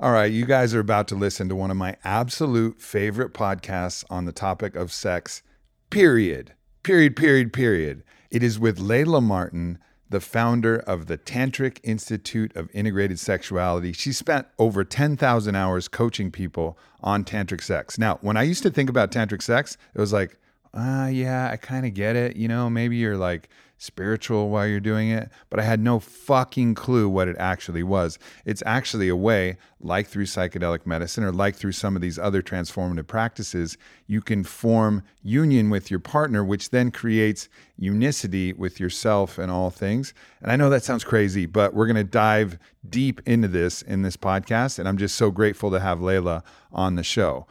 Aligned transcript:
All 0.00 0.12
right, 0.12 0.30
you 0.30 0.46
guys 0.46 0.76
are 0.76 0.80
about 0.80 1.08
to 1.08 1.16
listen 1.16 1.48
to 1.48 1.56
one 1.56 1.72
of 1.72 1.76
my 1.76 1.96
absolute 2.04 2.80
favorite 2.80 3.34
podcasts 3.34 4.04
on 4.08 4.26
the 4.26 4.32
topic 4.32 4.76
of 4.76 4.92
sex, 4.92 5.42
period. 5.90 6.52
Period, 6.84 7.16
period, 7.16 7.52
period. 7.52 8.04
It 8.30 8.44
is 8.44 8.60
with 8.60 8.78
Layla 8.78 9.20
Martin, 9.20 9.80
the 10.08 10.20
founder 10.20 10.76
of 10.76 11.06
the 11.06 11.18
Tantric 11.18 11.80
Institute 11.82 12.54
of 12.54 12.70
Integrated 12.72 13.18
Sexuality. 13.18 13.92
She 13.92 14.12
spent 14.12 14.46
over 14.56 14.84
10,000 14.84 15.56
hours 15.56 15.88
coaching 15.88 16.30
people 16.30 16.78
on 17.00 17.24
tantric 17.24 17.60
sex. 17.60 17.98
Now, 17.98 18.18
when 18.20 18.36
I 18.36 18.44
used 18.44 18.62
to 18.62 18.70
think 18.70 18.88
about 18.88 19.10
tantric 19.10 19.42
sex, 19.42 19.76
it 19.96 20.00
was 20.00 20.12
like, 20.12 20.38
ah, 20.74 21.08
yeah, 21.08 21.50
I 21.50 21.56
kind 21.56 21.84
of 21.84 21.94
get 21.94 22.14
it. 22.14 22.36
You 22.36 22.46
know, 22.46 22.70
maybe 22.70 22.96
you're 22.98 23.16
like 23.16 23.48
spiritual 23.78 24.50
while 24.50 24.66
you're 24.66 24.80
doing 24.80 25.08
it, 25.08 25.30
but 25.48 25.58
I 25.60 25.62
had 25.62 25.80
no 25.80 26.00
fucking 26.00 26.74
clue 26.74 27.08
what 27.08 27.28
it 27.28 27.36
actually 27.38 27.82
was. 27.82 28.18
It's 28.44 28.62
actually 28.66 29.08
a 29.08 29.16
way, 29.16 29.56
like 29.80 30.08
through 30.08 30.24
psychedelic 30.24 30.84
medicine 30.84 31.24
or 31.24 31.32
like 31.32 31.54
through 31.54 31.72
some 31.72 31.94
of 31.94 32.02
these 32.02 32.18
other 32.18 32.42
transformative 32.42 33.06
practices, 33.06 33.78
you 34.06 34.20
can 34.20 34.42
form 34.42 35.04
union 35.22 35.70
with 35.70 35.90
your 35.90 36.00
partner, 36.00 36.44
which 36.44 36.70
then 36.70 36.90
creates 36.90 37.48
unicity 37.78 38.52
with 38.52 38.80
yourself 38.80 39.38
and 39.38 39.50
all 39.50 39.70
things. 39.70 40.12
And 40.42 40.50
I 40.50 40.56
know 40.56 40.68
that 40.70 40.84
sounds 40.84 41.04
crazy, 41.04 41.46
but 41.46 41.72
we're 41.72 41.86
going 41.86 41.96
to 41.96 42.04
dive 42.04 42.58
deep 42.88 43.20
into 43.26 43.48
this 43.48 43.82
in 43.82 44.02
this 44.02 44.16
podcast. 44.16 44.78
And 44.78 44.88
I'm 44.88 44.98
just 44.98 45.14
so 45.14 45.30
grateful 45.30 45.70
to 45.70 45.80
have 45.80 46.00
Layla 46.00 46.42
on 46.72 46.96
the 46.96 47.04
show. 47.04 47.46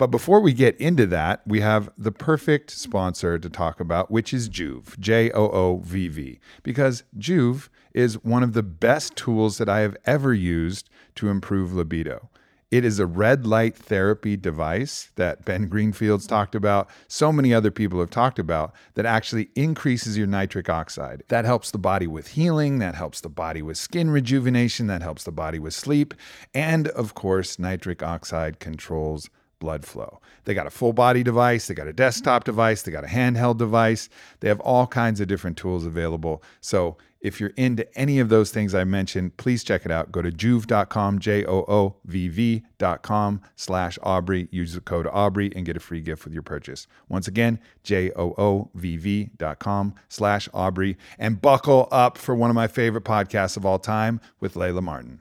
But 0.00 0.10
before 0.10 0.40
we 0.40 0.54
get 0.54 0.80
into 0.80 1.04
that, 1.08 1.42
we 1.46 1.60
have 1.60 1.90
the 1.98 2.10
perfect 2.10 2.70
sponsor 2.70 3.38
to 3.38 3.50
talk 3.50 3.80
about, 3.80 4.10
which 4.10 4.32
is 4.32 4.48
Joovv, 4.48 4.98
J 4.98 5.30
O 5.32 5.50
O 5.50 5.82
V 5.84 6.08
V, 6.08 6.40
because 6.62 7.04
Joovv 7.18 7.68
is 7.92 8.14
one 8.24 8.42
of 8.42 8.54
the 8.54 8.62
best 8.62 9.14
tools 9.14 9.58
that 9.58 9.68
I 9.68 9.80
have 9.80 9.98
ever 10.06 10.32
used 10.32 10.88
to 11.16 11.28
improve 11.28 11.74
libido. 11.74 12.30
It 12.70 12.82
is 12.82 12.98
a 12.98 13.04
red 13.04 13.46
light 13.46 13.76
therapy 13.76 14.38
device 14.38 15.10
that 15.16 15.44
Ben 15.44 15.68
Greenfield's 15.68 16.26
talked 16.26 16.54
about, 16.54 16.88
so 17.06 17.30
many 17.30 17.52
other 17.52 17.70
people 17.70 18.00
have 18.00 18.08
talked 18.08 18.38
about, 18.38 18.72
that 18.94 19.04
actually 19.04 19.50
increases 19.54 20.16
your 20.16 20.26
nitric 20.26 20.70
oxide. 20.70 21.24
That 21.28 21.44
helps 21.44 21.72
the 21.72 21.78
body 21.78 22.06
with 22.06 22.28
healing, 22.28 22.78
that 22.78 22.94
helps 22.94 23.20
the 23.20 23.28
body 23.28 23.60
with 23.60 23.76
skin 23.76 24.10
rejuvenation, 24.10 24.86
that 24.86 25.02
helps 25.02 25.24
the 25.24 25.30
body 25.30 25.58
with 25.58 25.74
sleep, 25.74 26.14
and 26.54 26.88
of 26.88 27.12
course, 27.12 27.58
nitric 27.58 28.02
oxide 28.02 28.60
controls 28.60 29.28
blood 29.60 29.84
flow. 29.84 30.20
They 30.44 30.54
got 30.54 30.66
a 30.66 30.70
full 30.70 30.92
body 30.92 31.22
device, 31.22 31.68
they 31.68 31.74
got 31.74 31.86
a 31.86 31.92
desktop 31.92 32.42
device, 32.42 32.82
they 32.82 32.90
got 32.90 33.04
a 33.04 33.08
handheld 33.08 33.58
device. 33.58 34.08
They 34.40 34.48
have 34.48 34.60
all 34.60 34.88
kinds 34.88 35.20
of 35.20 35.28
different 35.28 35.56
tools 35.56 35.86
available. 35.86 36.42
So 36.60 36.96
if 37.20 37.38
you're 37.38 37.52
into 37.56 37.86
any 37.98 38.18
of 38.18 38.30
those 38.30 38.50
things 38.50 38.74
I 38.74 38.84
mentioned, 38.84 39.36
please 39.36 39.62
check 39.62 39.84
it 39.84 39.90
out. 39.90 40.10
Go 40.10 40.22
to 40.22 40.30
joovv.com, 40.30 41.18
J 41.18 41.44
O 41.44 41.58
O 41.68 41.96
V 42.06 42.28
V.com 42.28 43.42
slash 43.56 43.98
Aubrey. 44.02 44.48
Use 44.50 44.72
the 44.72 44.80
code 44.80 45.06
Aubrey 45.06 45.52
and 45.54 45.66
get 45.66 45.76
a 45.76 45.80
free 45.80 46.00
gift 46.00 46.24
with 46.24 46.32
your 46.32 46.42
purchase. 46.42 46.86
Once 47.08 47.28
again, 47.28 47.60
J 47.82 48.10
O 48.16 48.34
O 48.38 48.70
V 48.74 48.96
V.com 48.96 49.94
slash 50.08 50.48
Aubrey. 50.54 50.96
And 51.18 51.40
buckle 51.40 51.88
up 51.92 52.16
for 52.16 52.34
one 52.34 52.48
of 52.48 52.56
my 52.56 52.66
favorite 52.66 53.04
podcasts 53.04 53.56
of 53.56 53.66
all 53.66 53.78
time 53.78 54.20
with 54.40 54.54
Layla 54.54 54.82
Martin. 54.82 55.20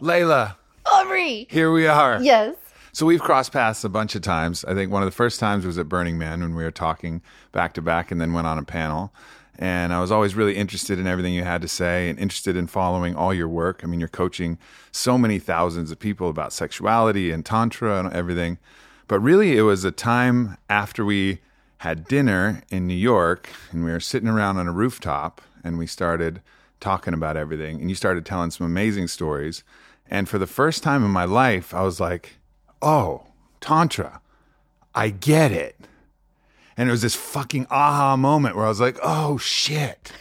Layla, 0.00 0.56
Aubrey. 0.94 1.46
here 1.50 1.72
we 1.72 1.86
are. 1.86 2.22
Yes. 2.22 2.54
So 2.92 3.04
we've 3.04 3.20
crossed 3.20 3.52
paths 3.52 3.82
a 3.82 3.88
bunch 3.88 4.14
of 4.14 4.22
times. 4.22 4.64
I 4.64 4.74
think 4.74 4.92
one 4.92 5.02
of 5.02 5.06
the 5.06 5.14
first 5.14 5.40
times 5.40 5.66
was 5.66 5.78
at 5.78 5.88
Burning 5.88 6.16
Man 6.16 6.40
when 6.40 6.54
we 6.54 6.62
were 6.62 6.70
talking 6.70 7.20
back 7.50 7.74
to 7.74 7.82
back 7.82 8.12
and 8.12 8.20
then 8.20 8.32
went 8.32 8.46
on 8.46 8.58
a 8.58 8.62
panel. 8.62 9.12
And 9.58 9.92
I 9.92 10.00
was 10.00 10.12
always 10.12 10.36
really 10.36 10.56
interested 10.56 10.98
in 11.00 11.06
everything 11.06 11.34
you 11.34 11.42
had 11.42 11.62
to 11.62 11.68
say 11.68 12.08
and 12.08 12.18
interested 12.18 12.56
in 12.56 12.68
following 12.68 13.16
all 13.16 13.34
your 13.34 13.48
work. 13.48 13.80
I 13.82 13.86
mean, 13.86 13.98
you're 13.98 14.08
coaching 14.08 14.58
so 14.92 15.18
many 15.18 15.40
thousands 15.40 15.90
of 15.90 15.98
people 15.98 16.28
about 16.28 16.52
sexuality 16.52 17.32
and 17.32 17.44
Tantra 17.44 17.98
and 17.98 18.12
everything. 18.12 18.58
But 19.08 19.18
really, 19.18 19.56
it 19.56 19.62
was 19.62 19.84
a 19.84 19.90
time 19.90 20.56
after 20.70 21.04
we 21.04 21.40
had 21.78 22.06
dinner 22.06 22.62
in 22.70 22.86
New 22.86 22.94
York 22.94 23.48
and 23.72 23.84
we 23.84 23.90
were 23.90 24.00
sitting 24.00 24.28
around 24.28 24.58
on 24.58 24.68
a 24.68 24.72
rooftop 24.72 25.40
and 25.64 25.78
we 25.78 25.86
started 25.86 26.40
talking 26.80 27.14
about 27.14 27.36
everything. 27.36 27.80
And 27.80 27.90
you 27.90 27.96
started 27.96 28.24
telling 28.24 28.50
some 28.50 28.66
amazing 28.66 29.08
stories. 29.08 29.64
And 30.10 30.28
for 30.28 30.38
the 30.38 30.46
first 30.46 30.82
time 30.82 31.04
in 31.04 31.10
my 31.10 31.24
life, 31.24 31.74
I 31.74 31.82
was 31.82 32.00
like, 32.00 32.36
oh, 32.82 33.26
Tantra, 33.60 34.20
I 34.94 35.10
get 35.10 35.50
it. 35.50 35.76
And 36.76 36.88
it 36.88 36.92
was 36.92 37.02
this 37.02 37.14
fucking 37.14 37.66
aha 37.70 38.16
moment 38.16 38.56
where 38.56 38.66
I 38.66 38.68
was 38.68 38.80
like, 38.80 38.98
oh 39.02 39.38
shit, 39.38 40.12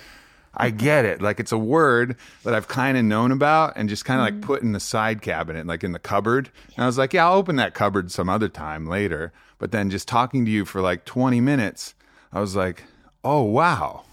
I 0.56 0.70
get 0.70 1.06
it. 1.06 1.22
Like 1.22 1.40
it's 1.40 1.52
a 1.52 1.58
word 1.58 2.16
that 2.44 2.54
I've 2.54 2.68
kind 2.68 2.98
of 2.98 3.04
known 3.04 3.32
about 3.32 3.74
and 3.76 3.90
just 3.90 4.06
kind 4.06 4.20
of 4.20 4.26
like 4.26 4.36
mm-hmm. 4.36 4.46
put 4.46 4.62
in 4.62 4.72
the 4.72 4.80
side 4.80 5.22
cabinet, 5.22 5.66
like 5.66 5.84
in 5.84 5.92
the 5.92 6.00
cupboard. 6.00 6.52
And 6.76 6.84
I 6.84 6.86
was 6.86 6.98
like, 6.98 7.14
yeah, 7.14 7.26
I'll 7.26 7.38
open 7.38 7.56
that 7.58 7.74
cupboard 7.74 8.12
some 8.12 8.30
other 8.30 8.50
time 8.50 8.86
later. 8.86 9.34
But 9.58 9.72
then 9.72 9.90
just 9.90 10.08
talking 10.08 10.46
to 10.46 10.52
you 10.52 10.66
for 10.66 10.82
like 10.82 11.06
20 11.06 11.42
minutes, 11.42 11.96
I 12.32 12.40
was 12.40 12.56
like, 12.56 12.84
oh 13.24 13.42
wow. 13.44 14.04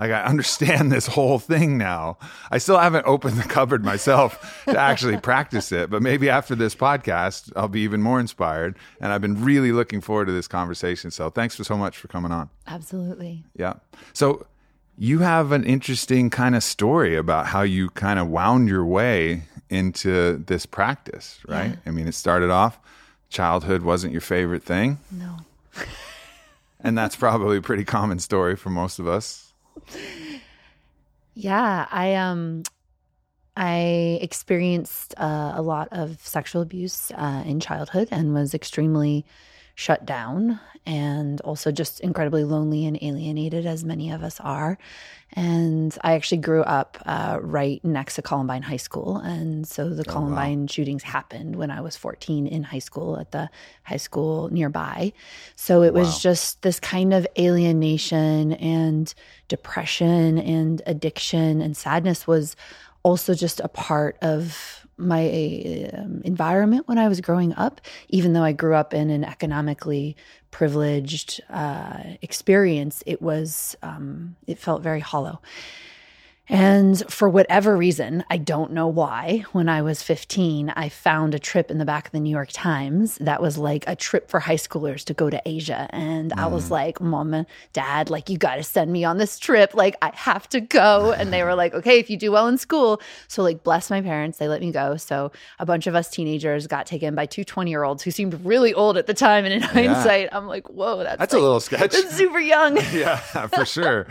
Like 0.00 0.10
I 0.12 0.22
understand 0.24 0.90
this 0.90 1.06
whole 1.06 1.38
thing 1.38 1.76
now. 1.78 2.16
I 2.50 2.56
still 2.58 2.78
haven't 2.78 3.06
opened 3.06 3.36
the 3.36 3.46
cupboard 3.46 3.84
myself 3.84 4.64
to 4.64 4.80
actually 4.80 5.18
practice 5.30 5.70
it, 5.72 5.90
but 5.90 6.00
maybe 6.02 6.30
after 6.30 6.54
this 6.54 6.74
podcast, 6.74 7.52
I'll 7.54 7.68
be 7.68 7.80
even 7.82 8.00
more 8.02 8.18
inspired. 8.18 8.76
And 9.00 9.12
I've 9.12 9.20
been 9.20 9.44
really 9.44 9.72
looking 9.72 10.00
forward 10.00 10.24
to 10.26 10.32
this 10.32 10.48
conversation. 10.48 11.10
So 11.10 11.28
thanks 11.28 11.54
for 11.54 11.64
so 11.64 11.76
much 11.76 11.98
for 11.98 12.08
coming 12.08 12.32
on. 12.32 12.48
Absolutely. 12.66 13.44
Yeah. 13.54 13.74
So 14.14 14.46
you 14.96 15.18
have 15.20 15.52
an 15.52 15.64
interesting 15.64 16.30
kind 16.30 16.56
of 16.56 16.62
story 16.64 17.14
about 17.16 17.46
how 17.46 17.62
you 17.62 17.90
kind 17.90 18.18
of 18.18 18.28
wound 18.28 18.68
your 18.68 18.84
way 18.86 19.42
into 19.68 20.38
this 20.46 20.64
practice, 20.66 21.38
right? 21.46 21.70
Yeah. 21.70 21.76
I 21.86 21.90
mean, 21.90 22.08
it 22.08 22.14
started 22.14 22.50
off 22.50 22.78
childhood 23.28 23.82
wasn't 23.82 24.12
your 24.12 24.20
favorite 24.20 24.62
thing, 24.64 24.98
No. 25.12 25.36
and 26.80 26.98
that's 26.98 27.14
probably 27.16 27.58
a 27.58 27.62
pretty 27.62 27.84
common 27.84 28.18
story 28.18 28.56
for 28.56 28.70
most 28.70 28.98
of 28.98 29.06
us. 29.06 29.49
Yeah, 31.34 31.86
I 31.90 32.14
um 32.14 32.62
I 33.56 34.18
experienced 34.22 35.14
uh, 35.18 35.52
a 35.54 35.62
lot 35.62 35.88
of 35.92 36.20
sexual 36.26 36.62
abuse 36.62 37.10
uh, 37.12 37.42
in 37.46 37.60
childhood 37.60 38.08
and 38.10 38.34
was 38.34 38.54
extremely 38.54 39.24
shut 39.80 40.04
down 40.04 40.60
and 40.84 41.40
also 41.40 41.72
just 41.72 42.00
incredibly 42.00 42.44
lonely 42.44 42.84
and 42.84 42.98
alienated 43.00 43.64
as 43.64 43.82
many 43.82 44.10
of 44.10 44.22
us 44.22 44.38
are. 44.40 44.76
And 45.32 45.96
i 46.02 46.12
actually 46.12 46.38
grew 46.38 46.60
up 46.62 46.98
uh, 47.06 47.38
right 47.40 47.82
next 47.82 48.16
to 48.16 48.22
columbine 48.22 48.60
high 48.60 48.76
school. 48.88 49.16
And 49.16 49.66
so 49.66 49.88
the 49.88 50.04
columbine 50.04 50.66
shootings 50.66 51.02
happened 51.02 51.56
when 51.56 51.70
i 51.70 51.80
was 51.80 51.96
14 51.96 52.46
in 52.46 52.62
high 52.62 52.84
school 52.90 53.18
at 53.18 53.30
the 53.30 53.48
high 53.84 53.96
school 53.96 54.50
nearby. 54.52 55.14
So 55.56 55.82
it 55.82 55.94
Wow. 55.94 56.00
was 56.00 56.20
just 56.20 56.60
this 56.60 56.78
kind 56.78 57.14
of 57.14 57.26
alienation 57.38 58.52
and 58.54 59.14
depression 59.48 60.36
and 60.38 60.82
addiction 60.84 61.62
and 61.62 61.74
sadness 61.74 62.26
was 62.26 62.54
also 63.02 63.32
just 63.32 63.60
a 63.60 63.68
part 63.68 64.18
of 64.20 64.86
my 65.00 65.90
um, 65.94 66.22
environment 66.24 66.86
when 66.86 66.98
I 66.98 67.08
was 67.08 67.20
growing 67.20 67.54
up, 67.54 67.80
even 68.08 68.32
though 68.32 68.42
I 68.42 68.52
grew 68.52 68.74
up 68.74 68.94
in 68.94 69.10
an 69.10 69.24
economically 69.24 70.16
privileged 70.50 71.40
uh, 71.50 72.02
experience, 72.22 73.02
it 73.06 73.22
was, 73.22 73.76
um, 73.82 74.36
it 74.46 74.58
felt 74.58 74.82
very 74.82 75.00
hollow. 75.00 75.40
And 76.50 77.00
for 77.08 77.28
whatever 77.28 77.76
reason, 77.76 78.24
I 78.28 78.36
don't 78.36 78.72
know 78.72 78.88
why, 78.88 79.44
when 79.52 79.68
I 79.68 79.82
was 79.82 80.02
15, 80.02 80.70
I 80.70 80.88
found 80.88 81.32
a 81.32 81.38
trip 81.38 81.70
in 81.70 81.78
the 81.78 81.84
back 81.84 82.06
of 82.06 82.12
the 82.12 82.18
New 82.18 82.30
York 82.30 82.48
Times 82.52 83.16
that 83.18 83.40
was 83.40 83.56
like 83.56 83.84
a 83.86 83.94
trip 83.94 84.28
for 84.28 84.40
high 84.40 84.56
schoolers 84.56 85.04
to 85.04 85.14
go 85.14 85.30
to 85.30 85.40
Asia. 85.46 85.88
And 85.90 86.32
I 86.32 86.48
was 86.48 86.66
mm. 86.66 86.72
like, 86.72 87.00
Mom 87.00 87.34
and 87.34 87.46
Dad, 87.72 88.10
like, 88.10 88.28
you 88.28 88.36
got 88.36 88.56
to 88.56 88.64
send 88.64 88.90
me 88.90 89.04
on 89.04 89.18
this 89.18 89.38
trip. 89.38 89.74
Like, 89.74 89.96
I 90.02 90.10
have 90.12 90.48
to 90.48 90.60
go. 90.60 91.12
And 91.12 91.32
they 91.32 91.44
were 91.44 91.54
like, 91.54 91.72
okay, 91.72 92.00
if 92.00 92.10
you 92.10 92.16
do 92.16 92.32
well 92.32 92.48
in 92.48 92.58
school. 92.58 93.00
So, 93.28 93.44
like, 93.44 93.62
bless 93.62 93.88
my 93.88 94.02
parents, 94.02 94.38
they 94.38 94.48
let 94.48 94.60
me 94.60 94.72
go. 94.72 94.96
So, 94.96 95.30
a 95.60 95.66
bunch 95.66 95.86
of 95.86 95.94
us 95.94 96.10
teenagers 96.10 96.66
got 96.66 96.84
taken 96.84 97.14
by 97.14 97.26
two 97.26 97.44
20 97.44 97.70
year 97.70 97.84
olds 97.84 98.02
who 98.02 98.10
seemed 98.10 98.44
really 98.44 98.74
old 98.74 98.96
at 98.96 99.06
the 99.06 99.14
time. 99.14 99.44
And 99.44 99.54
in 99.54 99.62
hindsight, 99.62 100.30
I'm 100.32 100.48
like, 100.48 100.68
whoa, 100.68 101.04
that's, 101.04 101.18
That's 101.20 101.34
a 101.34 101.38
little 101.38 101.60
sketch. 101.60 101.92
that's 101.92 102.16
super 102.16 102.40
young. 102.40 102.76
yeah, 102.92 103.18
for 103.46 103.64
sure. 103.64 104.08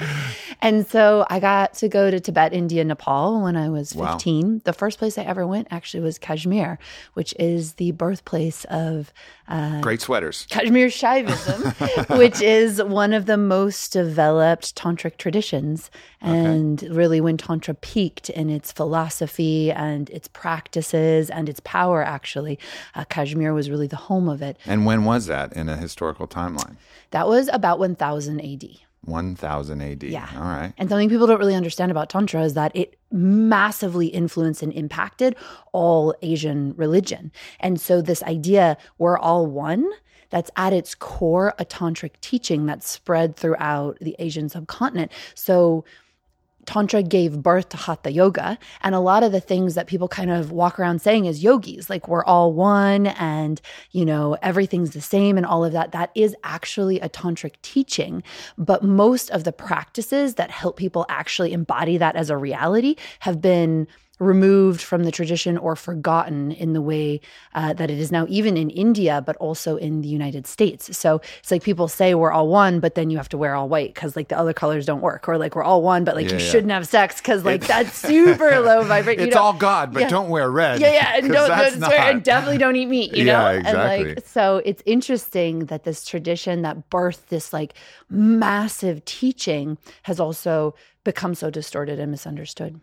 And 0.62 0.88
so 0.88 1.26
I 1.30 1.42
got 1.42 1.74
to 1.76 1.90
go 1.90 2.10
to 2.10 2.29
Tibet, 2.30 2.54
India, 2.54 2.84
Nepal 2.84 3.42
when 3.42 3.56
I 3.56 3.70
was 3.70 3.96
Wow. 3.96 4.12
15. 4.14 4.62
The 4.64 4.72
first 4.72 5.00
place 5.00 5.18
I 5.18 5.24
ever 5.24 5.48
went 5.48 5.68
actually 5.72 6.02
was 6.02 6.20
Kashmir, 6.20 6.78
which 7.16 7.34
is 7.40 7.74
the 7.74 7.90
birthplace 7.94 8.66
of 8.66 9.12
uh, 9.48 9.82
Great 9.82 10.00
sweaters. 10.00 10.46
Kashmir 10.52 10.90
Shaivism, 10.90 12.18
which 12.20 12.40
is 12.40 12.84
one 12.84 13.14
of 13.14 13.26
the 13.26 13.36
most 13.36 13.92
developed 13.94 14.76
tantric 14.76 15.18
traditions. 15.18 15.90
And 16.22 16.84
really, 16.84 17.20
when 17.20 17.38
Tantra 17.38 17.74
peaked 17.74 18.30
in 18.30 18.52
its 18.52 18.72
philosophy 18.72 19.72
and 19.72 20.08
its 20.12 20.28
practices 20.28 21.32
and 21.32 21.50
its 21.50 21.62
power, 21.62 22.04
actually, 22.04 22.60
uh, 22.94 23.06
Kashmir 23.06 23.56
was 23.56 23.72
really 23.72 23.88
the 23.88 23.96
home 23.96 24.30
of 24.30 24.44
it. 24.44 24.56
And 24.68 24.86
when 24.86 25.04
was 25.04 25.26
that 25.26 25.52
in 25.54 25.68
a 25.68 25.78
historical 25.78 26.28
timeline? 26.28 26.76
That 27.10 27.28
was 27.28 27.50
about 27.52 27.80
1000 27.80 28.40
AD. 28.40 28.70
1000 29.06 29.82
AD. 29.82 30.04
Yeah. 30.04 30.30
All 30.36 30.42
right. 30.44 30.74
And 30.78 30.90
something 30.90 31.10
people 31.10 31.28
don't 31.28 31.40
really 31.40 31.56
understand 31.56 31.92
about 31.92 32.10
Tantra 32.10 32.44
is 32.44 32.54
that 32.54 32.76
it 32.76 32.98
massively 33.12 34.08
influenced 34.08 34.62
and 34.62 34.74
impacted 34.74 35.36
all 35.72 36.14
Asian 36.22 36.74
religion. 36.76 37.32
And 37.60 37.80
so, 37.80 38.02
this 38.02 38.22
idea, 38.24 38.78
we're 38.98 39.18
all 39.18 39.48
one, 39.48 39.90
that's 40.30 40.52
at 40.56 40.74
its 40.74 40.96
core 40.96 41.54
a 41.58 41.66
tantric 41.66 42.12
teaching 42.22 42.66
that's 42.66 42.88
spread 42.88 43.36
throughout 43.36 43.98
the 44.00 44.16
Asian 44.20 44.50
subcontinent. 44.50 45.12
So, 45.34 45.86
Tantra 46.66 47.02
gave 47.02 47.42
birth 47.42 47.70
to 47.70 47.78
Hatha 47.78 48.12
Yoga. 48.12 48.58
And 48.82 48.94
a 48.94 49.00
lot 49.00 49.24
of 49.24 49.32
the 49.32 49.40
things 49.40 49.76
that 49.76 49.88
people 49.88 50.08
kind 50.08 50.30
of 50.30 50.52
walk 50.52 50.80
around 50.80 51.02
saying 51.02 51.26
is 51.26 51.44
yogis, 51.44 51.90
like 51.90 52.08
we're 52.08 52.24
all 52.26 52.54
one 52.54 53.08
and, 53.08 53.60
you 53.92 54.06
know, 54.06 54.38
everything's 54.42 54.92
the 54.92 55.02
same 55.02 55.38
and 55.38 55.46
all 55.46 55.66
of 55.66 55.74
that, 55.74 55.92
that 55.94 56.12
is 56.16 56.36
actually 56.44 57.00
a 57.00 57.10
tantric 57.10 57.56
teaching. 57.62 58.24
But 58.58 58.84
most 58.84 59.30
of 59.32 59.44
the 59.44 59.52
practices 59.52 60.36
that 60.36 60.52
help 60.52 60.78
people 60.78 61.06
actually 61.10 61.54
embody 61.54 61.98
that 61.98 62.16
as 62.16 62.30
a 62.30 62.38
reality 62.38 62.96
have 63.20 63.42
been 63.42 63.88
removed 64.20 64.82
from 64.82 65.04
the 65.04 65.12
tradition 65.12 65.58
or 65.58 65.76
forgotten 65.76 66.52
in 66.52 66.74
the 66.74 66.82
way 66.82 67.22
uh, 67.56 67.74
that 67.74 67.90
it 67.90 67.98
is 67.98 68.12
now, 68.12 68.26
even 68.30 68.58
in 68.58 68.70
India, 68.70 69.24
but 69.26 69.36
also 69.38 69.78
in 69.78 70.02
the 70.02 70.08
United 70.10 70.46
States. 70.46 70.96
So 70.98 71.22
it's 71.40 71.52
like 71.52 71.64
people 71.64 71.88
say 71.88 72.14
we're 72.16 72.32
all 72.32 72.50
one, 72.50 72.80
but 72.82 72.96
then 72.96 73.10
you 73.10 73.18
have 73.18 73.30
to 73.30 73.38
wear 73.38 73.56
all 73.56 73.70
white 73.70 73.94
because 73.94 74.16
like 74.16 74.28
the 74.28 74.38
other 74.38 74.54
colors 74.54 74.86
don't 74.86 75.02
work, 75.02 75.28
or 75.30 75.38
like 75.38 75.56
we're 75.56 75.64
all 75.64 75.82
one, 75.82 76.04
but 76.04 76.16
like 76.16 76.26
Yeah, 76.28 76.34
you 76.38 76.44
yeah. 76.44 76.52
shouldn't 76.52 76.72
have 76.72 76.88
sex 76.88 77.18
because 77.22 77.46
like 77.46 77.66
that's 77.66 77.94
super 77.94 78.60
low 78.60 78.84
vibrate. 78.84 79.20
It's 79.22 79.36
all 79.36 79.54
God, 79.54 79.94
but 79.94 80.02
yeah. 80.02 80.10
don't 80.10 80.30
wear 80.30 80.52
red. 80.52 80.80
Yeah, 80.82 80.92
yeah, 80.94 81.16
and 81.16 81.30
don't, 81.32 81.48
don't 81.50 81.74
swear, 81.78 82.00
and 82.12 82.24
definitely 82.24 82.58
don't 82.58 82.76
eat 82.76 82.88
meat. 82.88 83.16
You 83.16 83.24
Yeah, 83.30 83.42
know, 83.42 83.50
exactly. 83.60 84.00
and 84.10 84.16
like 84.18 84.28
so, 84.28 84.62
it's 84.66 84.84
interesting 84.86 85.66
that 85.68 85.84
this 85.86 86.04
tradition 86.04 86.62
that 86.64 86.90
birthed 86.90 87.28
this 87.30 87.54
like 87.54 87.74
massive 88.10 89.06
teaching 89.06 89.78
has 90.04 90.20
also 90.20 90.76
become 91.04 91.34
so 91.36 91.50
distorted 91.50 92.00
and 92.00 92.12
misunderstood. 92.12 92.80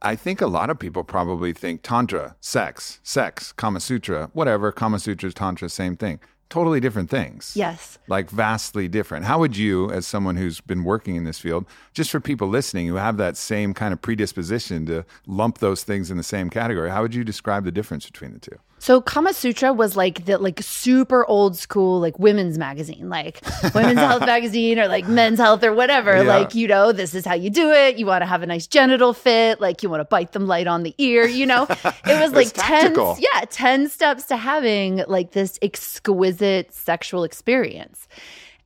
I 0.00 0.14
think 0.14 0.40
a 0.40 0.46
lot 0.46 0.70
of 0.70 0.78
people 0.78 1.02
probably 1.02 1.52
think 1.52 1.82
Tantra, 1.82 2.36
sex, 2.40 3.00
sex, 3.02 3.52
Kama 3.52 3.80
Sutra, 3.80 4.30
whatever, 4.32 4.70
Kama 4.70 5.00
Sutra, 5.00 5.32
Tantra, 5.32 5.68
same 5.68 5.96
thing. 5.96 6.20
Totally 6.50 6.78
different 6.78 7.10
things. 7.10 7.52
Yes. 7.56 7.98
Like 8.06 8.30
vastly 8.30 8.88
different. 8.88 9.26
How 9.26 9.38
would 9.40 9.56
you, 9.56 9.90
as 9.90 10.06
someone 10.06 10.36
who's 10.36 10.60
been 10.60 10.84
working 10.84 11.16
in 11.16 11.24
this 11.24 11.38
field, 11.38 11.66
just 11.92 12.10
for 12.10 12.20
people 12.20 12.48
listening 12.48 12.86
who 12.86 12.94
have 12.94 13.16
that 13.16 13.36
same 13.36 13.74
kind 13.74 13.92
of 13.92 14.00
predisposition 14.00 14.86
to 14.86 15.04
lump 15.26 15.58
those 15.58 15.82
things 15.82 16.10
in 16.10 16.16
the 16.16 16.22
same 16.22 16.48
category, 16.48 16.90
how 16.90 17.02
would 17.02 17.14
you 17.14 17.24
describe 17.24 17.64
the 17.64 17.72
difference 17.72 18.06
between 18.06 18.32
the 18.32 18.38
two? 18.38 18.58
So 18.78 19.00
Kama 19.00 19.32
Sutra 19.32 19.72
was 19.72 19.96
like 19.96 20.24
the 20.24 20.38
like 20.38 20.62
super 20.62 21.24
old 21.26 21.56
school 21.56 22.00
like 22.00 22.18
women's 22.18 22.58
magazine, 22.58 23.08
like 23.08 23.40
women's 23.74 23.98
health 23.98 24.20
magazine 24.26 24.78
or 24.78 24.88
like 24.88 25.06
men's 25.08 25.38
health 25.38 25.64
or 25.64 25.72
whatever. 25.72 26.16
Yeah. 26.16 26.22
Like, 26.22 26.54
you 26.54 26.68
know, 26.68 26.92
this 26.92 27.14
is 27.14 27.24
how 27.24 27.34
you 27.34 27.50
do 27.50 27.70
it. 27.70 27.96
You 27.96 28.06
want 28.06 28.22
to 28.22 28.26
have 28.26 28.42
a 28.42 28.46
nice 28.46 28.66
genital 28.66 29.12
fit, 29.12 29.60
like 29.60 29.82
you 29.82 29.90
want 29.90 30.00
to 30.00 30.04
bite 30.04 30.32
them 30.32 30.46
light 30.46 30.66
on 30.66 30.82
the 30.82 30.94
ear, 30.98 31.26
you 31.26 31.46
know. 31.46 31.66
It 31.68 32.20
was 32.20 32.32
like 32.32 32.52
10 32.54 32.94
yeah, 33.18 33.44
10 33.50 33.88
steps 33.88 34.24
to 34.24 34.36
having 34.36 35.04
like 35.08 35.32
this 35.32 35.58
exquisite 35.62 36.72
sexual 36.72 37.24
experience. 37.24 38.08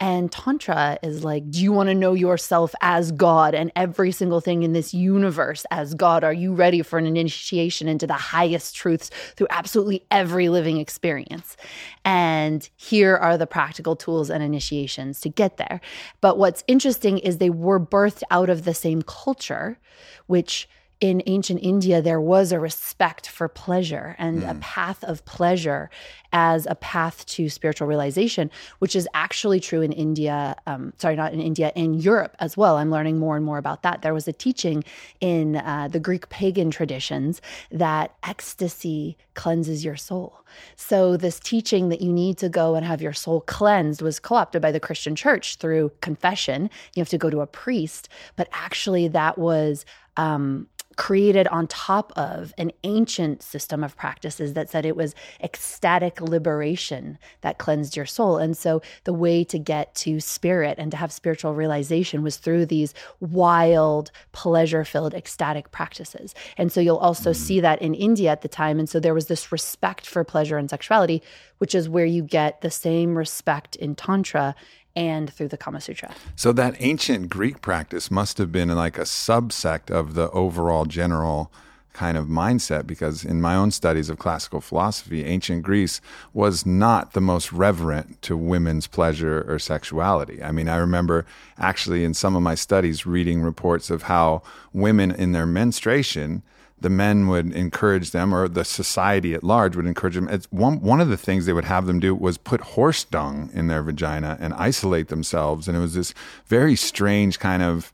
And 0.03 0.33
Tantra 0.33 0.99
is 1.01 1.23
like, 1.23 1.49
do 1.49 1.63
you 1.63 1.71
want 1.71 1.89
to 1.89 1.95
know 1.95 2.15
yourself 2.15 2.75
as 2.81 3.13
God 3.13 3.55
and 3.55 3.71
every 3.77 4.11
single 4.11 4.41
thing 4.41 4.65
in 4.65 4.73
this 4.73 4.93
universe 4.93 5.65
as 5.71 5.95
God? 5.95 6.25
Are 6.25 6.33
you 6.33 6.55
ready 6.55 6.83
for 6.83 6.99
an 6.99 7.07
initiation 7.07 7.87
into 7.87 8.09
the 8.09 8.15
highest 8.15 8.75
truths 8.75 9.13
through 9.37 9.47
absolutely 9.51 10.05
every 10.11 10.49
living 10.49 10.79
experience? 10.79 11.57
And 12.05 12.69
here 12.77 13.17
are 13.17 13.39
the 13.39 13.47
practical 13.47 13.95
tools 13.95 14.29
and 14.29 14.43
initiations 14.43 15.21
to 15.21 15.29
get 15.29 15.57
there. 15.57 15.81
But 16.21 16.37
what's 16.37 16.65
interesting 16.67 17.19
is 17.19 17.39
they 17.39 17.49
were 17.49 17.79
birthed 17.79 18.25
out 18.29 18.51
of 18.51 18.65
the 18.65 18.75
same 18.75 19.03
culture, 19.03 19.79
which 20.27 20.69
in 21.03 21.21
ancient 21.27 21.59
India, 21.65 22.01
there 22.01 22.21
was 22.21 22.53
a 22.53 22.61
respect 22.61 23.29
for 23.29 23.49
pleasure 23.49 24.15
and 24.21 24.45
a 24.45 24.55
path 24.55 25.03
of 25.03 25.25
pleasure 25.25 25.91
as 26.33 26.65
a 26.65 26.77
path 26.77 27.27
to 27.27 27.49
spiritual 27.49 27.89
realization, 27.89 28.49
which 28.79 28.95
is 28.95 29.09
actually 29.13 29.59
true 29.59 29.83
in 29.83 29.91
India. 29.91 30.55
Um, 30.65 30.93
sorry, 30.99 31.17
not 31.17 31.33
in 31.33 31.41
India, 31.41 31.73
in 31.75 31.95
Europe 31.95 32.37
as 32.39 32.57
well. 32.57 32.77
I'm 32.77 32.93
learning 32.93 33.19
more 33.19 33.35
and 33.35 33.45
more 33.45 33.59
about 33.59 33.83
that. 33.83 34.03
There 34.03 34.15
was 34.15 34.29
a 34.29 34.33
teaching 34.33 34.85
in 35.21 35.57
uh, 35.57 35.89
the 35.91 35.99
Greek 35.99 36.29
pagan 36.29 36.71
traditions 36.71 37.43
that 37.73 38.15
ecstasy 38.23 39.19
cleanses 39.35 39.85
your 39.85 39.97
soul. 39.97 40.45
So, 40.77 41.17
this 41.17 41.41
teaching 41.41 41.89
that 41.89 42.01
you 42.01 42.13
need 42.13 42.39
to 42.39 42.49
go 42.49 42.75
and 42.75 42.87
have 42.87 43.03
your 43.03 43.13
soul 43.13 43.41
cleansed 43.41 44.03
was 44.03 44.19
co 44.19 44.37
opted 44.37 44.63
by 44.63 44.71
the 44.71 44.81
Christian 44.81 45.17
church 45.17 45.57
through 45.57 45.91
confession. 46.01 46.71
You 46.95 47.01
have 47.01 47.09
to 47.09 47.19
go 47.19 47.31
to 47.31 47.41
a 47.41 47.47
priest, 47.47 48.09
but 48.37 48.49
actually, 48.53 49.09
that 49.09 49.39
was. 49.39 49.85
Um, 50.19 50.69
created 50.97 51.49
on 51.49 51.67
top 51.67 52.13
of 52.17 52.53
an 52.59 52.71
ancient 52.85 53.43
system 53.43 53.83
of 53.83 53.97
practices 53.97 54.55
that 54.55 54.71
said 54.71 54.85
it 54.85 54.97
was 54.97 55.15
ecstatic 55.43 56.21
liberation 56.21 57.19
that 57.41 57.59
cleansed 57.59 57.97
your 57.97 58.07
soul. 58.07 58.39
And 58.39 58.57
so 58.57 58.83
the 59.05 59.13
way 59.13 59.45
to 59.45 59.59
get 59.59 59.95
to 59.97 60.21
spirit 60.21 60.79
and 60.79 60.91
to 60.91 60.97
have 60.97 61.13
spiritual 61.13 61.55
realization 61.55 62.23
was 62.23 62.37
through 62.37 62.67
these 62.67 62.95
wild, 63.21 64.11
pleasure 64.33 64.85
filled, 64.85 65.15
ecstatic 65.15 65.71
practices. 65.71 66.35
And 66.57 66.71
so 66.71 66.81
you'll 66.81 66.97
also 66.97 67.31
hmm. 67.31 67.39
see 67.39 67.61
that 67.61 67.81
in 67.83 67.95
India 67.95 68.31
at 68.31 68.43
the 68.43 68.49
time. 68.49 68.79
And 68.79 68.89
so 68.89 69.01
there 69.01 69.15
was 69.15 69.27
this 69.27 69.53
respect 69.53 70.07
for 70.07 70.25
pleasure 70.25 70.59
and 70.59 70.71
sexuality, 70.71 71.23
which 71.59 71.75
is 71.75 71.89
where 71.89 72.07
you 72.07 72.23
get 72.23 72.61
the 72.61 72.71
same 72.71 73.17
respect 73.17 73.77
in 73.77 73.95
Tantra 73.95 74.55
and 74.95 75.33
through 75.33 75.49
the 75.49 75.57
Kama 75.57 75.81
Sutra. 75.81 76.15
So 76.37 76.53
that 76.53 76.77
ancient 76.81 77.31
Greek 77.31 77.61
practice 77.61 78.11
must 78.11 78.39
have 78.39 78.53
been 78.53 78.69
like 78.75 78.99
a 78.99 79.03
subsect 79.03 79.91
of 79.91 80.15
the 80.15 80.31
overall 80.31 80.85
general 80.85 81.51
kind 81.93 82.17
of 82.17 82.27
mindset 82.27 82.87
because 82.87 83.25
in 83.25 83.41
my 83.41 83.55
own 83.55 83.71
studies 83.71 84.09
of 84.09 84.19
classical 84.19 84.61
philosophy, 84.61 85.25
ancient 85.25 85.63
Greece 85.63 86.01
was 86.33 86.65
not 86.65 87.13
the 87.13 87.21
most 87.21 87.53
reverent 87.53 88.21
to 88.23 88.37
women's 88.37 88.87
pleasure 88.87 89.45
or 89.47 89.59
sexuality. 89.59 90.43
I 90.43 90.53
mean, 90.53 90.69
I 90.69 90.77
remember 90.77 91.27
actually 91.59 92.05
in 92.05 92.15
some 92.15 92.35
of 92.35 92.43
my 92.43 92.55
studies 92.55 93.07
reading 93.07 93.43
reports 93.43 93.91
of 93.91 94.05
how 94.05 94.43
women 94.73 95.11
in 95.11 95.33
their 95.33 95.47
menstruation 95.47 96.43
the 96.83 96.91
men 96.91 97.29
would 97.29 97.53
encourage 97.53 98.11
them, 98.11 98.35
or 98.35 98.49
the 98.49 98.65
society 98.65 99.35
at 99.35 99.43
large 99.43 99.75
would 99.77 99.87
encourage 99.87 100.15
them. 100.15 100.29
It's 100.29 100.47
one 100.53 100.81
one 100.81 101.01
of 101.01 101.09
the 101.09 101.17
things 101.17 101.47
they 101.47 101.53
would 101.53 101.65
have 101.65 101.87
them 101.87 102.01
do 102.01 102.15
was 102.15 102.37
put 102.39 102.61
horse 102.61 103.05
dung 103.05 103.51
in 103.55 103.67
their 103.69 103.83
vagina 103.83 104.37
and 104.41 104.53
isolate 104.55 105.09
themselves, 105.09 105.69
and 105.69 105.77
it 105.77 105.81
was 105.81 105.95
this 105.95 106.13
very 106.47 106.77
strange 106.77 107.39
kind 107.39 107.63
of 107.63 107.93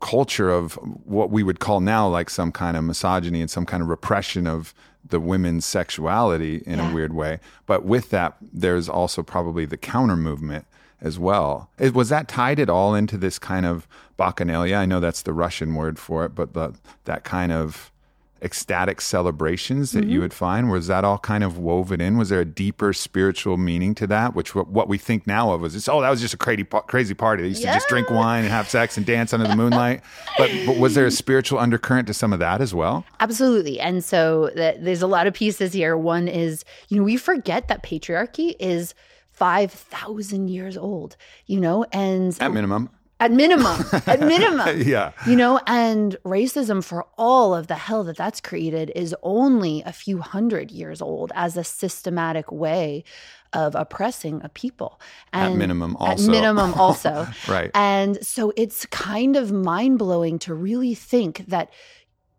culture 0.00 0.50
of 0.50 0.74
what 1.04 1.30
we 1.30 1.42
would 1.42 1.60
call 1.60 1.80
now 1.80 2.08
like 2.08 2.30
some 2.30 2.50
kind 2.52 2.76
of 2.76 2.84
misogyny 2.84 3.40
and 3.42 3.50
some 3.50 3.66
kind 3.66 3.82
of 3.82 3.88
repression 3.88 4.46
of 4.46 4.72
the 5.06 5.20
women's 5.20 5.64
sexuality 5.66 6.62
in 6.66 6.78
Yeah. 6.78 6.90
a 6.90 6.94
weird 6.94 7.12
way. 7.12 7.38
But 7.66 7.84
with 7.84 8.10
that, 8.10 8.36
there's 8.52 8.88
also 8.88 9.22
probably 9.22 9.66
the 9.66 9.76
counter 9.76 10.16
movement 10.16 10.64
as 11.02 11.18
well. 11.18 11.68
Is- 11.78 11.92
Was 11.92 12.08
that 12.10 12.28
tied 12.28 12.58
at 12.60 12.70
all 12.70 12.94
into 12.94 13.18
this 13.18 13.38
kind 13.38 13.66
of 13.66 13.86
bacchanalia? 14.20 14.76
I 14.76 14.86
know 14.86 15.00
that's 15.00 15.22
the 15.22 15.32
Russian 15.32 15.74
word 15.74 15.98
for 15.98 16.24
it, 16.26 16.34
but 16.34 16.52
the 16.54 16.74
that 17.04 17.24
kind 17.24 17.52
of 17.52 17.90
ecstatic 18.42 19.02
celebrations 19.02 19.92
that 19.92 20.00
Mm-hmm. 20.00 20.10
you 20.12 20.20
would 20.22 20.32
find 20.32 20.70
was 20.70 20.86
that 20.86 21.04
all 21.04 21.18
kind 21.18 21.44
of 21.44 21.58
woven 21.58 22.00
in 22.00 22.16
was 22.16 22.30
there 22.30 22.40
a 22.40 22.44
deeper 22.46 22.94
spiritual 22.94 23.58
meaning 23.58 23.94
to 23.96 24.06
that 24.06 24.34
which 24.34 24.54
what 24.54 24.66
what 24.68 24.88
we 24.88 24.96
think 24.96 25.26
now 25.26 25.52
of 25.52 25.62
as 25.62 25.76
it's 25.76 25.90
oh 25.90 26.00
that 26.00 26.08
was 26.08 26.22
just 26.22 26.32
a 26.32 26.38
crazy 26.38 26.64
crazy 26.86 27.12
party 27.12 27.42
they 27.42 27.50
used 27.50 27.60
to 27.60 27.68
just 27.68 27.86
drink 27.88 28.08
wine 28.08 28.44
and 28.44 28.50
have 28.50 28.66
sex 28.66 28.96
and 28.96 29.04
dance 29.04 29.34
under 29.34 29.46
the 29.46 29.54
moonlight 29.54 30.00
but 30.38 30.50
but 30.64 30.78
was 30.78 30.94
there 30.94 31.04
a 31.04 31.10
spiritual 31.10 31.58
undercurrent 31.58 32.06
to 32.06 32.14
some 32.14 32.32
of 32.32 32.38
that 32.38 32.62
as 32.62 32.72
well 32.72 33.04
Absolutely. 33.20 33.78
And 33.78 34.02
so 34.02 34.48
th- 34.56 34.78
there's 34.80 35.02
a 35.02 35.06
lot 35.06 35.26
of 35.26 35.34
pieces 35.34 35.74
here. 35.74 35.94
One 35.98 36.26
is, 36.26 36.64
you 36.88 36.96
know, 36.96 37.02
we 37.02 37.18
forget 37.18 37.68
that 37.68 37.82
patriarchy 37.82 38.54
is 38.58 38.94
5,000 39.32 40.48
years 40.48 40.76
old, 40.78 41.16
you 41.46 41.60
know, 41.60 41.84
and 41.92 42.34
at 42.40 42.52
minimum 42.52 42.88
at 43.20 43.30
minimum, 43.30 43.84
at 44.06 44.20
minimum. 44.34 44.82
yeah 44.82 45.12
You 45.26 45.36
know, 45.36 45.60
and 45.66 46.16
racism 46.24 46.82
for 46.82 47.06
all 47.16 47.54
of 47.54 47.66
the 47.66 47.76
hell 47.76 48.02
that 48.04 48.16
that's 48.16 48.40
created 48.40 48.90
is 48.96 49.14
only 49.22 49.82
a 49.84 49.92
few 49.92 50.18
hundred 50.18 50.70
years 50.70 51.00
old 51.00 51.30
as 51.34 51.56
a 51.56 51.62
systematic 51.64 52.50
way 52.50 53.04
of 53.52 53.74
oppressing 53.74 54.40
a 54.42 54.48
people. 54.48 55.00
At 55.32 55.54
minimum 55.54 55.96
also 55.96 56.24
At 56.24 56.30
minimum 56.30 56.74
also. 56.84 57.26
right 57.48 57.70
And 57.74 58.24
so 58.24 58.52
it's 58.56 58.86
kind 58.86 59.36
of 59.36 59.52
mind 59.52 59.98
blowing 59.98 60.38
to 60.40 60.54
really 60.54 60.94
think 60.94 61.44
that, 61.48 61.70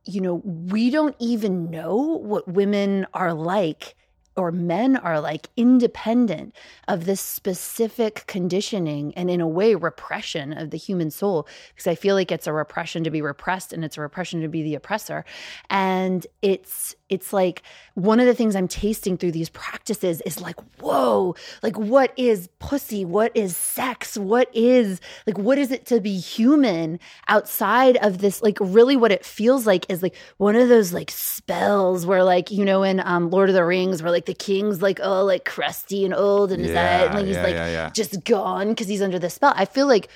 you 0.06 0.22
know, 0.22 0.36
we 0.44 0.90
don't 0.90 1.16
even 1.20 1.70
know 1.70 1.96
what 1.96 2.48
women 2.48 3.06
are 3.14 3.34
like 3.34 3.96
or 4.36 4.52
men 4.52 4.96
are 4.96 5.20
like 5.20 5.50
independent 5.58 6.56
of 6.88 7.06
this 7.06 7.22
specific 7.22 8.24
conditioning 8.28 9.14
and 9.16 9.30
in 9.30 9.42
a 9.42 9.48
way 9.48 9.76
repression 9.76 10.54
of 10.54 10.70
the 10.70 10.78
human 10.78 11.12
soul. 11.12 11.48
Because 11.70 11.88
i 11.88 11.96
feel 11.96 12.16
like 12.16 12.32
it's 12.32 12.48
a 12.48 12.54
repression 12.54 13.04
to 13.04 13.12
be 13.12 13.22
repressed 13.22 13.74
and 13.74 13.84
it's 13.84 13.98
a 13.98 14.02
repression 14.02 14.42
to 14.42 14.48
be 14.48 14.64
the 14.64 14.76
oppressor. 14.76 15.26
And 15.70 16.26
it's 16.42 16.96
it's 17.10 17.34
like 17.34 17.64
one 17.96 18.22
of 18.22 18.26
the 18.26 18.34
things 18.34 18.56
i'm 18.56 18.70
tasting 18.70 19.18
through 19.18 19.34
these 19.34 19.50
practices 19.50 20.22
is 20.22 20.40
like 20.40 20.58
whoa 20.80 21.36
like 21.62 21.78
what 21.78 22.14
is 22.18 22.50
pussy? 22.60 23.06
What 23.06 23.36
is 23.36 23.56
sex? 23.56 24.18
What 24.18 24.50
is 24.54 25.02
like 25.28 25.38
what 25.38 25.58
is 25.58 25.72
it 25.72 25.86
to 25.88 26.00
be 26.00 26.18
human 26.18 27.00
outside 27.28 27.98
of 27.98 28.20
this 28.20 28.42
like 28.42 28.58
really 28.62 28.96
what 28.96 29.12
it 29.12 29.26
feels 29.26 29.68
like 29.68 29.86
is 29.90 30.02
like 30.02 30.16
one 30.38 30.56
of 30.56 30.70
those 30.70 30.94
like 30.94 31.12
spells 31.12 32.06
where 32.06 32.24
like 32.24 32.52
you 32.52 32.66
know 32.66 32.84
in 32.84 33.00
um 33.02 33.30
lord 33.30 33.50
of 33.50 33.56
the 33.56 33.64
rings 33.64 34.02
where 34.02 34.12
like 34.12 34.21
the 34.26 34.34
king's 34.34 34.82
like 34.82 35.00
oh 35.02 35.24
like 35.24 35.46
crusty 35.46 36.06
and 36.06 36.14
old 36.14 36.52
and 36.52 36.66
Yeah, 36.66 36.74
head 36.74 37.06
and 37.08 37.16
like 37.16 37.26
he's 37.26 37.36
yeah, 37.36 37.44
like 37.44 37.54
yeah. 37.54 37.90
just 37.92 38.24
gone 38.24 38.70
because 38.70 38.88
he's 38.88 39.02
under 39.02 39.20
the 39.20 39.30
spell 39.30 39.54
i 39.56 39.66
feel 39.66 39.88
like 39.88 40.08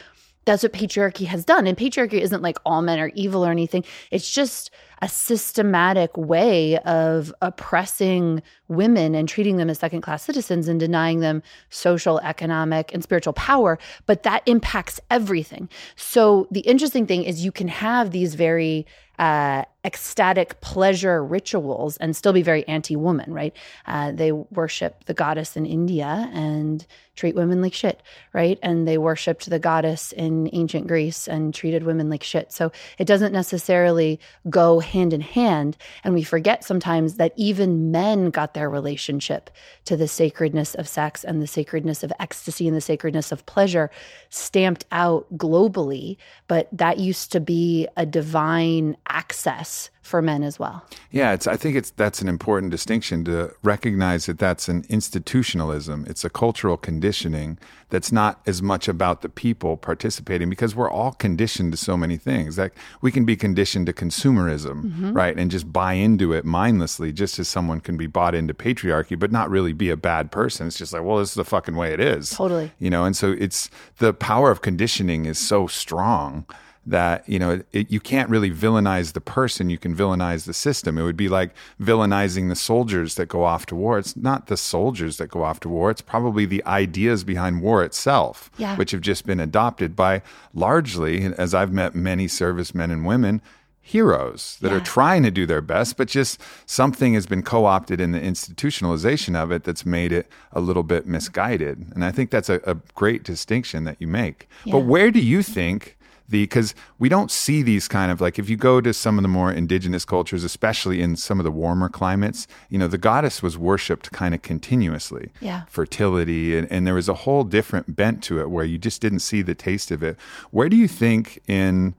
that's 0.45 0.61
what 0.63 0.73
patriarchy 0.73 1.25
has 1.25 1.43
done 1.43 1.65
and 1.67 1.77
patriarchy 1.77 2.19
isn't 2.19 2.41
like 2.41 2.57
all 2.65 2.81
men 2.81 2.99
are 2.99 3.11
evil 3.15 3.45
or 3.45 3.51
anything 3.51 3.83
it's 4.11 4.29
just 4.29 4.69
a 5.01 5.09
systematic 5.09 6.15
way 6.17 6.77
of 6.79 7.33
oppressing 7.41 8.41
women 8.67 9.15
and 9.15 9.27
treating 9.29 9.57
them 9.57 9.69
as 9.69 9.79
second 9.79 10.01
class 10.01 10.23
citizens 10.23 10.67
and 10.67 10.79
denying 10.79 11.19
them 11.19 11.43
social, 11.69 12.19
economic, 12.19 12.93
and 12.93 13.03
spiritual 13.03 13.33
power. 13.33 13.77
But 14.05 14.23
that 14.23 14.43
impacts 14.45 14.99
everything. 15.11 15.69
So 15.95 16.47
the 16.51 16.61
interesting 16.61 17.05
thing 17.05 17.23
is 17.23 17.43
you 17.43 17.51
can 17.51 17.67
have 17.67 18.11
these 18.11 18.35
very 18.35 18.85
uh, 19.19 19.63
ecstatic 19.85 20.59
pleasure 20.61 21.23
rituals 21.23 21.95
and 21.97 22.15
still 22.15 22.33
be 22.33 22.41
very 22.41 22.67
anti 22.67 22.95
woman, 22.95 23.31
right? 23.33 23.55
Uh, 23.85 24.11
they 24.11 24.31
worship 24.31 25.05
the 25.05 25.13
goddess 25.13 25.55
in 25.55 25.65
India 25.65 26.29
and 26.33 26.85
treat 27.15 27.35
women 27.35 27.61
like 27.61 27.73
shit, 27.73 28.01
right? 28.33 28.59
And 28.61 28.87
they 28.87 28.97
worshiped 28.97 29.49
the 29.49 29.59
goddess 29.59 30.11
in 30.11 30.49
ancient 30.51 30.87
Greece 30.87 31.27
and 31.27 31.53
treated 31.53 31.83
women 31.83 32.09
like 32.09 32.23
shit. 32.23 32.51
So 32.51 32.71
it 32.97 33.05
doesn't 33.05 33.31
necessarily 33.31 34.19
go 34.49 34.79
hand 34.85 35.13
in 35.13 35.21
hand. 35.21 35.77
And 36.03 36.13
we 36.13 36.23
forget 36.23 36.63
sometimes 36.63 37.15
that 37.15 37.33
even 37.35 37.91
men 37.91 38.29
got 38.29 38.53
their 38.53 38.69
relationship 38.69 39.49
to 39.85 39.97
the 39.97 40.07
sacredness 40.07 40.75
of 40.75 40.87
sex 40.87 41.23
and 41.23 41.41
the 41.41 41.47
sacredness 41.47 42.03
of 42.03 42.13
ecstasy 42.19 42.67
and 42.67 42.75
the 42.75 42.81
sacredness 42.81 43.31
of 43.31 43.45
pleasure 43.45 43.91
stamped 44.29 44.85
out 44.91 45.25
globally. 45.37 46.17
But 46.47 46.69
that 46.71 46.97
used 46.99 47.31
to 47.33 47.39
be 47.39 47.87
a 47.97 48.05
divine 48.05 48.97
access 49.07 49.89
for 50.05 50.21
men 50.21 50.43
as 50.43 50.59
well. 50.59 50.85
Yeah, 51.09 51.33
it's. 51.33 51.47
I 51.47 51.57
think 51.57 51.75
it's 51.75 51.89
that's 51.89 52.21
an 52.21 52.27
important 52.27 52.71
distinction 52.71 53.25
to 53.25 53.51
recognize 53.63 54.27
that 54.27 54.37
that's 54.37 54.69
an 54.69 54.85
institutionalism. 54.87 56.05
It's 56.07 56.23
a 56.23 56.29
cultural 56.29 56.77
conditioning 56.77 57.57
that's 57.89 58.11
not 58.11 58.39
as 58.45 58.61
much 58.61 58.87
about 58.87 59.23
the 59.23 59.29
people 59.29 59.77
participating 59.77 60.47
because 60.47 60.75
we're 60.75 60.89
all 60.89 61.13
conditioned 61.13 61.71
to 61.73 61.77
so 61.77 61.97
many 61.97 62.17
things. 62.17 62.55
That 62.55 62.71
we 63.01 63.11
can 63.11 63.25
be 63.25 63.35
conditioned 63.35 63.87
to 63.87 63.93
consumerism, 63.93 64.83
mm-hmm. 64.83 65.13
right, 65.13 65.35
and 65.35 65.49
just 65.49 65.73
buy 65.73 65.93
into 65.93 66.33
it 66.33 66.45
mindlessly, 66.45 67.11
just 67.11 67.39
as 67.39 67.47
someone 67.47 67.79
can 67.79 67.97
be 67.97 68.05
bought 68.05 68.35
into 68.35 68.53
patriarchy, 68.53 69.17
but 69.17 69.31
not 69.31 69.49
really 69.49 69.73
be 69.73 69.89
a 69.89 69.97
bad 69.97 70.31
person. 70.31 70.67
It's 70.67 70.77
just 70.77 70.93
like, 70.93 71.03
well, 71.03 71.17
this 71.17 71.29
is 71.29 71.35
the 71.35 71.43
fucking 71.43 71.75
way 71.75 71.93
it 71.93 71.99
is. 71.99 72.29
Totally. 72.29 72.71
You 72.77 72.91
know, 72.91 73.05
and 73.05 73.17
so 73.17 73.31
it's 73.31 73.71
the 73.97 74.13
power 74.13 74.51
of 74.51 74.61
conditioning 74.61 75.25
is 75.25 75.39
so 75.39 75.65
strong 75.65 76.45
that 76.85 77.27
you 77.27 77.39
know 77.39 77.61
it, 77.71 77.89
you 77.91 77.99
can't 77.99 78.29
really 78.29 78.51
villainize 78.51 79.13
the 79.13 79.21
person 79.21 79.69
you 79.69 79.77
can 79.77 79.95
villainize 79.95 80.45
the 80.45 80.53
system. 80.53 80.97
It 80.97 81.03
would 81.03 81.17
be 81.17 81.29
like 81.29 81.51
villainizing 81.81 82.49
the 82.49 82.55
soldiers 82.55 83.15
that 83.15 83.27
go 83.27 83.43
off 83.43 83.65
to 83.67 83.75
war. 83.75 83.97
It's 83.97 84.15
not 84.15 84.47
the 84.47 84.57
soldiers 84.57 85.17
that 85.17 85.27
go 85.29 85.43
off 85.43 85.59
to 85.61 85.69
war 85.69 85.91
it's 85.91 86.01
probably 86.01 86.45
the 86.45 86.63
ideas 86.65 87.23
behind 87.23 87.61
war 87.61 87.83
itself 87.83 88.49
Yeah. 88.57 88.75
which 88.77 88.91
have 88.91 89.01
just 89.01 89.25
been 89.25 89.39
adopted 89.39 89.95
by 89.95 90.21
largely 90.53 91.23
as 91.37 91.53
i've 91.53 91.71
met 91.71 91.95
many 91.95 92.27
servicemen 92.27 92.91
and 92.91 93.05
women 93.05 93.41
heroes 93.81 94.57
that 94.61 94.73
are 94.73 94.79
trying 94.79 95.21
to 95.21 95.29
do 95.29 95.45
their 95.45 95.61
best 95.61 95.95
but 95.95 96.07
just 96.07 96.41
something 96.65 97.13
has 97.13 97.27
been 97.27 97.43
co-opted 97.43 98.01
in 98.01 98.11
the 98.13 98.19
institutionalization 98.19 99.35
of 99.35 99.51
it 99.51 99.63
that's 99.63 99.85
made 99.85 100.11
it 100.11 100.27
a 100.53 100.59
little 100.59 100.81
bit 100.83 101.05
misguided. 101.05 101.91
And 101.93 102.03
i 102.03 102.11
think 102.11 102.31
that's 102.31 102.49
a, 102.49 102.59
a 102.65 102.75
great 102.95 103.23
distinction 103.23 103.83
that 103.83 103.97
you 103.99 104.07
make. 104.07 104.47
But 104.65 104.79
where 104.79 105.11
do 105.11 105.19
you 105.19 105.43
think 105.43 105.94
the 106.27 106.43
because 106.43 106.73
we 106.97 107.09
don't 107.09 107.29
see 107.29 107.61
these 107.61 107.87
kind 107.87 108.11
of 108.11 108.19
like 108.19 108.39
if 108.39 108.49
you 108.49 108.57
go 108.57 108.81
to 108.81 108.93
some 108.93 109.17
of 109.17 109.21
the 109.21 109.27
more 109.27 109.51
indigenous 109.51 110.05
cultures 110.05 110.43
especially 110.43 111.01
in 111.01 111.15
some 111.15 111.39
of 111.39 111.43
the 111.43 111.51
warmer 111.51 111.89
climates 111.89 112.47
you 112.69 112.77
know 112.77 112.87
the 112.87 112.97
goddess 112.97 113.43
was 113.43 113.57
worshipped 113.57 114.11
kind 114.11 114.33
of 114.33 114.41
continuously. 114.41 115.31
Yeah. 115.41 115.63
fertility 115.67 116.57
and, 116.57 116.71
and 116.71 116.87
there 116.87 116.95
was 116.95 117.09
a 117.09 117.13
whole 117.13 117.43
different 117.43 117.95
bent 117.95 118.23
to 118.23 118.39
it 118.39 118.49
where 118.49 118.65
you 118.65 118.77
just 118.77 119.01
didn't 119.01 119.19
see 119.19 119.41
the 119.41 119.55
taste 119.55 119.91
of 119.91 120.01
it. 120.03 120.17
Where 120.51 120.69
do 120.69 120.75
you 120.75 120.87
think 120.87 121.41
in 121.47 121.95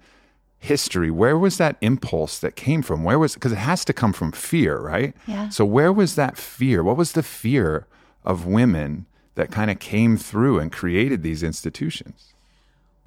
history 0.59 1.11
where 1.11 1.39
was 1.39 1.59
that 1.59 1.77
impulse 1.81 2.39
that 2.39 2.57
came 2.57 2.83
from? 2.83 3.05
Where 3.05 3.19
was 3.19 3.35
because 3.35 3.53
it 3.53 3.57
has 3.59 3.85
to 3.85 3.93
come 3.93 4.13
from 4.13 4.33
fear 4.33 4.79
right? 4.79 5.15
Yeah. 5.27 5.49
so 5.51 5.65
where 5.65 5.93
was 5.93 6.17
that 6.17 6.37
fear? 6.37 6.83
What 6.83 6.97
was 6.97 7.13
the 7.13 7.23
fear 7.23 7.87
of 8.25 8.47
women 8.47 9.07
that 9.37 9.51
kind 9.53 9.71
of 9.71 9.79
came 9.79 10.17
through 10.17 10.59
and 10.59 10.73
created 10.73 11.23
these 11.23 11.43
institutions 11.43 12.35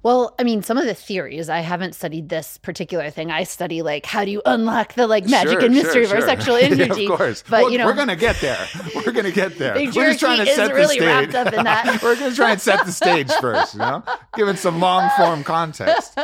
Well, 0.01 0.33
I 0.39 0.43
mean, 0.43 0.63
some 0.63 0.77
of 0.77 0.85
the 0.85 0.93
theories, 0.93 1.49
I 1.49 1.59
haven't 1.59 1.93
studied 1.93 2.29
this 2.29 2.57
particular 2.57 3.09
thing. 3.09 3.31
I 3.31 3.43
study 3.43 3.81
like 3.81 4.05
how 4.05 4.23
do 4.25 4.31
you 4.31 4.41
unlock 4.45 4.93
the 4.93 5.07
like 5.07 5.25
magic 5.27 5.51
Sure, 5.53 5.65
and 5.65 5.73
mystery 5.75 6.05
sure, 6.05 6.17
of 6.17 6.23
our 6.23 6.27
sexual 6.35 6.59
Yeah, 6.59 6.67
energy. 6.67 7.05
of 7.05 7.17
course. 7.17 7.43
But 7.49 7.63
Well, 7.63 7.71
you 7.71 7.77
know, 7.77 7.85
we're 7.85 7.93
gonna 7.95 8.15
get 8.15 8.37
there. 8.41 8.65
We're 8.95 9.11
gonna 9.11 9.31
get 9.31 9.57
there. 9.57 9.75
We're 9.75 9.91
just 9.91 10.19
trying 10.19 10.39
to 10.39 10.45
set 10.45 10.59
is 10.63 10.69
the 10.69 10.73
really 10.75 10.95
stage. 10.97 11.07
wrapped 11.07 11.35
up 11.35 11.53
in 11.53 11.63
that. 11.65 12.01
we're 12.03 12.15
gonna 12.15 12.33
try 12.35 12.51
and 12.51 12.61
set 12.61 12.85
the 12.85 12.91
stage 12.91 13.31
first, 13.33 13.73
you 13.73 13.79
know, 13.79 14.03
Give 14.35 14.47
it 14.47 14.57
some 14.57 14.79
long 14.79 15.09
form 15.17 15.43
context. 15.43 16.17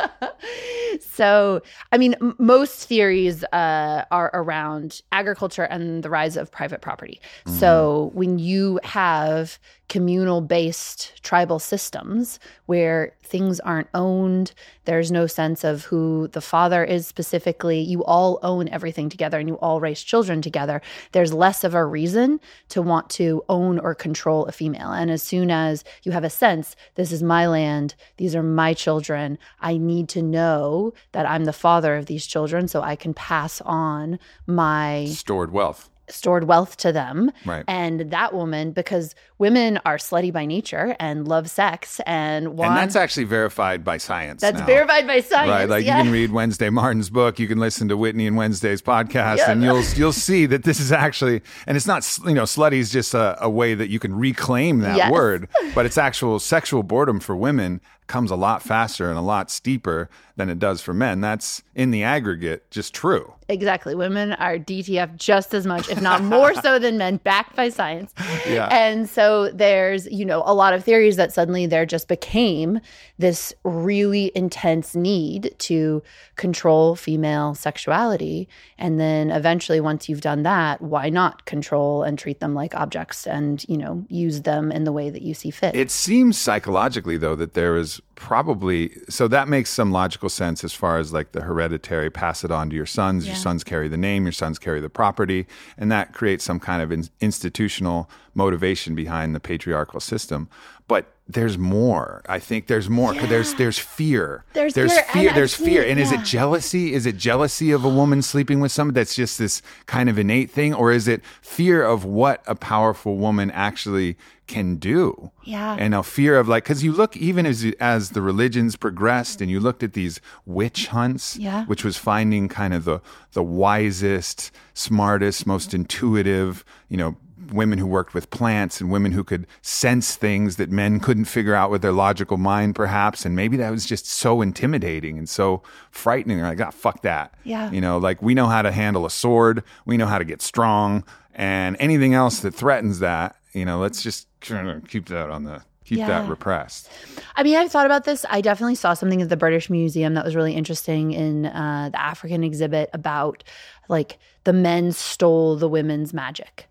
So, 1.00 1.60
I 1.92 1.98
mean, 1.98 2.14
m- 2.20 2.34
most 2.38 2.88
theories 2.88 3.44
uh, 3.44 4.04
are 4.10 4.30
around 4.32 5.02
agriculture 5.12 5.64
and 5.64 6.02
the 6.02 6.08
rise 6.10 6.36
of 6.36 6.50
private 6.50 6.80
property. 6.80 7.20
So, 7.46 8.10
when 8.14 8.38
you 8.38 8.80
have 8.84 9.58
communal 9.88 10.40
based 10.40 11.22
tribal 11.22 11.58
systems 11.58 12.38
where 12.66 13.12
things 13.22 13.60
aren't 13.60 13.88
owned, 13.94 14.52
there's 14.84 15.10
no 15.10 15.26
sense 15.26 15.64
of 15.64 15.84
who 15.84 16.28
the 16.28 16.40
father 16.40 16.84
is 16.84 17.06
specifically, 17.06 17.80
you 17.80 18.04
all 18.04 18.38
own 18.42 18.68
everything 18.68 19.08
together 19.08 19.38
and 19.38 19.48
you 19.48 19.56
all 19.56 19.80
raise 19.80 20.02
children 20.02 20.40
together, 20.42 20.80
there's 21.12 21.32
less 21.32 21.64
of 21.64 21.74
a 21.74 21.84
reason 21.84 22.40
to 22.68 22.80
want 22.82 23.10
to 23.10 23.44
own 23.48 23.78
or 23.78 23.94
control 23.94 24.46
a 24.46 24.52
female. 24.52 24.90
And 24.92 25.10
as 25.10 25.22
soon 25.22 25.50
as 25.50 25.84
you 26.02 26.12
have 26.12 26.24
a 26.24 26.30
sense, 26.30 26.76
this 26.94 27.12
is 27.12 27.22
my 27.22 27.46
land, 27.46 27.94
these 28.16 28.34
are 28.36 28.42
my 28.42 28.74
children, 28.74 29.38
I 29.60 29.76
need 29.76 30.08
to 30.10 30.22
know 30.22 30.92
that 31.12 31.26
I'm 31.26 31.44
the 31.44 31.52
father 31.52 31.96
of 31.96 32.06
these 32.06 32.26
children 32.26 32.68
so 32.68 32.82
I 32.82 32.96
can 32.96 33.14
pass 33.14 33.60
on 33.62 34.18
my 34.46 35.06
Stored 35.06 35.52
wealth. 35.52 35.90
stored 36.08 36.44
wealth 36.44 36.76
to 36.78 36.92
them. 36.92 37.32
Right. 37.44 37.64
And 37.66 38.12
that 38.12 38.32
woman, 38.32 38.70
because 38.70 39.14
women 39.38 39.78
are 39.84 39.96
slutty 39.98 40.32
by 40.32 40.46
nature 40.46 40.96
and 40.98 41.28
love 41.28 41.50
sex 41.50 42.00
and 42.06 42.56
want 42.56 42.70
And 42.70 42.78
that's 42.78 42.96
actually 42.96 43.24
verified 43.24 43.84
by 43.84 43.98
science. 43.98 44.40
that's 44.40 44.60
now. 44.60 44.66
verified 44.66 45.06
by 45.06 45.20
science. 45.20 45.50
Right, 45.50 45.68
like 45.68 45.84
yeah. 45.84 45.98
you 45.98 46.04
can 46.04 46.12
read 46.12 46.32
Wednesday 46.32 46.70
Martin's 46.70 47.10
book, 47.10 47.38
you 47.38 47.46
can 47.48 47.58
listen 47.58 47.88
to 47.88 47.96
Whitney 47.96 48.26
and 48.26 48.36
Wednesday's 48.36 48.80
podcast, 48.82 49.38
Yeah. 49.38 49.50
and 49.50 49.62
you'll 49.62 49.82
you'll 49.94 50.12
see 50.12 50.46
that 50.46 50.64
this 50.64 50.80
is 50.80 50.92
actually, 50.92 51.42
and 51.66 51.76
it's 51.76 51.86
not 51.86 52.06
you 52.26 52.34
know 52.34 52.44
slutty 52.44 52.78
is 52.78 52.90
just 52.90 53.14
a, 53.14 53.36
a 53.42 53.50
way 53.50 53.74
that 53.74 53.88
you 53.90 53.98
can 53.98 54.14
reclaim 54.14 54.80
that 54.80 54.96
Yes. 54.96 55.10
word, 55.12 55.48
but 55.74 55.84
it's 55.86 55.98
actual 55.98 56.38
sexual 56.38 56.82
boredom 56.82 57.20
for 57.20 57.36
women 57.36 57.80
comes 58.06 58.30
a 58.30 58.36
lot 58.36 58.62
faster 58.62 59.08
and 59.08 59.18
a 59.18 59.20
lot 59.20 59.50
steeper 59.50 60.08
than 60.36 60.48
it 60.48 60.60
does 60.60 60.80
for 60.80 60.94
men. 60.94 61.20
That's 61.20 61.60
in 61.74 61.90
the 61.90 62.04
aggregate 62.04 62.70
just 62.70 62.94
true. 62.94 63.34
Exactly. 63.48 63.96
Women 63.96 64.32
are 64.34 64.58
DTF 64.58 65.16
just 65.16 65.52
as 65.54 65.66
much, 65.66 65.88
if 65.88 66.00
not 66.00 66.22
more 66.22 66.54
so 66.54 66.78
than 66.84 66.98
men, 66.98 67.16
backed 67.16 67.56
by 67.56 67.68
science. 67.68 68.14
Yeah. 68.48 68.68
And 68.70 69.08
so 69.08 69.25
there's, 69.52 70.06
you 70.06 70.24
know, 70.24 70.42
a 70.44 70.54
lot 70.54 70.74
of 70.74 70.84
theories 70.84 71.16
that 71.16 71.32
suddenly 71.32 71.66
there 71.66 71.86
just 71.86 72.08
became 72.08 72.80
this 73.18 73.54
really 73.64 74.32
intense 74.34 74.94
need 74.94 75.54
to 75.58 76.02
control 76.36 76.96
female 76.96 77.54
sexuality. 77.54 78.48
And 78.78 78.98
then 79.00 79.30
eventually, 79.30 79.80
once 79.80 80.08
you've 80.08 80.20
done 80.20 80.42
that, 80.42 80.80
why 80.80 81.08
not 81.08 81.44
control 81.44 82.02
and 82.02 82.18
treat 82.18 82.40
them 82.40 82.54
like 82.54 82.74
objects 82.74 83.26
and, 83.26 83.64
you 83.68 83.76
know, 83.76 84.04
use 84.08 84.42
them 84.42 84.72
in 84.72 84.84
the 84.84 84.92
way 84.92 85.10
that 85.10 85.22
you 85.22 85.34
see 85.34 85.50
fit? 85.50 85.74
It 85.74 85.90
seems 85.90 86.38
psychologically 86.38 87.16
though 87.16 87.36
that 87.36 87.54
there 87.54 87.76
is 87.76 88.00
probably 88.16 88.90
so 89.08 89.28
that 89.28 89.46
makes 89.46 89.70
some 89.70 89.92
logical 89.92 90.28
sense 90.28 90.64
as 90.64 90.72
far 90.72 90.98
as 90.98 91.12
like 91.12 91.32
the 91.32 91.42
hereditary 91.42 92.10
pass 92.10 92.42
it 92.42 92.50
on 92.50 92.70
to 92.70 92.76
your 92.76 92.86
sons. 92.86 93.26
Your 93.26 93.36
sons 93.36 93.62
carry 93.62 93.88
the 93.88 93.96
name, 93.96 94.24
your 94.24 94.32
sons 94.32 94.58
carry 94.58 94.80
the 94.80 94.88
property, 94.90 95.46
and 95.78 95.92
that 95.92 96.12
creates 96.12 96.42
some 96.44 96.58
kind 96.58 96.82
of 96.82 96.90
in- 96.90 97.08
institutional 97.20 98.10
motivation 98.34 98.94
behind 98.94 99.34
the 99.34 99.40
patriarchal 99.40 100.00
system. 100.00 100.48
But 100.88 101.15
there's 101.28 101.58
more. 101.58 102.22
I 102.28 102.38
think 102.38 102.68
there's 102.68 102.88
more. 102.88 103.12
'cause 103.12 103.28
There's 103.28 103.54
there's 103.54 103.78
fear. 103.78 104.44
There's 104.52 104.74
there's 104.74 104.92
fear, 104.92 105.04
fear. 105.12 105.32
There's 105.34 105.54
fear. 105.54 105.82
And 105.84 105.98
is 105.98 106.12
it 106.12 106.22
jealousy? 106.22 106.94
Is 106.94 107.04
it 107.04 107.16
jealousy 107.16 107.72
of 107.72 107.84
a 107.84 107.88
woman 107.88 108.22
sleeping 108.22 108.60
with 108.60 108.70
someone 108.70 108.94
that's 108.94 109.16
just 109.16 109.36
this 109.38 109.60
kind 109.86 110.08
of 110.08 110.18
innate 110.18 110.50
thing, 110.50 110.72
or 110.72 110.92
is 110.92 111.08
it 111.08 111.22
fear 111.42 111.82
of 111.82 112.04
what 112.04 112.42
a 112.46 112.54
powerful 112.54 113.16
woman 113.16 113.50
actually 113.50 114.16
can 114.46 114.76
do? 114.76 115.32
Yeah. 115.42 115.74
And 115.76 115.96
a 115.96 116.04
fear 116.04 116.38
of 116.38 116.46
like, 116.46 116.62
because 116.62 116.84
you 116.84 116.92
look 116.92 117.16
even 117.16 117.44
as 117.44 117.66
as 117.80 118.10
the 118.10 118.22
religions 118.22 118.76
progressed, 118.76 119.40
and 119.40 119.50
you 119.50 119.58
looked 119.58 119.82
at 119.82 119.94
these 119.94 120.20
witch 120.44 120.86
hunts, 120.88 121.36
Yeah. 121.36 121.64
which 121.66 121.82
was 121.84 121.96
finding 121.96 122.48
kind 122.48 122.72
of 122.72 122.84
the 122.84 123.00
the 123.32 123.42
wisest, 123.42 124.52
smartest, 124.74 125.44
most 125.46 125.74
intuitive, 125.74 126.64
you 126.88 126.96
know, 126.96 127.16
women 127.52 127.78
who 127.78 127.86
worked 127.86 128.14
with 128.14 128.30
plants 128.30 128.80
and 128.80 128.90
women 128.90 129.12
who 129.12 129.24
could 129.24 129.46
sense 129.62 130.16
things 130.16 130.56
that 130.56 130.70
men 130.70 131.00
couldn't 131.00 131.26
figure 131.26 131.54
out 131.54 131.70
with 131.70 131.82
their 131.82 131.92
logical 131.92 132.36
mind, 132.36 132.74
perhaps. 132.74 133.24
And 133.24 133.36
maybe 133.36 133.56
that 133.56 133.70
was 133.70 133.86
just 133.86 134.06
so 134.06 134.42
intimidating 134.42 135.18
and 135.18 135.28
so 135.28 135.62
frightening. 135.90 136.38
They're 136.38 136.48
like, 136.48 136.60
ah, 136.60 136.70
fuck 136.70 137.02
that. 137.02 137.34
Yeah. 137.44 137.70
You 137.70 137.80
know, 137.80 137.98
like 137.98 138.22
we 138.22 138.34
know 138.34 138.46
how 138.46 138.62
to 138.62 138.72
handle 138.72 139.06
a 139.06 139.10
sword, 139.10 139.62
we 139.84 139.96
know 139.96 140.06
how 140.06 140.18
to 140.18 140.24
get 140.24 140.42
strong, 140.42 141.04
and 141.34 141.76
anything 141.80 142.14
else 142.14 142.40
that 142.40 142.54
threatens 142.54 143.00
that, 143.00 143.36
you 143.52 143.64
know, 143.64 143.78
let's 143.78 144.02
just 144.02 144.28
keep 144.40 145.06
that 145.06 145.30
on 145.30 145.44
the 145.44 145.62
keep 145.86 145.98
that 145.98 146.28
repressed. 146.28 146.90
I 147.36 147.42
mean, 147.42 147.56
I've 147.56 147.70
thought 147.70 147.86
about 147.86 148.04
this. 148.04 148.26
I 148.28 148.40
definitely 148.40 148.74
saw 148.74 148.94
something 148.94 149.22
at 149.22 149.28
the 149.28 149.36
British 149.36 149.70
Museum 149.70 150.14
that 150.14 150.24
was 150.24 150.34
really 150.34 150.52
interesting 150.52 151.12
in 151.12 151.46
uh, 151.46 151.90
the 151.92 152.00
African 152.00 152.42
exhibit 152.42 152.90
about 152.92 153.44
like 153.88 154.18
the 154.44 154.52
men 154.52 154.92
stole 154.92 155.56
the 155.56 155.68
women's 155.68 156.12
magic, 156.12 156.68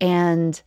and 0.00 0.60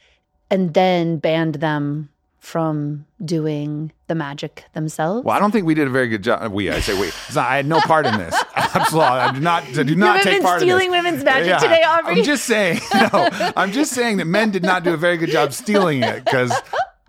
and 0.49 0.73
then 0.73 1.17
banned 1.17 1.55
them 1.55 2.09
from 2.39 3.05
doing 3.25 3.91
the 4.07 4.15
magic 4.15 4.63
themselves. 4.71 5.25
Well, 5.25 5.35
I 5.35 5.39
don't 5.39 5.51
think 5.51 5.65
we 5.67 5.73
did 5.73 5.85
a 5.87 5.89
very 5.89 6.07
good 6.07 6.23
job. 6.23 6.49
We, 6.53 6.69
I 6.71 6.79
say 6.79 6.93
we. 6.97 7.07
Not- 7.35 7.45
I 7.49 7.57
had 7.57 7.65
no 7.65 7.81
part 7.81 8.05
in 8.05 8.17
this. 8.17 8.41
Absolutely, 8.55 9.09
I 9.09 9.31
do 9.33 9.39
not. 9.41 9.63
I 9.63 9.83
do 9.83 9.95
not 9.95 10.21
take 10.23 10.41
part 10.41 10.61
in 10.61 10.67
stealing 10.67 10.91
this. 10.91 11.03
women's 11.03 11.23
magic 11.25 11.57
today, 11.57 11.83
Aubrey? 11.83 12.19
I'm 12.19 12.23
just 12.23 12.45
saying. 12.45 12.79
No, 12.93 13.29
I'm 13.57 13.71
just 13.73 13.91
saying 13.91 14.17
that 14.17 14.25
men 14.25 14.51
did 14.51 14.63
not 14.63 14.83
do 14.83 14.93
a 14.93 14.97
very 14.97 15.17
good 15.17 15.29
job 15.29 15.51
stealing 15.53 16.03
it 16.03 16.23
because 16.23 16.53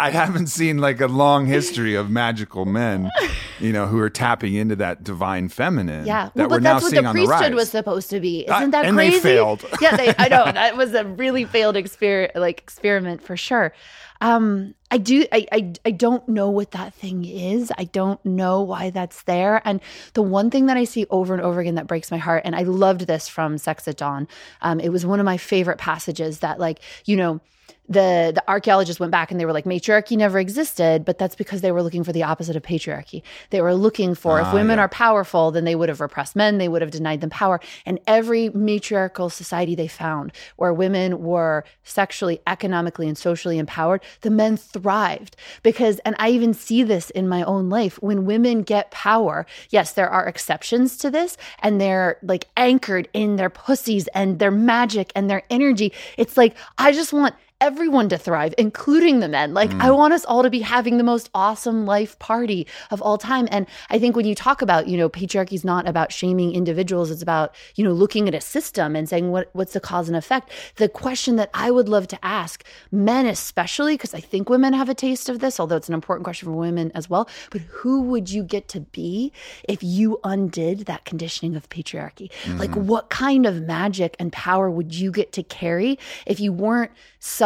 I 0.01 0.11
haven't 0.11 0.47
seen 0.47 0.79
like 0.79 1.01
a 1.01 1.09
long 1.09 1.47
history 1.47 1.97
of 1.97 2.09
magical 2.09 2.65
men, 2.65 3.11
you 3.59 3.73
know, 3.73 3.87
who 3.87 3.99
are 3.99 4.11
tapping 4.11 4.55
into 4.55 4.77
that 4.77 5.03
divine 5.03 5.49
feminine. 5.49 6.07
Yeah, 6.07 6.27
that 6.27 6.37
well, 6.37 6.45
we're 6.47 6.57
but 6.57 6.63
now 6.63 6.73
that's 6.75 6.85
what 6.85 6.91
seeing 6.91 7.03
the 7.03 7.09
on 7.09 7.17
the 7.17 7.27
priesthood 7.27 7.55
was 7.55 7.71
supposed 7.71 8.11
to 8.11 8.21
be. 8.21 8.47
Uh, 8.47 8.59
Isn't 8.59 8.71
that 8.71 8.85
and 8.85 8.97
they 8.97 9.09
crazy? 9.09 9.23
failed. 9.23 9.65
yeah, 9.81 9.97
they, 9.97 10.15
I 10.17 10.29
know 10.29 10.45
that 10.53 10.77
was 10.77 10.95
a 10.95 11.05
really 11.05 11.45
failed 11.45 11.77
experiment, 11.77 12.37
like 12.37 12.61
experiment 12.61 13.23
for 13.23 13.37
sure. 13.37 13.75
Um, 14.21 14.75
I 14.91 14.99
do. 14.99 15.27
I, 15.33 15.47
I 15.51 15.73
I 15.85 15.91
don't 15.91 16.29
know 16.29 16.49
what 16.49 16.73
that 16.73 16.95
thing 16.95 17.25
is. 17.25 17.73
I 17.77 17.85
don't 17.85 18.25
know 18.25 18.63
why 18.63 18.91
that's 18.91 19.23
there. 19.25 19.61
And 19.65 19.81
the 20.15 20.23
one 20.23 20.51
thing 20.51 20.67
that 20.67 20.77
I 20.77 20.85
see 20.85 21.07
over 21.11 21.35
and 21.35 21.43
over 21.43 21.61
again 21.61 21.75
that 21.75 21.89
breaks 21.89 22.13
my 22.13 22.19
heart, 22.19 22.43
and 22.45 22.55
I 22.55 22.63
loved 22.63 23.03
this 23.03 23.29
from 23.29 23.59
Sex 23.59 23.89
at 23.89 23.97
Dawn. 23.97 24.29
Um, 24.63 24.79
it 24.79 24.91
was 24.91 25.05
one 25.05 25.19
of 25.19 25.25
my 25.25 25.37
favorite 25.37 25.79
passages 25.79 26.39
that, 26.41 26.61
like, 26.61 26.81
you 27.05 27.17
know 27.17 27.41
the 27.89 28.33
the 28.35 28.43
archaeologists 28.49 29.01
went 29.01 29.11
back 29.11 29.31
and 29.31 29.41
they 29.41 29.45
were 29.47 29.53
like 29.53 29.65
matriarchy 29.67 30.17
never 30.17 30.39
existed 30.39 31.05
but 31.05 31.19
that's 31.19 31.35
because 31.35 31.61
they 31.63 31.73
were 31.73 31.83
looking 31.83 32.05
for 32.05 32.13
the 32.13 32.23
opposite 32.23 32.57
of 32.57 32.63
patriarchy. 32.63 33.23
They 33.51 33.61
were 33.61 33.75
looking 33.75 34.15
for 34.15 34.41
if 34.41 34.47
Ah, 34.49 34.55
women 34.55 34.79
yeah. 34.79 34.85
are 34.85 34.89
powerful 34.89 35.51
then 35.51 35.65
they 35.65 35.75
would 35.75 35.89
have 35.89 36.01
repressed 36.01 36.37
men 36.37 36.59
they 36.59 36.69
would 36.69 36.83
have 36.83 36.91
denied 36.91 37.21
them 37.21 37.31
power. 37.31 37.61
And 37.87 37.99
every 38.07 38.51
matriarchal 38.51 39.31
society 39.31 39.75
they 39.75 39.89
found 39.89 40.33
where 40.57 40.73
women 40.73 41.23
were 41.23 41.65
sexually 41.83 42.41
economically 42.47 43.09
and 43.09 43.17
socially 43.17 43.59
empowered 43.59 44.03
the 44.21 44.31
men 44.31 44.57
thrived. 44.57 45.37
Because 45.63 45.99
and 46.01 46.15
i 46.19 46.29
even 46.31 46.53
see 46.55 46.83
this 46.83 47.11
in 47.11 47.29
my 47.29 47.43
own 47.45 47.69
life 47.71 48.01
when 48.03 48.25
women 48.27 48.63
get 48.63 48.91
power 48.91 49.47
yes 49.71 49.93
there 49.93 50.11
are 50.11 50.27
exceptions 50.27 50.97
to 50.99 51.11
this 51.11 51.37
and 51.61 51.81
they're 51.81 52.19
like 52.23 52.47
anchored 52.57 53.09
in 53.13 53.37
their 53.37 53.51
pussies 53.51 54.09
and 54.09 54.39
their 54.39 54.51
magic 54.51 55.11
and 55.15 55.31
their 55.31 55.43
energy. 55.51 55.93
It's 56.17 56.37
like 56.37 56.55
i 56.77 56.93
just 56.93 57.13
want 57.13 57.35
everyone 57.61 58.09
to 58.09 58.19
thrive, 58.19 58.55
including 58.57 59.19
the 59.21 59.29
men. 59.29 59.53
Like, 59.53 59.71
I 59.75 59.89
mm. 59.89 59.97
want 59.97 60.15
us 60.15 60.25
all 60.25 60.43
to 60.43 60.51
be 60.51 60.61
having 60.61 60.97
the 60.97 61.05
most 61.05 61.29
awesome 61.35 61.87
life 61.87 62.19
party 62.19 62.67
of 62.91 63.03
all 63.03 63.19
time. 63.19 63.49
And 63.51 63.67
I 63.91 63.99
think 63.99 64.15
when 64.15 64.27
you 64.27 64.35
talk 64.35 64.63
about, 64.63 64.87
you 64.87 64.97
know, 64.97 65.09
patriarchy 65.09 65.55
is 65.55 65.65
not 65.65 65.89
about 65.89 66.13
shaming 66.13 66.55
individuals, 66.55 67.11
it's 67.11 67.23
about, 67.23 67.55
you 67.75 67.83
know, 67.83 67.93
looking 67.93 68.29
at 68.29 68.35
a 68.35 68.41
system 68.41 68.95
and 68.95 69.09
saying 69.09 69.31
what 69.31 69.51
what's 69.55 69.73
the 69.73 69.81
cause 69.81 70.09
and 70.09 70.17
effect. 70.17 70.51
The 70.77 70.89
question 70.89 71.37
that 71.37 71.51
I 71.53 71.71
would 71.71 71.89
love 71.89 72.07
to 72.09 72.25
ask 72.25 72.65
men, 72.93 73.27
especially, 73.27 73.95
because 73.95 74.15
I 74.15 74.21
think 74.21 74.49
women 74.49 74.73
have 74.73 74.89
a 74.89 74.95
taste 74.95 75.29
of 75.29 75.41
this, 75.41 75.59
although 75.59 75.77
it's 75.77 75.89
an 75.89 75.95
important 75.95 76.25
question 76.25 76.47
for 76.47 76.53
women 76.53 76.93
as 76.95 77.11
well. 77.11 77.29
But 77.51 77.63
who 77.63 78.03
would 78.03 78.31
you 78.31 78.45
get 78.45 78.69
to 78.69 78.81
be 78.81 79.33
if 79.69 79.83
you 79.83 80.21
undid 80.23 80.87
that 80.87 81.05
conditioning 81.05 81.57
of 81.57 81.69
patriarchy? 81.69 82.31
Like, 82.59 82.71
mm. 82.71 82.85
what 82.85 83.11
kind 83.11 83.47
of 83.47 83.63
magic 83.63 84.15
and 84.19 84.33
power 84.33 84.71
would 84.71 84.95
you 84.95 85.11
get 85.11 85.33
to 85.33 85.43
carry 85.43 85.99
if 86.27 86.39
you 86.39 86.53
weren't 86.53 86.93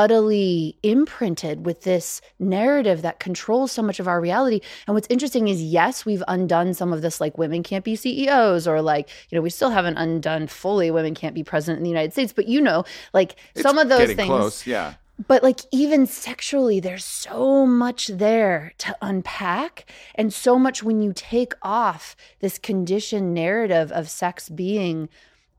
subtly 0.03 0.77
imprinted 0.83 1.65
with 1.65 1.83
this 1.83 2.21
narrative 2.41 3.03
that 3.03 3.21
controls 3.21 3.71
so 3.71 3.83
much 3.83 4.01
of 4.01 4.09
our 4.09 4.21
reality. 4.21 4.61
And 4.87 4.95
what's 4.95 5.07
interesting 5.09 5.47
is, 5.47 5.63
yes, 5.63 6.05
we've 6.05 6.25
undone 6.27 6.75
some 6.75 6.93
of 6.93 7.03
this, 7.03 7.21
like 7.21 7.39
women 7.39 7.63
can't 7.63 7.85
be 7.85 7.95
CEOs, 7.95 8.67
or 8.67 8.83
like, 8.83 9.09
you 9.29 9.37
know, 9.37 9.43
we 9.43 9.51
still 9.51 9.71
haven't 9.71 9.99
undone 9.99 10.49
fully 10.49 10.91
women 10.91 11.15
can't 11.15 11.37
be 11.37 11.45
president 11.45 11.79
in 11.79 11.85
the 11.85 11.91
United 11.91 12.13
States. 12.13 12.33
But, 12.33 12.49
you 12.49 12.61
know, 12.61 12.85
like 13.13 13.37
some 13.55 13.79
of 13.79 13.89
those 13.89 14.13
things. 14.15 14.27
close, 14.27 14.67
yeah. 14.67 14.95
But 15.29 15.45
like 15.45 15.61
even 15.71 16.07
sexually, 16.07 16.81
there's 16.81 17.05
so 17.05 17.65
much 17.65 18.09
there 18.09 18.73
to 18.79 18.97
unpack. 19.01 19.89
And 20.17 20.33
so 20.33 20.59
much 20.59 20.83
when 20.83 21.01
you 21.01 21.13
take 21.15 21.53
off 21.63 22.17
this 22.41 22.59
conditioned 22.59 23.35
narrative 23.35 23.93
of 23.93 24.11
sex 24.11 24.49
being 24.49 25.09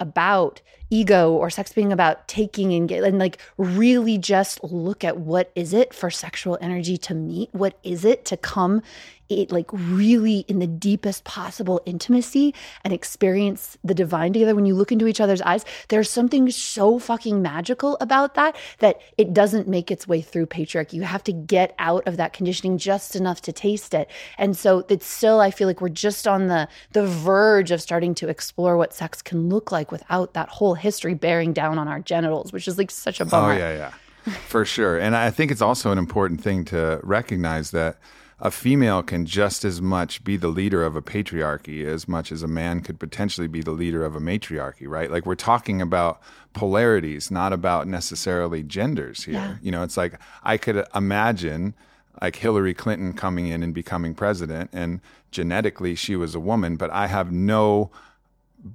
about 0.02 0.62
ego 0.94 1.32
or 1.32 1.50
sex 1.50 1.74
being 1.74 1.92
about 1.92 2.28
taking 2.28 2.72
and 2.72 2.88
get 2.88 3.04
and 3.04 3.18
like 3.18 3.40
really 3.58 4.20
just 4.20 4.64
look 4.64 5.04
at 5.04 5.18
what 5.18 5.52
is 5.56 5.74
it 5.74 5.92
for 5.92 6.12
sexual 6.12 6.56
energy 6.62 6.98
to 6.98 7.16
meet? 7.16 7.50
What 7.52 7.80
is 7.84 8.06
it 8.06 8.26
to 8.26 8.38
come 8.38 8.84
it 9.30 9.52
like 9.52 9.70
really 9.72 10.40
in 10.50 10.60
the 10.60 10.68
deepest 10.68 11.24
possible 11.24 11.82
intimacy 11.88 12.54
and 12.84 12.94
experience 12.94 13.76
the 13.84 13.96
divine 13.96 14.34
together? 14.34 14.54
When 14.54 14.68
you 14.68 14.76
look 14.76 14.92
into 14.92 15.08
each 15.08 15.20
other's 15.20 15.42
eyes 15.42 15.66
there's 15.88 16.12
something 16.12 16.52
so 16.52 17.00
fucking 17.00 17.42
magical 17.42 17.98
about 18.00 18.36
that 18.36 18.56
that 18.78 19.02
it 19.18 19.34
doesn't 19.34 19.68
make 19.68 19.90
its 19.90 20.08
way 20.08 20.22
through 20.22 20.46
patriarchy. 20.46 20.94
You 20.94 21.04
have 21.04 21.24
to 21.24 21.34
get 21.34 21.74
out 21.80 22.08
of 22.08 22.18
that 22.18 22.34
conditioning 22.34 22.78
just 22.78 23.16
enough 23.16 23.42
to 23.42 23.52
taste 23.52 23.96
it. 23.96 24.12
And 24.38 24.56
so 24.56 24.86
it's 24.90 25.08
still 25.08 25.40
i 25.40 25.50
feel 25.50 25.68
like 25.68 25.82
we're 25.82 25.90
just 25.90 26.28
on 26.28 26.48
the 26.48 26.68
the 26.92 27.08
verge 27.08 27.72
of 27.72 27.82
starting 27.82 28.14
to 28.14 28.30
explore 28.30 28.78
what 28.78 28.94
sex 28.94 29.24
can 29.24 29.50
look 29.50 29.72
like 29.72 29.92
without 29.92 30.36
that 30.36 30.50
whole 30.50 30.76
history 30.84 31.14
bearing 31.14 31.54
down 31.54 31.80
on 31.80 31.88
our 31.88 32.00
genitals 32.00 32.52
which 32.54 32.68
is 32.68 32.78
like 32.78 32.92
such 32.92 33.20
a 33.20 33.26
bummer. 33.26 33.54
Oh 33.54 33.58
yeah, 33.58 33.92
yeah, 34.26 34.34
for 34.48 34.66
sure. 34.66 35.00
And 35.00 35.16
I 35.16 35.32
think 35.32 35.50
it's 35.50 35.62
also 35.62 35.92
an 35.92 35.98
important 35.98 36.42
thing 36.42 36.66
to 36.66 37.00
recognize 37.02 37.72
that 37.72 37.98
a 38.40 38.52
female 38.52 39.02
can 39.02 39.26
just 39.26 39.64
as 39.64 39.82
much 39.82 40.22
be 40.26 40.36
the 40.36 40.50
leader 40.50 40.84
of 40.84 40.98
a 40.98 41.02
patriarchy 41.02 41.86
as 41.86 42.10
much 42.10 42.30
as 42.30 42.44
a 42.44 42.48
man 42.48 42.82
could 42.82 43.00
potentially 43.00 43.48
be 43.48 43.62
the 43.62 43.72
leader 43.72 44.04
of 44.04 44.16
a 44.16 44.20
matriarchy, 44.20 44.86
right? 44.86 45.10
Like 45.10 45.26
we're 45.26 45.36
talking 45.36 45.82
about 45.82 46.22
polarities, 46.52 47.32
not 47.32 47.54
about 47.54 47.88
necessarily 47.88 48.62
genders 48.62 49.24
here. 49.24 49.36
Yeah. 49.36 49.56
You 49.62 49.72
know, 49.72 49.84
it's 49.84 49.96
like 49.96 50.20
I 50.44 50.58
could 50.58 50.86
imagine 50.94 51.74
like 52.22 52.36
Hillary 52.36 52.74
Clinton 52.74 53.14
coming 53.14 53.48
in 53.48 53.64
and 53.64 53.74
becoming 53.74 54.14
president 54.14 54.70
and 54.74 55.00
genetically 55.32 55.96
she 55.96 56.18
was 56.18 56.36
a 56.36 56.40
woman, 56.40 56.76
but 56.76 56.92
I 56.92 57.08
have 57.08 57.32
no 57.32 57.92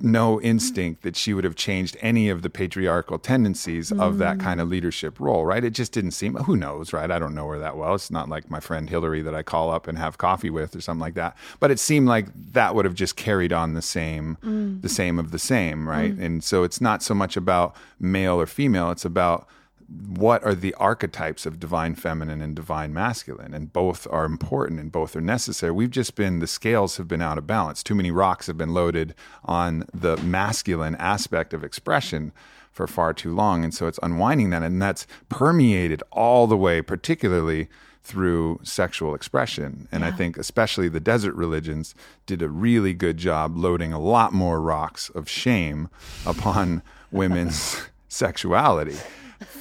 no 0.01 0.41
instinct 0.41 1.03
that 1.03 1.17
she 1.17 1.33
would 1.33 1.45
have 1.45 1.57
changed 1.57 1.97
any 2.01 2.29
of 2.29 2.43
the 2.43 2.51
patriarchal 2.51 3.19
tendencies 3.19 3.91
of 3.91 4.19
that 4.19 4.37
mm. 4.37 4.41
kind 4.41 4.61
of 4.61 4.69
leadership 4.69 5.19
role, 5.19 5.47
right? 5.47 5.65
It 5.65 5.71
just 5.71 5.93
didn't 5.93 6.11
seem, 6.11 6.35
who 6.35 6.57
knows, 6.57 6.93
right? 6.93 7.11
I 7.11 7.19
don't 7.19 7.35
know 7.35 7.49
her 7.49 7.59
that 7.59 7.77
well. 7.77 7.95
It's 7.95 8.11
not 8.11 8.29
like 8.29 8.51
my 8.51 8.61
friend 8.61 8.89
Hillary 8.89 9.23
that 9.23 9.35
I 9.35 9.43
call 9.43 9.71
up 9.71 9.89
and 9.89 9.97
have 9.97 10.19
coffee 10.19 10.51
with 10.51 10.77
or 10.77 10.81
something 10.81 11.01
like 11.01 11.15
that. 11.15 11.37
But 11.59 11.71
it 11.71 11.79
seemed 11.79 12.07
like 12.07 12.27
that 12.53 12.75
would 12.75 12.85
have 12.85 12.95
just 12.95 13.17
carried 13.17 13.53
on 13.53 13.75
the 13.75 13.83
same, 13.83 14.37
mm. 14.43 14.83
the 14.83 14.89
same 14.89 15.19
of 15.19 15.31
the 15.31 15.39
same, 15.39 15.89
right? 15.89 16.15
Mm. 16.15 16.25
And 16.25 16.45
so 16.45 16.65
it's 16.65 16.81
not 16.81 17.03
so 17.03 17.15
much 17.15 17.37
about 17.37 17.75
male 17.99 18.39
or 18.41 18.47
female, 18.47 18.91
it's 18.91 19.05
about 19.05 19.49
what 19.89 20.45
are 20.45 20.55
the 20.55 20.75
archetypes 20.75 21.47
of 21.47 21.59
divine 21.59 21.95
feminine 21.95 22.43
and 22.43 22.55
divine 22.55 22.93
masculine? 22.93 23.55
And 23.55 23.73
both 23.73 24.07
are 24.11 24.27
important 24.27 24.81
and 24.81 24.93
both 24.93 25.17
are 25.17 25.21
necessary. 25.23 25.73
We've 25.73 25.91
just 25.91 26.15
been 26.15 26.41
the 26.41 26.47
scales 26.47 26.99
have 26.99 27.09
been 27.09 27.23
out 27.23 27.39
of 27.39 27.47
balance. 27.47 27.83
Too 27.83 27.95
many 27.95 28.11
rocks 28.11 28.49
have 28.49 28.59
been 28.59 28.75
loaded 28.75 29.15
on 29.45 29.87
the 29.95 30.19
masculine 30.19 30.95
aspect 30.97 31.55
of 31.55 31.65
expression 31.65 32.33
for 32.71 32.87
far 32.87 33.15
too 33.15 33.35
long. 33.35 33.65
And 33.65 33.73
so 33.73 33.87
it's 33.87 33.99
unwinding 34.03 34.51
that 34.51 34.63
and 34.63 34.81
that's 34.81 35.07
permeated 35.31 36.03
all 36.13 36.47
the 36.47 36.57
way 36.57 36.83
particularly 36.83 37.69
through 38.03 38.61
sexual 38.63 39.15
expression. 39.15 39.89
And 39.91 40.05
i 40.05 40.11
think 40.11 40.39
especially 40.39 40.89
the 40.89 41.01
desert 41.01 41.35
religions 41.35 41.95
did 42.27 42.41
a 42.41 42.49
really 42.49 42.95
good 42.95 43.17
job 43.17 43.57
loading 43.57 43.93
a 43.93 43.99
lot 43.99 44.33
more 44.33 44.61
rocks 44.61 45.11
of 45.11 45.29
shame 45.29 45.89
upon 46.25 46.83
women's 47.11 47.89
sexuality 48.09 48.97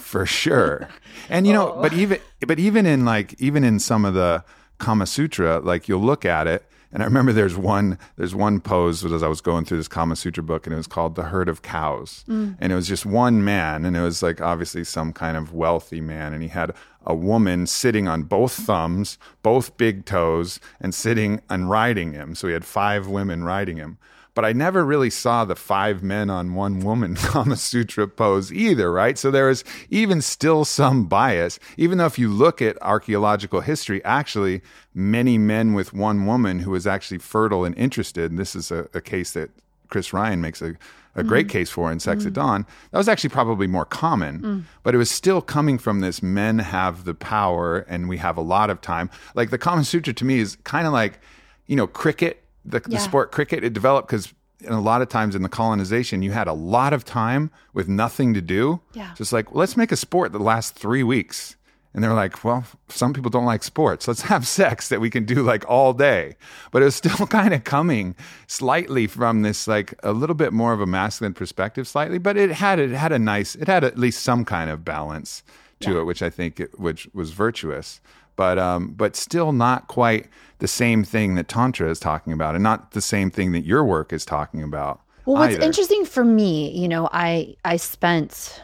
for 0.08 0.26
sure. 0.26 0.89
And 1.30 1.46
you 1.46 1.54
know, 1.54 1.78
but 1.82 1.93
even 1.93 2.20
but 2.46 2.60
even 2.60 2.86
in 2.86 3.06
like 3.06 3.39
even 3.39 3.63
in 3.63 3.80
some 3.80 4.06
of 4.06 4.13
the 4.13 4.43
Kama 4.78 5.06
Sutra, 5.06 5.60
like 5.60 5.88
you'll 5.88 6.02
look 6.02 6.26
at 6.26 6.48
it 6.48 6.63
and 6.91 7.04
I 7.04 7.06
remember 7.06 7.34
there's 7.34 7.58
one 7.58 8.00
there's 8.15 8.34
one 8.34 8.60
pose 8.60 9.04
as 9.04 9.22
I 9.22 9.28
was 9.28 9.41
going 9.41 9.65
through 9.65 9.78
this 9.78 9.88
Kama 9.88 10.15
Sutra 10.15 10.43
book, 10.43 10.65
and 10.65 10.74
it 10.74 10.78
was 10.78 10.88
called 10.88 11.15
the 11.15 11.24
herd 11.24 11.50
of 11.50 11.62
cows, 11.62 12.24
mm. 12.28 12.56
and 12.60 12.72
it 12.72 12.76
was 12.76 12.88
just 12.88 13.06
one 13.06 13.43
man, 13.43 13.86
and 13.86 13.98
it 13.98 14.02
was 14.02 14.24
like 14.24 14.41
obviously 14.41 14.84
some 14.84 15.12
kind 15.12 15.36
of 15.36 15.54
wealthy 15.54 16.02
man, 16.02 16.34
and 16.34 16.41
he 16.41 16.50
had 16.50 16.74
a 17.06 17.13
woman 17.13 17.67
sitting 17.67 18.08
on 18.08 18.24
both 18.24 18.54
thumbs, 18.54 19.17
both 19.43 19.76
big 19.78 20.06
toes, 20.06 20.60
and 20.80 20.93
sitting 20.93 21.41
and 21.50 21.70
riding 21.70 22.13
him. 22.13 22.36
So 22.36 22.48
he 22.48 22.54
had 22.54 22.65
five 22.65 23.08
women 23.08 23.43
riding 23.43 23.78
him 23.78 23.98
but 24.38 24.45
I 24.45 24.54
never 24.54 24.86
really 24.86 25.10
saw 25.10 25.45
the 25.45 25.56
five 25.56 26.04
men 26.04 26.30
on 26.30 26.54
one 26.54 26.82
woman 26.82 27.15
Kama 27.17 27.56
Sutra 27.56 28.08
pose 28.08 28.54
either, 28.54 28.91
right? 28.91 29.17
So 29.17 29.32
there 29.32 29.50
is 29.50 29.63
even 29.89 30.21
still 30.21 30.63
some 30.63 31.06
bias, 31.06 31.58
even 31.76 31.97
though 31.97 32.06
if 32.06 32.19
you 32.19 32.30
look 32.30 32.62
at 32.62 32.80
archaeological 32.84 33.62
history, 33.62 34.00
actually 34.06 34.62
many 34.93 35.39
men 35.39 35.73
with 35.73 35.91
one 35.91 36.28
woman 36.28 36.60
who 36.60 36.69
was 36.69 36.86
actually 36.86 37.17
fertile 37.17 37.65
and 37.65 37.76
interested, 37.80 38.30
and 38.30 38.38
this 38.38 38.56
is 38.56 38.69
a, 38.69 38.88
a 38.93 39.02
case 39.02 39.32
that 39.32 39.50
Chris 39.88 40.13
Ryan 40.13 40.39
makes 40.39 40.62
a, 40.62 40.76
a 41.15 41.23
mm. 41.23 41.28
great 41.28 41.50
case 41.50 41.71
for 41.71 41.91
in 41.91 42.00
Sex 42.00 42.23
mm. 42.23 42.28
at 42.28 42.34
Dawn, 42.34 42.67
that 42.91 43.00
was 43.00 43.10
actually 43.10 43.32
probably 43.32 43.65
more 43.65 43.86
common, 43.86 44.39
mm. 44.39 44.63
but 44.84 44.93
it 44.93 45.00
was 45.00 45.10
still 45.10 45.41
coming 45.41 45.80
from 45.80 46.02
this 46.02 46.21
men 46.21 46.60
have 46.60 47.06
the 47.06 47.15
power 47.15 47.80
and 47.89 48.08
we 48.08 48.17
have 48.17 48.38
a 48.38 48.41
lot 48.41 48.69
of 48.69 48.82
time. 48.82 49.10
Like 49.34 49.50
the 49.50 49.58
Kama 49.58 49.84
Sutra 49.84 50.13
to 50.13 50.26
me 50.26 50.38
is 50.38 50.58
kind 50.58 50.86
of 50.86 50.93
like, 50.93 51.19
you 51.65 51.76
know, 51.76 51.88
cricket 51.88 52.43
the, 52.68 52.82
yeah. 52.88 52.98
the 52.98 53.00
sport 53.00 53.32
cricket 53.32 53.64
it 53.64 53.74
developed 53.74 54.08
because 54.08 54.34
a 54.68 54.80
lot 54.80 55.02
of 55.02 55.10
times 55.10 55.36
in 55.36 55.44
the 55.44 55.50
colonization 55.50 56.22
you 56.22 56.32
had 56.32 56.48
a 56.48 56.54
lot 56.54 56.94
of 56.94 57.06
time 57.06 57.52
with 57.74 57.88
nothing 57.88 58.34
to 58.34 58.42
do. 58.42 58.82
Yeah. 58.94 59.14
Just 59.16 59.32
like 59.32 59.52
well, 59.52 59.60
let's 59.60 59.78
make 59.78 59.92
a 59.92 59.96
sport 59.96 60.32
that 60.32 60.42
lasts 60.42 60.72
three 60.72 61.04
weeks. 61.04 61.56
And 61.94 62.04
they're 62.04 62.14
like 62.14 62.44
well 62.44 62.66
some 62.90 63.14
people 63.14 63.30
don't 63.30 63.46
like 63.46 63.64
sports. 63.64 64.08
Let's 64.08 64.22
have 64.24 64.48
sex 64.62 64.90
that 64.90 65.00
we 65.00 65.10
can 65.10 65.26
do 65.26 65.44
like 65.44 65.68
all 65.70 65.94
day. 65.94 66.36
But 66.72 66.82
it 66.82 66.86
was 66.86 66.96
still 66.96 67.28
kind 67.28 67.54
of 67.54 67.64
coming 67.64 68.16
slightly 68.48 69.08
from 69.08 69.44
this 69.44 69.68
like 69.68 69.94
a 70.04 70.12
little 70.12 70.36
bit 70.36 70.54
more 70.54 70.74
of 70.74 70.82
a 70.82 70.88
masculine 70.88 71.34
perspective 71.34 71.88
slightly 71.88 72.18
but 72.18 72.38
it 72.38 72.52
had 72.52 72.80
it 72.80 72.92
had 72.92 73.12
a 73.12 73.20
nice 73.20 73.56
it 73.56 73.68
had 73.68 73.84
at 73.84 73.98
least 73.98 74.24
some 74.24 74.44
kind 74.46 74.70
of 74.70 74.84
balance 74.84 75.44
to 75.80 75.94
yeah. 75.94 76.00
it 76.00 76.04
which 76.04 76.22
i 76.22 76.30
think 76.30 76.60
it, 76.60 76.80
which 76.80 77.08
was 77.14 77.32
virtuous. 77.32 78.02
But 78.36 78.60
um, 78.60 78.94
but 78.94 79.16
still 79.16 79.52
not 79.52 79.88
quite 79.88 80.28
the 80.60 80.67
same 80.67 81.04
thing 81.04 81.36
that 81.36 81.48
tantra 81.48 81.89
is 81.89 82.00
talking 82.00 82.34
about, 82.34 82.56
and 82.56 82.63
not 82.63 82.91
the 82.91 83.02
same 83.02 83.30
thing 83.30 83.52
that 83.52 83.65
your 83.65 83.84
work 83.84 84.12
is 84.12 84.26
talking 84.26 84.63
about. 84.63 85.02
Well, 85.26 85.38
what's 85.38 85.56
either. 85.56 85.65
interesting 85.65 86.06
for 86.06 86.24
me, 86.24 86.72
you 86.72 86.88
know, 86.88 87.10
I 87.12 87.56
I 87.65 87.78
spent, 87.78 88.62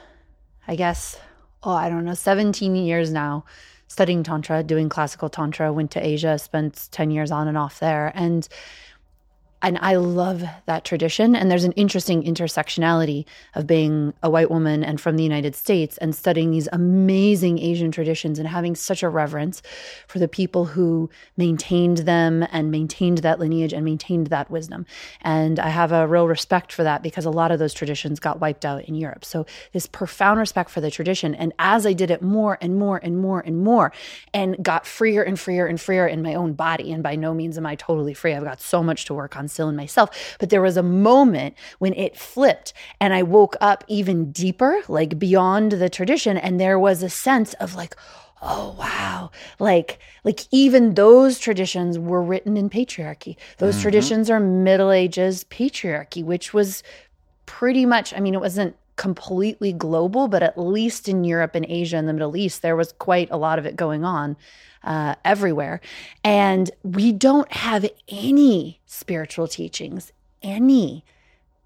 I 0.68 0.76
guess, 0.76 1.20
oh, 1.64 1.74
I 1.74 1.90
don't 1.90 2.06
know, 2.06 2.14
seventeen 2.14 2.76
years 2.76 3.12
now 3.12 3.46
studying 3.88 4.24
tantra, 4.24 4.64
doing 4.64 4.90
classical 4.90 5.30
tantra. 5.30 5.72
Went 5.72 5.92
to 5.92 6.06
Asia, 6.06 6.40
spent 6.40 6.88
ten 6.92 7.12
years 7.12 7.32
on 7.32 7.48
and 7.48 7.58
off 7.58 7.80
there, 7.80 8.12
and 8.16 8.48
and 9.64 9.80
I 9.82 9.96
love 9.96 10.44
that 10.66 10.84
tradition. 10.84 11.36
And 11.36 11.50
there's 11.50 11.64
an 11.64 11.72
interesting 11.72 12.22
intersectionality 12.24 13.26
of 13.56 13.66
being 13.66 14.14
a 14.22 14.30
white 14.30 14.52
woman 14.52 14.84
and 14.84 15.00
from 15.00 15.16
the 15.16 15.24
United 15.24 15.56
States 15.56 15.98
and 16.00 16.14
studying 16.14 16.52
these 16.52 16.68
amazing 16.74 17.60
Asian 17.60 17.90
traditions 17.90 18.38
and 18.38 18.48
having 18.48 18.76
such 18.76 19.02
a 19.04 19.10
reverence 19.10 19.62
for 20.06 20.20
the 20.20 20.28
people 20.28 20.66
who 20.66 21.10
maintained 21.38 22.00
them 22.00 22.46
and 22.52 22.72
maintained 22.72 23.20
that 23.20 23.40
lineage 23.40 23.72
and 23.72 23.86
maintained 23.86 24.28
that 24.28 24.52
wisdom. 24.52 24.86
And 25.22 25.60
I 25.60 25.70
have 25.70 25.94
a 25.94 26.08
real 26.08 26.28
respect 26.28 26.74
for 26.74 26.84
that 26.84 27.02
because 27.02 27.24
a 27.24 27.32
lot 27.32 27.52
of 27.52 27.60
those 27.60 27.74
traditions 27.74 28.20
got 28.20 28.42
wiped 28.42 28.66
out 28.66 28.84
in 28.84 28.96
Europe. 28.96 29.24
So 29.24 29.46
this 29.72 29.88
profound 29.88 30.40
respect 30.40 30.70
for 30.72 30.82
the 30.82 30.92
tradition. 30.92 31.34
And 31.36 31.54
as 31.58 31.86
I 31.86 31.94
did 31.94 32.12
it 32.12 32.22
more 32.22 32.58
and 32.60 32.78
more 32.78 33.00
and 33.02 33.18
more 33.18 33.40
and 33.40 33.64
more 33.64 33.94
and 34.34 34.62
got 34.62 34.86
freer 34.86 35.24
and 35.24 35.40
freer 35.40 35.68
and 35.68 35.80
freer 35.80 36.06
in 36.06 36.22
my 36.22 36.34
own 36.34 36.52
body, 36.52 36.92
and 36.92 37.02
by 37.02 37.16
no 37.16 37.34
means 37.34 37.58
am 37.58 37.66
I 37.66 37.76
totally 37.76 38.14
free, 38.14 38.34
I've 38.34 38.44
got 38.44 38.60
so 38.60 38.84
much 38.84 39.06
to 39.06 39.14
work 39.14 39.38
on 39.38 39.48
still 39.54 39.70
in 39.70 39.76
myself. 39.76 40.36
But 40.40 40.50
there 40.50 40.62
was 40.62 40.78
a 40.78 40.84
moment 40.84 41.56
when 41.80 41.94
it 41.94 42.18
flipped 42.18 42.74
and 43.00 43.14
I 43.14 43.24
woke 43.24 43.56
up 43.62 43.84
even 43.88 44.32
deeper, 44.32 44.82
like 44.88 45.20
beyond 45.20 45.74
the 45.74 45.90
tradition. 45.90 46.38
And 46.38 46.60
there 46.60 46.80
was 46.80 47.04
a 47.04 47.10
sense 47.10 47.54
of 47.56 47.76
like, 47.76 47.96
oh 48.44 48.76
wow 48.78 49.32
like 49.58 50.00
like 50.26 50.42
even 50.52 50.96
those 50.96 51.40
traditions 51.40 51.98
were 51.98 52.22
written 52.22 52.58
in 52.58 52.70
patriarchy 52.70 53.38
those 53.58 53.76
mm-hmm. 53.76 53.84
traditions 53.84 54.30
are 54.30 54.40
middle 54.40 54.92
ages 54.92 55.46
patriarchy 55.46 56.24
which 56.24 56.54
was 56.54 56.84
pretty 57.46 57.86
much 57.86 58.14
i 58.14 58.20
mean 58.20 58.34
it 58.34 58.42
wasn't 58.42 58.76
completely 58.98 59.72
global 59.72 60.28
but 60.28 60.44
at 60.44 60.58
least 60.58 61.08
in 61.08 61.24
europe 61.24 61.56
and 61.56 61.66
asia 61.70 61.96
and 61.96 62.08
the 62.08 62.14
middle 62.14 62.36
east 62.36 62.62
there 62.62 62.76
was 62.76 62.92
quite 62.94 63.30
a 63.32 63.38
lot 63.38 63.58
of 63.58 63.66
it 63.66 63.76
going 63.76 64.04
on 64.04 64.36
uh, 64.84 65.16
everywhere. 65.24 65.82
And 66.24 66.72
we 66.84 67.12
don't 67.12 67.52
have 67.52 67.90
any 68.08 68.80
spiritual 68.86 69.48
teachings, 69.48 70.12
any 70.42 71.04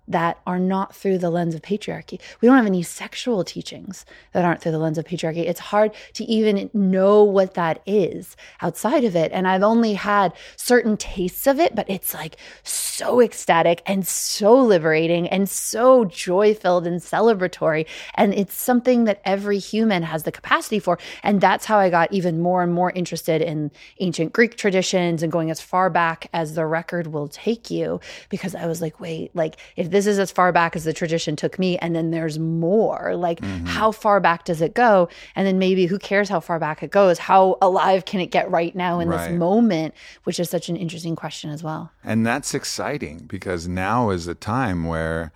that 0.07 0.39
are 0.47 0.59
not 0.59 0.95
through 0.95 1.17
the 1.17 1.29
lens 1.29 1.53
of 1.53 1.61
patriarchy. 1.61 2.19
We 2.41 2.47
don't 2.47 2.57
have 2.57 2.65
any 2.65 2.83
sexual 2.83 3.43
teachings 3.43 4.05
that 4.31 4.45
aren't 4.45 4.61
through 4.61 4.71
the 4.71 4.79
lens 4.79 4.97
of 4.97 5.05
patriarchy. 5.05 5.47
It's 5.47 5.59
hard 5.59 5.91
to 6.13 6.23
even 6.25 6.69
know 6.73 7.23
what 7.23 7.55
that 7.55 7.81
is 7.85 8.35
outside 8.61 9.03
of 9.03 9.15
it. 9.15 9.31
And 9.31 9.47
I've 9.47 9.63
only 9.63 9.93
had 9.93 10.33
certain 10.55 10.97
tastes 10.97 11.47
of 11.47 11.59
it, 11.59 11.75
but 11.75 11.89
it's 11.89 12.13
like 12.13 12.37
so 12.63 13.21
ecstatic 13.21 13.81
and 13.85 14.07
so 14.07 14.55
liberating 14.55 15.27
and 15.27 15.49
so 15.49 16.05
joy 16.05 16.53
filled 16.53 16.87
and 16.87 17.01
celebratory. 17.01 17.85
And 18.15 18.33
it's 18.33 18.53
something 18.53 19.03
that 19.05 19.21
every 19.25 19.59
human 19.59 20.03
has 20.03 20.23
the 20.23 20.31
capacity 20.31 20.79
for. 20.79 20.97
And 21.23 21.41
that's 21.41 21.65
how 21.65 21.77
I 21.77 21.89
got 21.89 22.13
even 22.13 22.41
more 22.41 22.63
and 22.63 22.73
more 22.73 22.91
interested 22.91 23.41
in 23.41 23.71
ancient 23.99 24.31
Greek 24.31 24.55
traditions 24.57 25.21
and 25.21 25.31
going 25.31 25.51
as 25.51 25.59
far 25.59 25.89
back 25.89 26.29
as 26.33 26.55
the 26.55 26.65
record 26.65 27.07
will 27.07 27.27
take 27.27 27.69
you 27.69 27.99
because 28.29 28.55
I 28.55 28.67
was 28.67 28.81
like, 28.81 28.99
wait, 28.99 29.35
like 29.35 29.57
if 29.75 29.89
this 29.89 29.96
is 30.05 30.19
as 30.19 30.31
far 30.31 30.51
back 30.51 30.75
as 30.75 30.83
the 30.83 30.93
tradition 30.93 31.36
took 31.36 31.57
me 31.57 31.77
and 31.79 31.95
then 31.95 32.12
there's 32.12 32.38
more. 32.38 33.15
Like 33.15 33.41
mm-hmm. 33.41 33.65
how 33.65 33.91
far 33.91 34.19
back 34.19 34.45
does 34.45 34.62
it 34.62 34.73
go? 34.73 35.10
And 35.36 35.47
then 35.47 35.57
maybe 35.57 35.86
who 35.86 35.97
cares 35.97 36.29
how 36.29 36.39
far 36.39 36.60
back 36.60 36.83
it 36.83 36.91
goes? 36.91 37.17
How 37.17 37.57
alive 37.62 38.05
can 38.05 38.19
it 38.19 38.27
get 38.27 38.49
right 38.51 38.75
now 38.75 38.99
in 38.99 39.10
right. 39.10 39.29
this 39.29 39.38
moment? 39.38 39.93
Which 40.25 40.39
is 40.39 40.49
such 40.49 40.69
an 40.69 40.75
interesting 40.75 41.15
question 41.15 41.49
as 41.49 41.63
well. 41.63 41.91
And 42.03 42.25
that's 42.25 42.53
exciting 42.53 43.25
because 43.27 43.67
now 43.67 44.10
is 44.10 44.27
a 44.27 44.36
time 44.36 44.86
where 44.86 45.31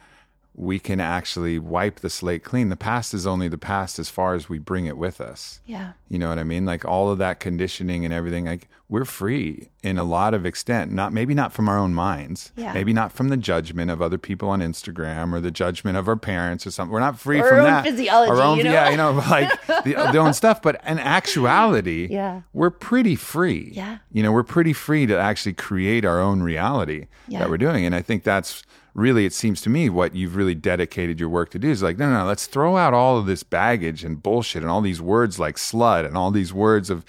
we 0.61 0.77
can 0.77 0.99
actually 0.99 1.57
wipe 1.57 2.01
the 2.01 2.09
slate 2.09 2.43
clean. 2.43 2.69
The 2.69 2.75
past 2.75 3.15
is 3.15 3.25
only 3.25 3.47
the 3.47 3.57
past 3.57 3.97
as 3.97 4.09
far 4.09 4.35
as 4.35 4.47
we 4.47 4.59
bring 4.59 4.85
it 4.85 4.95
with 4.95 5.19
us. 5.19 5.59
Yeah. 5.65 5.93
You 6.07 6.19
know 6.19 6.29
what 6.29 6.37
I 6.37 6.43
mean? 6.43 6.65
Like 6.65 6.85
all 6.85 7.09
of 7.09 7.17
that 7.17 7.39
conditioning 7.39 8.05
and 8.05 8.13
everything, 8.13 8.45
like 8.45 8.69
we're 8.87 9.05
free 9.05 9.71
in 9.81 9.97
a 9.97 10.03
lot 10.03 10.35
of 10.35 10.45
extent. 10.45 10.91
Not 10.91 11.13
maybe 11.13 11.33
not 11.33 11.51
from 11.51 11.67
our 11.67 11.79
own 11.79 11.95
minds. 11.95 12.51
Yeah. 12.55 12.73
Maybe 12.73 12.93
not 12.93 13.11
from 13.11 13.29
the 13.29 13.37
judgment 13.37 13.89
of 13.89 14.03
other 14.03 14.19
people 14.19 14.49
on 14.49 14.59
Instagram 14.59 15.33
or 15.33 15.39
the 15.39 15.49
judgment 15.49 15.97
of 15.97 16.07
our 16.07 16.15
parents 16.15 16.67
or 16.67 16.69
something. 16.69 16.93
We're 16.93 16.99
not 16.99 17.17
free 17.17 17.41
or 17.41 17.47
from 17.47 17.57
our 17.61 17.63
that. 17.63 17.85
Physiology, 17.85 18.31
our 18.31 18.41
own 18.41 18.59
you 18.59 18.65
know? 18.65 18.71
yeah, 18.71 18.89
you 18.91 18.97
know, 18.97 19.11
like 19.31 19.65
the, 19.65 19.93
the 20.11 20.17
own 20.19 20.35
stuff. 20.35 20.61
But 20.61 20.79
in 20.85 20.99
actuality, 20.99 22.07
yeah. 22.11 22.41
we're 22.53 22.69
pretty 22.69 23.15
free. 23.15 23.71
Yeah. 23.73 23.97
You 24.11 24.21
know, 24.21 24.31
we're 24.31 24.43
pretty 24.43 24.73
free 24.73 25.07
to 25.07 25.17
actually 25.17 25.53
create 25.53 26.05
our 26.05 26.21
own 26.21 26.43
reality 26.43 27.07
yeah. 27.27 27.39
that 27.39 27.49
we're 27.49 27.57
doing. 27.57 27.83
And 27.83 27.95
I 27.95 28.03
think 28.03 28.23
that's 28.23 28.61
really 28.93 29.25
it 29.25 29.33
seems 29.33 29.61
to 29.61 29.69
me 29.69 29.89
what 29.89 30.15
you've 30.15 30.35
really 30.35 30.55
dedicated 30.55 31.19
your 31.19 31.29
work 31.29 31.49
to 31.49 31.59
do 31.59 31.69
is 31.69 31.81
like 31.81 31.97
no 31.97 32.09
no, 32.09 32.19
no 32.19 32.25
let's 32.25 32.45
throw 32.45 32.77
out 32.77 32.93
all 32.93 33.17
of 33.17 33.25
this 33.25 33.43
baggage 33.43 34.03
and 34.03 34.21
bullshit 34.21 34.61
and 34.61 34.71
all 34.71 34.81
these 34.81 35.01
words 35.01 35.39
like 35.39 35.55
slut 35.55 36.05
and 36.05 36.17
all 36.17 36.31
these 36.31 36.53
words 36.53 36.89
of 36.89 37.05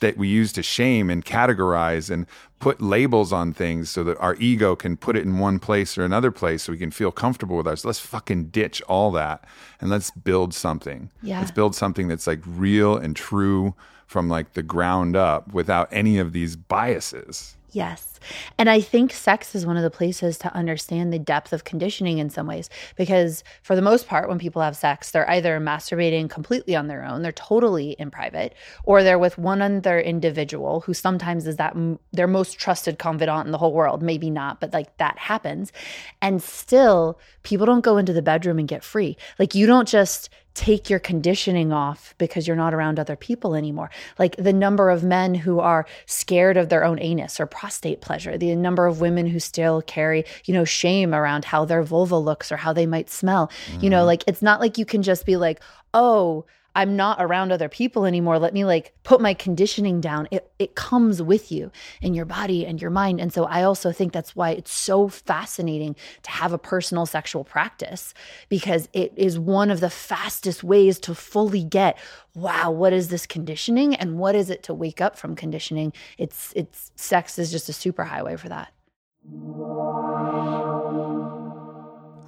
that 0.00 0.16
we 0.16 0.28
use 0.28 0.52
to 0.52 0.62
shame 0.62 1.08
and 1.08 1.24
categorize 1.24 2.10
and 2.10 2.26
put 2.58 2.82
labels 2.82 3.32
on 3.32 3.52
things 3.52 3.88
so 3.88 4.04
that 4.04 4.18
our 4.18 4.34
ego 4.36 4.76
can 4.76 4.96
put 4.96 5.16
it 5.16 5.22
in 5.22 5.38
one 5.38 5.58
place 5.58 5.96
or 5.96 6.04
another 6.04 6.30
place 6.30 6.64
so 6.64 6.72
we 6.72 6.78
can 6.78 6.90
feel 6.90 7.12
comfortable 7.12 7.56
with 7.56 7.66
us 7.66 7.84
let's 7.84 8.00
fucking 8.00 8.46
ditch 8.46 8.82
all 8.82 9.10
that 9.10 9.44
and 9.80 9.88
let's 9.88 10.10
build 10.10 10.52
something 10.52 11.10
yeah. 11.22 11.38
let's 11.38 11.50
build 11.50 11.74
something 11.74 12.08
that's 12.08 12.26
like 12.26 12.40
real 12.44 12.96
and 12.96 13.16
true 13.16 13.74
from 14.06 14.28
like 14.28 14.54
the 14.54 14.62
ground 14.62 15.14
up 15.14 15.52
without 15.52 15.88
any 15.92 16.18
of 16.18 16.32
these 16.32 16.56
biases 16.56 17.56
Yes. 17.72 18.19
And 18.58 18.68
I 18.68 18.80
think 18.80 19.12
sex 19.12 19.54
is 19.54 19.66
one 19.66 19.76
of 19.76 19.82
the 19.82 19.90
places 19.90 20.38
to 20.38 20.54
understand 20.54 21.12
the 21.12 21.18
depth 21.18 21.52
of 21.52 21.64
conditioning 21.64 22.18
in 22.18 22.30
some 22.30 22.46
ways. 22.46 22.70
Because 22.96 23.44
for 23.62 23.74
the 23.76 23.82
most 23.82 24.06
part, 24.06 24.28
when 24.28 24.38
people 24.38 24.62
have 24.62 24.76
sex, 24.76 25.10
they're 25.10 25.28
either 25.30 25.58
masturbating 25.60 26.28
completely 26.28 26.76
on 26.76 26.88
their 26.88 27.04
own, 27.04 27.22
they're 27.22 27.32
totally 27.32 27.92
in 27.92 28.10
private, 28.10 28.54
or 28.84 29.02
they're 29.02 29.18
with 29.18 29.38
one 29.38 29.62
other 29.62 30.00
individual 30.00 30.80
who 30.80 30.94
sometimes 30.94 31.46
is 31.46 31.56
that 31.56 31.74
m- 31.74 31.98
their 32.12 32.26
most 32.26 32.58
trusted 32.58 32.98
confidant 32.98 33.46
in 33.46 33.52
the 33.52 33.58
whole 33.58 33.72
world. 33.72 34.02
Maybe 34.02 34.30
not, 34.30 34.60
but 34.60 34.72
like 34.72 34.96
that 34.98 35.18
happens. 35.18 35.72
And 36.20 36.42
still, 36.42 37.18
people 37.42 37.66
don't 37.66 37.84
go 37.84 37.96
into 37.96 38.12
the 38.12 38.22
bedroom 38.22 38.58
and 38.58 38.68
get 38.68 38.84
free. 38.84 39.16
Like 39.38 39.54
you 39.54 39.66
don't 39.66 39.88
just 39.88 40.30
take 40.54 40.90
your 40.90 40.98
conditioning 40.98 41.72
off 41.72 42.14
because 42.18 42.46
you're 42.46 42.56
not 42.56 42.74
around 42.74 42.98
other 42.98 43.16
people 43.16 43.54
anymore. 43.54 43.90
Like 44.18 44.36
the 44.36 44.52
number 44.52 44.90
of 44.90 45.04
men 45.04 45.34
who 45.34 45.60
are 45.60 45.86
scared 46.06 46.56
of 46.56 46.68
their 46.68 46.84
own 46.84 46.98
anus 47.00 47.38
or 47.38 47.46
prostate 47.46 48.00
pleasure, 48.10 48.36
the 48.36 48.56
number 48.56 48.86
of 48.86 49.00
women 49.00 49.24
who 49.24 49.38
still 49.38 49.82
carry, 49.82 50.24
you 50.44 50.52
know, 50.52 50.64
shame 50.64 51.14
around 51.14 51.44
how 51.44 51.64
their 51.64 51.84
vulva 51.84 52.18
looks 52.18 52.50
or 52.50 52.56
how 52.56 52.72
they 52.72 52.84
might 52.84 53.08
smell. 53.08 53.46
Mm-hmm. 53.46 53.84
You 53.84 53.90
know, 53.90 53.98
mm-hmm. 53.98 54.06
like 54.06 54.24
it's 54.26 54.42
not 54.42 54.58
like 54.58 54.78
you 54.78 54.84
can 54.84 55.04
just 55.04 55.24
be 55.24 55.36
like, 55.36 55.62
oh, 55.94 56.44
I'm 56.74 56.96
not 56.96 57.18
around 57.20 57.52
other 57.52 57.68
people 57.68 58.04
anymore. 58.04 58.38
Let 58.38 58.54
me 58.54 58.64
like 58.64 58.92
put 59.02 59.20
my 59.20 59.34
conditioning 59.34 60.00
down. 60.00 60.28
It 60.30 60.50
it 60.58 60.74
comes 60.74 61.20
with 61.20 61.50
you 61.50 61.70
in 62.00 62.14
your 62.14 62.24
body 62.24 62.64
and 62.64 62.80
your 62.80 62.90
mind. 62.90 63.20
And 63.20 63.32
so 63.32 63.44
I 63.44 63.62
also 63.62 63.92
think 63.92 64.12
that's 64.12 64.36
why 64.36 64.50
it's 64.50 64.72
so 64.72 65.08
fascinating 65.08 65.96
to 66.22 66.30
have 66.30 66.52
a 66.52 66.58
personal 66.58 67.06
sexual 67.06 67.44
practice 67.44 68.14
because 68.48 68.88
it 68.92 69.12
is 69.16 69.38
one 69.38 69.70
of 69.70 69.80
the 69.80 69.90
fastest 69.90 70.62
ways 70.62 70.98
to 71.00 71.14
fully 71.14 71.64
get 71.64 71.98
wow, 72.34 72.70
what 72.70 72.92
is 72.92 73.08
this 73.08 73.26
conditioning 73.26 73.94
and 73.94 74.16
what 74.16 74.36
is 74.36 74.50
it 74.50 74.62
to 74.62 74.72
wake 74.72 75.00
up 75.00 75.16
from 75.16 75.34
conditioning? 75.34 75.92
It's 76.18 76.52
it's 76.54 76.92
sex 76.96 77.38
is 77.38 77.50
just 77.50 77.68
a 77.68 77.72
super 77.72 78.04
highway 78.04 78.36
for 78.36 78.48
that. 78.48 78.72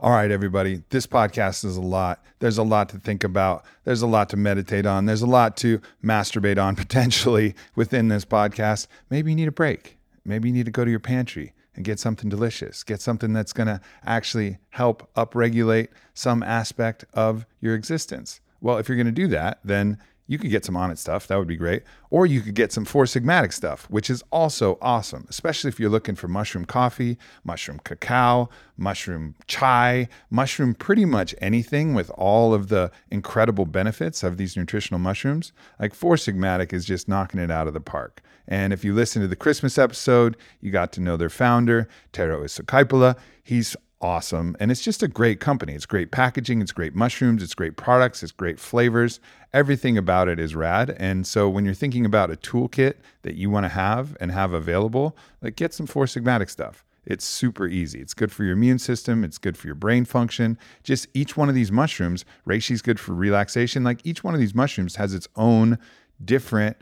All 0.02 0.10
right, 0.10 0.32
everybody. 0.32 0.82
This 0.90 1.06
podcast 1.06 1.64
is 1.64 1.76
a 1.76 1.80
lot. 1.80 2.24
There's 2.40 2.58
a 2.58 2.64
lot 2.64 2.88
to 2.88 2.98
think 2.98 3.22
about. 3.22 3.64
There's 3.84 4.02
a 4.02 4.06
lot 4.08 4.28
to 4.30 4.36
meditate 4.36 4.84
on. 4.84 5.06
There's 5.06 5.22
a 5.22 5.28
lot 5.28 5.56
to 5.58 5.80
masturbate 6.02 6.60
on 6.60 6.74
potentially 6.84 7.54
within 7.76 8.08
this 8.08 8.24
podcast. 8.24 8.88
Maybe 9.10 9.30
you 9.30 9.36
need 9.36 9.46
a 9.46 9.52
break. 9.52 9.96
Maybe 10.24 10.48
you 10.48 10.54
need 10.54 10.64
to 10.64 10.72
go 10.72 10.84
to 10.84 10.90
your 10.90 10.98
pantry 10.98 11.52
and 11.76 11.84
get 11.84 12.00
something 12.00 12.28
delicious. 12.28 12.82
Get 12.82 13.00
something 13.00 13.32
that's 13.32 13.52
going 13.52 13.68
to 13.68 13.80
actually 14.04 14.58
help 14.70 15.08
upregulate 15.14 15.90
some 16.14 16.42
aspect 16.42 17.04
of 17.14 17.46
your 17.60 17.76
existence. 17.76 18.40
Well, 18.60 18.78
if 18.78 18.88
you're 18.88 18.96
going 18.96 19.06
to 19.06 19.12
do 19.12 19.28
that, 19.28 19.60
then 19.62 19.98
you 20.26 20.38
could 20.38 20.50
get 20.50 20.64
some 20.64 20.74
Onnit 20.74 20.98
stuff. 20.98 21.26
That 21.26 21.38
would 21.38 21.48
be 21.48 21.56
great. 21.56 21.82
Or 22.10 22.26
you 22.26 22.40
could 22.40 22.54
get 22.54 22.72
some 22.72 22.84
Four 22.84 23.04
Sigmatic 23.04 23.52
stuff, 23.52 23.88
which 23.90 24.08
is 24.08 24.22
also 24.30 24.78
awesome, 24.80 25.26
especially 25.28 25.68
if 25.68 25.80
you're 25.80 25.90
looking 25.90 26.14
for 26.14 26.28
mushroom 26.28 26.64
coffee, 26.64 27.18
mushroom 27.44 27.80
cacao, 27.84 28.48
mushroom 28.76 29.34
chai, 29.46 30.08
mushroom 30.30 30.74
pretty 30.74 31.04
much 31.04 31.34
anything 31.40 31.94
with 31.94 32.10
all 32.10 32.54
of 32.54 32.68
the 32.68 32.90
incredible 33.10 33.66
benefits 33.66 34.22
of 34.22 34.36
these 34.36 34.56
nutritional 34.56 34.98
mushrooms. 34.98 35.52
Like 35.78 35.94
Four 35.94 36.16
Sigmatic 36.16 36.72
is 36.72 36.84
just 36.84 37.08
knocking 37.08 37.40
it 37.40 37.50
out 37.50 37.66
of 37.66 37.74
the 37.74 37.80
park. 37.80 38.22
And 38.48 38.72
if 38.72 38.84
you 38.84 38.94
listen 38.94 39.22
to 39.22 39.28
the 39.28 39.36
Christmas 39.36 39.78
episode, 39.78 40.36
you 40.60 40.70
got 40.70 40.92
to 40.92 41.00
know 41.00 41.16
their 41.16 41.30
founder, 41.30 41.88
Tero 42.12 42.42
Isokauppila. 42.42 43.16
He's 43.42 43.76
awesome. 44.02 44.56
And 44.60 44.70
it's 44.70 44.82
just 44.82 45.02
a 45.02 45.08
great 45.08 45.40
company. 45.40 45.74
It's 45.74 45.86
great 45.86 46.10
packaging, 46.10 46.60
it's 46.60 46.72
great 46.72 46.94
mushrooms, 46.94 47.42
it's 47.42 47.54
great 47.54 47.76
products, 47.76 48.22
it's 48.22 48.32
great 48.32 48.58
flavors. 48.58 49.20
Everything 49.54 49.96
about 49.96 50.28
it 50.28 50.40
is 50.40 50.54
rad. 50.54 50.96
And 50.98 51.26
so 51.26 51.48
when 51.48 51.64
you're 51.64 51.74
thinking 51.74 52.04
about 52.04 52.30
a 52.30 52.36
toolkit 52.36 52.94
that 53.22 53.36
you 53.36 53.48
want 53.48 53.64
to 53.64 53.68
have 53.68 54.16
and 54.20 54.32
have 54.32 54.52
available, 54.52 55.16
like 55.40 55.56
get 55.56 55.72
some 55.72 55.86
Four 55.86 56.06
Sigmatic 56.06 56.50
stuff. 56.50 56.84
It's 57.04 57.24
super 57.24 57.66
easy. 57.66 58.00
It's 58.00 58.14
good 58.14 58.30
for 58.30 58.44
your 58.44 58.52
immune 58.52 58.78
system. 58.78 59.24
It's 59.24 59.38
good 59.38 59.56
for 59.56 59.66
your 59.66 59.74
brain 59.74 60.04
function. 60.04 60.58
Just 60.84 61.08
each 61.14 61.36
one 61.36 61.48
of 61.48 61.54
these 61.54 61.72
mushrooms, 61.72 62.24
reishi's 62.46 62.82
good 62.82 63.00
for 63.00 63.12
relaxation. 63.12 63.82
Like 63.82 64.00
each 64.04 64.22
one 64.22 64.34
of 64.34 64.40
these 64.40 64.54
mushrooms 64.54 64.96
has 64.96 65.12
its 65.12 65.26
own 65.34 65.78
different 66.24 66.76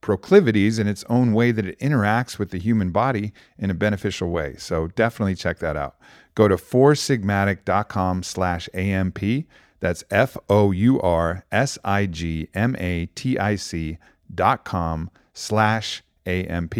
proclivities 0.00 0.78
in 0.78 0.86
its 0.86 1.04
own 1.08 1.32
way 1.32 1.50
that 1.50 1.66
it 1.66 1.78
interacts 1.80 2.38
with 2.38 2.50
the 2.50 2.58
human 2.58 2.90
body 2.90 3.32
in 3.58 3.70
a 3.70 3.74
beneficial 3.74 4.30
way. 4.30 4.54
So 4.56 4.86
definitely 4.88 5.34
check 5.34 5.58
that 5.58 5.76
out. 5.76 5.96
Go 6.36 6.46
to 6.46 6.56
foursigmatic.com 6.56 8.22
slash 8.22 8.68
AMP. 8.72 9.18
That's 9.80 10.04
F 10.10 10.36
O 10.48 10.70
U 10.70 11.00
R 11.00 11.44
S 11.50 11.78
I 11.84 12.06
G 12.06 12.48
M 12.54 12.76
A 12.78 13.06
T 13.14 13.38
I 13.38 13.56
C 13.56 13.98
dot 14.32 14.64
com 14.64 15.10
slash 15.32 16.02
AMP, 16.26 16.74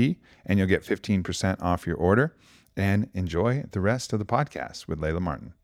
and 0.44 0.58
you'll 0.58 0.68
get 0.68 0.84
15% 0.84 1.62
off 1.62 1.86
your 1.86 1.96
order. 1.96 2.34
And 2.76 3.08
enjoy 3.14 3.64
the 3.70 3.80
rest 3.80 4.12
of 4.12 4.18
the 4.18 4.26
podcast 4.26 4.86
with 4.86 5.00
Layla 5.00 5.20
Martin. 5.20 5.54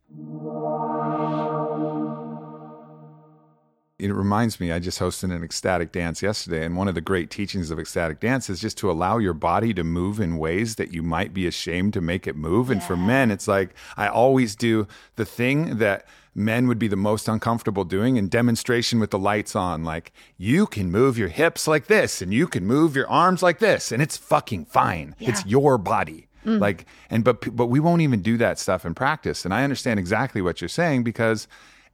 It 4.02 4.12
reminds 4.12 4.58
me, 4.58 4.72
I 4.72 4.80
just 4.80 4.98
hosted 4.98 5.32
an 5.32 5.44
ecstatic 5.44 5.92
dance 5.92 6.22
yesterday, 6.22 6.64
and 6.64 6.76
one 6.76 6.88
of 6.88 6.96
the 6.96 7.00
great 7.00 7.30
teachings 7.30 7.70
of 7.70 7.78
ecstatic 7.78 8.18
dance 8.18 8.50
is 8.50 8.60
just 8.60 8.76
to 8.78 8.90
allow 8.90 9.18
your 9.18 9.32
body 9.32 9.72
to 9.74 9.84
move 9.84 10.18
in 10.18 10.38
ways 10.38 10.74
that 10.74 10.92
you 10.92 11.04
might 11.04 11.32
be 11.32 11.46
ashamed 11.46 11.92
to 11.92 12.00
make 12.00 12.26
it 12.26 12.34
move. 12.34 12.68
And 12.68 12.82
for 12.82 12.96
men, 12.96 13.30
it's 13.30 13.46
like 13.46 13.74
I 13.96 14.08
always 14.08 14.56
do 14.56 14.88
the 15.14 15.24
thing 15.24 15.78
that 15.78 16.04
men 16.34 16.66
would 16.66 16.80
be 16.80 16.88
the 16.88 16.96
most 16.96 17.28
uncomfortable 17.28 17.84
doing 17.84 18.16
in 18.16 18.28
demonstration 18.28 18.98
with 18.98 19.12
the 19.12 19.20
lights 19.20 19.54
on. 19.54 19.84
Like, 19.84 20.12
you 20.36 20.66
can 20.66 20.90
move 20.90 21.16
your 21.16 21.28
hips 21.28 21.68
like 21.68 21.86
this, 21.86 22.20
and 22.20 22.34
you 22.34 22.48
can 22.48 22.66
move 22.66 22.96
your 22.96 23.08
arms 23.08 23.40
like 23.40 23.60
this, 23.60 23.92
and 23.92 24.02
it's 24.02 24.16
fucking 24.16 24.64
fine. 24.64 25.14
It's 25.20 25.46
your 25.46 25.78
body. 25.78 26.26
Mm. 26.44 26.58
Like, 26.58 26.86
and 27.08 27.22
but 27.22 27.54
but 27.54 27.66
we 27.66 27.78
won't 27.78 28.02
even 28.02 28.20
do 28.20 28.36
that 28.38 28.58
stuff 28.58 28.84
in 28.84 28.94
practice. 28.94 29.44
And 29.44 29.54
I 29.54 29.62
understand 29.62 30.00
exactly 30.00 30.42
what 30.42 30.60
you're 30.60 30.68
saying 30.68 31.04
because 31.04 31.46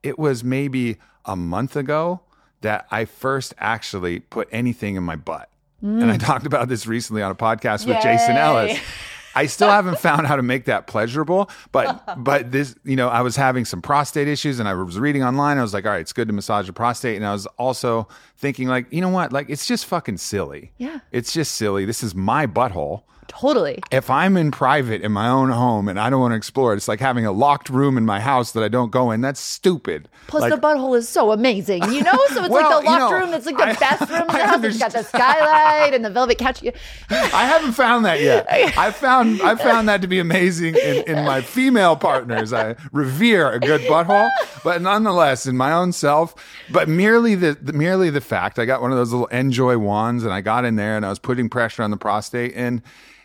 it 0.02 0.18
was 0.18 0.42
maybe 0.42 0.96
a 1.28 1.36
month 1.36 1.76
ago 1.76 2.22
that 2.62 2.86
I 2.90 3.04
first 3.04 3.54
actually 3.58 4.20
put 4.20 4.48
anything 4.50 4.96
in 4.96 5.04
my 5.04 5.14
butt. 5.14 5.48
And 5.80 6.10
I 6.10 6.16
mm. 6.16 6.26
talked 6.26 6.44
about 6.44 6.68
this 6.68 6.88
recently 6.88 7.22
on 7.22 7.30
a 7.30 7.36
podcast 7.36 7.86
with 7.86 8.02
Jason 8.02 8.36
Ellis. 8.36 8.80
I 9.36 9.46
still 9.46 9.70
haven't 9.70 10.00
found 10.00 10.26
how 10.26 10.34
to 10.34 10.42
make 10.42 10.64
that 10.64 10.88
pleasurable, 10.88 11.48
but 11.70 12.02
but 12.24 12.50
this, 12.50 12.74
you 12.82 12.96
know, 12.96 13.08
I 13.08 13.20
was 13.20 13.36
having 13.36 13.64
some 13.64 13.80
prostate 13.80 14.26
issues 14.26 14.58
and 14.58 14.68
I 14.68 14.74
was 14.74 14.98
reading 14.98 15.22
online. 15.22 15.56
I 15.56 15.62
was 15.62 15.72
like, 15.72 15.86
all 15.86 15.92
right, 15.92 16.00
it's 16.00 16.12
good 16.12 16.26
to 16.26 16.34
massage 16.34 16.66
the 16.66 16.72
prostate. 16.72 17.14
And 17.14 17.24
I 17.24 17.32
was 17.32 17.46
also 17.58 18.08
thinking 18.36 18.66
like, 18.66 18.92
you 18.92 19.00
know 19.00 19.08
what? 19.08 19.32
Like 19.32 19.48
it's 19.48 19.66
just 19.66 19.86
fucking 19.86 20.16
silly. 20.16 20.72
Yeah. 20.78 20.98
It's 21.12 21.32
just 21.32 21.54
silly. 21.54 21.84
This 21.84 22.02
is 22.02 22.12
my 22.12 22.48
butthole 22.48 23.02
Totally. 23.28 23.80
if 23.92 24.10
I'm 24.10 24.36
in 24.36 24.50
private 24.50 25.02
in 25.02 25.12
my 25.12 25.28
own 25.28 25.50
home 25.50 25.88
and 25.88 26.00
I 26.00 26.10
don't 26.10 26.20
want 26.20 26.32
to 26.32 26.36
explore 26.36 26.72
it, 26.72 26.76
it's 26.78 26.88
like 26.88 26.98
having 27.00 27.24
a 27.24 27.30
locked 27.32 27.68
room 27.70 27.96
in 27.96 28.04
my 28.04 28.18
house 28.20 28.52
that 28.52 28.64
I 28.64 28.68
don't 28.68 28.90
go 28.90 29.10
in. 29.10 29.20
That's 29.20 29.38
stupid. 29.38 30.08
Plus, 30.26 30.42
Like, 30.42 30.52
the 30.52 30.58
butthole 30.60 30.96
is 30.96 31.08
so 31.08 31.30
amazing, 31.30 31.82
you 31.92 32.02
know. 32.02 32.18
So 32.30 32.44
it's 32.44 32.48
Well, 32.50 32.70
like 32.70 32.84
the 32.84 32.90
you 32.90 32.98
locked 32.98 33.12
know, 33.12 33.18
room. 33.18 33.30
That's 33.30 33.46
like 33.46 33.56
the 33.56 33.64
I- 33.68 33.72
best 33.74 34.10
room 34.10 34.20
in 34.22 34.26
the 34.26 34.32
house. 34.46 34.64
It's 34.64 34.78
got 34.78 34.92
the 34.92 35.02
skylight 35.04 35.94
and 35.94 36.04
the 36.04 36.10
velvet 36.10 36.38
couch. 36.38 36.62
I 37.10 37.46
haven't 37.46 37.72
found 37.72 38.04
that 38.04 38.20
yet. 38.20 38.46
I 38.50 38.90
found 38.90 39.40
I 39.42 39.54
found 39.54 39.88
that 39.88 40.02
to 40.02 40.08
be 40.08 40.18
amazing 40.18 40.74
in, 40.76 41.04
in 41.06 41.24
my 41.24 41.40
female 41.40 41.96
partners. 41.96 42.52
I 42.52 42.76
revere 42.92 43.50
a 43.50 43.60
good 43.60 43.82
butthole, 43.82 44.30
but 44.64 44.82
nonetheless, 44.82 45.46
in 45.46 45.56
my 45.56 45.72
own 45.72 45.92
self, 45.92 46.34
but 46.70 46.88
merely 46.88 47.34
the, 47.34 47.56
the 47.60 47.72
merely 47.72 48.10
the 48.10 48.20
fact 48.20 48.58
I 48.58 48.64
got 48.64 48.80
one 48.82 48.90
of 48.90 48.98
those 48.98 49.12
little 49.12 49.26
enjoy 49.28 49.78
wands 49.78 50.24
and 50.24 50.32
I 50.32 50.40
got 50.40 50.64
in 50.64 50.76
there 50.76 50.96
and 50.96 51.06
I 51.06 51.08
was 51.10 51.18
putting 51.18 51.48
pressure 51.48 51.82
on 51.82 51.90
the 51.90 51.96
prostate 51.96 52.52
and 52.54 52.82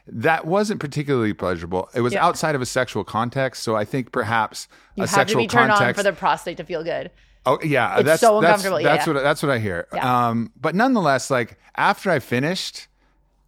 that 0.08 0.46
wasn't 0.46 0.80
particularly 0.80 1.34
pleasurable. 1.34 1.90
It 1.94 2.02
was 2.02 2.14
Yeah. 2.14 2.26
outside 2.26 2.56
of 2.56 2.62
a 2.62 2.66
sexual 2.66 3.04
context, 3.04 3.64
so 3.64 3.76
I 3.76 3.86
think 3.86 4.12
perhaps 4.12 4.68
You 4.96 5.04
a 5.04 5.08
sexual 5.08 5.42
be 5.42 5.48
turned 5.48 5.72
on 5.72 5.78
context 5.78 6.00
for 6.00 6.04
the 6.04 6.14
prostate 6.16 6.58
to 6.58 6.64
feel 6.64 6.84
good. 6.84 7.12
Oh 7.46 7.60
yeah, 7.64 7.98
It's 7.98 8.06
that's 8.06 8.22
so 8.22 8.40
that's, 8.40 8.46
uncomfortable, 8.64 8.80
yeah, 8.82 8.96
That's 8.96 9.08
yeah. 9.08 9.14
what 9.14 9.24
that's 9.24 9.44
what 9.44 9.52
I 9.52 9.60
hear. 9.60 9.88
Um, 9.94 10.52
but 10.60 10.76
nonetheless, 10.76 11.30
like 11.30 11.58
after 11.76 12.10
I 12.10 12.20
finished, 12.20 12.88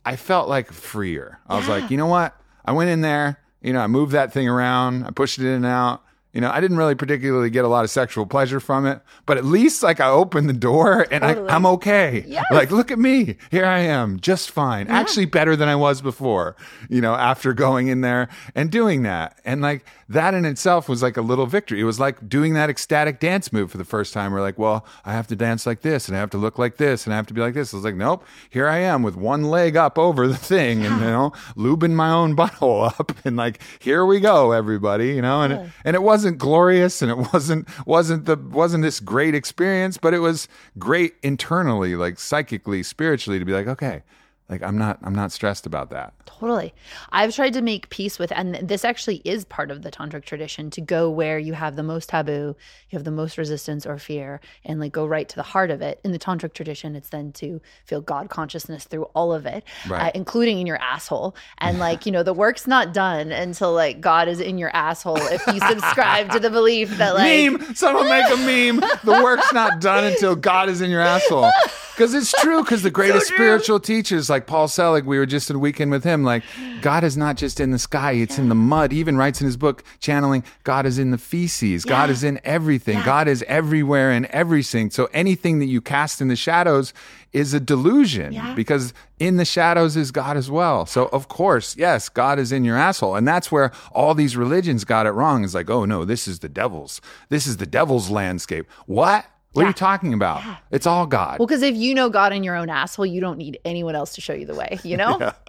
I 0.06 0.16
felt 0.18 0.48
like 0.50 0.72
freer. 0.72 1.40
I 1.48 1.56
was 1.58 1.68
like, 1.68 1.90
you 1.90 1.98
know 1.98 2.06
what? 2.08 2.36
I 2.64 2.72
went 2.74 2.90
in 2.90 3.02
there. 3.02 3.40
You 3.62 3.74
know, 3.74 3.80
I 3.80 3.88
moved 3.88 4.12
that 4.12 4.32
thing 4.32 4.48
around. 4.48 5.06
I 5.06 5.12
pushed 5.12 5.40
it 5.40 5.48
in 5.48 5.54
and 5.54 5.66
out. 5.66 6.04
You 6.36 6.42
know, 6.42 6.52
I 6.52 6.60
didn't 6.60 6.76
really 6.76 6.96
particularly 6.96 7.50
get 7.50 7.64
a 7.64 7.70
lot 7.70 7.86
of 7.86 7.90
sexual 7.90 8.26
pleasure 8.26 8.60
from 8.60 8.86
it, 8.86 9.00
but 9.26 9.38
at 9.38 9.46
least 9.46 9.82
like 9.82 10.02
I 10.02 10.10
opened 10.10 10.50
the 10.50 10.54
door 10.54 11.08
and 11.10 11.24
Totally. 11.24 11.50
I, 11.50 11.56
I'm 11.56 11.66
okay. 11.66 12.26
Yes. 12.28 12.44
Like, 12.52 12.72
look 12.72 12.92
at 12.92 13.00
me. 13.00 13.38
Here 13.52 13.66
I 13.66 13.80
am, 13.80 14.20
just 14.20 14.52
fine. 14.52 14.90
Actually, 14.90 15.28
better 15.28 15.56
than 15.56 15.70
I 15.70 15.78
was 15.78 16.02
before, 16.02 16.58
you 16.90 17.00
know, 17.00 17.16
after 17.16 17.54
going 17.54 17.88
in 17.88 18.02
there 18.02 18.28
and 18.54 18.70
doing 18.70 19.04
that. 19.04 19.40
And 19.46 19.62
like 19.62 19.86
that 20.08 20.34
in 20.34 20.46
itself 20.46 20.88
was 20.88 21.02
like 21.02 21.18
a 21.18 21.22
little 21.22 21.48
victory. 21.48 21.82
It 21.82 21.86
was 21.86 22.00
like 22.00 22.30
doing 22.30 22.54
that 22.54 22.70
ecstatic 22.70 23.20
dance 23.20 23.52
move 23.52 23.72
for 23.72 23.78
the 23.78 23.86
first 23.86 24.14
time. 24.14 24.32
We're 24.32 24.42
like, 24.42 24.60
well, 24.60 24.86
I 25.04 25.14
have 25.14 25.28
to 25.28 25.36
dance 25.36 25.66
like 25.66 25.82
this 25.82 26.08
and 26.08 26.16
I 26.16 26.20
have 26.20 26.30
to 26.32 26.38
look 26.38 26.60
like 26.60 26.78
this 26.78 27.06
and 27.06 27.14
I 27.14 27.18
have 27.18 27.26
to 27.28 27.34
be 27.34 27.42
like 27.42 27.56
this. 27.56 27.74
I 27.74 27.78
was 27.78 27.84
like, 27.84 27.96
nope, 27.96 28.24
here 28.50 28.68
I 28.68 28.78
am 28.78 29.02
with 29.02 29.16
one 29.16 29.46
leg 29.46 29.76
up 29.76 29.98
over 29.98 30.28
the 30.28 30.38
thing 30.38 30.86
and, 30.86 31.00
you 31.00 31.08
know, 31.08 31.32
lubing 31.56 31.94
my 31.94 32.12
own 32.12 32.36
butthole 32.36 32.88
up 33.00 33.14
and 33.26 33.36
like, 33.36 33.62
here 33.80 34.06
we 34.06 34.20
go, 34.20 34.52
everybody, 34.52 35.10
you 35.10 35.22
know, 35.22 35.42
and, 35.42 35.54
it, 35.54 35.70
and 35.84 35.96
it 35.96 36.04
wasn't 36.04 36.38
glorious 36.38 37.02
and 37.02 37.10
it 37.10 37.34
wasn't, 37.34 37.68
wasn't 37.88 38.26
the, 38.26 38.38
wasn't 38.38 38.84
this 38.84 39.00
great 39.00 39.34
experience, 39.34 39.98
but 39.98 40.14
it 40.14 40.20
was 40.20 40.48
great 40.78 41.16
internally, 41.24 41.96
like 41.96 42.20
psychically, 42.20 42.84
spiritually 42.84 43.40
to 43.40 43.46
be 43.46 43.54
like, 43.54 43.68
okay, 43.68 44.04
like 44.48 44.62
I'm 44.62 44.78
not, 44.78 45.00
I'm 45.02 45.16
not 45.16 45.32
stressed 45.32 45.66
about 45.66 45.90
that. 45.90 46.14
Totally. 46.28 46.74
I've 47.12 47.34
tried 47.34 47.54
to 47.54 47.62
make 47.62 47.90
peace 47.90 48.20
with, 48.20 48.32
and 48.36 48.56
this 48.56 48.86
actually 48.86 49.22
is 49.26 49.44
part 49.46 49.72
of 49.72 49.82
the 49.82 49.90
tantric 49.90 50.24
tradition 50.26 50.70
to 50.72 50.82
go 50.82 51.10
where 51.10 51.40
you 51.40 51.54
have 51.54 51.76
the 51.76 51.82
most 51.84 52.10
taboo, 52.10 52.56
you 52.90 52.98
have 52.98 53.06
the 53.06 53.12
most 53.12 53.38
resistance 53.40 53.86
or 53.88 53.98
fear, 53.98 54.42
and 54.64 54.80
like 54.80 54.92
go 54.92 55.06
right 55.06 55.28
to 55.30 55.36
the 55.36 55.42
heart 55.44 55.72
of 55.72 55.82
it. 55.82 56.00
In 56.04 56.12
the 56.12 56.20
tantric 56.20 56.54
tradition, 56.54 56.96
it's 56.96 57.10
then 57.10 57.32
to 57.34 57.60
feel 57.86 58.02
God 58.02 58.30
consciousness 58.30 58.84
through 58.84 59.04
all 59.16 59.34
of 59.34 59.46
it, 59.48 59.64
Right. 59.88 60.08
uh, 60.08 60.12
including 60.14 60.60
in 60.60 60.68
your 60.68 60.78
asshole. 60.78 61.36
And 61.58 61.80
like, 61.88 62.06
you 62.06 62.12
know, 62.12 62.22
the 62.22 62.34
work's 62.34 62.68
not 62.68 62.94
done 62.94 63.32
until 63.32 63.74
like 63.74 64.00
God 64.02 64.28
is 64.28 64.40
in 64.40 64.58
your 64.60 64.70
asshole 64.76 65.18
if 65.18 65.46
you 65.48 65.60
subscribe 65.60 66.30
to 66.32 66.40
the 66.40 66.50
belief 66.52 66.98
that 66.98 67.16
like, 67.16 67.52
meme. 67.52 67.74
Someone 67.76 68.10
make 68.10 68.26
a 68.32 68.36
meme. 68.38 68.82
The 69.04 69.22
work's 69.24 69.52
not 69.54 69.80
done 69.82 70.04
until 70.04 70.36
God 70.36 70.70
is 70.70 70.82
in 70.82 70.90
your 70.92 71.02
asshole. 71.02 71.50
Because 71.96 72.14
it's 72.14 72.34
true. 72.42 72.62
Because 72.62 72.84
the 72.84 72.92
greatest 72.92 73.30
true. 73.30 73.38
spiritual 73.38 73.80
teachers, 73.80 74.30
like 74.30 74.35
Paul 74.40 74.68
Selig, 74.68 75.06
we 75.06 75.18
were 75.18 75.26
just 75.26 75.50
in 75.50 75.56
a 75.56 75.60
weekend 75.60 75.92
with 75.92 76.04
him. 76.04 76.24
Like, 76.24 76.44
God 76.82 77.04
is 77.04 77.16
not 77.16 77.38
just 77.38 77.60
in 77.60 77.72
the 77.72 77.80
sky; 77.80 78.12
it's 78.14 78.38
in 78.38 78.50
the 78.50 78.56
mud. 78.56 78.92
He 78.92 79.00
even 79.00 79.18
writes 79.18 79.40
in 79.42 79.46
his 79.46 79.58
book, 79.58 79.84
channeling, 80.00 80.44
God 80.64 80.86
is 80.86 81.00
in 81.00 81.12
the 81.12 81.18
feces. 81.18 81.86
God 81.86 82.10
is 82.10 82.24
in 82.24 82.40
everything. 82.44 83.02
God 83.04 83.28
is 83.28 83.44
everywhere 83.48 84.12
and 84.12 84.26
everything. 84.28 84.90
So 84.92 85.10
anything 85.14 85.60
that 85.60 85.66
you 85.68 85.82
cast 85.82 86.22
in 86.22 86.28
the 86.28 86.36
shadows 86.36 86.94
is 87.34 87.54
a 87.54 87.60
delusion 87.60 88.32
Yeah. 88.32 88.54
because 88.56 88.94
in 89.20 89.36
the 89.36 89.44
shadows 89.44 89.98
is 89.98 90.12
God 90.12 90.38
as 90.38 90.50
well. 90.50 90.86
So 90.86 91.08
of 91.08 91.28
course, 91.28 91.76
yes, 91.76 92.08
God 92.08 92.40
is 92.40 92.52
in 92.54 92.64
your 92.64 92.78
asshole. 92.78 93.16
And 93.16 93.28
that's 93.28 93.52
where 93.52 93.72
all 93.92 94.14
these 94.14 94.38
religions 94.38 94.86
got 94.86 95.06
it 95.06 95.12
wrong. 95.12 95.44
It's 95.44 95.54
like, 95.54 95.70
oh 95.70 95.84
no, 95.84 96.06
this 96.06 96.28
is 96.30 96.40
the 96.40 96.48
devil's. 96.50 97.02
This 97.30 97.46
is 97.46 97.58
the 97.58 97.66
devil's 97.66 98.10
landscape. 98.10 98.68
What? 98.86 99.26
What 99.56 99.66
are 99.66 99.68
you 99.68 99.74
talking 99.74 100.14
about? 100.14 100.42
It's 100.72 100.86
all 100.86 101.06
God. 101.06 101.40
Well, 101.40 101.48
because 101.48 101.62
if 101.62 101.76
you 101.76 101.94
know 101.94 102.10
God 102.10 102.34
in 102.34 102.44
your 102.44 102.56
own 102.56 102.70
asshole, 102.70 103.06
you 103.06 103.22
don't 103.22 103.38
need 103.38 103.60
anyone 103.64 103.96
else 103.96 104.14
to 104.16 104.22
show 104.22 104.34
you 104.34 104.46
the 104.46 104.56
way, 104.56 104.80
you 104.84 104.98
know? 104.98 105.32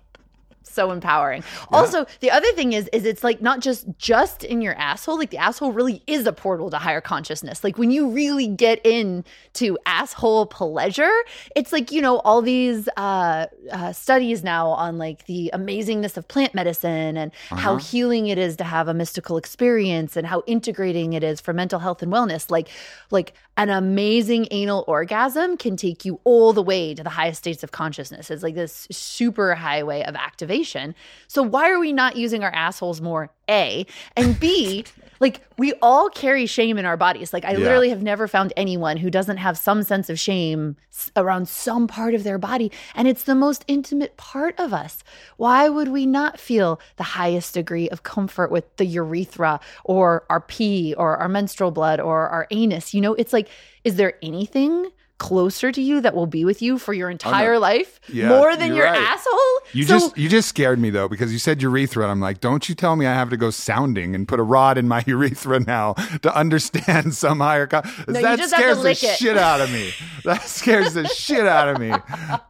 So 0.76 0.90
empowering. 0.90 1.42
Also, 1.70 2.04
the 2.20 2.30
other 2.30 2.50
thing 2.52 2.74
is, 2.74 2.86
is 2.92 3.06
it's 3.06 3.24
like 3.24 3.40
not 3.40 3.60
just 3.60 3.86
just 3.98 4.44
in 4.44 4.60
your 4.60 4.74
asshole. 4.74 5.16
Like 5.16 5.30
the 5.30 5.38
asshole 5.38 5.72
really 5.72 6.02
is 6.06 6.26
a 6.26 6.34
portal 6.34 6.68
to 6.70 6.76
higher 6.76 7.00
consciousness. 7.00 7.64
Like 7.64 7.78
when 7.78 7.90
you 7.90 8.10
really 8.10 8.46
get 8.48 8.84
into 8.84 9.78
asshole 9.86 10.44
pleasure, 10.46 11.14
it's 11.54 11.72
like 11.72 11.92
you 11.92 12.02
know 12.02 12.18
all 12.18 12.42
these 12.42 12.90
uh, 12.98 13.46
uh, 13.72 13.92
studies 13.92 14.44
now 14.44 14.68
on 14.68 14.98
like 14.98 15.24
the 15.24 15.50
amazingness 15.54 16.18
of 16.18 16.28
plant 16.28 16.52
medicine 16.52 17.16
and 17.16 17.32
how 17.48 17.76
healing 17.76 18.26
it 18.26 18.36
is 18.36 18.56
to 18.56 18.64
have 18.64 18.86
a 18.86 18.92
mystical 18.92 19.38
experience 19.38 20.14
and 20.14 20.26
how 20.26 20.42
integrating 20.46 21.14
it 21.14 21.24
is 21.24 21.40
for 21.40 21.54
mental 21.54 21.78
health 21.78 22.02
and 22.02 22.12
wellness. 22.12 22.50
Like, 22.50 22.68
like 23.10 23.32
an 23.56 23.70
amazing 23.70 24.46
anal 24.50 24.84
orgasm 24.86 25.56
can 25.56 25.76
take 25.76 26.04
you 26.04 26.20
all 26.24 26.52
the 26.52 26.62
way 26.62 26.94
to 26.94 27.02
the 27.02 27.10
highest 27.10 27.38
states 27.38 27.62
of 27.62 27.72
consciousness. 27.72 28.30
It's 28.30 28.42
like 28.42 28.54
this 28.54 28.86
super 28.90 29.54
highway 29.54 30.02
of 30.02 30.14
activation. 30.14 30.94
So 31.26 31.42
why 31.42 31.70
are 31.70 31.78
we 31.78 31.92
not 31.92 32.16
using 32.16 32.44
our 32.44 32.52
assholes 32.52 33.00
more? 33.00 33.30
A 33.48 33.86
and 34.16 34.38
B, 34.38 34.84
like 35.20 35.40
we 35.58 35.72
all 35.82 36.08
carry 36.10 36.46
shame 36.46 36.78
in 36.78 36.84
our 36.84 36.96
bodies. 36.96 37.32
Like 37.32 37.44
I 37.44 37.52
Yeah. 37.52 37.58
literally 37.58 37.88
have 37.90 38.02
never 38.02 38.28
found 38.28 38.52
anyone 38.56 38.96
who 38.98 39.10
doesn't 39.10 39.38
have 39.38 39.56
some 39.56 39.82
sense 39.82 40.10
of 40.10 40.18
shame 40.18 40.76
s- 40.92 41.10
around 41.16 41.48
some 41.48 41.86
part 41.86 42.14
of 42.14 42.24
their 42.24 42.38
body, 42.38 42.70
and 42.94 43.08
it's 43.08 43.22
the 43.24 43.34
most 43.34 43.64
intimate 43.68 44.16
part 44.16 44.58
of 44.58 44.72
us. 44.74 45.02
Why 45.36 45.68
would 45.68 45.88
we 45.88 46.06
not 46.06 46.38
feel 46.38 46.80
the 46.96 47.02
highest 47.04 47.54
degree 47.54 47.88
of 47.90 48.02
comfort 48.02 48.50
with 48.50 48.76
the 48.76 48.84
urethra 48.86 49.60
or 49.84 50.24
our 50.28 50.40
pee 50.40 50.94
or 50.96 51.16
our 51.16 51.28
menstrual 51.28 51.70
blood 51.70 52.00
or 52.00 52.28
our 52.28 52.46
anus? 52.50 52.92
You 52.94 53.00
know, 53.00 53.14
it's 53.14 53.32
like, 53.32 53.48
is 53.84 53.96
there 53.96 54.14
anything? 54.22 54.90
Closer 55.18 55.72
to 55.72 55.80
you 55.80 56.02
that 56.02 56.14
will 56.14 56.26
be 56.26 56.44
with 56.44 56.60
you 56.60 56.78
for 56.78 56.92
your 56.92 57.08
oh, 57.08 57.12
entire 57.12 57.58
life, 57.58 58.00
Oh, 58.08 58.12
Yeah, 58.12 58.28
more 58.28 58.54
than 58.54 58.74
your 58.74 58.84
right. 58.84 58.98
asshole. 59.00 59.38
You 59.72 59.84
So- 59.84 59.98
just 59.98 60.18
you 60.18 60.28
just 60.28 60.48
scared 60.48 60.78
me 60.78 60.90
though 60.90 61.08
because 61.08 61.32
you 61.32 61.38
said 61.38 61.62
urethra 61.62 62.02
and 62.04 62.12
I'm 62.12 62.20
like, 62.20 62.40
don't 62.40 62.68
you 62.68 62.74
tell 62.74 62.96
me 62.96 63.06
I 63.06 63.14
have 63.14 63.30
to 63.30 63.36
go 63.38 63.48
sounding 63.50 64.14
and 64.14 64.28
put 64.28 64.38
a 64.40 64.42
rod 64.42 64.76
in 64.76 64.86
my 64.88 65.02
urethra 65.06 65.60
now 65.60 65.94
to 66.22 66.36
understand 66.36 67.14
some 67.22 67.40
higher. 67.40 67.66
Co- 67.66 67.80
No, 68.06 68.18
you 68.18 68.22
that 68.26 68.38
just 68.38 68.54
have 68.54 68.62
to 68.62 68.74
scares 68.74 68.82
the 68.82 68.90
it. 68.90 69.16
shit 69.16 69.38
out 69.38 69.62
of 69.62 69.72
me. 69.72 69.90
That 70.24 70.42
scares 70.48 70.92
the 70.94 71.08
shit 71.08 71.46
out 71.46 71.68
of 71.68 71.78
me. 71.78 71.94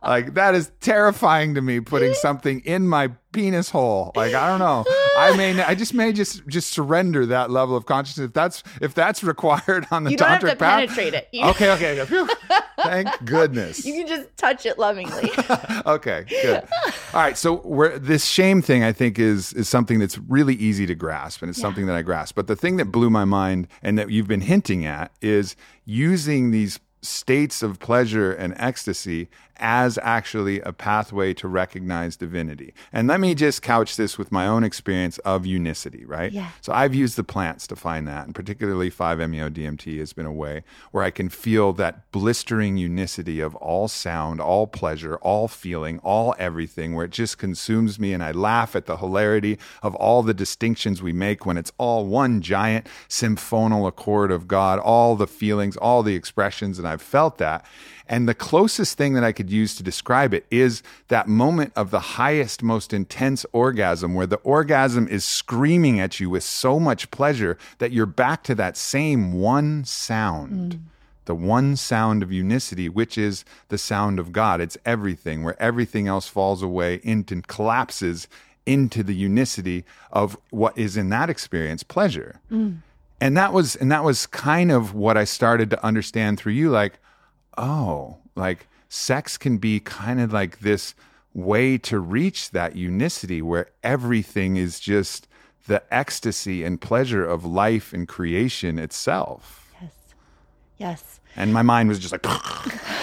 Like 0.03 0.35
that 0.35 0.55
is 0.57 0.73
terrifying 0.81 1.55
to 1.55 1.63
me. 1.63 1.79
Putting 1.81 2.15
something 2.15 2.61
in 2.61 2.89
my 2.89 3.11
penis 3.37 3.71
hole. 3.71 4.13
Like 4.17 4.35
I 4.35 4.49
don't 4.49 4.59
know. 4.59 4.85
I 5.17 5.37
may 5.37 5.63
I 5.63 5.75
just 5.75 5.93
may 5.95 6.13
just 6.13 6.47
just 6.49 6.73
surrender 6.73 7.27
that 7.27 7.51
level 7.51 7.77
of 7.77 7.87
consciousness 7.87 8.27
if 8.27 8.33
that's 8.33 8.63
if 8.81 8.95
that's 8.95 9.23
required 9.23 9.87
on 9.91 10.05
the 10.05 10.11
You 10.11 10.17
don't 10.17 10.29
have 10.29 10.41
to 10.41 10.57
path. 10.57 10.89
penetrate 10.89 11.15
it. 11.15 11.29
You- 11.33 11.45
Okay, 11.47 11.71
okay, 11.73 12.01
okay. 12.01 12.33
Thank 12.83 13.09
goodness. 13.25 13.85
you 13.85 13.93
can 13.95 14.07
just 14.07 14.35
touch 14.37 14.67
it 14.67 14.79
lovingly. 14.79 15.31
okay, 15.87 16.25
good. 16.29 16.63
All 17.15 17.21
right, 17.21 17.37
so 17.37 17.61
we're, 17.65 17.99
this 17.99 18.25
shame 18.25 18.61
thing, 18.63 18.83
I 18.85 18.93
think, 18.93 19.19
is 19.19 19.53
is 19.55 19.69
something 19.69 19.99
that's 19.99 20.19
really 20.19 20.55
easy 20.55 20.87
to 20.87 20.95
grasp, 20.95 21.43
and 21.43 21.49
it's 21.51 21.61
something 21.61 21.87
that 21.87 21.97
I 21.97 22.03
grasp. 22.03 22.35
But 22.37 22.47
the 22.47 22.57
thing 22.57 22.77
that 22.79 22.87
blew 22.87 23.11
my 23.11 23.25
mind, 23.25 23.69
and 23.83 23.99
that 23.99 24.11
you've 24.11 24.29
been 24.29 24.41
hinting 24.43 24.85
at, 24.87 25.13
is 25.21 25.57
using 25.85 26.51
these 26.51 26.79
states 27.03 27.63
of 27.63 27.79
pleasure 27.79 28.33
and 28.33 28.53
ecstasy 28.57 29.29
as 29.59 29.99
actually 30.03 30.61
a 30.61 30.73
pathway 30.73 31.35
to 31.35 31.49
recognize 31.49 32.17
divinity. 32.17 32.75
And 32.93 33.09
let 33.09 33.21
me 33.21 33.35
just 33.35 33.63
couch 33.63 33.97
this 33.97 34.19
with 34.19 34.31
my 34.33 34.47
own 34.47 34.65
experience 34.65 35.19
of 35.19 35.47
unicity, 35.47 36.05
right? 36.05 36.33
Yeah. 36.33 36.51
So 36.61 36.73
I've 36.73 36.95
used 36.95 37.17
the 37.17 37.25
plants 37.25 37.67
to 37.69 37.77
find 37.77 38.07
that, 38.09 38.27
and 38.27 38.35
particularly 38.35 38.91
5-MeO 38.91 39.51
DMT 39.51 39.99
has 39.99 40.13
been 40.13 40.27
a 40.27 40.33
way 40.33 40.65
where 40.91 41.05
I 41.05 41.11
can 41.11 41.29
feel 41.29 41.73
that 41.75 42.11
blistering 42.13 42.77
unicity 42.77 43.41
of 43.41 43.55
all 43.57 43.89
sound, 43.89 44.41
all 44.41 44.67
pleasure, 44.67 45.17
all 45.17 45.49
feeling, 45.49 45.99
all 46.01 46.35
everything, 46.39 46.95
where 46.95 47.05
it 47.05 47.11
just 47.11 47.39
consumes 47.39 47.99
me, 47.99 48.13
and 48.13 48.23
I 48.23 48.33
laugh 48.33 48.77
at 48.77 48.87
the 48.87 48.97
hilarity 48.97 49.59
of 49.83 49.95
all 49.95 50.23
the 50.23 50.35
distinctions 50.35 51.03
we 51.03 51.13
make 51.13 51.47
when 51.47 51.57
it's 51.57 51.73
all 51.79 52.07
one 52.07 52.41
giant 52.41 52.87
symphonal 53.09 53.87
accord 53.87 54.31
of 54.31 54.47
God, 54.47 54.79
all 54.79 55.17
the 55.17 55.27
feelings, 55.27 55.77
all 55.77 56.03
the 56.03 56.15
expressions, 56.15 56.79
and 56.79 56.87
I've 56.87 57.03
felt 57.03 57.39
that. 57.39 57.65
And 58.09 58.29
the 58.29 58.35
closest 58.35 58.97
thing 58.97 59.15
that 59.15 59.25
I 59.25 59.33
could 59.33 59.51
use 59.51 59.75
to 59.77 59.83
describe 59.83 60.33
it 60.33 60.47
is 60.51 60.83
that 61.09 61.27
moment 61.27 61.73
of 61.75 61.91
the 61.91 62.01
highest, 62.01 62.63
most 62.63 62.93
intense 62.93 63.45
orgasm 63.53 64.15
where 64.15 64.27
the 64.27 64.37
orgasm 64.37 65.09
is 65.09 65.25
screaming 65.25 65.99
at 65.99 66.21
you 66.21 66.31
with 66.31 66.45
so 66.45 66.79
much 66.79 67.11
pleasure 67.11 67.59
that 67.79 67.93
you're 67.93 68.07
back 68.07 68.45
to 68.45 68.55
that 68.55 68.77
same 68.77 69.33
one 69.33 69.85
sound. 69.85 70.73
Mm. 70.73 70.81
The 71.25 71.35
one 71.35 71.75
sound 71.75 72.23
of 72.23 72.31
unicity, 72.31 72.89
which 72.89 73.19
is 73.19 73.45
the 73.69 73.79
sound 73.79 74.21
of 74.21 74.31
God. 74.31 74.61
It's 74.61 74.79
everything, 74.87 75.43
where 75.43 75.61
everything 75.61 76.07
else 76.07 76.29
falls 76.29 76.63
away 76.63 77.01
into 77.03 77.43
collapses 77.43 78.29
into 78.67 79.03
the 79.03 79.15
unicity 79.15 79.85
of 80.13 80.37
what 80.51 80.77
is 80.77 80.97
in 80.97 81.09
that 81.09 81.31
experience 81.31 81.83
pleasure. 81.83 82.41
Mm. 82.51 82.79
And 83.21 83.37
that 83.37 83.53
was 83.53 83.77
and 83.77 83.91
that 83.91 84.05
was 84.05 84.27
kind 84.27 84.71
of 84.71 84.95
what 84.95 85.17
I 85.17 85.25
started 85.25 85.71
to 85.71 85.85
understand 85.85 86.39
through 86.39 86.53
you 86.53 86.71
like 86.71 86.99
oh, 87.57 88.19
like 88.35 88.69
sex 88.89 89.37
can 89.37 89.59
be 89.59 89.81
kind 89.81 90.21
of 90.21 90.33
like 90.33 90.61
this 90.61 90.95
way 91.35 91.77
to 91.79 91.99
reach 91.99 92.51
that 92.51 92.77
unicity 92.77 93.43
where 93.43 93.69
everything 93.83 94.57
is 94.57 94.81
just 94.81 95.29
the 95.67 95.83
ecstasy 95.93 96.65
and 96.65 96.81
pleasure 96.81 97.25
of 97.25 97.45
life 97.45 97.93
and 97.93 98.09
creation 98.09 98.79
itself. 98.79 99.73
yes. 99.81 99.93
Yes. 100.79 101.21
And 101.35 101.53
my 101.53 101.63
mind 101.63 101.89
was 101.89 101.99
just 101.99 102.13
like, 102.13 102.25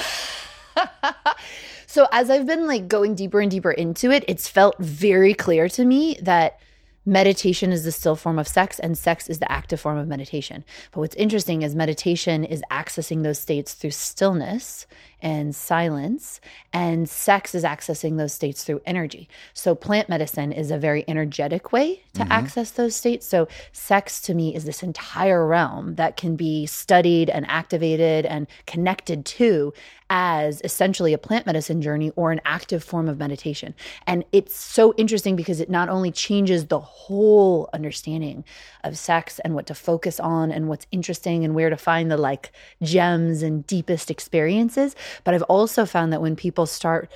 So 1.93 2.07
as 2.11 2.31
I've 2.31 2.47
been 2.47 2.65
like 2.65 2.87
going 2.87 3.13
deeper 3.13 3.39
and 3.39 3.51
deeper 3.51 3.69
into 3.69 4.09
it, 4.09 4.25
it's 4.27 4.47
felt 4.47 4.75
very 4.79 5.35
clear 5.35 5.69
to 5.69 5.85
me 5.85 6.17
that 6.23 6.59
meditation 7.05 7.71
is 7.71 7.83
the 7.83 7.91
still 7.91 8.15
form 8.15 8.39
of 8.39 8.47
sex 8.47 8.79
and 8.79 8.97
sex 8.97 9.27
is 9.27 9.39
the 9.39 9.51
active 9.51 9.79
form 9.79 9.97
of 9.97 10.07
meditation. 10.07 10.63
But 10.91 11.01
what's 11.01 11.15
interesting 11.15 11.61
is 11.61 11.75
meditation 11.75 12.43
is 12.43 12.63
accessing 12.71 13.23
those 13.23 13.39
states 13.39 13.73
through 13.73 13.91
stillness 13.91 14.87
and 15.23 15.55
silence 15.55 16.41
and 16.73 17.09
sex 17.09 17.55
is 17.55 17.63
accessing 17.63 18.17
those 18.17 18.33
states 18.33 18.63
through 18.63 18.81
energy. 18.85 19.29
So 19.53 19.73
plant 19.73 20.09
medicine 20.09 20.51
is 20.51 20.69
a 20.69 20.77
very 20.77 21.05
energetic 21.07 21.71
way 21.71 22.03
to 22.13 22.21
mm-hmm. 22.21 22.31
access 22.31 22.71
those 22.71 22.95
states. 22.95 23.25
So 23.25 23.47
sex 23.71 24.21
to 24.23 24.33
me 24.33 24.53
is 24.53 24.65
this 24.65 24.83
entire 24.83 25.47
realm 25.47 25.95
that 25.95 26.17
can 26.17 26.35
be 26.35 26.65
studied 26.65 27.29
and 27.29 27.45
activated 27.49 28.25
and 28.25 28.47
connected 28.67 29.25
to 29.25 29.73
as 30.09 30.61
essentially 30.63 31.11
a 31.13 31.17
plant 31.17 31.45
medicine 31.45 31.81
journey 31.81 32.11
or 32.15 32.31
an 32.31 32.41
active 32.45 32.83
form 32.83 33.09
of 33.09 33.17
meditation. 33.17 33.73
And 34.05 34.23
it's 34.31 34.55
so 34.55 34.93
interesting 34.95 35.35
because 35.35 35.59
it 35.59 35.71
not 35.71 35.89
only 35.89 36.11
changes 36.11 36.67
the 36.67 36.79
whole 36.79 37.67
understanding 37.73 38.43
of 38.83 38.95
sex 38.95 39.39
and 39.39 39.55
what 39.55 39.65
to 39.67 39.73
focus 39.73 40.19
on 40.19 40.51
and 40.51 40.67
what's 40.67 40.85
interesting 40.91 41.43
and 41.43 41.55
where 41.55 41.71
to 41.71 41.77
find 41.77 42.11
the 42.11 42.17
like 42.17 42.51
gems 42.83 43.41
and 43.41 43.65
deepest 43.65 44.11
experiences, 44.11 44.95
but 45.23 45.33
I've 45.33 45.43
also 45.43 45.85
found 45.85 46.11
that 46.13 46.21
when 46.21 46.35
people 46.35 46.65
start 46.65 47.11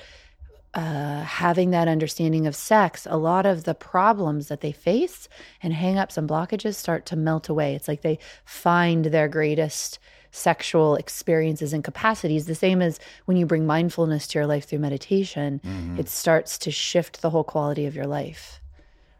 uh, 0.74 1.22
having 1.22 1.70
that 1.70 1.88
understanding 1.88 2.46
of 2.46 2.54
sex, 2.54 3.06
a 3.10 3.16
lot 3.16 3.46
of 3.46 3.64
the 3.64 3.74
problems 3.74 4.48
that 4.48 4.60
they 4.60 4.72
face 4.72 5.28
and 5.62 5.72
hangups 5.72 6.16
and 6.18 6.28
blockages 6.28 6.74
start 6.74 7.06
to 7.06 7.16
melt 7.16 7.48
away. 7.48 7.74
It's 7.74 7.88
like 7.88 8.02
they 8.02 8.18
find 8.44 9.06
their 9.06 9.28
greatest 9.28 9.98
sexual 10.30 10.94
experiences 10.96 11.72
and 11.72 11.82
capacities. 11.82 12.44
The 12.44 12.54
same 12.54 12.82
as 12.82 13.00
when 13.24 13.38
you 13.38 13.46
bring 13.46 13.66
mindfulness 13.66 14.26
to 14.28 14.38
your 14.38 14.46
life 14.46 14.66
through 14.66 14.80
meditation, 14.80 15.60
it 15.98 16.08
starts 16.08 16.58
to 16.58 16.70
shift 16.70 17.22
the 17.22 17.30
whole 17.30 17.44
quality 17.44 17.86
of 17.86 17.96
your 17.96 18.06
life. 18.06 18.60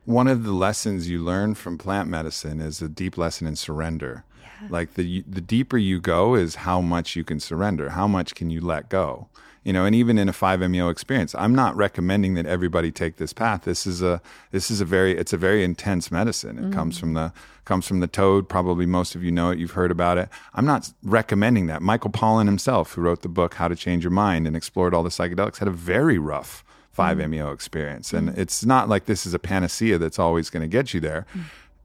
one 0.05 0.29
of 0.29 0.43
the 0.45 0.53
lessons 0.53 1.09
you 1.09 1.23
learn 1.23 1.55
from 1.55 1.77
plant 1.77 2.09
medicine 2.09 2.61
is 2.61 2.81
a 2.81 2.89
deep 2.89 3.19
lesson 3.19 3.47
in 3.47 3.57
surrender. 3.57 4.25
Like 4.69 4.95
the 4.95 5.25
the 5.29 5.41
deeper 5.41 5.79
you 5.79 6.01
go 6.01 6.35
is 6.35 6.57
how 6.57 6.81
much 6.81 7.17
you 7.17 7.25
can 7.25 7.41
surrender, 7.41 7.91
how 7.91 8.09
much 8.09 8.35
can 8.35 8.51
you 8.51 8.61
let 8.61 8.89
go. 8.89 9.29
You 9.65 9.73
know, 9.73 9.85
and 9.85 9.95
even 9.95 10.17
in 10.17 10.29
a 10.29 10.33
5-MeO 10.33 10.89
experience, 10.89 11.35
I'm 11.35 11.55
not 11.55 11.77
recommending 11.77 12.35
that 12.35 12.47
everybody 12.47 12.91
take 12.91 13.17
this 13.17 13.35
path. 13.35 13.65
This 13.65 13.87
is 13.87 14.01
a 14.01 14.23
this 14.51 14.71
is 14.71 14.81
a 14.81 14.85
very 14.85 15.17
it's 15.17 15.33
a 15.33 15.37
very 15.37 15.63
intense 15.63 16.11
medicine. 16.11 16.59
It 16.59 16.73
comes 16.73 16.97
mm. 16.97 17.01
from 17.01 17.15
the 17.15 17.33
comes 17.65 17.87
from 17.87 18.01
the 18.01 18.07
toad. 18.07 18.49
Probably 18.49 18.87
most 18.87 19.15
of 19.15 19.23
you 19.23 19.31
know 19.31 19.51
it. 19.51 19.59
You've 19.59 19.73
heard 19.73 19.91
about 19.91 20.17
it. 20.17 20.31
I'm 20.55 20.65
not 20.65 20.91
recommending 21.03 21.67
that. 21.67 21.83
Michael 21.83 22.11
Pollan 22.11 22.47
himself, 22.47 22.93
who 22.93 23.03
wrote 23.03 23.23
the 23.23 23.29
book 23.29 23.55
How 23.55 23.69
to 23.69 23.77
Change 23.77 24.05
Your 24.05 24.11
Mind 24.11 24.47
and 24.47 24.57
explored 24.57 24.95
all 24.95 25.03
the 25.03 25.11
psychedelics, 25.11 25.59
had 25.59 25.69
a 25.69 25.73
very 25.73 26.19
rough 26.19 26.65
mm. 26.97 27.19
5-MeO 27.19 27.53
experience. 27.53 28.15
And 28.15 28.31
mm. 28.31 28.39
it's 28.39 28.65
not 28.65 28.89
like 28.89 29.05
this 29.05 29.27
is 29.27 29.35
a 29.35 29.39
panacea 29.39 29.99
that's 29.99 30.19
always 30.19 30.49
going 30.51 30.63
to 30.63 30.69
get 30.69 30.95
you 30.95 31.01
there. 31.01 31.27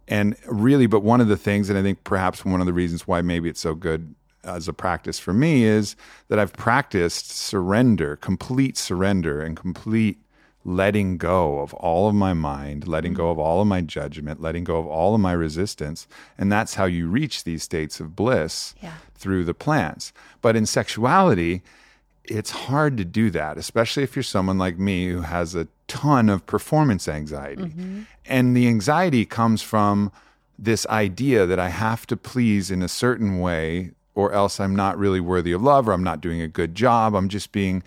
And 0.07 0.35
really, 0.45 0.87
but 0.87 1.01
one 1.01 1.21
of 1.21 1.27
the 1.27 1.37
things, 1.37 1.69
and 1.69 1.79
I 1.79 1.81
think 1.81 2.03
perhaps 2.03 2.43
one 2.43 2.59
of 2.59 2.65
the 2.65 2.73
reasons 2.73 3.07
why 3.07 3.21
maybe 3.21 3.49
it's 3.49 3.59
so 3.59 3.73
good 3.73 4.15
as 4.43 4.67
a 4.67 4.73
practice 4.73 5.19
for 5.19 5.33
me 5.33 5.63
is 5.63 5.95
that 6.27 6.39
I've 6.39 6.53
practiced 6.53 7.31
surrender, 7.31 8.17
complete 8.17 8.77
surrender, 8.77 9.41
and 9.41 9.55
complete 9.55 10.19
letting 10.65 11.17
go 11.17 11.59
of 11.59 11.73
all 11.75 12.07
of 12.07 12.15
my 12.15 12.33
mind, 12.33 12.87
letting 12.87 13.13
go 13.13 13.23
mm-hmm. 13.23 13.31
of 13.31 13.39
all 13.39 13.61
of 13.61 13.67
my 13.67 13.81
judgment, 13.81 14.41
letting 14.41 14.63
go 14.63 14.77
of 14.77 14.87
all 14.87 15.13
of 15.13 15.21
my 15.21 15.33
resistance. 15.33 16.07
And 16.37 16.51
that's 16.51 16.75
how 16.75 16.85
you 16.85 17.07
reach 17.07 17.43
these 17.43 17.63
states 17.63 17.99
of 17.99 18.15
bliss 18.15 18.73
Yeah. 18.81 18.93
through 19.15 19.43
the 19.43 19.53
plants. 19.53 20.13
But 20.41 20.55
in 20.55 20.65
sexuality, 20.65 21.63
it's 22.23 22.51
hard 22.51 22.97
to 22.97 23.05
do 23.05 23.29
that, 23.31 23.57
especially 23.57 24.03
if 24.03 24.15
you're 24.15 24.23
someone 24.23 24.57
like 24.57 24.79
me 24.79 25.09
who 25.09 25.21
has 25.21 25.55
a 25.55 25.67
ton 25.93 26.27
of 26.27 26.43
performance 26.47 27.07
anxiety. 27.07 27.65
Mm-hmm. 27.65 28.01
And 28.25 28.57
the 28.57 28.67
anxiety 28.67 29.25
comes 29.25 29.61
from 29.61 30.11
this 30.57 30.87
idea 30.87 31.45
that 31.45 31.59
I 31.59 31.69
have 31.69 32.07
to 32.07 32.17
please 32.17 32.71
in 32.71 32.81
a 32.81 32.87
certain 32.87 33.39
way, 33.39 33.91
or 34.15 34.33
else 34.33 34.59
I'm 34.59 34.75
not 34.75 34.97
really 34.97 35.19
worthy 35.19 35.51
of 35.51 35.61
love, 35.61 35.87
or 35.87 35.91
I'm 35.91 36.03
not 36.03 36.19
doing 36.19 36.41
a 36.41 36.47
good 36.47 36.73
job. 36.73 37.13
I'm 37.13 37.29
just 37.29 37.51
being, 37.51 37.83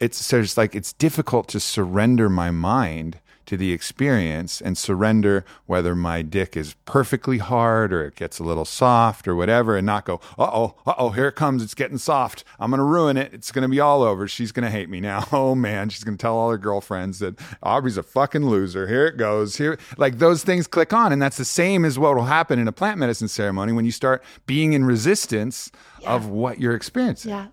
it's 0.00 0.18
so 0.18 0.40
it's 0.40 0.56
like 0.56 0.74
it's 0.74 0.92
difficult 0.92 1.46
to 1.48 1.60
surrender 1.60 2.28
my 2.28 2.50
mind 2.50 3.20
to 3.46 3.56
the 3.56 3.72
experience 3.72 4.60
and 4.60 4.76
surrender 4.76 5.44
whether 5.66 5.94
my 5.94 6.22
dick 6.22 6.56
is 6.56 6.74
perfectly 6.84 7.38
hard 7.38 7.92
or 7.92 8.04
it 8.04 8.16
gets 8.16 8.38
a 8.38 8.44
little 8.44 8.64
soft 8.64 9.28
or 9.28 9.34
whatever 9.34 9.76
and 9.76 9.86
not 9.86 10.04
go, 10.04 10.20
uh 10.38 10.50
oh, 10.52 10.74
uh 10.86 10.94
oh, 10.98 11.10
here 11.10 11.28
it 11.28 11.34
comes. 11.34 11.62
It's 11.62 11.74
getting 11.74 11.98
soft. 11.98 12.44
I'm 12.58 12.70
going 12.70 12.78
to 12.78 12.84
ruin 12.84 13.16
it. 13.16 13.32
It's 13.32 13.52
going 13.52 13.62
to 13.62 13.68
be 13.68 13.80
all 13.80 14.02
over. 14.02 14.26
She's 14.28 14.52
going 14.52 14.64
to 14.64 14.70
hate 14.70 14.88
me 14.88 15.00
now. 15.00 15.24
Oh 15.44 15.54
man, 15.54 15.88
she's 15.88 16.04
going 16.04 16.16
to 16.16 16.22
tell 16.22 16.36
all 16.36 16.50
her 16.50 16.56
girlfriends 16.56 17.18
that 17.18 17.38
Aubrey's 17.62 17.96
a 17.96 18.02
fucking 18.02 18.46
loser. 18.46 18.86
Here 18.86 19.06
it 19.06 19.16
goes. 19.16 19.56
Here, 19.56 19.78
like 19.96 20.18
those 20.18 20.44
things 20.44 20.66
click 20.66 20.92
on. 20.92 21.12
And 21.12 21.20
that's 21.20 21.36
the 21.36 21.44
same 21.44 21.84
as 21.84 21.98
what 21.98 22.14
will 22.14 22.24
happen 22.24 22.58
in 22.58 22.68
a 22.68 22.72
plant 22.72 22.98
medicine 22.98 23.28
ceremony 23.28 23.72
when 23.72 23.84
you 23.84 23.90
start 23.90 24.22
being 24.46 24.72
in 24.72 24.84
resistance 24.84 25.72
of 26.06 26.28
what 26.28 26.60
you're 26.60 26.74
experiencing. 26.74 27.30
Yeah. 27.30 27.48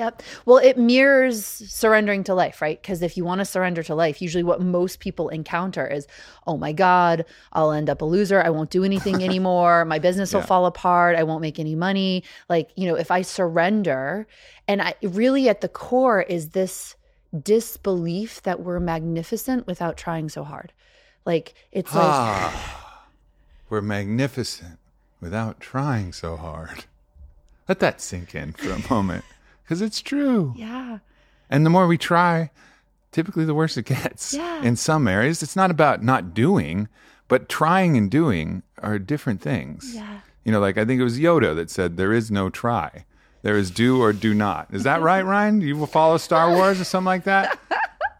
Yep. 0.00 0.22
Well, 0.46 0.56
it 0.56 0.78
mirrors 0.78 1.44
surrendering 1.44 2.24
to 2.24 2.34
life, 2.34 2.62
right? 2.62 2.80
Because 2.80 3.02
if 3.02 3.18
you 3.18 3.24
want 3.26 3.40
to 3.40 3.44
surrender 3.44 3.82
to 3.82 3.94
life, 3.94 4.22
usually 4.22 4.42
what 4.42 4.62
most 4.62 4.98
people 4.98 5.28
encounter 5.28 5.86
is, 5.86 6.06
oh 6.46 6.56
my 6.56 6.72
God, 6.72 7.26
I'll 7.52 7.70
end 7.70 7.90
up 7.90 8.00
a 8.00 8.06
loser. 8.06 8.40
I 8.40 8.48
won't 8.48 8.70
do 8.70 8.82
anything 8.82 9.22
anymore. 9.30 9.84
My 9.84 9.98
business 9.98 10.32
will 10.32 10.40
Yeah. 10.40 10.46
fall 10.46 10.64
apart. 10.64 11.16
I 11.16 11.22
won't 11.22 11.42
make 11.42 11.58
any 11.58 11.74
money. 11.74 12.24
Like, 12.48 12.70
you 12.76 12.86
know, 12.88 12.94
if 12.94 13.10
I 13.10 13.20
surrender, 13.20 14.26
and 14.66 14.80
I 14.80 14.94
really 15.02 15.50
at 15.50 15.60
the 15.60 15.68
core 15.68 16.22
is 16.22 16.48
this 16.50 16.96
disbelief 17.38 18.42
that 18.44 18.60
we're 18.60 18.80
magnificent 18.80 19.66
without 19.66 19.98
trying 19.98 20.30
so 20.30 20.44
hard. 20.44 20.72
Like, 21.26 21.52
it's 21.72 21.94
like, 21.94 22.04
Ah, 22.04 23.04
we're 23.68 23.82
magnificent 23.82 24.78
without 25.20 25.60
trying 25.60 26.14
so 26.14 26.38
hard. 26.38 26.86
Let 27.68 27.80
that 27.80 28.00
sink 28.00 28.34
in 28.34 28.54
for 28.54 28.70
a 28.70 28.88
moment 28.88 29.26
because 29.70 29.80
it's 29.82 30.02
true. 30.02 30.52
yeah, 30.56 30.98
And 31.48 31.64
the 31.64 31.70
more 31.70 31.86
we 31.86 31.96
try, 31.96 32.50
typically 33.12 33.44
the 33.44 33.54
worse 33.54 33.76
it 33.76 33.84
gets. 33.84 34.34
Yeah. 34.34 34.60
In 34.64 34.74
some 34.74 35.06
areas, 35.06 35.44
it's 35.44 35.54
not 35.54 35.70
about 35.70 36.02
not 36.02 36.34
doing, 36.34 36.88
but 37.28 37.48
trying 37.48 37.96
and 37.96 38.10
doing 38.10 38.64
are 38.78 38.98
different 38.98 39.40
things. 39.40 39.94
yeah. 39.94 40.22
You 40.44 40.50
know, 40.50 40.58
like 40.58 40.76
I 40.76 40.84
think 40.84 41.00
it 41.00 41.04
was 41.04 41.20
Yoda 41.20 41.54
that 41.54 41.70
said, 41.70 41.96
there 41.96 42.12
is 42.12 42.32
no 42.32 42.50
try. 42.50 43.04
There 43.42 43.56
is 43.56 43.70
do 43.70 44.02
or 44.02 44.12
do 44.12 44.34
not. 44.34 44.66
Is 44.74 44.82
that 44.82 45.02
right, 45.02 45.24
Ryan? 45.24 45.60
You 45.60 45.76
will 45.76 45.86
follow 45.86 46.16
Star 46.16 46.52
Wars 46.52 46.80
or 46.80 46.84
something 46.84 47.06
like 47.06 47.24
that? 47.24 47.56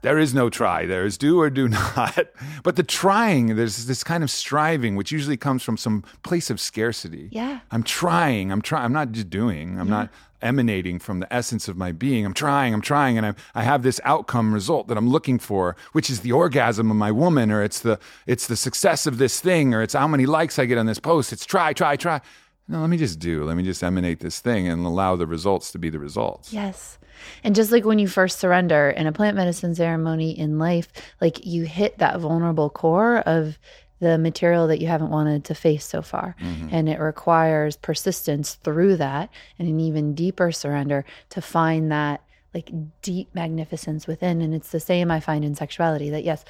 There 0.02 0.18
is 0.18 0.32
no 0.32 0.48
try. 0.48 0.86
There 0.86 1.04
is 1.04 1.18
do 1.18 1.40
or 1.40 1.50
do 1.50 1.68
not. 1.96 2.28
But 2.62 2.76
the 2.76 2.82
trying, 2.82 3.56
there's 3.56 3.86
this 3.86 4.02
kind 4.02 4.22
of 4.24 4.30
striving, 4.30 4.96
which 4.96 5.12
usually 5.12 5.36
comes 5.36 5.62
from 5.62 5.76
some 5.76 6.04
place 6.22 6.50
of 6.50 6.60
scarcity. 6.60 7.28
Yeah. 7.30 7.60
I'm 7.70 7.82
trying. 7.82 8.50
I'm 8.50 8.62
trying. 8.62 8.84
I'm 8.84 8.92
not 8.92 9.12
just 9.12 9.30
doing. 9.30 9.78
I'm 9.78 9.88
not 9.90 10.10
emanating 10.42 10.98
from 10.98 11.20
the 11.20 11.30
essence 11.32 11.68
of 11.68 11.76
my 11.76 11.92
being. 11.92 12.24
I'm 12.24 12.32
trying. 12.32 12.72
I'm 12.72 12.80
trying, 12.80 13.18
and 13.18 13.26
I'm, 13.26 13.36
I 13.54 13.62
have 13.62 13.82
this 13.82 14.00
outcome 14.04 14.54
result 14.54 14.88
that 14.88 14.96
I'm 14.96 15.08
looking 15.08 15.38
for, 15.38 15.76
which 15.92 16.08
is 16.08 16.20
the 16.20 16.32
orgasm 16.32 16.90
of 16.90 16.96
my 16.96 17.12
woman, 17.12 17.50
or 17.50 17.62
it's 17.62 17.80
the 17.80 17.98
it's 18.26 18.46
the 18.46 18.56
success 18.56 19.06
of 19.06 19.18
this 19.18 19.40
thing, 19.40 19.74
or 19.74 19.82
it's 19.82 19.94
how 19.94 20.08
many 20.08 20.24
likes 20.26 20.58
I 20.58 20.64
get 20.64 20.78
on 20.78 20.86
this 20.86 20.98
post. 20.98 21.32
It's 21.32 21.44
try, 21.44 21.72
try, 21.74 21.96
try. 21.96 22.20
No, 22.68 22.80
let 22.80 22.88
me 22.88 22.96
just 22.96 23.18
do. 23.18 23.44
Let 23.44 23.56
me 23.56 23.64
just 23.64 23.82
emanate 23.82 24.20
this 24.20 24.38
thing 24.38 24.68
and 24.68 24.86
allow 24.86 25.16
the 25.16 25.26
results 25.26 25.72
to 25.72 25.78
be 25.78 25.90
the 25.90 25.98
results. 25.98 26.52
Yes. 26.52 26.98
And 27.44 27.54
just 27.54 27.72
like 27.72 27.84
when 27.84 27.98
you 27.98 28.08
first 28.08 28.38
surrender 28.38 28.90
in 28.90 29.06
a 29.06 29.12
plant 29.12 29.36
medicine 29.36 29.74
ceremony 29.74 30.38
in 30.38 30.58
life, 30.58 30.88
like 31.20 31.44
you 31.46 31.64
hit 31.64 31.98
that 31.98 32.20
vulnerable 32.20 32.70
core 32.70 33.18
of 33.18 33.58
the 34.00 34.18
material 34.18 34.66
that 34.66 34.80
you 34.80 34.88
haven't 34.88 35.10
wanted 35.10 35.44
to 35.44 35.54
face 35.54 35.84
so 35.84 36.02
far. 36.02 36.34
Mm-hmm. 36.40 36.68
And 36.72 36.88
it 36.88 36.98
requires 36.98 37.76
persistence 37.76 38.54
through 38.54 38.96
that 38.96 39.30
and 39.58 39.68
an 39.68 39.78
even 39.78 40.14
deeper 40.14 40.50
surrender 40.52 41.04
to 41.30 41.42
find 41.42 41.92
that 41.92 42.22
like 42.54 42.70
deep 43.02 43.32
magnificence 43.34 44.06
within. 44.06 44.40
And 44.40 44.54
it's 44.54 44.70
the 44.70 44.80
same 44.80 45.10
I 45.10 45.20
find 45.20 45.44
in 45.44 45.54
sexuality 45.54 46.10
that, 46.10 46.24
yes, 46.24 46.44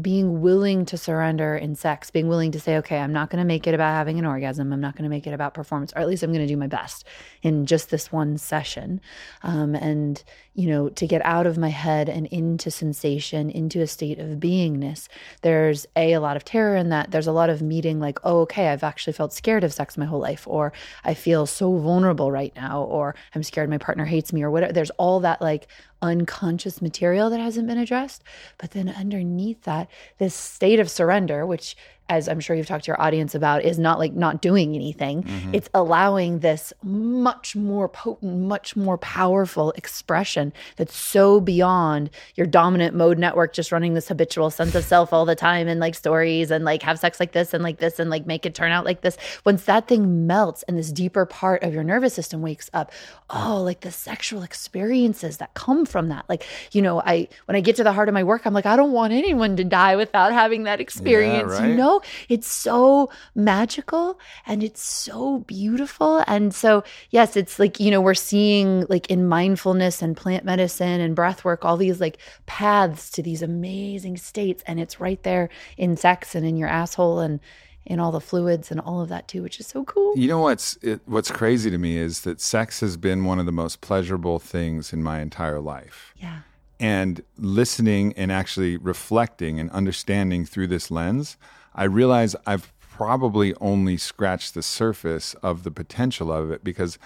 being 0.00 0.40
willing 0.40 0.84
to 0.86 0.96
surrender 0.96 1.56
in 1.56 1.74
sex, 1.74 2.10
being 2.10 2.28
willing 2.28 2.52
to 2.52 2.60
say, 2.60 2.76
okay, 2.78 2.98
I'm 2.98 3.12
not 3.12 3.30
going 3.30 3.40
to 3.40 3.46
make 3.46 3.66
it 3.66 3.74
about 3.74 3.92
having 3.92 4.18
an 4.18 4.26
orgasm. 4.26 4.72
I'm 4.72 4.80
not 4.80 4.94
going 4.96 5.04
to 5.04 5.10
make 5.10 5.26
it 5.26 5.32
about 5.32 5.54
performance, 5.54 5.92
or 5.94 6.00
at 6.00 6.08
least 6.08 6.22
I'm 6.22 6.32
going 6.32 6.46
to 6.46 6.52
do 6.52 6.56
my 6.56 6.66
best 6.66 7.04
in 7.42 7.66
just 7.66 7.90
this 7.90 8.12
one 8.12 8.38
session. 8.38 9.00
Um, 9.42 9.74
and, 9.74 10.22
you 10.54 10.68
know, 10.68 10.88
to 10.88 11.06
get 11.06 11.24
out 11.24 11.46
of 11.46 11.56
my 11.56 11.68
head 11.68 12.08
and 12.08 12.26
into 12.26 12.70
sensation, 12.70 13.50
into 13.50 13.80
a 13.80 13.86
state 13.86 14.18
of 14.18 14.38
beingness, 14.40 15.08
there's 15.42 15.86
a, 15.96 16.12
a 16.12 16.20
lot 16.20 16.36
of 16.36 16.44
terror 16.44 16.76
in 16.76 16.88
that. 16.88 17.10
There's 17.10 17.28
a 17.28 17.32
lot 17.32 17.50
of 17.50 17.62
meeting 17.62 18.00
like, 18.00 18.18
oh, 18.24 18.40
okay, 18.40 18.68
I've 18.68 18.82
actually 18.82 19.12
felt 19.12 19.32
scared 19.32 19.64
of 19.64 19.72
sex 19.72 19.96
my 19.96 20.06
whole 20.06 20.20
life, 20.20 20.46
or 20.48 20.72
I 21.04 21.14
feel 21.14 21.46
so 21.46 21.76
vulnerable 21.78 22.32
right 22.32 22.54
now, 22.56 22.82
or 22.82 23.14
I'm 23.34 23.42
scared 23.42 23.70
my 23.70 23.78
partner 23.78 24.04
hates 24.04 24.32
me, 24.32 24.42
or 24.42 24.50
whatever. 24.50 24.72
There's 24.72 24.90
all 24.90 25.20
that 25.20 25.40
like 25.40 25.68
unconscious 26.02 26.82
material 26.82 27.30
that 27.30 27.40
hasn't 27.40 27.68
been 27.68 27.78
addressed. 27.78 28.24
But 28.58 28.72
then 28.72 28.88
underneath 28.88 29.62
that, 29.62 29.88
this 30.18 30.34
state 30.34 30.80
of 30.80 30.90
surrender, 30.90 31.46
which 31.46 31.76
as 32.10 32.28
I'm 32.28 32.40
sure 32.40 32.56
you've 32.56 32.66
talked 32.66 32.84
to 32.84 32.88
your 32.88 33.00
audience 33.00 33.36
about, 33.36 33.62
is 33.64 33.78
not 33.78 34.00
like 34.00 34.12
not 34.12 34.42
doing 34.42 34.74
anything. 34.74 35.22
Mm-hmm. 35.22 35.54
It's 35.54 35.70
allowing 35.72 36.40
this 36.40 36.72
much 36.82 37.54
more 37.54 37.88
potent, 37.88 38.40
much 38.40 38.74
more 38.74 38.98
powerful 38.98 39.70
expression 39.72 40.52
that's 40.76 40.96
so 40.96 41.40
beyond 41.40 42.10
your 42.34 42.48
dominant 42.48 42.96
mode 42.96 43.16
network, 43.16 43.54
just 43.54 43.70
running 43.70 43.94
this 43.94 44.08
habitual 44.08 44.50
sense 44.50 44.74
of 44.74 44.84
self 44.84 45.12
all 45.12 45.24
the 45.24 45.36
time 45.36 45.68
and 45.68 45.78
like 45.78 45.94
stories 45.94 46.50
and 46.50 46.64
like 46.64 46.82
have 46.82 46.98
sex 46.98 47.20
like 47.20 47.30
this 47.30 47.54
and 47.54 47.62
like 47.62 47.78
this 47.78 48.00
and 48.00 48.10
like 48.10 48.26
make 48.26 48.44
it 48.44 48.56
turn 48.56 48.72
out 48.72 48.84
like 48.84 49.02
this. 49.02 49.16
Once 49.46 49.64
that 49.64 49.86
thing 49.86 50.26
melts 50.26 50.64
and 50.64 50.76
this 50.76 50.90
deeper 50.90 51.24
part 51.24 51.62
of 51.62 51.72
your 51.72 51.84
nervous 51.84 52.12
system 52.12 52.42
wakes 52.42 52.68
up, 52.72 52.90
oh, 53.30 53.62
like 53.62 53.80
the 53.80 53.92
sexual 53.92 54.42
experiences 54.42 55.36
that 55.36 55.54
come 55.54 55.86
from 55.86 56.08
that. 56.08 56.24
Like, 56.28 56.44
you 56.72 56.82
know, 56.82 57.00
I 57.00 57.28
when 57.44 57.54
I 57.54 57.60
get 57.60 57.76
to 57.76 57.84
the 57.84 57.92
heart 57.92 58.08
of 58.08 58.14
my 58.14 58.24
work, 58.24 58.46
I'm 58.46 58.52
like, 58.52 58.66
I 58.66 58.74
don't 58.74 58.90
want 58.90 59.12
anyone 59.12 59.56
to 59.56 59.64
die 59.64 59.94
without 59.94 60.32
having 60.32 60.64
that 60.64 60.80
experience. 60.80 61.52
right. 61.52 61.68
You 61.68 61.76
know, 61.76 61.99
it's 62.28 62.46
so 62.46 63.10
magical 63.34 64.18
and 64.46 64.62
it's 64.62 64.82
so 64.82 65.40
beautiful. 65.40 66.24
And 66.26 66.54
so, 66.54 66.84
yes, 67.10 67.36
it's 67.36 67.58
like, 67.58 67.80
you 67.80 67.90
know, 67.90 68.00
we're 68.00 68.14
seeing 68.14 68.86
like 68.88 69.10
in 69.10 69.26
mindfulness 69.28 70.02
and 70.02 70.16
plant 70.16 70.44
medicine 70.44 71.00
and 71.00 71.14
breath 71.14 71.44
work, 71.44 71.64
all 71.64 71.76
these 71.76 72.00
like 72.00 72.18
paths 72.46 73.10
to 73.10 73.22
these 73.22 73.42
amazing 73.42 74.16
states. 74.16 74.62
And 74.66 74.80
it's 74.80 75.00
right 75.00 75.22
there 75.22 75.48
in 75.76 75.96
sex 75.96 76.34
and 76.34 76.46
in 76.46 76.56
your 76.56 76.68
asshole 76.68 77.20
and 77.20 77.40
in 77.86 77.98
all 77.98 78.12
the 78.12 78.20
fluids 78.20 78.70
and 78.70 78.80
all 78.80 79.00
of 79.00 79.08
that 79.08 79.26
too, 79.26 79.42
which 79.42 79.58
is 79.58 79.66
so 79.66 79.84
cool. 79.84 80.16
You 80.16 80.28
know 80.28 80.40
what's 80.40 80.76
it, 80.82 81.00
what's 81.06 81.30
crazy 81.30 81.70
to 81.70 81.78
me 81.78 81.96
is 81.96 82.20
that 82.22 82.40
sex 82.40 82.80
has 82.80 82.96
been 82.96 83.24
one 83.24 83.38
of 83.38 83.46
the 83.46 83.52
most 83.52 83.80
pleasurable 83.80 84.38
things 84.38 84.92
in 84.92 85.02
my 85.02 85.20
entire 85.20 85.60
life. 85.60 86.14
Yeah. 86.16 86.40
And 86.78 87.22
listening 87.36 88.14
and 88.16 88.30
actually 88.32 88.76
reflecting 88.76 89.58
and 89.58 89.70
understanding 89.70 90.46
through 90.46 90.68
this 90.68 90.90
lens, 90.90 91.36
I 91.74 91.84
realize 91.84 92.34
I've 92.46 92.72
probably 92.80 93.54
only 93.60 93.96
scratched 93.96 94.54
the 94.54 94.62
surface 94.62 95.34
of 95.42 95.62
the 95.62 95.70
potential 95.70 96.30
of 96.32 96.50
it 96.50 96.62
because 96.62 96.98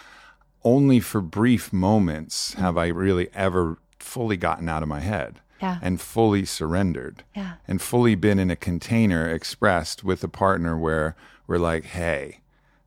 only 0.64 0.98
for 1.00 1.20
brief 1.20 1.72
moments 1.72 2.54
have 2.54 2.76
I 2.78 2.86
really 2.88 3.28
ever 3.34 3.78
fully 3.98 4.36
gotten 4.36 4.68
out 4.68 4.82
of 4.82 4.88
my 4.88 5.00
head 5.00 5.40
Yeah. 5.60 5.78
and 5.82 6.00
fully 6.00 6.44
surrendered 6.44 7.22
Yeah. 7.34 7.54
and 7.68 7.80
fully 7.80 8.14
been 8.14 8.38
in 8.38 8.50
a 8.50 8.56
container 8.56 9.28
expressed 9.28 10.02
with 10.04 10.24
a 10.24 10.28
partner 10.28 10.76
where 10.76 11.14
we're 11.46 11.58
like, 11.58 11.84
hey, 11.84 12.40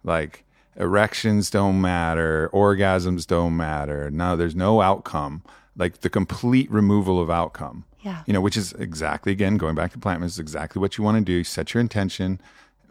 like 0.04 0.44
erections 0.76 1.50
don't 1.50 1.80
matter, 1.80 2.50
orgasms 2.54 3.26
don't 3.26 3.56
matter. 3.56 4.12
No, 4.12 4.36
there's 4.36 4.56
no 4.56 4.82
outcome. 4.82 5.44
Like 5.78 6.02
the 6.02 6.10
complete 6.10 6.70
removal 6.72 7.22
of 7.22 7.30
outcome. 7.30 7.86
Yeah. 8.02 8.24
You 8.26 8.34
know, 8.34 8.42
which 8.42 8.58
is 8.58 8.74
exactly 8.74 9.32
again 9.32 9.58
going 9.58 9.76
back 9.76 9.92
to 9.92 10.00
plant 10.00 10.22
medicine, 10.22 10.36
is 10.36 10.40
exactly 10.40 10.80
what 10.80 10.98
you 10.98 11.04
want 11.04 11.18
to 11.18 11.24
do. 11.24 11.34
You 11.38 11.44
Set 11.44 11.74
your 11.74 11.82
intention, 11.82 12.42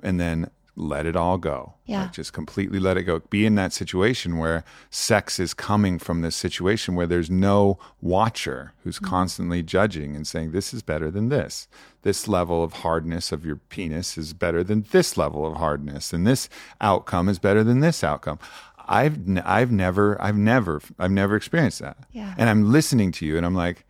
and 0.03 0.21
then 0.21 0.51
let 0.79 1.07
it 1.07 1.17
all 1.17 1.39
go. 1.39 1.73
Yeah. 1.87 2.03
Like, 2.03 2.13
just 2.13 2.35
completely 2.35 2.79
let 2.79 2.99
it 2.99 3.05
go. 3.05 3.21
Be 3.21 3.47
in 3.47 3.55
that 3.55 3.73
situation 3.73 4.37
where 4.37 4.63
sex 4.91 5.41
is 5.41 5.55
coming 5.55 5.99
from 5.99 6.21
this 6.21 6.37
situation 6.37 6.95
where 6.95 7.07
there's 7.07 7.31
no 7.31 7.79
watcher 8.03 8.75
who's 8.85 8.97
Mm-hmm. 8.97 9.07
constantly 9.07 9.63
judging 9.63 10.15
and 10.15 10.27
saying, 10.27 10.53
this 10.53 10.75
is 10.75 10.83
better 10.83 11.11
than 11.11 11.31
this. 11.31 11.67
This 12.03 12.29
level 12.29 12.63
of 12.63 12.75
hardness 12.75 13.33
of 13.33 13.47
your 13.47 13.57
penis 13.57 14.19
is 14.19 14.35
better 14.35 14.63
than 14.63 14.85
this 14.91 15.17
level 15.17 15.47
of 15.47 15.57
hardness. 15.57 16.13
And 16.13 16.27
this 16.27 16.49
outcome 16.81 17.31
is 17.31 17.39
better 17.39 17.65
than 17.65 17.81
this 17.81 18.05
outcome. 18.05 18.39
I've, 18.87 19.29
n- 19.29 19.43
I've 19.45 19.71
never, 19.71 20.21
I've 20.21 20.37
never, 20.37 20.81
I've 20.99 21.11
never 21.11 21.37
experienced 21.37 21.81
that. 21.81 21.97
Yeah. 22.13 22.35
And 22.39 22.49
I'm 22.49 22.71
listening 22.71 23.13
to 23.13 23.27
you 23.27 23.37
and 23.37 23.45
I'm 23.45 23.55
like, 23.55 23.85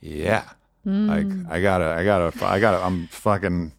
yeah, 0.00 0.44
mm. 0.86 1.08
like 1.08 1.52
I 1.52 1.60
gotta, 1.60 1.86
I 1.86 2.04
gotta, 2.04 2.46
I 2.46 2.60
gotta, 2.60 2.84
I'm 2.84 3.06
fucking, 3.08 3.72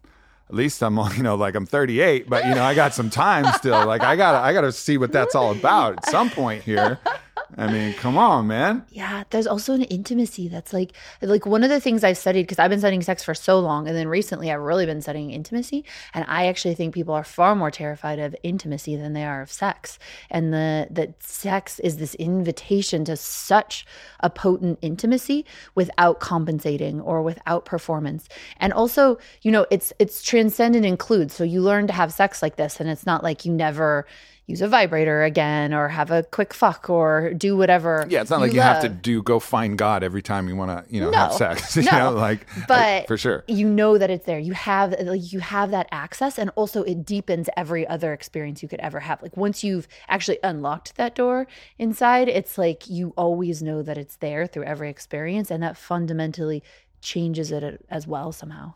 at 0.49 0.55
least 0.55 0.81
I'm, 0.81 0.97
you 1.15 1.23
know, 1.23 1.35
like 1.35 1.55
I'm 1.55 1.65
38, 1.65 2.29
but 2.29 2.45
you 2.45 2.55
know, 2.55 2.63
I 2.63 2.73
got 2.73 2.93
some 2.93 3.09
time 3.09 3.45
still. 3.53 3.85
Like 3.85 4.01
I 4.01 4.15
gotta, 4.15 4.39
I 4.39 4.53
gotta 4.53 4.71
see 4.71 4.97
what 4.97 5.11
that's 5.11 5.35
all 5.35 5.51
about 5.51 5.97
at 5.97 6.05
some 6.09 6.29
point 6.29 6.63
here. 6.63 6.99
I 7.55 7.71
mean, 7.71 7.93
come 7.93 8.17
on, 8.17 8.47
man. 8.47 8.85
Yeah, 8.89 9.23
there's 9.29 9.47
also 9.47 9.73
an 9.73 9.83
intimacy 9.83 10.47
that's 10.47 10.73
like 10.73 10.93
like 11.21 11.45
one 11.45 11.63
of 11.63 11.69
the 11.69 11.79
things 11.79 12.03
I've 12.03 12.17
studied 12.17 12.43
because 12.43 12.59
I've 12.59 12.69
been 12.69 12.79
studying 12.79 13.01
sex 13.01 13.23
for 13.23 13.33
so 13.33 13.59
long 13.59 13.87
and 13.87 13.95
then 13.95 14.07
recently 14.07 14.51
I've 14.51 14.61
really 14.61 14.85
been 14.85 15.01
studying 15.01 15.31
intimacy 15.31 15.85
and 16.13 16.25
I 16.27 16.47
actually 16.47 16.75
think 16.75 16.93
people 16.93 17.13
are 17.13 17.23
far 17.23 17.55
more 17.55 17.71
terrified 17.71 18.19
of 18.19 18.35
intimacy 18.43 18.95
than 18.95 19.13
they 19.13 19.23
are 19.23 19.41
of 19.41 19.51
sex. 19.51 19.97
And 20.29 20.53
the 20.53 20.87
that 20.91 21.23
sex 21.23 21.79
is 21.79 21.97
this 21.97 22.15
invitation 22.15 23.05
to 23.05 23.15
such 23.15 23.85
a 24.19 24.29
potent 24.29 24.79
intimacy 24.81 25.45
without 25.75 26.19
compensating 26.19 26.99
or 26.99 27.21
without 27.21 27.65
performance. 27.65 28.27
And 28.57 28.73
also, 28.73 29.19
you 29.41 29.51
know, 29.51 29.65
it's 29.71 29.93
it's 29.99 30.21
transcendent 30.21 30.85
includes. 30.85 31.33
So 31.33 31.43
you 31.43 31.61
learn 31.61 31.87
to 31.87 31.93
have 31.93 32.11
sex 32.11 32.41
like 32.41 32.57
this 32.57 32.79
and 32.79 32.89
it's 32.89 33.05
not 33.05 33.23
like 33.23 33.45
you 33.45 33.53
never 33.53 34.05
use 34.47 34.61
a 34.61 34.67
vibrator 34.67 35.23
again 35.23 35.73
or 35.73 35.89
have 35.89 36.09
a 36.09 36.23
quick 36.23 36.53
fuck 36.53 36.89
or 36.89 37.33
do 37.33 37.57
whatever. 37.57 38.05
Yeah, 38.09 38.21
it's 38.21 38.29
not 38.31 38.39
like 38.39 38.53
you 38.53 38.61
have 38.61 38.81
to 38.81 38.89
do 38.89 39.21
go 39.21 39.39
find 39.39 39.77
God 39.77 40.03
every 40.03 40.21
time 40.21 40.47
you 40.47 40.55
want 40.55 40.71
to, 40.71 40.93
you 40.93 41.01
know, 41.01 41.09
No, 41.09 41.17
have 41.17 41.33
sex. 41.33 41.75
you 41.75 41.83
no. 41.83 41.97
know, 41.97 42.11
like, 42.11 42.47
but 42.67 42.79
like, 42.79 43.07
for 43.07 43.17
sure. 43.17 43.43
you 43.47 43.67
know 43.67 43.97
that 43.97 44.09
it's 44.09 44.25
there 44.25 44.39
you 44.39 44.53
have 44.53 44.91
like 45.01 45.33
you 45.33 45.39
have 45.41 45.71
that 45.71 45.87
access 45.91 46.37
and 46.39 46.49
also 46.55 46.81
it 46.83 47.05
deepens 47.05 47.49
every 47.57 47.85
other 47.87 48.13
experience 48.13 48.63
you 48.63 48.69
could 48.69 48.79
ever 48.79 49.01
have 49.01 49.21
like 49.21 49.35
once 49.35 49.63
you've 49.65 49.87
actually 50.07 50.39
unlocked 50.43 50.95
that 50.95 51.13
door 51.13 51.45
inside 51.77 52.29
it's 52.29 52.57
like 52.57 52.89
you 52.89 53.13
always 53.17 53.61
know 53.61 53.81
that 53.81 53.97
it's 53.97 54.15
there 54.17 54.47
through 54.47 54.63
every 54.63 54.89
experience 54.89 55.51
and 55.51 55.61
that 55.61 55.75
fundamentally 55.75 56.63
changes 57.01 57.51
it 57.51 57.85
as 57.89 58.07
well 58.07 58.31
somehow 58.31 58.73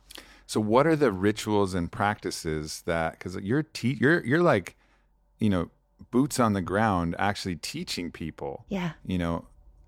So, 0.48 0.60
what 0.60 0.86
are 0.86 0.98
the 0.98 1.14
rituals 1.14 1.74
and 1.74 1.90
practices 1.90 2.84
that? 2.86 3.14
Because 3.14 3.36
you're 3.38 3.64
te- 3.64 3.98
you're 4.02 4.22
you're 4.26 4.44
like, 4.44 4.76
you 5.42 5.50
know, 5.50 5.70
boots 6.12 6.40
on 6.40 6.54
the 6.54 6.62
ground, 6.62 7.16
actually 7.20 7.56
teaching 7.58 8.12
people, 8.12 8.66
yeah 8.70 8.92
you 9.06 9.18
know, 9.18 9.46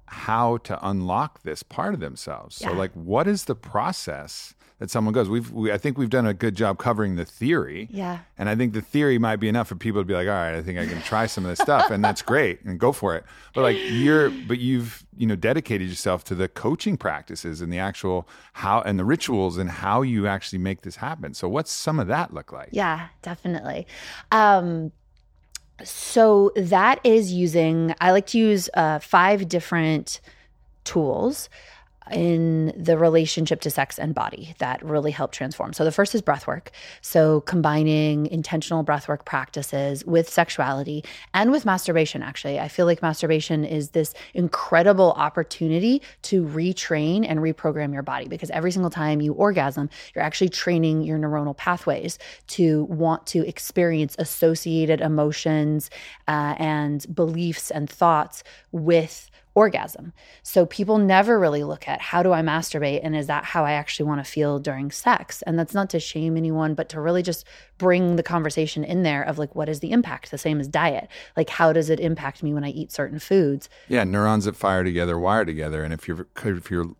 how 0.08 0.58
to 0.58 0.78
unlock 0.88 1.42
this 1.44 1.64
part 1.64 1.94
of 1.94 2.00
themselves. 2.00 2.58
So, 2.58 2.70
Yeah. 2.72 2.78
like, 2.78 2.92
what 2.94 3.28
is 3.28 3.46
the 3.46 3.56
process 3.56 4.54
that 4.80 4.92
someone 4.92 5.14
goes? 5.14 5.28
We've 5.30 5.50
we, 5.52 5.72
I 5.72 5.78
think 5.78 5.98
we've 5.98 6.10
done 6.10 6.28
a 6.28 6.34
good 6.34 6.56
job 6.56 6.78
covering 6.78 7.16
the 7.16 7.26
theory. 7.26 7.88
yeah 7.90 8.20
And 8.38 8.48
I 8.50 8.56
think 8.56 8.74
the 8.74 8.82
theory 8.82 9.18
might 9.18 9.38
be 9.38 9.48
enough 9.48 9.68
for 9.70 9.76
people 9.76 10.02
to 10.02 10.06
be 10.06 10.14
like, 10.14 10.28
all 10.28 10.34
right, 10.34 10.54
I 10.56 10.62
think 10.62 10.78
I 10.78 10.86
can 10.86 11.02
try 11.02 11.26
some 11.26 11.46
of 11.46 11.50
this 11.50 11.60
stuff, 11.60 11.90
and 11.90 12.04
that's 12.04 12.22
great, 12.22 12.62
and 12.66 12.80
go 12.80 12.92
for 12.92 13.16
it. 13.16 13.24
But 13.56 13.62
like 13.62 13.78
you're, 13.92 14.30
but 14.48 14.60
you've 14.60 15.04
you 15.18 15.26
know 15.26 15.36
dedicated 15.36 15.88
yourself 15.90 16.24
to 16.26 16.36
the 16.36 16.48
coaching 16.48 16.98
practices 16.98 17.62
and 17.62 17.72
the 17.74 17.80
actual 17.80 18.28
how 18.54 18.82
and 18.82 19.00
the 19.00 19.06
rituals 19.06 19.58
and 19.58 19.70
how 19.70 20.02
you 20.04 20.28
actually 20.28 20.60
make 20.60 20.82
this 20.82 20.98
happen. 20.98 21.34
So 21.34 21.48
what's 21.50 21.72
some 21.72 21.98
of 22.00 22.08
that 22.08 22.34
look 22.34 22.52
like? 22.52 22.70
Yeah, 22.72 23.08
definitely. 23.22 23.88
Um, 24.32 24.92
so 25.84 26.52
that 26.56 27.00
is 27.04 27.32
using, 27.32 27.94
I 28.00 28.12
like 28.12 28.28
to 28.28 28.38
use 28.38 28.70
uh, 28.74 29.00
five 29.00 29.48
different 29.48 30.22
tools 30.84 31.50
in 32.14 32.74
the 32.78 32.98
relationship 32.98 33.62
to 33.62 33.70
sex 33.70 33.98
and 33.98 34.14
body 34.14 34.54
that 34.60 34.84
really 34.84 35.12
help 35.12 35.32
transform. 35.32 35.74
So 35.74 35.84
the 35.84 35.92
first 35.92 36.14
is 36.16 36.22
breath 36.22 36.48
work. 36.48 36.72
So 37.02 37.42
combining 37.42 38.28
intentional 38.28 38.84
breath 38.84 39.08
work 39.08 39.26
practices 39.26 40.06
with 40.06 40.30
sexuality 40.30 41.04
and 41.34 41.52
with 41.52 41.66
masturbation 41.66 42.24
actually. 42.24 42.60
I 42.60 42.68
feel 42.68 42.86
like 42.86 43.02
masturbation 43.02 43.66
is 43.66 43.90
this 43.90 44.14
incredible 44.34 45.14
opportunity 45.14 46.02
to 46.24 46.44
retrain 46.46 47.26
and 47.28 47.40
reprogram 47.40 47.94
your 47.94 48.04
body 48.04 48.28
because 48.28 48.50
every 48.52 48.72
single 48.72 48.92
time 48.92 49.22
you 49.22 49.34
orgasm, 49.34 49.90
you're 50.14 50.24
actually 50.24 50.50
training 50.50 51.02
your 51.02 51.18
neuronal 51.18 51.58
pathways 51.58 52.20
to 52.48 52.84
want 52.86 53.26
to 53.28 53.48
experience 53.48 54.16
associated 54.20 55.02
emotions 55.02 55.90
uh, 56.28 56.56
and 56.58 57.06
beliefs 57.14 57.72
and 57.72 57.90
thoughts 57.90 58.44
with 58.72 59.30
orgasm. 59.56 60.14
So 60.42 60.66
people 60.66 60.98
never 60.98 61.40
really 61.40 61.64
look 61.64 61.88
at 61.88 62.02
how 62.02 62.24
do 62.24 62.32
I 62.34 62.42
masturbate 62.42 63.02
and 63.04 63.16
is 63.16 63.28
that 63.28 63.44
how 63.44 63.66
I 63.66 63.74
actually 63.74 64.08
want 64.08 64.24
to 64.24 64.30
feel 64.30 64.60
during 64.60 64.92
sex? 64.92 65.42
And 65.44 65.58
that's 65.58 65.74
not 65.74 65.90
to 65.92 66.00
shame 66.00 66.38
anyone, 66.38 66.74
but 66.74 66.90
to 66.90 67.02
really 67.02 67.22
just 67.22 67.46
bring 67.78 68.16
the 68.16 68.24
conversation 68.24 68.84
in 68.84 69.04
there 69.04 69.24
of 69.24 69.38
like 69.38 69.56
what 69.56 69.70
is 69.70 69.80
the 69.80 69.92
impact? 69.92 70.32
The 70.32 70.38
same 70.38 70.60
as 70.60 70.68
diet. 70.68 71.08
Like 71.38 71.50
how 71.50 71.74
does 71.74 71.90
it 71.90 72.00
impact 72.00 72.44
me 72.44 72.54
when 72.54 72.64
I 72.64 72.70
eat 72.70 72.92
certain 72.92 73.20
foods? 73.20 73.70
Yeah, 73.88 74.04
neurons 74.04 74.46
that 74.46 74.56
fire 74.56 74.84
together 74.84 75.18
wire 75.18 75.46
together, 75.46 75.84
and 75.84 75.94
if 75.94 76.08
you're 76.08 76.28
if 76.44 76.70
you're 76.70 76.96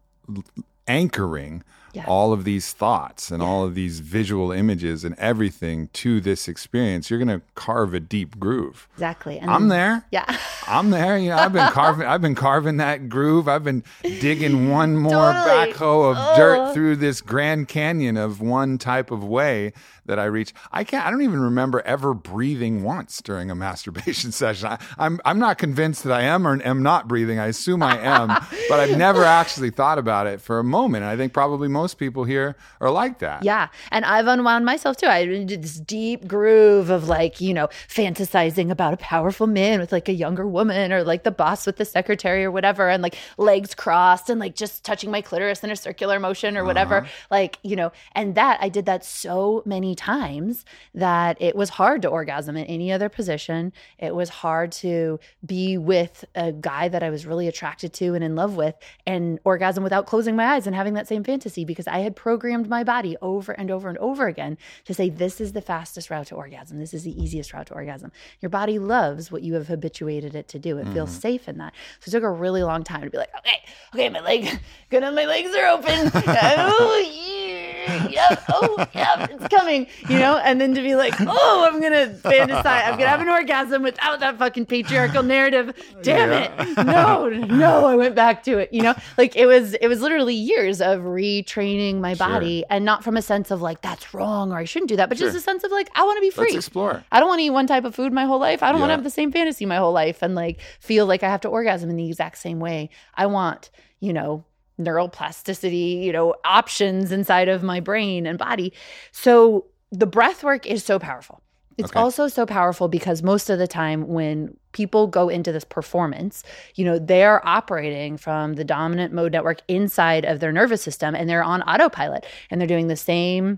anchoring 0.88 1.64
Yeah. 1.94 2.06
all 2.08 2.34
of 2.34 2.44
these 2.44 2.74
thoughts 2.74 3.30
and 3.30 3.42
all 3.44 3.64
of 3.64 3.76
these 3.76 4.00
visual 4.00 4.52
images 4.52 5.04
and 5.04 5.14
everything 5.20 5.90
to 5.94 6.20
this 6.20 6.48
experience, 6.48 7.10
you're 7.10 7.24
going 7.24 7.40
to 7.40 7.46
carve 7.54 7.94
a 7.94 8.00
deep 8.00 8.40
groove. 8.40 8.88
Exactly. 8.94 9.38
And 9.38 9.52
I'm 9.52 9.68
there. 9.68 10.06
Yeah. 10.12 10.26
I'm 10.68 10.90
there. 10.90 11.18
You 11.18 11.30
know, 11.30 11.38
I've 11.38 11.54
been 11.54 11.72
carving. 11.72 12.08
I've 12.08 12.22
been 12.22 12.36
carving 12.36 12.78
that 12.78 13.10
groove. 13.10 13.48
I've 13.48 13.64
been 13.64 13.84
digging 14.02 14.70
one 14.70 14.98
more 15.10 15.34
Totally. 15.34 15.74
backhoe 15.74 16.12
of 16.12 16.38
dirt 16.38 16.58
oh. 16.60 16.74
through 16.74 16.96
this 16.96 17.22
Grand 17.22 17.68
Canyon 17.68 18.18
of 18.18 18.42
one 18.42 18.78
type 18.78 19.12
of 19.12 19.24
way 19.24 19.74
that 20.06 20.20
I 20.20 20.26
reach. 20.26 20.54
I 20.72 20.84
can't. 20.84 21.06
I 21.06 21.12
don't 21.12 21.22
even 21.22 21.40
remember 21.40 21.82
ever 21.82 22.14
breathing 22.14 22.84
once 22.84 23.22
during 23.22 23.50
a 23.50 23.56
masturbation 23.64 24.32
session. 24.32 24.70
I, 24.70 24.78
I'm. 24.98 25.20
I'm 25.26 25.40
not 25.40 25.58
convinced 25.58 26.04
that 26.04 26.14
I 26.14 26.22
am 26.24 26.48
or 26.48 26.62
am 26.64 26.84
not 26.84 27.08
breathing. 27.08 27.40
I 27.40 27.48
assume 27.48 27.82
I 27.84 27.98
am, 28.00 28.28
but 28.70 28.80
I've 28.80 28.98
never 28.98 29.24
actually 29.24 29.70
thought 29.70 29.98
about 29.98 30.28
it 30.28 30.42
for 30.42 30.60
a 30.60 30.64
moment. 30.64 31.04
And 31.04 31.12
I 31.12 31.18
think 31.18 31.34
probably 31.34 31.68
most 31.68 31.96
people 31.96 32.24
here 32.24 32.56
are 32.82 32.92
like 32.92 33.20
that. 33.20 33.44
Yeah. 33.44 33.70
And 33.92 34.06
I've 34.06 34.28
unwound 34.28 34.66
myself 34.66 34.98
too. 34.98 35.08
I 35.08 35.26
did 35.26 35.62
this 35.62 35.80
deep 35.80 36.28
groove 36.28 36.90
of 36.90 37.08
like, 37.08 37.42
you 37.42 37.54
know, 37.54 37.68
fantasizing 37.88 38.70
about 38.70 38.94
a 38.94 38.98
powerful 38.98 39.48
man 39.48 39.80
with 39.80 39.92
like 39.92 40.10
a 40.10 40.14
younger 40.14 40.48
woman 40.48 40.92
or 40.92 41.04
like 41.04 41.24
the 41.24 41.32
boss 41.32 41.66
with 41.66 41.78
the 41.78 41.86
secretary 41.86 42.44
or 42.44 42.52
whatever, 42.52 42.90
and 42.90 43.02
like 43.02 43.16
legs 43.38 43.74
crossed 43.76 44.30
and 44.30 44.40
like 44.40 44.56
just 44.56 44.84
touching 44.84 45.12
my 45.12 45.22
clitoris 45.22 45.64
in 45.64 45.72
a 45.72 45.76
circular 45.76 46.20
motion 46.20 46.58
or 46.58 46.66
whatever. 46.66 46.98
Uh-huh. 46.98 47.10
Like, 47.32 47.60
you 47.64 47.76
know, 47.76 47.92
and 48.14 48.36
that 48.36 48.58
I 48.62 48.70
did 48.70 48.86
that 48.86 49.06
so 49.06 49.64
many 49.66 49.93
times 49.96 50.66
that 50.94 51.42
it 51.42 51.56
was 51.56 51.70
hard 51.70 52.02
to 52.04 52.08
orgasm 52.08 52.56
in 52.58 52.66
any 52.66 52.92
other 52.92 53.10
position. 53.10 53.74
It 53.98 54.16
was 54.16 54.30
hard 54.30 54.72
to 54.74 55.20
be 55.46 55.78
with 55.78 56.26
a 56.36 56.52
guy 56.52 56.88
that 56.90 57.04
I 57.04 57.10
was 57.10 57.26
really 57.26 57.48
attracted 57.48 57.94
to 57.94 58.14
and 58.14 58.24
in 58.24 58.36
love 58.36 58.56
with 58.56 58.76
and 59.06 59.40
orgasm 59.44 59.84
without 59.84 60.06
closing 60.06 60.36
my 60.36 60.54
eyes 60.54 60.68
and 60.68 60.76
having 60.76 60.94
that 60.94 61.08
same 61.08 61.24
fantasy 61.24 61.66
because 61.66 61.88
I 61.88 62.00
had 62.00 62.16
programmed 62.16 62.70
my 62.70 62.84
body 62.84 63.18
over 63.22 63.52
and 63.52 63.72
over 63.72 63.90
and 63.90 63.98
over 63.98 64.28
again 64.28 64.58
to 64.86 64.94
say, 64.94 65.10
this 65.10 65.42
is 65.42 65.54
the 65.54 65.62
fastest 65.62 66.10
route 66.10 66.28
to 66.28 66.36
orgasm. 66.36 66.80
This 66.80 66.94
is 66.94 67.04
the 67.04 67.22
easiest 67.22 67.54
route 67.54 67.68
to 67.68 67.74
orgasm. 67.74 68.12
Your 68.42 68.50
body 68.50 68.80
loves 68.80 69.32
what 69.32 69.44
you 69.44 69.54
have 69.56 69.68
habituated 69.68 70.36
it 70.36 70.48
to 70.50 70.60
do. 70.60 70.78
It 70.78 70.88
feels 70.90 71.12
mm-hmm. 71.12 71.20
safe 71.20 71.48
in 71.48 71.58
that. 71.58 71.74
So 72.00 72.10
it 72.10 72.12
took 72.12 72.24
a 72.24 72.32
really 72.32 72.64
long 72.64 72.84
time 72.84 73.02
to 73.02 73.10
be 73.10 73.18
like, 73.18 73.36
okay, 73.40 73.64
okay, 73.94 74.10
my 74.10 74.22
leg, 74.22 74.60
good, 74.90 75.02
my 75.02 75.26
legs 75.26 75.56
are 75.56 75.68
open. 75.68 76.12
oh, 76.16 77.12
yeah, 77.12 77.73
yeah, 78.10 78.36
oh, 78.50 78.88
yeah, 78.94 79.28
it's 79.30 79.48
coming, 79.54 79.88
you 80.10 80.20
know? 80.20 80.38
And 80.38 80.60
then 80.60 80.74
to 80.76 80.82
be 80.82 80.96
like, 80.96 81.14
oh, 81.20 81.70
I'm 81.70 81.80
going 81.80 81.94
to 81.94 82.14
fantasize. 82.22 82.66
I'm 82.66 82.92
going 82.92 83.00
to 83.00 83.10
have 83.10 83.22
an 83.22 83.30
orgasm 83.30 83.84
without 83.84 84.20
that 84.20 84.38
fucking 84.38 84.66
patriarchal 84.66 85.24
narrative. 85.24 85.74
Damn 86.02 86.32
it. 86.32 86.78
No, 86.86 87.30
no, 87.30 87.86
I 87.86 87.96
went 87.96 88.16
back 88.16 88.44
to 88.44 88.58
it, 88.58 88.74
you 88.74 88.82
know? 88.82 88.94
Like 89.18 89.36
it 89.36 89.46
was, 89.46 89.74
it 89.76 89.88
was 89.88 90.02
literally 90.02 90.36
years 90.36 90.82
of 90.82 91.02
retraining 91.02 92.00
my 92.00 92.16
body 92.16 92.64
and 92.70 92.86
not 92.86 93.04
from 93.04 93.18
a 93.18 93.22
sense 93.22 93.52
of 93.52 93.62
like, 93.62 93.82
that's 93.82 94.14
wrong 94.14 94.52
or 94.52 94.58
I 94.58 94.66
shouldn't 94.66 94.90
do 94.90 94.96
that, 94.98 95.10
but 95.10 95.18
just 95.18 95.36
a 95.36 95.42
sense 95.42 95.64
of 95.64 95.72
like, 95.72 95.90
I 95.96 96.04
want 96.04 96.18
to 96.18 96.22
be 96.22 96.30
free. 96.30 96.46
Let's 96.46 96.68
explore. 96.68 97.04
I 97.12 97.20
don't 97.20 97.30
want 97.30 97.40
to 97.40 97.44
eat 97.44 97.50
one 97.50 97.68
type 97.68 97.86
of 97.86 97.96
food 97.96 98.14
my 98.14 98.26
whole 98.26 98.40
life. 98.40 98.64
I 98.64 98.72
don't 98.72 98.80
want 98.80 98.90
to 98.90 98.96
have 98.96 99.04
the 99.04 99.10
same 99.10 99.32
fantasy 99.32 99.66
my 99.66 99.78
whole 99.78 99.94
life 99.94 100.22
and 100.22 100.36
like 100.36 100.60
feel 100.80 101.06
like 101.06 101.24
I 101.24 101.30
have 101.30 101.42
to 101.42 101.50
orgasm 101.50 101.90
in 101.90 101.96
the 101.96 102.08
exact 102.08 102.38
same 102.38 102.60
way. 102.60 102.90
I 103.16 103.26
want, 103.26 103.70
you 104.00 104.14
know, 104.14 104.46
neural 104.84 105.10
plasticity, 105.10 106.02
you 106.06 106.12
know, 106.12 106.36
options 106.46 107.12
inside 107.12 107.50
of 107.50 107.64
my 107.64 107.80
brain 107.80 108.26
and 108.26 108.38
body. 108.38 108.74
So 109.12 109.66
the 109.92 110.08
breath 110.08 110.44
work 110.44 110.66
is 110.66 110.84
so 110.84 111.00
powerful 111.00 111.42
It's 111.78 111.90
Okay. 111.90 112.00
also 112.00 112.28
so 112.28 112.46
powerful 112.46 112.88
because 112.88 113.24
most 113.24 113.50
of 113.50 113.58
the 113.58 113.68
time 113.68 114.08
when 114.08 114.56
people 114.74 115.08
go 115.08 115.28
into 115.30 115.52
this 115.52 115.64
performance, 115.64 116.44
you 116.76 116.86
know, 116.86 117.00
they're 117.00 117.46
operating 117.48 118.18
from 118.18 118.54
the 118.54 118.64
dominant 118.64 119.12
mode 119.14 119.32
network 119.32 119.62
inside 119.68 120.24
of 120.26 120.40
their 120.40 120.52
nervous 120.52 120.84
system 120.84 121.16
and 121.16 121.28
they're 121.28 121.44
on 121.44 121.64
autopilot 121.64 122.26
and 122.52 122.62
they're 122.62 122.68
doing 122.68 122.88
the 122.88 122.96
same 122.96 123.58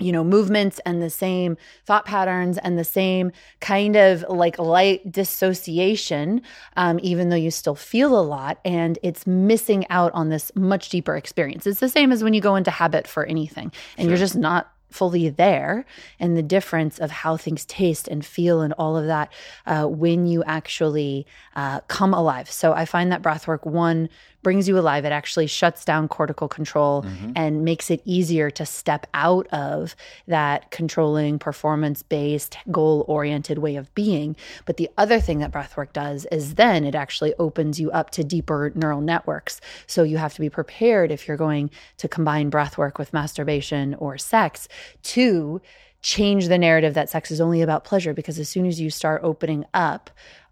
you 0.00 0.12
know 0.12 0.24
movements 0.24 0.80
and 0.84 1.02
the 1.02 1.10
same 1.10 1.56
thought 1.84 2.04
patterns 2.04 2.58
and 2.58 2.78
the 2.78 2.84
same 2.84 3.30
kind 3.60 3.96
of 3.96 4.24
like 4.28 4.58
light 4.58 5.12
dissociation 5.12 6.42
um, 6.76 6.98
even 7.02 7.28
though 7.28 7.36
you 7.36 7.50
still 7.50 7.74
feel 7.74 8.18
a 8.18 8.22
lot 8.22 8.58
and 8.64 8.98
it's 9.02 9.26
missing 9.26 9.86
out 9.90 10.12
on 10.12 10.28
this 10.28 10.50
much 10.54 10.88
deeper 10.88 11.16
experience. 11.16 11.66
It's 11.66 11.80
the 11.80 11.88
same 11.88 12.12
as 12.12 12.24
when 12.24 12.34
you 12.34 12.40
go 12.40 12.56
into 12.56 12.70
habit 12.70 13.06
for 13.06 13.24
anything 13.24 13.72
and 13.96 14.08
you're 14.08 14.18
just 14.18 14.36
not 14.36 14.72
fully 14.90 15.28
there 15.28 15.84
and 16.18 16.36
the 16.36 16.42
difference 16.42 16.98
of 16.98 17.10
how 17.10 17.36
things 17.36 17.64
taste 17.64 18.08
and 18.08 18.24
feel 18.26 18.60
and 18.60 18.72
all 18.74 18.96
of 18.96 19.06
that 19.06 19.32
uh, 19.66 19.86
when 19.86 20.26
you 20.26 20.42
actually 20.44 21.26
uh, 21.54 21.80
come 21.82 22.12
alive. 22.12 22.50
So 22.50 22.72
i 22.72 22.84
find 22.84 23.12
that 23.12 23.22
breathwork 23.22 23.66
one 23.66 24.08
brings 24.42 24.68
you 24.68 24.78
alive. 24.78 25.04
It 25.04 25.12
actually 25.12 25.46
shuts 25.46 25.84
down 25.84 26.08
cortical 26.08 26.48
control 26.48 27.02
mm-hmm. 27.02 27.32
and 27.36 27.64
makes 27.64 27.90
it 27.90 28.02
easier 28.04 28.50
to 28.50 28.64
step 28.64 29.06
out 29.14 29.46
of 29.48 29.94
that 30.26 30.70
controlling 30.70 31.38
performance 31.38 32.02
based 32.02 32.56
goal 32.70 33.04
oriented 33.08 33.58
way 33.58 33.76
of 33.76 33.94
being. 33.94 34.36
But 34.64 34.76
the 34.76 34.88
other 34.96 35.20
thing 35.20 35.38
that 35.38 35.52
breathwork 35.52 35.92
does 35.92 36.26
is 36.32 36.54
then 36.54 36.84
it 36.84 36.94
actually 36.94 37.34
opens 37.38 37.78
you 37.78 37.90
up 37.90 38.10
to 38.10 38.24
deeper 38.24 38.72
neural 38.74 39.00
networks. 39.00 39.60
So 39.86 40.02
you 40.02 40.18
have 40.18 40.34
to 40.34 40.40
be 40.40 40.50
prepared 40.50 41.10
if 41.10 41.28
you're 41.28 41.36
going 41.36 41.70
to 41.98 42.08
combine 42.08 42.50
breathwork 42.50 42.98
with 42.98 43.12
masturbation 43.12 43.94
or 43.94 44.18
sex 44.18 44.68
to 45.02 45.60
change 46.02 46.48
the 46.48 46.58
narrative 46.58 46.94
that 46.94 47.10
sex 47.10 47.30
is 47.30 47.40
only 47.40 47.60
about 47.60 47.84
pleasure 47.84 48.14
because 48.14 48.38
as 48.38 48.48
soon 48.48 48.66
as 48.66 48.80
you 48.80 48.88
start 48.88 49.20
opening 49.22 49.66
up 49.74 50.10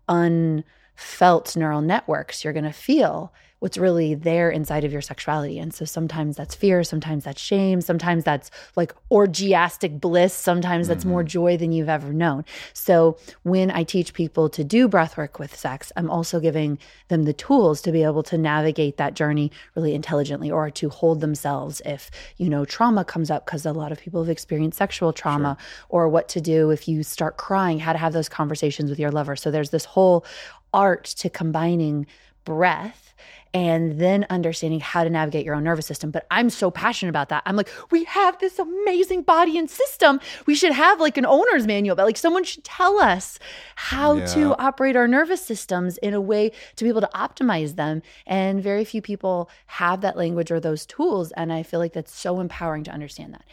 unfelt 0.09 1.57
neural 1.57 1.81
networks 1.81 2.45
you're 2.45 2.53
going 2.53 2.65
to 2.65 2.73
feel 2.73 3.33
what's 3.61 3.79
really 3.79 4.15
there 4.15 4.51
inside 4.51 4.85
of 4.85 4.93
your 4.93 5.03
sexuality. 5.03 5.59
And 5.59 5.73
so 5.75 5.85
sometimes 5.85 6.37
that's 6.37 6.55
fear 6.55 6.83
sometimes 6.85 7.25
that's 7.25 7.41
shame 7.41 7.81
sometimes 7.81 8.25
that's 8.25 8.51
like 8.77 8.95
orgiastic 9.11 10.01
bliss 10.01 10.35
sometimes 10.35 10.89
that's 10.89 11.05
more 11.05 11.21
mm-hmm. 11.21 11.29
joy 11.29 11.57
than 11.57 11.73
you've 11.73 11.89
ever 11.89 12.13
known. 12.13 12.45
So 12.73 13.17
when 13.43 13.71
i 13.71 13.83
teach 13.83 14.15
people 14.15 14.49
to 14.49 14.65
do 14.65 14.89
breath 14.89 15.17
work 15.17 15.39
with 15.39 15.57
sex 15.57 15.93
i'm 15.97 16.11
also 16.11 16.41
giving 16.41 16.79
them 17.09 17.25
the 17.25 17.33
tools 17.33 17.81
to 17.83 17.93
be 17.93 18.03
able 18.03 18.23
to 18.23 18.39
navigate 18.39 18.97
that 18.97 19.15
journey 19.15 19.51
really 19.75 19.95
intelligently 19.95 20.51
or 20.51 20.71
to 20.71 20.89
hold 20.89 21.21
themselves 21.21 21.81
if 21.85 22.11
you 22.37 22.49
know 22.49 22.65
trauma 22.65 23.05
comes 23.05 23.31
up 23.31 23.45
because 23.45 23.65
a 23.67 23.73
lot 23.73 23.93
of 23.93 24.01
people 24.01 24.23
have 24.23 24.31
experienced 24.31 24.79
sexual 24.79 25.13
trauma 25.13 25.57
or 25.89 26.09
what 26.09 26.29
to 26.29 26.41
do 26.41 26.71
if 26.71 26.89
you 26.89 27.03
start 27.03 27.37
crying 27.37 27.79
how 27.79 27.93
to 27.93 27.99
have 27.99 28.13
those 28.13 28.29
conversations 28.29 28.91
with 28.91 28.99
your 28.99 29.11
lover. 29.11 29.37
So 29.37 29.51
there's 29.51 29.71
this 29.71 29.85
whole 29.85 30.25
art 30.73 31.05
to 31.05 31.31
combining 31.31 32.07
breath 32.45 33.08
and 33.55 34.01
then 34.01 34.27
understanding 34.31 34.81
how 34.81 35.05
to 35.05 35.11
navigate 35.11 35.45
your 35.45 35.55
own 35.55 35.65
nervous 35.65 35.87
system. 35.87 36.11
But 36.11 36.27
I'm 36.31 36.51
so 36.51 36.71
passionate 36.71 37.11
about 37.11 37.29
that. 37.31 37.43
I'm 37.47 37.57
like, 37.57 37.69
we 37.91 38.05
have 38.05 38.39
this 38.39 38.59
amazing 38.59 39.23
body 39.23 39.59
and 39.59 39.71
system. 39.71 40.21
We 40.47 40.55
should 40.55 40.73
have 40.73 41.01
like 41.01 41.17
an 41.17 41.27
owner's 41.27 41.67
manual, 41.67 41.97
but 41.97 42.05
like 42.05 42.17
someone 42.17 42.45
should 42.45 42.65
tell 42.65 42.99
us 43.01 43.39
how 43.77 44.17
Yeah. 44.17 44.27
to 44.27 44.57
operate 44.59 44.97
our 44.97 45.09
nervous 45.09 45.45
systems 45.45 45.99
in 45.99 46.15
a 46.15 46.21
way 46.21 46.51
to 46.77 46.85
be 46.85 46.89
able 46.91 47.01
to 47.01 47.11
optimize 47.15 47.77
them. 47.77 48.03
And 48.27 48.63
very 48.63 48.85
few 48.85 49.01
people 49.03 49.51
have 49.67 50.01
that 50.03 50.17
language 50.17 50.51
or 50.51 50.61
those 50.61 50.85
tools. 50.87 51.33
And 51.33 51.53
I 51.53 51.63
feel 51.63 51.81
like 51.81 51.93
that's 51.93 52.15
so 52.15 52.41
empowering 52.41 52.85
to 52.85 52.91
understand 52.91 53.35
that. 53.35 53.45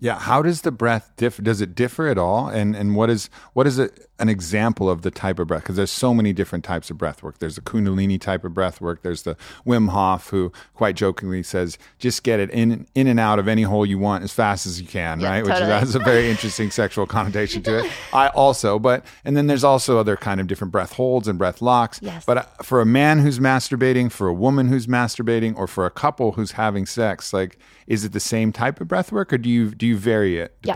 Yeah, 0.00 0.18
how 0.18 0.42
does 0.42 0.62
the 0.62 0.70
breath 0.70 1.10
differ? 1.16 1.42
Does 1.42 1.60
it 1.60 1.74
differ 1.74 2.06
at 2.06 2.18
all? 2.18 2.48
And 2.48 2.76
and 2.76 2.94
what 2.94 3.10
is 3.10 3.28
what 3.52 3.66
is 3.66 3.80
it, 3.80 4.07
an 4.18 4.28
example 4.28 4.90
of 4.90 5.02
the 5.02 5.10
type 5.10 5.38
of 5.38 5.46
breath? 5.48 5.62
Because 5.62 5.76
there's 5.76 5.90
so 5.90 6.12
many 6.14 6.32
different 6.32 6.64
types 6.64 6.90
of 6.90 6.98
breath 6.98 7.22
work. 7.22 7.38
There's 7.38 7.54
the 7.56 7.60
Kundalini 7.60 8.20
type 8.20 8.44
of 8.44 8.54
breath 8.54 8.80
work. 8.80 9.02
There's 9.02 9.22
the 9.22 9.36
Wim 9.66 9.90
Hof, 9.90 10.28
who 10.30 10.52
quite 10.74 10.96
jokingly 10.96 11.42
says, 11.42 11.78
"Just 11.98 12.22
get 12.22 12.40
it 12.40 12.50
in 12.50 12.86
in 12.94 13.06
and 13.06 13.20
out 13.20 13.38
of 13.38 13.48
any 13.48 13.62
hole 13.62 13.86
you 13.86 13.98
want 13.98 14.24
as 14.24 14.32
fast 14.32 14.66
as 14.66 14.80
you 14.80 14.86
can," 14.86 15.20
Yeah, 15.20 15.30
right? 15.30 15.44
Which 15.44 15.52
totally. 15.54 15.70
has 15.72 15.94
a 15.94 15.98
very 16.00 16.28
interesting 16.30 16.70
sexual 16.70 17.06
connotation 17.16 17.62
to 17.64 17.78
it. 17.84 17.90
I 18.12 18.28
also, 18.28 18.78
but 18.78 19.04
and 19.24 19.36
then 19.36 19.46
there's 19.46 19.64
also 19.64 19.98
other 19.98 20.16
kind 20.16 20.40
of 20.40 20.46
different 20.46 20.72
breath 20.72 20.92
holds 20.94 21.28
and 21.28 21.38
breath 21.38 21.62
locks. 21.62 22.00
Yes. 22.02 22.24
But 22.24 22.38
uh, 22.38 22.42
for 22.62 22.80
a 22.80 22.86
man 22.86 23.20
who's 23.20 23.38
masturbating, 23.38 24.10
for 24.10 24.28
a 24.28 24.34
woman 24.34 24.68
who's 24.68 24.86
masturbating, 24.86 25.56
or 25.56 25.66
for 25.66 25.86
a 25.86 25.90
couple 25.90 26.32
who's 26.32 26.52
having 26.52 26.86
sex, 26.86 27.32
like, 27.32 27.58
is 27.86 28.04
it 28.04 28.12
the 28.12 28.20
same 28.20 28.52
type 28.52 28.80
of 28.80 28.88
breath 28.88 29.12
work, 29.12 29.32
or 29.32 29.38
do 29.38 29.48
you 29.48 29.70
do 29.74 29.86
you 29.86 29.96
vary 29.96 30.38
it 30.38 30.56
Yeah. 30.62 30.74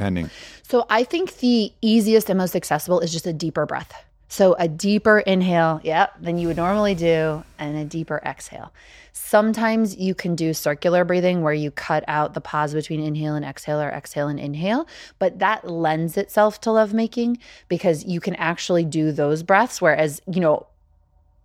So 0.72 0.86
I 0.88 1.04
think 1.04 1.36
the 1.40 1.70
easiest 1.82 2.30
and 2.30 2.38
most 2.38 2.56
accessible 2.56 3.00
is 3.00 3.12
just 3.12 3.26
a 3.26 3.32
deeper 3.34 3.66
breath. 3.66 3.92
So 4.28 4.54
a 4.54 4.68
deeper 4.68 5.18
inhale, 5.18 5.82
yep, 5.84 6.14
than 6.18 6.38
you 6.38 6.48
would 6.48 6.56
normally 6.56 6.94
do, 6.94 7.44
and 7.58 7.76
a 7.76 7.84
deeper 7.84 8.22
exhale. 8.24 8.72
Sometimes 9.12 9.94
you 9.98 10.14
can 10.14 10.34
do 10.34 10.54
circular 10.54 11.04
breathing 11.04 11.42
where 11.42 11.52
you 11.52 11.70
cut 11.70 12.04
out 12.08 12.32
the 12.32 12.40
pause 12.40 12.72
between 12.72 13.02
inhale 13.02 13.34
and 13.34 13.44
exhale 13.44 13.82
or 13.82 13.90
exhale 13.90 14.28
and 14.28 14.40
inhale, 14.40 14.86
but 15.18 15.40
that 15.40 15.68
lends 15.68 16.16
itself 16.16 16.58
to 16.62 16.72
lovemaking 16.72 17.36
because 17.68 18.06
you 18.06 18.18
can 18.18 18.34
actually 18.36 18.86
do 18.86 19.12
those 19.12 19.42
breaths. 19.42 19.82
Whereas, 19.82 20.22
you 20.26 20.40
know, 20.40 20.66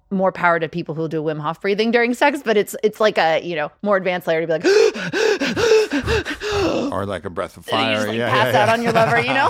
more 0.10 0.32
power 0.32 0.60
to 0.60 0.70
people 0.70 0.96
who 0.96 1.08
do 1.08 1.22
Wim 1.22 1.40
Hof 1.40 1.62
breathing 1.62 1.92
during 1.92 2.14
sex, 2.14 2.42
but 2.44 2.58
it's 2.58 2.76
it's 2.84 3.00
like 3.00 3.18
a 3.18 3.42
you 3.42 3.56
know 3.56 3.72
more 3.82 3.98
advanced 3.98 4.28
layer 4.28 4.42
to 4.42 4.48
be 4.48 4.54
like, 4.54 4.66
or 6.92 7.06
like 7.06 7.26
a 7.26 7.30
breath 7.30 7.58
of 7.58 7.68
and 7.68 7.72
fire. 7.72 7.92
you 7.92 7.96
just 7.96 8.08
like 8.08 8.18
yeah, 8.18 8.30
pass 8.30 8.54
yeah, 8.54 8.62
out 8.62 8.68
yeah. 8.68 8.74
on 8.74 8.82
your 8.82 8.94
lover, 8.94 9.20
you 9.20 9.34
know. 9.34 9.50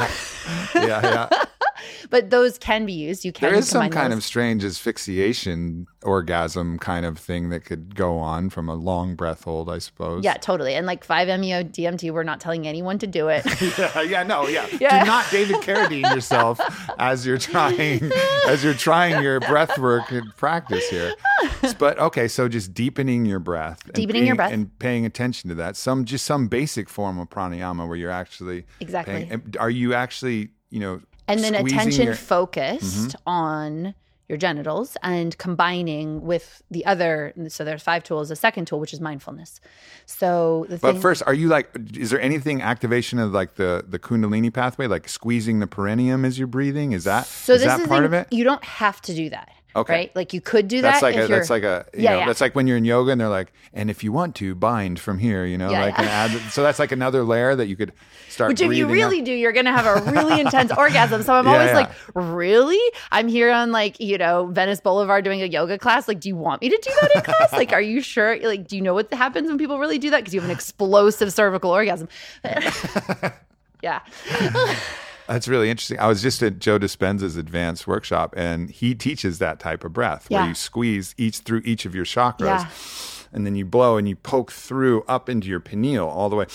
yeah, 0.76 1.30
yeah. 1.32 1.46
but 2.10 2.30
those 2.30 2.58
can 2.58 2.86
be 2.86 2.94
used. 2.94 3.26
You 3.26 3.32
can. 3.32 3.50
There 3.50 3.60
is 3.60 3.68
some 3.70 3.90
kind 3.90 4.12
those. 4.12 4.20
of 4.20 4.24
strange 4.24 4.64
asphyxiation 4.64 5.88
orgasm 6.04 6.80
kind 6.80 7.06
of 7.06 7.18
thing 7.18 7.50
that 7.50 7.66
could 7.66 7.96
go 7.96 8.18
on 8.18 8.50
from 8.50 8.70
a 8.70 8.76
long 8.76 9.16
breath 9.16 9.44
hold, 9.44 9.70
I 9.70 9.78
suppose. 9.80 10.24
Yeah, 10.24 10.36
totally. 10.36 10.74
And 10.74 10.86
like 10.88 11.06
5-MeO 11.06 11.64
DMT, 11.66 12.12
we're 12.12 12.24
not 12.24 12.40
telling 12.40 12.68
anyone 12.68 12.98
to 13.00 13.08
do 13.08 13.28
it. 13.28 13.44
yeah, 13.78 14.02
yeah, 14.02 14.24
no, 14.24 14.48
yeah. 14.48 14.66
Yeah. 14.80 15.02
Do 15.04 15.08
not 15.08 15.26
David 15.32 15.56
Carradine 15.58 16.14
yourself 16.14 16.60
as 17.00 17.26
you're 17.26 17.38
trying 17.40 18.12
as 18.48 18.64
you're 18.64 18.74
trying 18.76 19.24
your 19.24 19.40
breath 19.40 19.78
work 19.80 20.12
and 20.12 20.36
practice 20.38 20.88
here. 20.90 21.14
But 21.80 21.98
okay, 22.00 22.28
so 22.28 22.48
just 22.48 22.74
deepening 22.74 23.26
your 23.26 23.40
breath, 23.40 23.84
and 23.86 23.94
Deepening 23.94 24.26
your 24.28 24.36
paying- 24.36 24.38
breath. 24.38 24.54
and 24.54 24.80
paying 24.80 25.06
attention 25.06 25.50
to 25.50 25.56
that. 25.56 25.76
Some 25.76 26.06
just 26.06 26.26
some 26.26 26.48
basic 26.48 26.90
form 26.90 27.18
of 27.20 27.30
pranayama 27.30 27.88
where 27.88 27.98
you're 27.98 28.12
actually 28.12 28.66
Exactly. 28.80 29.26
paying- 29.26 29.56
are 29.60 29.70
you 29.70 29.94
actually 29.94 30.50
you 30.70 30.80
know 30.80 31.02
and 31.28 31.40
then 31.44 31.56
attention 31.56 32.06
your- 32.06 32.14
Mm-hmm. 32.16 32.24
focused 32.24 33.16
on 33.26 33.94
your 34.30 34.38
genitals 34.38 34.98
and 35.04 35.38
combining 35.38 36.22
with 36.22 36.62
the 36.70 36.86
other 36.86 37.34
so 37.48 37.64
there's 37.64 37.82
five 37.82 38.04
tools 38.04 38.30
a 38.30 38.36
second 38.36 38.66
tool 38.68 38.78
which 38.78 38.92
is 38.94 39.00
mindfulness 39.00 39.62
so 40.06 40.66
the 40.68 40.78
But 40.78 40.94
thing 40.94 41.02
first, 41.02 41.24
are 41.26 41.34
you 41.34 41.48
like? 41.48 41.70
Is 41.96 42.10
there 42.12 42.20
anything 42.22 42.62
activation 42.62 43.20
of 43.20 43.32
like 43.34 43.56
the 43.56 43.84
the 43.88 44.00
Kundalini 44.00 44.54
pathway, 44.54 44.88
like 44.88 45.08
squeezing 45.10 45.60
the 45.60 45.68
perineum 45.68 46.24
as 46.26 46.38
you're 46.40 46.48
breathing? 46.48 46.92
Is 46.94 47.04
that 47.06 47.26
so 47.26 47.54
is 47.54 47.62
this 47.62 47.68
that 47.68 47.82
is 47.82 47.88
part 47.88 48.00
thing, 48.00 48.06
of 48.06 48.14
it? 48.14 48.28
you 48.32 48.44
don't 48.44 48.64
have 48.64 49.02
to 49.04 49.14
do 49.14 49.30
that 49.30 49.50
Okay. 49.78 49.94
right 49.94 50.16
like 50.16 50.34
you 50.34 50.42
could 50.42 50.68
do 50.68 50.82
That's 50.82 51.02
that 51.02 51.06
like 51.08 51.16
if 51.16 51.26
a 51.26 51.28
that's 51.28 51.50
like 51.50 51.64
a 51.64 51.86
you 51.94 52.04
Yeah, 52.04 52.12
know 52.14 52.20
yeah. 52.20 52.26
that's 52.26 52.42
like 52.42 52.56
when 52.56 52.68
you're 52.68 52.78
in 52.78 52.86
yoga 52.86 53.12
and 53.12 53.22
they're 53.22 53.30
like, 53.30 53.52
and 53.74 53.90
if 53.90 54.04
you 54.04 54.12
want 54.12 54.36
to 54.36 54.56
bind 54.56 55.00
from 55.00 55.20
here, 55.20 55.46
you 55.46 55.58
know, 55.58 55.70
Yeah, 55.70 55.82
like 55.86 55.98
yeah. 55.98 56.06
add. 56.06 56.32
So 56.52 56.64
that's 56.64 56.80
like 56.80 56.92
another 56.92 57.24
layer 57.24 57.56
that 57.56 57.68
you 57.68 57.76
could 57.76 57.94
start. 58.28 58.50
Which, 58.50 58.62
if 58.62 58.74
you 58.74 58.88
really 58.88 59.20
up. 59.20 59.26
do, 59.26 59.32
you're 59.34 59.52
going 59.52 59.66
to 59.66 59.72
have 59.72 59.86
a 59.86 60.12
really 60.12 60.40
intense 60.46 60.72
orgasm. 60.72 61.22
So 61.24 61.34
I'm 61.34 61.48
always 61.48 61.74
like, 61.74 61.90
really? 62.16 62.80
I'm 63.12 63.28
here 63.28 63.52
on 63.52 63.72
like, 63.72 64.00
you 64.00 64.18
know, 64.18 64.48
Venice 64.48 64.80
Boulevard 64.82 65.24
doing 65.24 65.42
a 65.42 65.46
yoga 65.46 65.78
class. 65.78 66.08
Like, 66.08 66.20
do 66.20 66.30
you 66.30 66.36
want 66.36 66.62
me 66.62 66.70
to 66.70 66.78
do 66.82 66.92
that 67.02 67.12
in 67.16 67.22
class? 67.22 67.54
Like, 67.54 67.72
are 67.74 67.82
you 67.82 68.02
sure? 68.02 68.38
Like, 68.42 68.68
do 68.68 68.76
you 68.76 68.82
know 68.82 68.94
what 68.94 69.14
happens 69.14 69.48
when 69.48 69.58
people 69.58 69.78
really 69.80 70.00
do 70.00 70.10
that? 70.10 70.18
Because 70.20 70.34
you 70.34 70.42
have 70.42 70.50
an 70.50 70.56
explosive 70.56 71.32
cervical 71.32 71.72
orgasm. 71.72 72.08
yeah. 73.84 74.00
That's 75.28 75.48
really 75.48 75.70
interesting. 75.70 76.00
I 76.00 76.08
was 76.08 76.22
just 76.22 76.42
at 76.42 76.60
Joe 76.60 76.80
Dispenza's 76.80 77.36
advanced 77.36 77.86
workshop, 77.88 78.34
and 78.38 78.70
he 78.70 78.96
teaches 78.96 79.40
that 79.40 79.60
type 79.60 79.84
of 79.84 79.92
breath 79.94 80.30
where 80.30 80.48
you 80.48 80.54
squeeze 80.54 81.14
each 81.18 81.40
through 81.40 81.62
each 81.66 81.86
of 81.86 81.94
your 81.94 82.06
chakras, 82.06 82.40
Yeah. 82.40 82.70
and 83.34 83.46
then 83.46 83.56
you 83.56 83.66
blow 83.66 83.98
and 83.98 84.08
you 84.08 84.16
poke 84.16 84.52
through 84.52 85.04
up 85.08 85.28
into 85.30 85.48
your 85.50 85.60
pineal 85.60 86.08
all 86.08 86.30
the 86.30 86.38
way, 86.38 86.46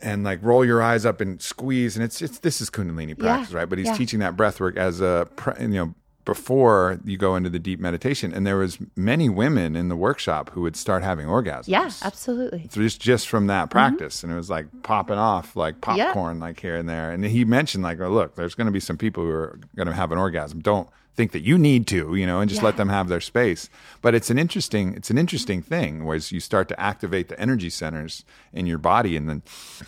and 0.00 0.24
like 0.24 0.38
roll 0.42 0.64
your 0.64 0.82
eyes 0.82 1.04
up 1.04 1.20
and 1.20 1.40
squeeze. 1.42 1.96
And 1.96 2.04
it's 2.04 2.22
it's 2.22 2.38
this 2.38 2.60
is 2.60 2.70
Kundalini 2.70 3.18
practice, 3.18 3.52
right? 3.52 3.68
But 3.68 3.78
he's 3.78 3.88
Yeah. 3.88 3.94
teaching 3.96 4.20
that 4.20 4.36
breath 4.36 4.58
work 4.60 4.76
as 4.76 5.00
a 5.00 5.28
you 5.60 5.68
know 5.68 5.94
before 6.26 7.00
you 7.04 7.16
go 7.16 7.34
into 7.36 7.48
the 7.48 7.58
deep 7.58 7.80
meditation. 7.80 8.34
And 8.34 8.46
there 8.46 8.58
was 8.58 8.76
many 8.94 9.30
women 9.30 9.74
in 9.74 9.88
the 9.88 9.96
workshop 9.96 10.50
who 10.50 10.60
would 10.62 10.76
start 10.76 11.02
having 11.02 11.26
orgasms. 11.26 11.68
Yeah, 11.68 11.88
absolutely. 12.02 12.68
just 12.70 13.00
just 13.00 13.28
from 13.28 13.46
that 13.46 13.70
practice 13.70 14.22
and 14.22 14.30
it 14.30 14.36
was 14.36 14.50
like 14.50 14.66
popping 14.82 15.16
off 15.16 15.56
like 15.56 15.80
Mm-hmm. 15.80 15.96
Yeah. 15.96 16.06
popcorn 16.06 16.38
like 16.40 16.60
here 16.60 16.76
and 16.76 16.88
there 16.88 17.10
and 17.12 17.24
he 17.24 17.44
mentioned 17.44 17.82
like 17.84 17.98
oh, 18.00 18.08
look 18.10 18.34
there's 18.34 18.54
going 18.54 18.66
to 18.66 18.72
be 18.72 18.80
some 18.80 18.98
people 18.98 19.22
who 19.24 19.30
are 19.30 19.58
going 19.76 19.86
to 19.86 19.94
have 19.94 20.10
an 20.12 20.18
orgasm 20.18 20.60
don't 20.60 20.88
think 21.14 21.32
that 21.32 21.40
you 21.42 21.56
need 21.56 21.86
to 21.86 22.14
you 22.16 22.26
know 22.26 22.40
and 22.40 22.50
just 22.50 22.62
let 22.62 22.76
them 22.76 22.88
have 22.90 23.08
their 23.08 23.20
space 23.20 23.70
but 24.02 24.14
it's 24.14 24.28
an 24.30 24.38
interesting 24.38 24.94
it's 24.94 25.10
an 25.10 25.16
interesting 25.16 25.62
thing 25.62 26.04
whereas 26.04 26.32
you 26.32 26.40
start 26.40 26.68
to 26.68 26.78
activate 26.80 27.28
the 27.28 27.38
energy 27.40 27.70
centers 27.70 28.24
in 28.52 28.66
your 28.66 28.78
body 28.78 29.16
and 29.16 29.28
then 29.28 29.42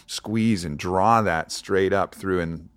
squeeze 0.07 0.65
and 0.65 0.79
draw 0.79 1.21
that 1.23 1.51
straight 1.53 1.93
up 1.93 2.15
through 2.15 2.41
and 2.41 2.69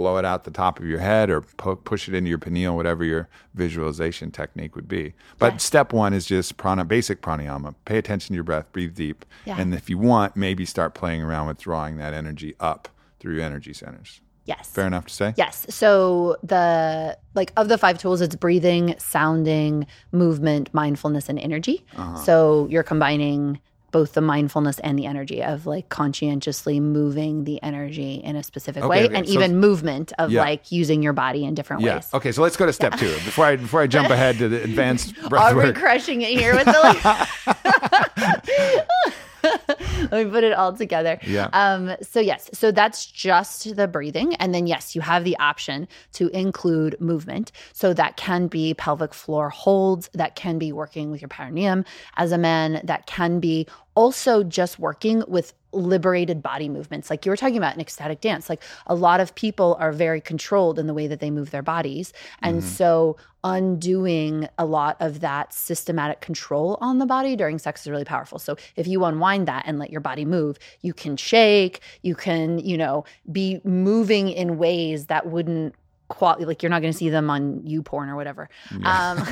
blow 0.00 0.16
it 0.16 0.24
out 0.24 0.44
the 0.44 0.50
top 0.50 0.78
of 0.78 0.86
your 0.86 0.98
head 0.98 1.28
or 1.28 1.42
pu- 1.42 1.76
push 1.76 2.08
it 2.08 2.14
into 2.14 2.30
your 2.30 2.38
pineal, 2.38 2.74
whatever 2.74 3.04
your 3.04 3.28
visualization 3.52 4.30
technique 4.30 4.74
would 4.74 4.88
be. 4.88 5.12
But 5.38 5.52
Yes. 5.52 5.64
step 5.64 5.92
one 5.92 6.14
is 6.14 6.24
just 6.24 6.56
prana, 6.56 6.86
basic 6.86 7.20
pranayama. 7.20 7.74
Pay 7.84 7.98
attention 7.98 8.28
to 8.32 8.34
your 8.34 8.42
breath, 8.44 8.72
breathe 8.72 8.94
deep. 8.94 9.26
Yeah. 9.44 9.60
And 9.60 9.74
if 9.74 9.90
you 9.90 9.98
want, 9.98 10.36
maybe 10.36 10.64
start 10.64 10.94
playing 10.94 11.22
around 11.22 11.48
with 11.48 11.58
drawing 11.58 11.98
that 11.98 12.14
energy 12.14 12.54
up 12.58 12.88
through 13.18 13.34
your 13.34 13.44
energy 13.44 13.74
centers. 13.74 14.22
Yes. 14.46 14.70
Fair 14.70 14.86
enough 14.86 15.04
to 15.04 15.12
say? 15.12 15.34
Yes. 15.36 15.66
So 15.68 16.38
the 16.42 17.18
like 17.34 17.52
of 17.58 17.68
the 17.68 17.76
five 17.76 17.98
tools, 17.98 18.22
it's 18.22 18.34
breathing, 18.36 18.94
sounding, 18.96 19.86
movement, 20.12 20.72
mindfulness, 20.72 21.28
and 21.28 21.38
energy. 21.38 21.84
Uh-huh. 21.94 22.16
So 22.16 22.66
you're 22.70 22.82
combining 22.82 23.60
both 23.90 24.12
the 24.12 24.20
mindfulness 24.20 24.78
and 24.80 24.98
the 24.98 25.06
energy 25.06 25.42
of 25.42 25.66
like 25.66 25.88
conscientiously 25.88 26.80
moving 26.80 27.44
the 27.44 27.62
energy 27.62 28.14
in 28.14 28.36
a 28.36 28.42
specific 28.42 28.82
Okay, 28.84 28.88
way, 28.88 29.04
okay. 29.06 29.14
and 29.14 29.26
So- 29.26 29.34
even 29.34 29.56
movement 29.58 30.12
of 30.18 30.30
Yeah. 30.30 30.42
like 30.42 30.70
using 30.72 31.02
your 31.02 31.12
body 31.12 31.44
in 31.44 31.54
different 31.54 31.82
Yeah. 31.82 31.96
ways. 31.96 32.08
Okay, 32.14 32.32
so 32.32 32.42
let's 32.42 32.56
go 32.56 32.66
to 32.66 32.72
step 32.72 32.96
two. 32.96 33.12
Before 33.24 33.46
I 33.46 33.56
before 33.56 33.80
I 33.82 33.86
jump 33.86 34.10
ahead 34.10 34.38
to 34.38 34.48
the 34.48 34.62
advanced 34.70 35.14
breath 35.28 35.42
Are 35.52 35.56
we 35.56 35.64
work. 35.64 35.76
crushing 35.76 36.22
it 36.22 36.30
here 36.38 36.54
with 36.54 36.66
the 36.66 36.72
like? 37.46 39.14
Let 40.10 40.26
me 40.26 40.30
put 40.30 40.44
it 40.44 40.52
all 40.52 40.72
together. 40.72 41.18
Yeah. 41.26 41.48
Um, 41.52 41.96
so 42.02 42.20
yes, 42.20 42.50
so 42.52 42.70
that's 42.70 43.06
just 43.06 43.76
the 43.76 43.88
breathing. 43.88 44.34
And 44.36 44.54
then 44.54 44.66
yes, 44.66 44.94
you 44.94 45.00
have 45.00 45.24
the 45.24 45.36
option 45.38 45.88
to 46.12 46.28
include 46.28 47.00
movement. 47.00 47.52
So 47.72 47.92
that 47.94 48.16
can 48.16 48.46
be 48.46 48.74
pelvic 48.74 49.14
floor 49.14 49.50
holds, 49.50 50.10
that 50.14 50.36
can 50.36 50.58
be 50.58 50.72
working 50.72 51.10
with 51.10 51.20
your 51.20 51.28
perineum 51.28 51.84
as 52.16 52.32
a 52.32 52.38
man, 52.38 52.80
that 52.84 53.06
can 53.06 53.40
be 53.40 53.66
also 53.94 54.42
just 54.42 54.78
working 54.78 55.22
with 55.28 55.52
liberated 55.72 56.42
body 56.42 56.68
movements. 56.68 57.10
Like 57.10 57.24
you 57.24 57.30
were 57.30 57.36
talking 57.36 57.56
about 57.56 57.74
an 57.74 57.80
ecstatic 57.80 58.20
dance. 58.20 58.48
Like 58.48 58.62
a 58.86 58.94
lot 58.94 59.20
of 59.20 59.34
people 59.36 59.76
are 59.78 59.92
very 59.92 60.20
controlled 60.20 60.78
in 60.78 60.86
the 60.88 60.94
way 60.94 61.06
that 61.06 61.20
they 61.20 61.30
move 61.30 61.50
their 61.52 61.62
bodies. 61.62 62.12
And 62.42 62.62
so 62.64 63.16
undoing 63.44 64.48
a 64.58 64.64
lot 64.64 64.96
of 65.00 65.20
that 65.20 65.52
systematic 65.52 66.20
control 66.20 66.76
on 66.80 66.98
the 66.98 67.06
body 67.06 67.36
during 67.36 67.58
sex 67.58 67.82
is 67.82 67.90
really 67.90 68.04
powerful. 68.04 68.38
So 68.38 68.56
if 68.76 68.86
you 68.86 69.04
unwind 69.04 69.46
that 69.48 69.64
and 69.66 69.78
let 69.78 69.90
your 69.90 70.00
body 70.00 70.24
move 70.24 70.58
you 70.82 70.92
can 70.92 71.16
shake 71.16 71.80
you 72.02 72.14
can 72.14 72.58
you 72.58 72.76
know 72.76 73.04
be 73.32 73.60
moving 73.64 74.28
in 74.28 74.58
ways 74.58 75.06
that 75.06 75.26
wouldn't 75.26 75.74
qual- 76.08 76.36
like 76.40 76.62
you're 76.62 76.70
not 76.70 76.82
going 76.82 76.92
to 76.92 76.98
see 76.98 77.08
them 77.10 77.30
on 77.30 77.60
YouPorn 77.60 78.08
or 78.08 78.16
whatever. 78.16 78.48
Um 78.84 79.26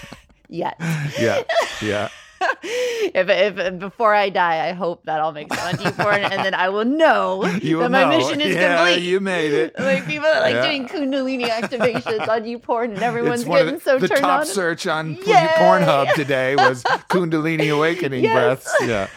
yet. 0.48 0.76
Yeah. 1.18 1.42
Yeah. 1.82 2.08
if, 2.62 3.28
if 3.28 3.78
before 3.78 4.14
I 4.14 4.28
die, 4.28 4.68
I 4.68 4.72
hope 4.72 5.04
that 5.04 5.20
I'll 5.20 5.32
make 5.32 5.52
it 5.52 5.58
on 5.58 5.74
YouPorn, 5.74 6.30
and 6.30 6.44
then 6.44 6.54
I 6.54 6.68
will 6.68 6.84
know 6.84 7.44
You 7.62 7.78
that 7.78 7.82
will 7.84 7.88
my 7.90 8.02
know. 8.02 8.18
mission 8.18 8.40
is 8.40 8.54
yeah, 8.54 8.76
complete. 8.84 9.02
You 9.06 9.20
made 9.20 9.52
it. 9.52 9.74
like 9.78 10.06
people 10.06 10.26
are 10.26 10.40
like 10.40 10.54
Yeah. 10.54 10.66
doing 10.66 10.88
Kundalini 10.88 11.46
activations 11.48 12.28
on 12.28 12.42
YouPorn, 12.44 12.94
and 12.94 13.02
everyone's 13.02 13.42
of 13.42 13.48
getting 13.48 13.74
the, 13.74 13.80
so 13.80 13.98
the 13.98 14.08
turned 14.08 14.20
top 14.20 14.40
on. 14.40 14.46
search 14.46 14.86
on 14.86 15.14
Yay! 15.14 15.48
Pornhub 15.56 16.12
today 16.14 16.56
was 16.56 16.82
Kundalini 17.08 17.74
awakening 17.74 18.24
Yes. 18.24 18.32
breaths. 18.34 18.74
Yeah. 18.82 19.08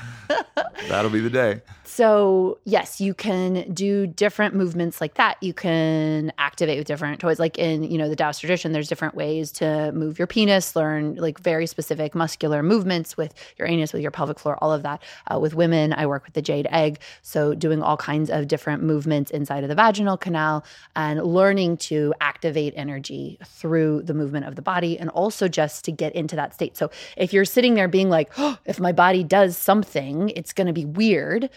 That'll 0.89 1.11
be 1.11 1.19
the 1.21 1.29
day. 1.29 1.61
So, 1.97 2.59
yes, 2.63 3.01
you 3.01 3.15
can 3.15 3.73
do 3.73 4.05
different 4.05 4.53
movements 4.53 5.01
like 5.01 5.15
that. 5.15 5.41
You 5.41 5.51
can 5.51 6.31
activate 6.37 6.77
with 6.77 6.85
different 6.85 7.19
toys. 7.19 7.39
Like 7.39 7.57
in, 7.57 7.81
you 7.81 7.97
know, 7.97 8.07
the 8.07 8.15
Taoist 8.15 8.39
tradition, 8.39 8.71
there's 8.71 8.87
different 8.87 9.15
ways 9.15 9.51
to 9.53 9.91
move 9.93 10.19
your 10.19 10.27
penis, 10.27 10.75
learn 10.75 11.15
like 11.15 11.39
very 11.39 11.65
specific 11.65 12.13
muscular 12.13 12.61
movements 12.61 13.17
with 13.17 13.33
your 13.57 13.67
anus, 13.67 13.93
with 13.93 14.03
your 14.03 14.11
pelvic 14.11 14.37
floor, 14.37 14.59
all 14.61 14.71
of 14.71 14.83
that. 14.83 15.01
Uh, 15.25 15.39
with 15.39 15.55
women, 15.55 15.91
I 15.91 16.05
work 16.05 16.23
with 16.23 16.35
the 16.35 16.41
jade 16.43 16.67
egg. 16.69 16.99
So, 17.23 17.55
doing 17.55 17.81
all 17.81 17.97
kinds 17.97 18.29
of 18.29 18.47
different 18.47 18.83
movements 18.83 19.31
inside 19.31 19.63
of 19.63 19.69
the 19.69 19.75
vaginal 19.75 20.17
canal 20.17 20.63
and 20.95 21.23
learning 21.23 21.77
to 21.77 22.13
activate 22.21 22.75
energy 22.77 23.39
through 23.43 24.03
the 24.03 24.13
movement 24.13 24.45
of 24.45 24.55
the 24.55 24.61
body 24.61 24.99
and 24.99 25.09
also 25.09 25.47
just 25.47 25.83
to 25.85 25.91
get 25.91 26.13
into 26.13 26.35
that 26.35 26.53
state. 26.53 26.77
So, 26.77 26.91
if 27.15 27.33
you're 27.33 27.43
sitting 27.43 27.73
there 27.73 27.87
being 27.87 28.11
like, 28.11 28.29
oh, 28.37 28.59
if 28.65 28.79
my 28.79 28.91
body 28.91 29.23
does 29.23 29.57
something, 29.57 30.29
it's 30.35 30.53
going 30.53 30.67
to 30.67 30.73
be 30.73 30.85
weird 30.85 31.49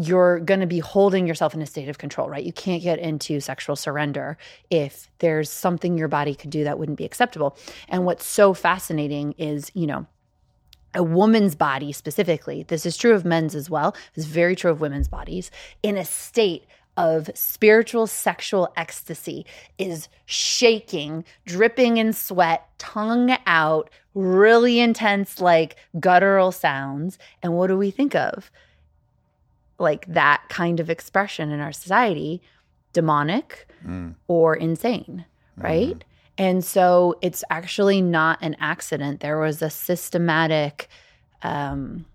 you're 0.00 0.38
going 0.38 0.60
to 0.60 0.66
be 0.66 0.78
holding 0.78 1.26
yourself 1.26 1.54
in 1.54 1.60
a 1.60 1.66
state 1.66 1.88
of 1.88 1.98
control, 1.98 2.28
right? 2.28 2.44
You 2.44 2.52
can't 2.52 2.82
get 2.82 3.00
into 3.00 3.40
sexual 3.40 3.74
surrender 3.74 4.38
if 4.70 5.10
there's 5.18 5.50
something 5.50 5.98
your 5.98 6.06
body 6.06 6.36
could 6.36 6.50
do 6.50 6.62
that 6.64 6.78
wouldn't 6.78 6.98
be 6.98 7.04
acceptable. 7.04 7.56
And 7.88 8.04
what's 8.04 8.24
so 8.24 8.54
fascinating 8.54 9.34
is, 9.38 9.72
you 9.74 9.88
know, 9.88 10.06
a 10.94 11.02
woman's 11.02 11.56
body 11.56 11.90
specifically, 11.92 12.62
this 12.62 12.86
is 12.86 12.96
true 12.96 13.12
of 13.12 13.24
men's 13.24 13.56
as 13.56 13.68
well, 13.68 13.94
it's 14.14 14.24
very 14.24 14.54
true 14.54 14.70
of 14.70 14.80
women's 14.80 15.08
bodies, 15.08 15.50
in 15.82 15.96
a 15.96 16.04
state 16.04 16.64
of 16.96 17.28
spiritual 17.34 18.06
sexual 18.06 18.72
ecstasy 18.76 19.44
is 19.78 20.08
shaking, 20.26 21.24
dripping 21.44 21.96
in 21.96 22.12
sweat, 22.12 22.68
tongue 22.78 23.36
out, 23.46 23.90
really 24.14 24.80
intense, 24.80 25.40
like 25.40 25.76
guttural 25.98 26.52
sounds. 26.52 27.18
And 27.42 27.54
what 27.54 27.66
do 27.66 27.76
we 27.76 27.90
think 27.90 28.14
of? 28.14 28.50
Like 29.78 30.06
that 30.06 30.42
kind 30.48 30.80
of 30.80 30.90
expression 30.90 31.50
in 31.50 31.60
our 31.60 31.72
society 31.72 32.42
demonic 32.92 33.66
Mm. 33.86 34.14
or 34.26 34.56
insane, 34.56 35.24
right? 35.56 36.02
And 36.36 36.64
so 36.64 37.16
it's 37.22 37.44
actually 37.50 38.02
not 38.02 38.38
an 38.42 38.56
accident. 38.60 39.20
There 39.20 39.38
was 39.38 39.62
a 39.62 39.70
systematic 39.70 40.88
um, 41.42 42.06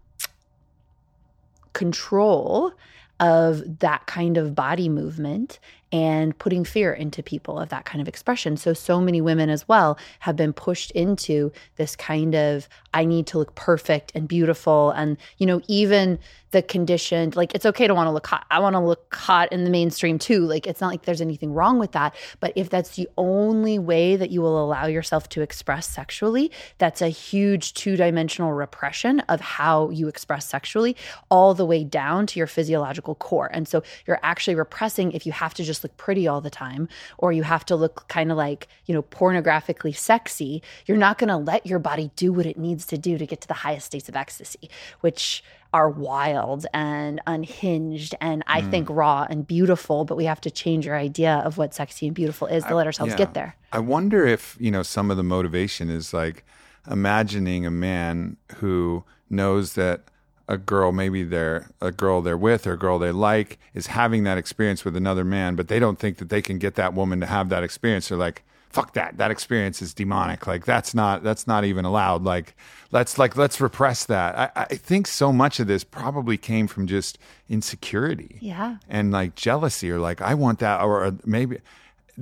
control 1.74 2.74
of 3.20 3.80
that 3.80 4.06
kind 4.08 4.38
of 4.38 4.56
body 4.56 4.90
movement 4.90 5.60
and 5.94 6.36
putting 6.40 6.66
fear 6.66 6.92
into 6.92 7.22
people 7.22 7.60
of 7.60 7.70
that 7.70 7.86
kind 7.86 8.02
of 8.02 8.08
expression. 8.08 8.58
So, 8.58 8.74
so 8.74 9.00
many 9.00 9.22
women 9.22 9.52
as 9.52 9.68
well 9.68 9.98
have 10.22 10.36
been 10.36 10.52
pushed 10.52 10.90
into 10.92 11.52
this 11.76 11.96
kind 11.96 12.34
of, 12.34 12.68
I 12.96 13.06
need 13.06 13.28
to 13.28 13.38
look 13.38 13.54
perfect 13.54 14.12
and 14.16 14.28
beautiful. 14.28 14.90
And, 14.90 15.18
you 15.38 15.46
know, 15.46 15.62
even 15.68 16.18
the 16.50 16.64
conditioned, 16.64 17.36
like, 17.36 17.54
it's 17.54 17.66
okay 17.66 17.88
to 17.88 17.94
want 17.94 18.08
to 18.08 18.12
look 18.12 18.26
hot. 18.26 18.46
I 18.50 18.60
want 18.60 18.76
to 18.76 18.80
look 18.80 19.14
hot 19.14 19.52
in 19.52 19.64
the 19.64 19.70
mainstream 19.70 20.18
too. 20.18 20.40
Like, 20.46 20.66
it's 20.66 20.82
not 20.82 20.88
like 20.88 21.04
there's 21.04 21.22
anything 21.22 21.54
wrong 21.54 21.78
with 21.78 21.92
that. 21.92 22.16
But 22.40 22.54
if 22.56 22.70
that's 22.70 22.96
the 22.96 23.08
only 23.18 23.78
way 23.78 24.16
that 24.16 24.32
you 24.32 24.42
will 24.42 24.64
allow 24.64 24.88
yourself 24.88 25.30
to 25.30 25.42
express 25.42 25.88
sexually, 25.88 26.52
that's 26.80 27.02
a 27.04 27.10
huge 27.10 27.76
two 27.76 27.96
dimensional 27.96 28.52
repression 28.52 29.20
of 29.22 29.42
how 29.42 29.90
you 29.92 30.08
express 30.08 30.48
sexually, 30.48 30.96
all 31.30 31.54
the 31.54 31.66
way 31.66 31.84
down 31.84 32.26
to 32.28 32.40
your 32.40 32.48
physiological 32.48 33.14
core. 33.14 33.50
And 33.54 33.68
so 33.68 33.84
you're 34.08 34.20
actually 34.24 34.56
repressing 34.56 35.12
if 35.12 35.28
you 35.28 35.32
have 35.32 35.54
to 35.56 35.64
just 35.64 35.83
look 35.84 35.96
pretty 35.98 36.28
all 36.28 36.42
the 36.42 36.50
time 36.50 36.88
or 37.18 37.32
you 37.32 37.44
have 37.44 37.66
to 37.66 37.76
look 37.76 38.08
kind 38.08 38.32
of 38.32 38.38
like, 38.38 38.68
you 38.86 38.94
know, 38.94 39.04
pornographically 39.04 39.96
sexy, 39.96 40.62
you're 40.86 40.98
not 40.98 41.18
going 41.18 41.30
to 41.30 41.38
let 41.38 41.66
your 41.66 41.80
body 41.80 42.12
do 42.16 42.34
what 42.34 42.46
it 42.46 42.58
needs 42.58 42.86
to 42.88 42.98
do 42.98 43.18
to 43.18 43.26
get 43.26 43.42
to 43.42 43.48
the 43.48 43.54
highest 43.54 43.88
states 43.88 44.10
of 44.10 44.16
ecstasy, 44.16 44.70
which 45.02 45.44
are 45.74 45.90
wild 45.90 46.68
and 46.74 47.20
unhinged 47.26 48.14
and 48.22 48.44
I 48.46 48.62
hmm. 48.62 48.70
think 48.70 48.90
raw 48.90 49.26
and 49.28 49.46
beautiful, 49.46 50.06
but 50.06 50.16
we 50.16 50.26
have 50.26 50.40
to 50.42 50.52
change 50.52 50.88
our 50.88 50.96
idea 50.96 51.42
of 51.44 51.58
what 51.58 51.74
sexy 51.74 52.06
and 52.06 52.16
beautiful 52.16 52.48
is 52.48 52.64
to 52.66 52.76
let 52.76 52.86
ourselves 52.86 53.14
Yeah. 53.14 53.18
get 53.18 53.34
there. 53.34 53.56
I 53.72 53.80
wonder 53.80 54.26
if, 54.26 54.56
you 54.60 54.70
know, 54.70 54.84
some 54.84 55.10
of 55.10 55.18
the 55.18 55.24
motivation 55.24 55.90
is 55.90 56.14
like 56.14 56.46
imagining 56.90 57.66
a 57.66 57.72
man 57.72 58.38
who 58.58 59.04
knows 59.30 59.74
that 59.74 60.04
a 60.48 60.58
girl, 60.58 60.92
maybe 60.92 61.24
they're 61.24 61.70
a 61.82 61.92
girl 61.92 62.22
they're 62.22 62.38
with 62.38 62.68
or 62.68 62.74
a 62.74 62.78
girl 62.78 63.00
they 63.00 63.12
like, 63.12 63.58
is 63.74 63.88
having 63.88 64.24
that 64.24 64.38
experience 64.38 64.84
with 64.84 64.96
another 64.96 65.24
man, 65.24 65.56
but 65.56 65.68
they 65.70 65.80
don't 65.80 65.98
think 66.00 66.18
that 66.18 66.30
they 66.30 66.42
can 66.42 66.58
get 66.58 66.76
that 66.76 66.94
woman 66.94 67.20
to 67.22 67.26
have 67.26 67.50
that 67.50 67.64
experience. 67.64 68.10
They're 68.10 68.18
like, 68.18 68.44
fuck 68.70 68.94
that. 68.94 69.18
That 69.18 69.32
experience 69.32 69.82
is 69.82 69.94
demonic. 69.94 70.48
Like 70.48 70.66
that's 70.66 70.94
not 70.96 71.22
that's 71.24 71.46
not 71.46 71.64
even 71.64 71.86
allowed. 71.86 72.24
Like 72.24 72.56
let's 72.92 73.18
like 73.20 73.38
let's 73.38 73.62
repress 73.62 74.04
that. 74.06 74.36
I, 74.56 74.64
I 74.64 74.76
think 74.76 75.06
so 75.08 75.32
much 75.32 75.60
of 75.60 75.68
this 75.68 75.84
probably 75.84 76.38
came 76.38 76.68
from 76.68 76.88
just 76.88 77.20
insecurity 77.48 78.38
Yeah. 78.42 78.78
and 78.90 79.12
like 79.12 79.36
jealousy 79.36 79.92
or 79.92 80.00
like 80.00 80.22
I 80.22 80.34
want 80.34 80.58
that 80.60 80.82
or, 80.82 81.06
or 81.06 81.16
maybe 81.24 81.60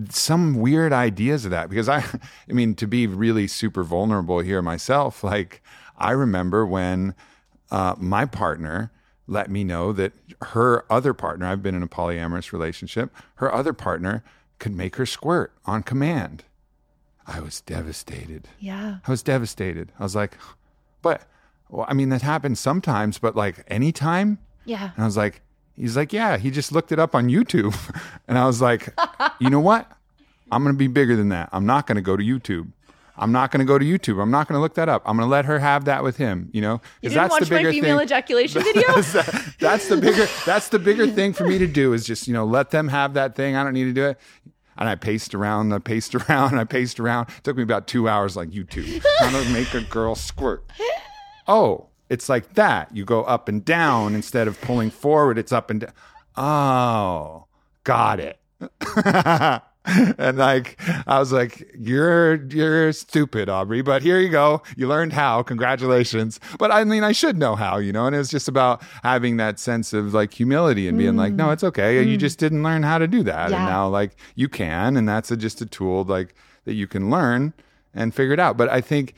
some 0.09 0.55
weird 0.59 0.93
ideas 0.93 1.45
of 1.45 1.51
that 1.51 1.69
because 1.69 1.89
I 1.89 2.03
I 2.49 2.53
mean 2.53 2.75
to 2.75 2.85
be 2.87 3.07
really 3.07 3.47
super 3.47 3.83
vulnerable 3.83 4.39
here 4.39 4.61
myself 4.61 5.23
like 5.23 5.61
I 5.97 6.11
remember 6.11 6.65
when 6.65 7.15
uh, 7.71 7.95
my 7.97 8.25
partner 8.25 8.91
let 9.27 9.49
me 9.49 9.63
know 9.63 9.93
that 9.93 10.11
her 10.41 10.85
other 10.91 11.13
partner 11.13 11.45
I've 11.45 11.63
been 11.63 11.75
in 11.75 11.83
a 11.83 11.87
polyamorous 11.87 12.51
relationship 12.51 13.11
her 13.35 13.53
other 13.53 13.73
partner 13.73 14.23
could 14.59 14.75
make 14.75 14.95
her 14.97 15.05
squirt 15.05 15.53
on 15.65 15.83
command 15.83 16.43
I 17.25 17.39
was 17.39 17.61
devastated 17.61 18.49
Yeah. 18.59 18.97
I 19.07 19.11
was 19.11 19.23
devastated 19.23 19.91
I 19.99 20.03
was 20.03 20.15
like 20.15 20.37
but 21.01 21.23
well, 21.69 21.85
I 21.87 21.93
mean 21.93 22.09
that 22.09 22.21
happens 22.21 22.59
sometimes 22.59 23.17
but 23.19 23.35
like 23.35 23.63
anytime 23.67 24.39
Yeah. 24.65 24.91
and 24.95 25.03
I 25.03 25.05
was 25.05 25.17
like, 25.17 25.41
he's 25.73 25.95
like, 25.95 26.11
yeah, 26.13 26.37
he 26.37 26.51
just 26.51 26.71
looked 26.71 26.91
it 26.91 26.99
up 26.99 27.15
on 27.15 27.27
YouTube. 27.29 27.73
And 28.27 28.37
I 28.37 28.45
was 28.45 28.61
like, 28.61 28.93
you 29.39 29.49
know 29.49 29.59
what? 29.61 29.89
I'm 30.51 30.63
going 30.63 30.75
to 30.75 30.77
be 30.77 30.87
bigger 30.87 31.15
than 31.15 31.29
that. 31.29 31.49
I'm 31.53 31.65
not 31.65 31.87
going 31.87 31.95
to 31.95 32.01
go 32.01 32.15
to 32.17 32.23
YouTube. 32.23 32.71
I'm 33.17 33.31
not 33.31 33.51
going 33.51 33.59
to 33.59 33.65
go 33.65 33.77
to 33.77 33.85
YouTube. 33.85 34.21
I'm 34.21 34.31
not 34.31 34.47
going 34.47 34.57
to 34.57 34.61
look 34.61 34.75
that 34.75 34.89
up. 34.89 35.01
I'm 35.05 35.17
going 35.17 35.27
to 35.27 35.31
let 35.31 35.45
her 35.45 35.59
have 35.59 35.85
that 35.85 36.03
with 36.03 36.17
him, 36.17 36.49
you 36.53 36.61
know? 36.61 36.73
You 37.01 37.09
Because 37.09 37.13
didn't 37.13 37.29
watch 37.31 37.51
my 37.51 37.71
female 37.71 37.99
ejaculation 38.01 38.63
video? 38.63 39.01
that's, 39.01 39.55
that's 39.57 39.87
the 39.89 39.97
bigger 39.97 40.27
that's 40.45 40.69
the 40.69 40.79
bigger 40.79 41.07
thing 41.07 41.33
for 41.33 41.45
me 41.45 41.57
to 41.57 41.67
do 41.67 41.93
is 41.93 42.05
just, 42.05 42.27
you 42.27 42.33
know, 42.33 42.45
let 42.45 42.71
them 42.71 42.87
have 42.87 43.13
that 43.15 43.35
thing. 43.35 43.55
I 43.55 43.63
don't 43.63 43.73
need 43.73 43.85
to 43.85 43.93
do 43.93 44.05
it. 44.05 44.19
And 44.77 44.89
I 44.89 44.95
paced 44.95 45.35
around, 45.35 45.73
I 45.73 45.79
paced 45.79 46.15
around, 46.29 46.57
I 46.57 46.63
paced 46.63 46.99
around. 46.99 47.29
It 47.37 47.43
took 47.43 47.57
me 47.57 47.63
about 47.63 47.87
two 47.87 48.07
hours, 48.09 48.35
like 48.35 48.49
YouTube, 48.49 49.05
how 49.19 49.43
to 49.43 49.49
make 49.51 49.73
a 49.73 49.81
girl 49.81 50.15
squirt. 50.15 50.63
Oh, 51.47 51.87
it's 52.09 52.29
like 52.29 52.53
that. 52.55 52.95
You 52.95 53.05
go 53.05 53.23
up 53.23 53.47
and 53.47 53.63
down 53.63 54.15
instead 54.15 54.47
of 54.47 54.59
pulling 54.61 54.89
forward, 54.89 55.37
it's 55.37 55.51
up 55.51 55.69
and 55.69 55.81
down. 55.81 55.93
Oh, 56.35 57.45
got 57.83 58.19
it. 58.19 58.39
and 59.85 60.37
like 60.37 60.79
I 61.07 61.17
was 61.17 61.33
like, 61.33 61.71
"You're 61.77 62.35
you're 62.45 62.93
stupid, 62.93 63.49
Aubrey." 63.49 63.81
But 63.81 64.03
here 64.03 64.19
you 64.19 64.29
go. 64.29 64.61
You 64.77 64.87
learned 64.87 65.13
how. 65.13 65.41
Congratulations. 65.41 66.39
But 66.59 66.71
I 66.71 66.83
mean, 66.83 67.03
I 67.03 67.13
should 67.13 67.35
know 67.35 67.55
how, 67.55 67.77
you 67.77 67.91
know. 67.91 68.05
And 68.05 68.15
it 68.15 68.19
was 68.19 68.29
just 68.29 68.47
about 68.47 68.83
having 69.01 69.37
that 69.37 69.59
sense 69.59 69.91
of 69.91 70.13
like 70.13 70.33
humility 70.33 70.87
and 70.87 70.99
being 70.99 71.15
like, 71.15 71.33
"No, 71.33 71.47
mm. 71.47 71.53
it's 71.53 71.63
okay. 71.63 72.03
You 72.03 72.15
mm. 72.15 72.19
just 72.19 72.37
didn't 72.37 72.61
learn 72.61 72.83
how 72.83 72.99
to 72.99 73.07
do 73.07 73.23
that, 73.23 73.51
and 73.51 73.65
now 73.65 73.87
like 73.87 74.11
you 74.35 74.47
can." 74.47 74.97
And 74.97 75.09
that's 75.09 75.31
a, 75.31 75.37
just 75.37 75.61
a 75.61 75.65
tool 75.65 76.03
like 76.03 76.35
that 76.65 76.73
you 76.73 76.85
can 76.85 77.09
learn 77.09 77.53
and 77.95 78.13
figure 78.13 78.33
it 78.33 78.39
out. 78.39 78.57
But 78.57 78.69
I 78.69 78.81
think 78.81 79.15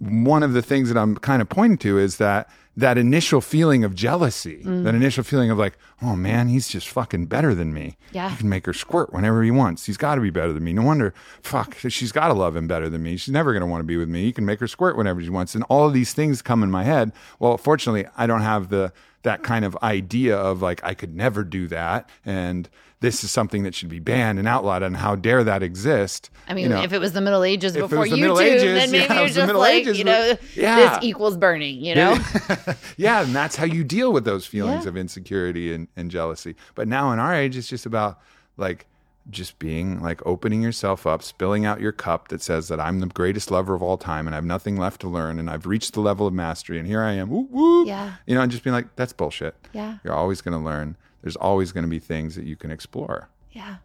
one 0.00 0.42
of 0.42 0.52
the 0.52 0.62
things 0.62 0.88
that 0.92 0.98
I'm 0.98 1.16
kind 1.16 1.40
of 1.40 1.48
pointing 1.48 1.78
to 1.78 1.98
is 1.98 2.18
that 2.18 2.50
that 2.78 2.96
initial 2.96 3.40
feeling 3.40 3.82
of 3.82 3.92
jealousy, 3.94 4.62
Mm. 4.64 4.84
that 4.84 4.94
initial 4.94 5.24
feeling 5.24 5.50
of 5.50 5.58
like, 5.58 5.76
oh 6.00 6.14
man, 6.14 6.46
he's 6.46 6.68
just 6.68 6.88
fucking 6.88 7.26
better 7.26 7.52
than 7.52 7.74
me. 7.74 7.96
Yeah. 8.12 8.30
He 8.30 8.36
can 8.36 8.48
make 8.48 8.66
her 8.66 8.72
squirt 8.72 9.12
whenever 9.12 9.42
he 9.42 9.50
wants. 9.50 9.84
He's 9.86 9.96
got 9.96 10.14
to 10.14 10.20
be 10.20 10.30
better 10.30 10.52
than 10.52 10.62
me. 10.62 10.72
No 10.72 10.82
wonder, 10.82 11.12
fuck, 11.42 11.74
she's 11.88 12.12
got 12.12 12.28
to 12.28 12.34
love 12.34 12.54
him 12.54 12.68
better 12.68 12.88
than 12.88 13.02
me. 13.02 13.16
She's 13.16 13.32
never 13.34 13.52
going 13.52 13.62
to 13.62 13.66
want 13.66 13.80
to 13.80 13.84
be 13.86 13.96
with 13.96 14.08
me. 14.08 14.22
He 14.22 14.32
can 14.32 14.46
make 14.46 14.60
her 14.60 14.68
squirt 14.68 14.96
whenever 14.96 15.20
she 15.20 15.28
wants. 15.28 15.56
And 15.56 15.64
all 15.68 15.86
of 15.88 15.92
these 15.92 16.12
things 16.12 16.40
come 16.40 16.62
in 16.62 16.70
my 16.70 16.84
head. 16.84 17.10
Well, 17.40 17.58
fortunately, 17.58 18.06
I 18.16 18.28
don't 18.28 18.42
have 18.42 18.68
the 18.68 18.92
that 19.24 19.42
kind 19.42 19.64
of 19.64 19.76
idea 19.82 20.36
of 20.38 20.62
like 20.62 20.80
I 20.84 20.94
could 20.94 21.16
never 21.16 21.42
do 21.42 21.66
that 21.66 22.08
and 22.24 22.68
this 23.00 23.22
is 23.22 23.30
something 23.30 23.62
that 23.64 23.74
should 23.76 23.88
be 23.88 24.00
banned 24.00 24.38
and 24.40 24.48
outlawed 24.48 24.82
and 24.82 24.96
how 24.96 25.14
dare 25.14 25.44
that 25.44 25.62
exist. 25.62 26.30
I 26.48 26.54
mean, 26.54 26.64
You 26.64 26.70
know, 26.70 26.82
if 26.82 26.92
it 26.92 26.98
was 26.98 27.12
the 27.12 27.20
Middle 27.20 27.44
Ages 27.44 27.74
before 27.74 27.98
was 28.00 28.10
the 28.10 28.16
YouTube, 28.16 28.20
Middle 28.20 28.40
Ages, 28.40 28.62
then 28.62 28.90
maybe 28.90 29.04
yeah, 29.04 29.12
it 29.12 29.18
you're 29.36 29.46
just 29.46 29.54
like, 29.54 29.74
Ages, 29.74 29.98
you 29.98 30.04
know, 30.04 30.36
yeah. 30.56 30.76
this 30.98 31.04
equals 31.04 31.36
burning, 31.36 31.80
you 31.80 31.94
know? 31.94 32.14
yeah, 32.96 33.22
and 33.22 33.34
that's 33.34 33.56
how 33.56 33.64
you 33.64 33.84
deal 33.84 34.12
with 34.12 34.24
those 34.24 34.46
feelings 34.46 34.84
Yeah. 34.84 34.88
of 34.90 34.96
insecurity 34.96 35.72
and, 35.72 35.88
and 35.96 36.10
jealousy. 36.10 36.56
But 36.74 36.88
now 36.88 37.12
in 37.12 37.18
our 37.18 37.34
age, 37.34 37.56
it's 37.56 37.68
just 37.68 37.86
about 37.86 38.20
like 38.56 38.86
just 39.30 39.58
being 39.58 40.00
like 40.00 40.24
opening 40.26 40.62
yourself 40.62 41.06
up, 41.06 41.22
spilling 41.22 41.66
out 41.66 41.80
your 41.82 41.92
cup 41.92 42.28
that 42.28 42.40
says 42.40 42.68
that 42.68 42.80
I'm 42.80 43.00
the 43.00 43.06
greatest 43.08 43.50
lover 43.50 43.74
of 43.74 43.82
all 43.82 43.98
time 43.98 44.26
and 44.26 44.34
I 44.34 44.38
have 44.38 44.44
nothing 44.44 44.78
left 44.78 45.02
to 45.02 45.08
learn 45.08 45.38
and 45.38 45.50
I've 45.50 45.66
reached 45.66 45.92
the 45.92 46.00
level 46.00 46.26
of 46.26 46.32
mastery 46.32 46.78
and 46.78 46.86
here 46.88 47.02
I 47.02 47.12
am. 47.12 47.28
Whoop, 47.28 47.50
whoop. 47.50 47.86
Yeah. 47.86 48.14
You 48.26 48.34
know, 48.34 48.40
and 48.40 48.50
just 48.50 48.64
being 48.64 48.72
like, 48.72 48.96
that's 48.96 49.12
bullshit. 49.12 49.54
Yeah. 49.74 49.98
You're 50.02 50.14
always 50.14 50.40
going 50.40 50.58
to 50.58 50.64
learn. 50.64 50.96
There's 51.20 51.36
always 51.36 51.72
going 51.72 51.84
to 51.84 51.90
be 51.90 51.98
things 51.98 52.36
that 52.36 52.44
you 52.44 52.56
can 52.56 52.70
explore. 52.70 53.28
yeah. 53.52 53.76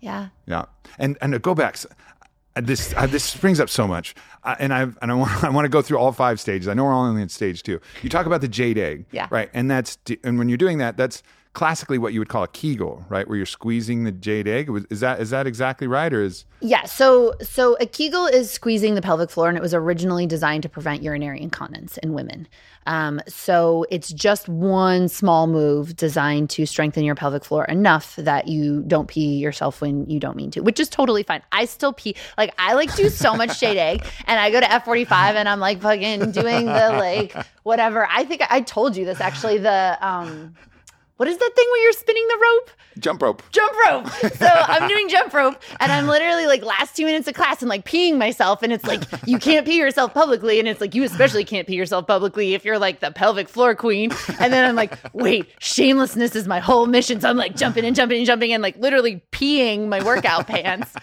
Yeah. 0.00 0.28
Yeah, 0.46 0.66
and 1.00 1.18
and 1.20 1.32
to 1.32 1.40
go 1.40 1.56
back, 1.56 1.76
this 2.60 2.94
uh, 2.96 3.06
this 3.06 3.36
brings 3.36 3.60
up 3.60 3.68
so 3.70 3.86
much, 3.86 4.14
uh, 4.44 4.54
and 4.58 4.72
I 4.72 4.82
and 4.82 5.10
I 5.10 5.14
want 5.14 5.44
I 5.48 5.50
want 5.50 5.64
to 5.64 5.68
go 5.68 5.82
through 5.82 5.98
all 5.98 6.12
five 6.12 6.38
stages. 6.40 6.68
I 6.68 6.74
know 6.74 6.84
we're 6.84 6.92
only 6.94 7.22
in 7.22 7.28
stage 7.28 7.62
two. 7.62 7.80
You 8.02 8.08
talk 8.08 8.26
about 8.26 8.40
the 8.40 8.48
jade 8.48 8.78
egg, 8.78 9.06
Yeah. 9.12 9.28
right? 9.30 9.50
And 9.54 9.70
that's 9.70 9.98
and 10.24 10.38
when 10.38 10.48
you're 10.48 10.58
doing 10.58 10.78
that, 10.78 10.96
that's 10.96 11.22
classically 11.58 11.98
what 11.98 12.12
you 12.12 12.20
would 12.20 12.28
call 12.28 12.44
a 12.44 12.48
Kegel, 12.48 13.04
right? 13.08 13.26
Where 13.26 13.36
you're 13.36 13.44
squeezing 13.44 14.04
the 14.04 14.12
jade 14.12 14.46
egg. 14.46 14.70
Is 14.90 15.00
that 15.00 15.20
is 15.20 15.30
that 15.30 15.48
exactly 15.48 15.88
right, 15.88 16.12
or 16.12 16.22
is 16.22 16.44
Yeah, 16.60 16.84
so 16.84 17.34
so 17.42 17.76
a 17.80 17.86
Kegel 17.86 18.26
is 18.26 18.48
squeezing 18.48 18.94
the 18.94 19.02
pelvic 19.02 19.28
floor, 19.28 19.48
and 19.48 19.58
it 19.58 19.60
was 19.60 19.74
originally 19.74 20.24
designed 20.24 20.62
to 20.62 20.68
prevent 20.68 21.02
urinary 21.02 21.42
incontinence 21.42 21.98
in 21.98 22.12
women. 22.12 22.46
Um, 22.86 23.20
so 23.26 23.84
it's 23.90 24.12
just 24.12 24.48
one 24.48 25.08
small 25.08 25.48
move 25.48 25.96
designed 25.96 26.48
to 26.50 26.64
strengthen 26.64 27.02
your 27.02 27.16
pelvic 27.16 27.44
floor 27.44 27.64
enough 27.64 28.14
that 28.14 28.46
you 28.46 28.84
don't 28.86 29.08
pee 29.08 29.34
yourself 29.38 29.80
when 29.80 30.08
you 30.08 30.20
don't 30.20 30.36
mean 30.36 30.52
to, 30.52 30.60
which 30.60 30.78
is 30.78 30.88
totally 30.88 31.24
fine. 31.24 31.42
I 31.50 31.64
still 31.64 31.92
pee. 31.92 32.14
Like 32.38 32.54
I 32.58 32.74
like 32.74 32.94
do 32.94 33.08
so 33.08 33.34
much 33.34 33.58
jade 33.58 33.78
egg, 33.78 34.06
and 34.28 34.38
I 34.38 34.52
go 34.52 34.60
to 34.60 34.72
F 34.72 34.84
forty 34.84 35.04
five, 35.04 35.34
and 35.34 35.48
I'm 35.48 35.58
like 35.58 35.82
fucking 35.82 36.30
doing 36.30 36.66
the 36.66 36.90
like 36.92 37.34
whatever. 37.64 38.06
I 38.08 38.22
think 38.22 38.42
I 38.48 38.60
told 38.60 38.96
you 38.96 39.04
this 39.04 39.20
actually. 39.20 39.58
The 39.58 39.98
um, 40.00 40.54
what 41.18 41.28
is 41.28 41.36
that 41.36 41.50
thing 41.54 41.66
where 41.70 41.82
you're 41.82 41.92
spinning 41.92 42.26
the 42.28 42.38
rope? 42.40 42.70
jump 43.00 43.22
rope? 43.22 43.42
jump 43.52 43.72
rope. 43.86 44.32
So 44.38 44.46
I'm 44.46 44.88
doing 44.88 45.08
jump 45.08 45.32
rope 45.32 45.60
and 45.80 45.90
I'm 45.90 46.06
literally 46.06 46.46
like 46.46 46.62
last 46.62 46.96
two 46.96 47.04
minutes 47.04 47.26
of 47.28 47.34
class 47.34 47.60
and 47.60 47.68
like 47.68 47.84
peeing 47.84 48.18
myself. 48.18 48.62
And 48.62 48.72
it's 48.72 48.84
like, 48.84 49.02
you 49.26 49.38
can't 49.38 49.66
pee 49.66 49.76
yourself 49.76 50.14
publicly. 50.14 50.58
And 50.60 50.68
it's 50.68 50.80
like, 50.80 50.94
you 50.94 51.02
especially 51.02 51.44
can't 51.44 51.66
pee 51.66 51.74
yourself 51.74 52.06
publicly 52.06 52.54
if 52.54 52.64
you're 52.64 52.78
like 52.78 53.00
the 53.00 53.10
pelvic 53.10 53.48
floor 53.48 53.74
queen. 53.74 54.10
And 54.38 54.52
then 54.52 54.64
I'm 54.64 54.76
like, 54.76 54.96
wait, 55.12 55.46
shamelessness 55.58 56.36
is 56.36 56.46
my 56.46 56.60
whole 56.60 56.86
mission. 56.86 57.20
So 57.20 57.28
I'm 57.28 57.36
like 57.36 57.56
jumping 57.56 57.84
and 57.84 57.96
jumping 57.96 58.18
and 58.18 58.26
jumping 58.26 58.52
and 58.52 58.62
like 58.62 58.76
literally 58.76 59.22
peeing 59.32 59.88
my 59.88 60.02
workout 60.02 60.46
pants. 60.46 60.94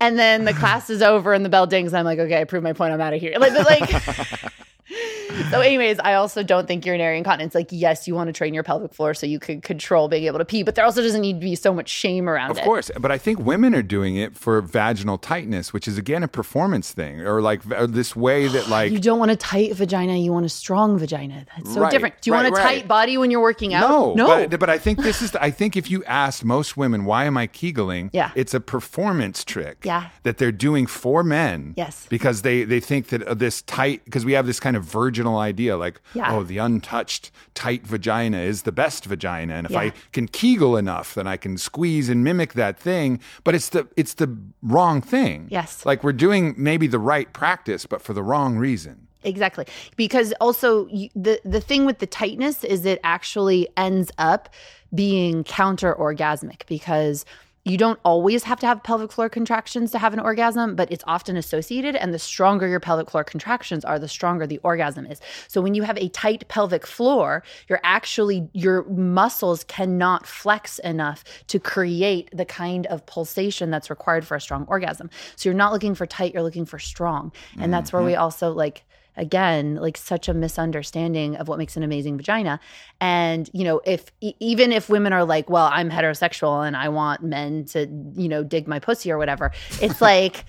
And 0.00 0.18
then 0.18 0.44
the 0.44 0.54
class 0.54 0.90
is 0.90 1.02
over 1.02 1.32
and 1.32 1.44
the 1.44 1.48
bell 1.48 1.66
dings. 1.66 1.92
And 1.92 1.98
I'm 1.98 2.04
like, 2.04 2.18
okay, 2.18 2.40
I 2.40 2.44
proved 2.44 2.64
my 2.64 2.72
point. 2.72 2.92
I'm 2.92 3.00
out 3.00 3.14
of 3.14 3.20
here. 3.20 3.34
Like, 3.38 3.52
like, 3.52 4.52
so, 5.50 5.60
anyways, 5.60 5.98
I 6.00 6.14
also 6.14 6.42
don't 6.42 6.66
think 6.66 6.86
urinary 6.86 7.18
incontinence. 7.18 7.54
Like, 7.54 7.68
yes, 7.70 8.08
you 8.08 8.14
want 8.14 8.28
to 8.28 8.32
train 8.32 8.54
your 8.54 8.62
pelvic 8.62 8.94
floor 8.94 9.14
so 9.14 9.26
you 9.26 9.38
could 9.38 9.62
control 9.62 10.08
being 10.08 10.24
able 10.24 10.38
to 10.38 10.44
pee, 10.44 10.62
but 10.62 10.74
there 10.74 10.84
also 10.84 11.02
doesn't 11.02 11.20
need 11.20 11.34
to 11.34 11.44
be 11.44 11.54
so 11.54 11.72
much 11.74 11.88
shame 11.88 12.28
around 12.28 12.50
Of 12.50 12.58
it. 12.58 12.60
Of 12.60 12.64
course, 12.64 12.90
but 12.98 13.10
I 13.10 13.18
think 13.18 13.38
women 13.38 13.74
are 13.74 13.82
doing 13.82 14.16
it 14.16 14.36
for 14.36 14.60
vaginal 14.60 15.18
tightness, 15.18 15.72
which 15.72 15.86
is 15.86 15.98
again 15.98 16.22
a 16.22 16.28
performance 16.28 16.92
thing, 16.92 17.20
or 17.20 17.42
like 17.42 17.62
v- 17.62 17.86
this 17.86 18.16
way 18.16 18.48
that 18.48 18.68
like 18.70 18.92
You 18.92 18.98
don't 18.98 19.18
want 19.18 19.30
a 19.30 19.36
tight 19.36 19.74
vagina. 19.74 20.16
You 20.16 20.32
want 20.32 20.46
a 20.46 20.50
strong 20.50 20.98
vagina. 20.98 21.46
That's 21.56 21.74
so 21.74 21.80
Right, 21.82 21.90
different. 21.90 22.20
Do 22.20 22.30
you 22.30 22.34
right, 22.34 22.44
want 22.44 22.54
a 22.54 22.56
right. 22.56 22.80
tight 22.80 22.88
body 22.88 23.18
when 23.18 23.30
you're 23.30 23.42
working 23.42 23.74
out? 23.74 23.88
No, 23.88 24.14
no. 24.14 24.48
But, 24.48 24.58
but 24.60 24.70
I 24.70 24.78
think 24.78 25.02
this 25.02 25.22
is. 25.22 25.32
The, 25.32 25.42
I 25.42 25.50
think 25.50 25.76
if 25.76 25.90
you 25.90 26.02
asked 26.04 26.44
most 26.44 26.76
women, 26.76 27.04
why 27.04 27.24
am 27.24 27.36
I 27.36 27.46
kegeling? 27.46 28.10
Yeah. 28.12 28.30
it's 28.34 28.54
a 28.54 28.60
performance 28.60 29.44
trick. 29.44 29.78
Yeah. 29.84 30.08
that 30.22 30.38
they're 30.38 30.52
doing 30.52 30.86
for 30.86 31.22
men. 31.22 31.74
Yes. 31.76 32.06
because 32.08 32.42
they 32.42 32.64
they 32.64 32.80
think 32.80 33.08
that 33.08 33.22
uh, 33.22 33.34
this 33.34 33.62
tight 33.62 34.04
because 34.04 34.24
we 34.24 34.32
have 34.32 34.46
this 34.46 34.58
kind 34.60 34.76
of 34.76 34.77
virginal 34.78 35.38
idea 35.38 35.76
like 35.76 36.00
Yeah. 36.14 36.34
oh 36.34 36.42
the 36.42 36.58
untouched 36.58 37.30
tight 37.54 37.86
vagina 37.86 38.38
is 38.38 38.62
the 38.62 38.72
best 38.72 39.04
vagina, 39.04 39.54
and 39.54 39.66
if 39.66 39.72
Yeah. 39.72 39.80
I 39.80 39.92
can 40.12 40.28
kegel 40.28 40.76
enough, 40.76 41.14
then 41.14 41.26
I 41.26 41.36
can 41.36 41.58
squeeze 41.58 42.08
and 42.08 42.22
mimic 42.24 42.52
that 42.54 42.78
thing. 42.78 43.20
But 43.44 43.54
it's 43.54 43.68
the 43.70 43.86
it's 43.96 44.14
the 44.14 44.36
wrong 44.62 45.00
thing. 45.02 45.46
Yes. 45.50 45.84
like 45.86 46.02
we're 46.04 46.12
doing 46.12 46.54
maybe 46.56 46.86
the 46.86 46.98
right 46.98 47.32
practice, 47.32 47.86
but 47.86 48.02
for 48.02 48.12
the 48.14 48.22
wrong 48.22 48.56
reason. 48.56 49.06
Exactly. 49.24 49.66
Because 49.96 50.32
also 50.40 50.86
you, 50.88 51.08
the 51.16 51.40
the 51.44 51.60
thing 51.60 51.84
with 51.86 51.98
the 51.98 52.06
tightness 52.06 52.62
is 52.64 52.84
it 52.86 53.00
actually 53.02 53.68
ends 53.76 54.10
up 54.18 54.48
being 54.94 55.44
counter 55.44 55.94
orgasmic 55.94 56.64
because 56.66 57.24
you 57.68 57.76
don't 57.76 57.98
always 58.04 58.44
have 58.44 58.58
to 58.60 58.66
have 58.66 58.82
pelvic 58.82 59.12
floor 59.12 59.28
contractions 59.28 59.90
to 59.92 59.98
have 59.98 60.12
an 60.12 60.20
orgasm, 60.20 60.74
but 60.74 60.90
it's 60.90 61.04
often 61.06 61.36
associated. 61.36 61.96
And 61.96 62.14
the 62.14 62.18
stronger 62.18 62.66
your 62.66 62.80
pelvic 62.80 63.10
floor 63.10 63.24
contractions 63.24 63.84
are, 63.84 63.98
the 63.98 64.08
stronger 64.08 64.46
the 64.46 64.58
orgasm 64.62 65.06
is. 65.06 65.20
So 65.48 65.60
when 65.60 65.74
you 65.74 65.82
have 65.82 65.98
a 65.98 66.08
tight 66.08 66.48
pelvic 66.48 66.86
floor, 66.86 67.42
you're 67.68 67.80
actually, 67.82 68.48
your 68.52 68.84
muscles 68.84 69.64
cannot 69.64 70.26
flex 70.26 70.78
enough 70.80 71.24
to 71.48 71.58
create 71.58 72.30
the 72.32 72.44
kind 72.44 72.86
of 72.86 73.04
pulsation 73.06 73.70
that's 73.70 73.90
required 73.90 74.26
for 74.26 74.36
a 74.36 74.40
strong 74.40 74.64
orgasm. 74.68 75.10
So 75.36 75.48
you're 75.48 75.56
not 75.56 75.72
looking 75.72 75.94
for 75.94 76.06
tight, 76.06 76.34
you're 76.34 76.42
looking 76.42 76.66
for 76.66 76.78
strong. 76.78 77.32
And 77.58 77.72
that's 77.72 77.92
where 77.92 78.02
we 78.02 78.12
mm-hmm. 78.12 78.22
also 78.22 78.52
like, 78.52 78.84
again 79.18 79.76
like 79.76 79.96
such 79.96 80.28
a 80.28 80.34
misunderstanding 80.34 81.36
of 81.36 81.48
what 81.48 81.58
makes 81.58 81.76
an 81.76 81.82
amazing 81.82 82.16
vagina. 82.16 82.60
And 83.00 83.50
you 83.52 83.64
know 83.64 83.80
if 83.84 84.10
even 84.20 84.72
if 84.72 84.88
women 84.88 85.12
are 85.12 85.24
like 85.24 85.48
well 85.50 85.68
i'm 85.72 85.90
heterosexual 85.90 86.66
and 86.66 86.76
i 86.76 86.88
want 86.88 87.22
men 87.22 87.64
to 87.64 87.86
you 88.14 88.28
know 88.28 88.42
dig 88.42 88.66
my 88.66 88.78
pussy 88.78 89.10
or 89.10 89.18
whatever 89.18 89.52
it's 89.80 90.00
like 90.00 90.44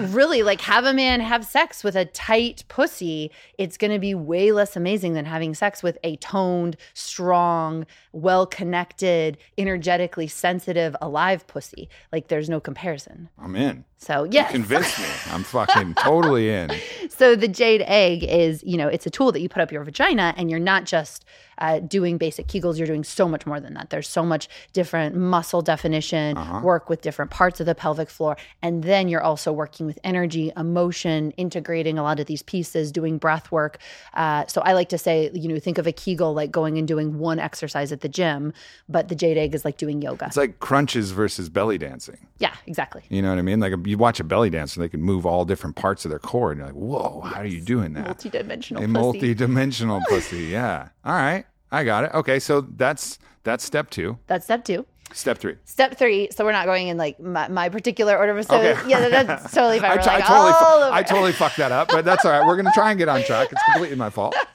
really 0.00 0.42
like 0.42 0.60
have 0.60 0.84
a 0.84 0.92
man 0.92 1.20
have 1.20 1.44
sex 1.44 1.82
with 1.82 1.96
a 1.96 2.04
tight 2.04 2.64
pussy 2.68 3.30
it's 3.58 3.76
going 3.76 3.90
to 3.90 3.98
be 3.98 4.14
way 4.14 4.52
less 4.52 4.76
amazing 4.76 5.14
than 5.14 5.24
having 5.24 5.54
sex 5.54 5.82
with 5.82 5.98
a 6.04 6.16
toned 6.16 6.76
strong 6.94 7.86
well 8.12 8.46
connected 8.46 9.38
energetically 9.56 10.26
sensitive 10.26 10.96
alive 11.00 11.46
pussy. 11.46 11.88
Like 12.12 12.28
there's 12.28 12.48
no 12.48 12.60
comparison. 12.60 13.28
I'm 13.38 13.56
in. 13.56 13.84
So 13.98 14.24
yes 14.30 14.50
Convince 14.52 14.98
me. 14.98 15.04
I'm 15.32 15.42
fucking 15.44 15.94
totally 15.94 16.48
in. 16.50 16.70
so 17.10 17.34
the 17.36 17.48
jade 17.48 17.82
egg 17.86 18.24
is, 18.24 18.62
you 18.64 18.76
know, 18.76 18.88
it's 18.88 19.06
a 19.06 19.10
tool 19.10 19.32
that 19.32 19.40
you 19.40 19.48
put 19.48 19.60
up 19.60 19.70
your 19.72 19.84
vagina, 19.84 20.32
and 20.36 20.50
you're 20.50 20.60
not 20.60 20.84
just 20.84 21.24
uh, 21.58 21.80
doing 21.80 22.18
basic 22.18 22.46
Kegels. 22.46 22.78
You're 22.78 22.86
doing 22.86 23.04
so 23.04 23.28
much 23.28 23.46
more 23.46 23.60
than 23.60 23.74
that. 23.74 23.90
There's 23.90 24.08
so 24.08 24.24
much 24.24 24.48
different 24.72 25.16
muscle 25.16 25.62
definition, 25.62 26.36
work 26.62 26.88
with 26.88 27.02
different 27.02 27.30
parts 27.30 27.60
of 27.60 27.66
the 27.66 27.74
pelvic 27.74 28.10
floor, 28.10 28.36
and 28.62 28.82
then 28.84 29.08
you're 29.08 29.22
also 29.22 29.52
working 29.52 29.86
with 29.86 29.98
energy, 30.04 30.52
emotion, 30.56 31.32
integrating 31.32 31.98
a 31.98 32.02
lot 32.02 32.20
of 32.20 32.26
these 32.26 32.42
pieces, 32.42 32.92
doing 32.92 33.18
breath 33.18 33.50
work. 33.52 33.78
Uh, 34.14 34.46
so 34.46 34.60
I 34.62 34.72
like 34.72 34.88
to 34.90 34.98
say, 34.98 35.30
you 35.34 35.48
know, 35.48 35.58
think 35.58 35.78
of 35.78 35.86
a 35.86 35.92
Kegel 35.92 36.34
like 36.34 36.50
going 36.50 36.78
and 36.78 36.86
doing 36.86 37.18
one 37.18 37.38
exercise 37.38 37.92
at 37.92 38.00
the 38.00 38.08
gym, 38.08 38.52
but 38.88 39.08
the 39.08 39.14
jade 39.14 39.36
egg 39.36 39.54
is 39.54 39.64
like 39.64 39.76
doing 39.76 40.00
yoga. 40.02 40.26
It's 40.26 40.36
like 40.36 40.60
crunches 40.60 41.10
versus 41.10 41.48
belly 41.48 41.78
dancing. 41.78 42.18
yeah, 42.38 42.54
exactly. 42.66 43.02
You 43.08 43.22
know 43.22 43.30
what 43.30 43.38
I 43.38 43.42
mean? 43.42 43.60
Like 43.60 43.72
you 43.84 43.98
watch 43.98 44.20
a 44.20 44.24
belly 44.24 44.50
dancer, 44.50 44.80
they 44.80 44.88
can 44.88 45.02
move 45.02 45.26
all 45.26 45.44
different 45.44 45.76
parts 45.76 46.04
of 46.04 46.10
their 46.10 46.18
core, 46.18 46.52
and 46.52 46.58
you're 46.58 46.66
like, 46.66 46.76
"Whoa, 46.76 47.20
how 47.22 47.40
are 47.40 47.46
you 47.46 47.60
doing 47.60 47.94
that?" 47.94 48.06
Multi-dimensional 48.06 48.82
a 48.82 48.86
pussy. 48.86 48.92
multi-dimensional 48.92 50.00
pussy. 50.08 50.44
Yeah. 50.44 50.88
All 51.04 51.14
right, 51.14 51.44
I 51.70 51.84
got 51.84 52.04
it. 52.04 52.10
Okay, 52.14 52.38
so 52.38 52.60
that's 52.62 53.18
that's 53.44 53.64
step 53.64 53.90
two. 53.90 54.18
That's 54.26 54.44
step 54.44 54.64
two. 54.64 54.86
Step 55.12 55.38
three. 55.38 55.54
Step 55.64 55.96
three. 55.96 56.28
So 56.32 56.44
we're 56.44 56.52
not 56.52 56.66
going 56.66 56.88
in 56.88 56.98
like 56.98 57.18
my, 57.18 57.48
my 57.48 57.70
particular 57.70 58.14
order. 58.18 58.36
Of 58.36 58.44
so 58.44 58.56
Okay. 58.58 58.78
yeah, 58.90 59.08
that's 59.08 59.54
totally 59.54 59.78
fine. 59.78 59.92
I, 59.92 60.02
t- 60.02 60.10
I 60.10 60.14
like 60.18 60.24
totally, 60.26 60.52
fu- 60.52 60.92
I 60.94 61.02
totally 61.02 61.32
fucked 61.32 61.56
that 61.56 61.72
up, 61.72 61.88
but 61.88 62.04
that's 62.04 62.26
all 62.26 62.30
right. 62.30 62.46
We're 62.46 62.56
going 62.56 62.66
to 62.66 62.72
try 62.72 62.90
and 62.90 62.98
get 62.98 63.08
on 63.08 63.22
track. 63.22 63.48
It's 63.50 63.62
completely 63.72 63.96
my 63.96 64.10
fault. 64.10 64.34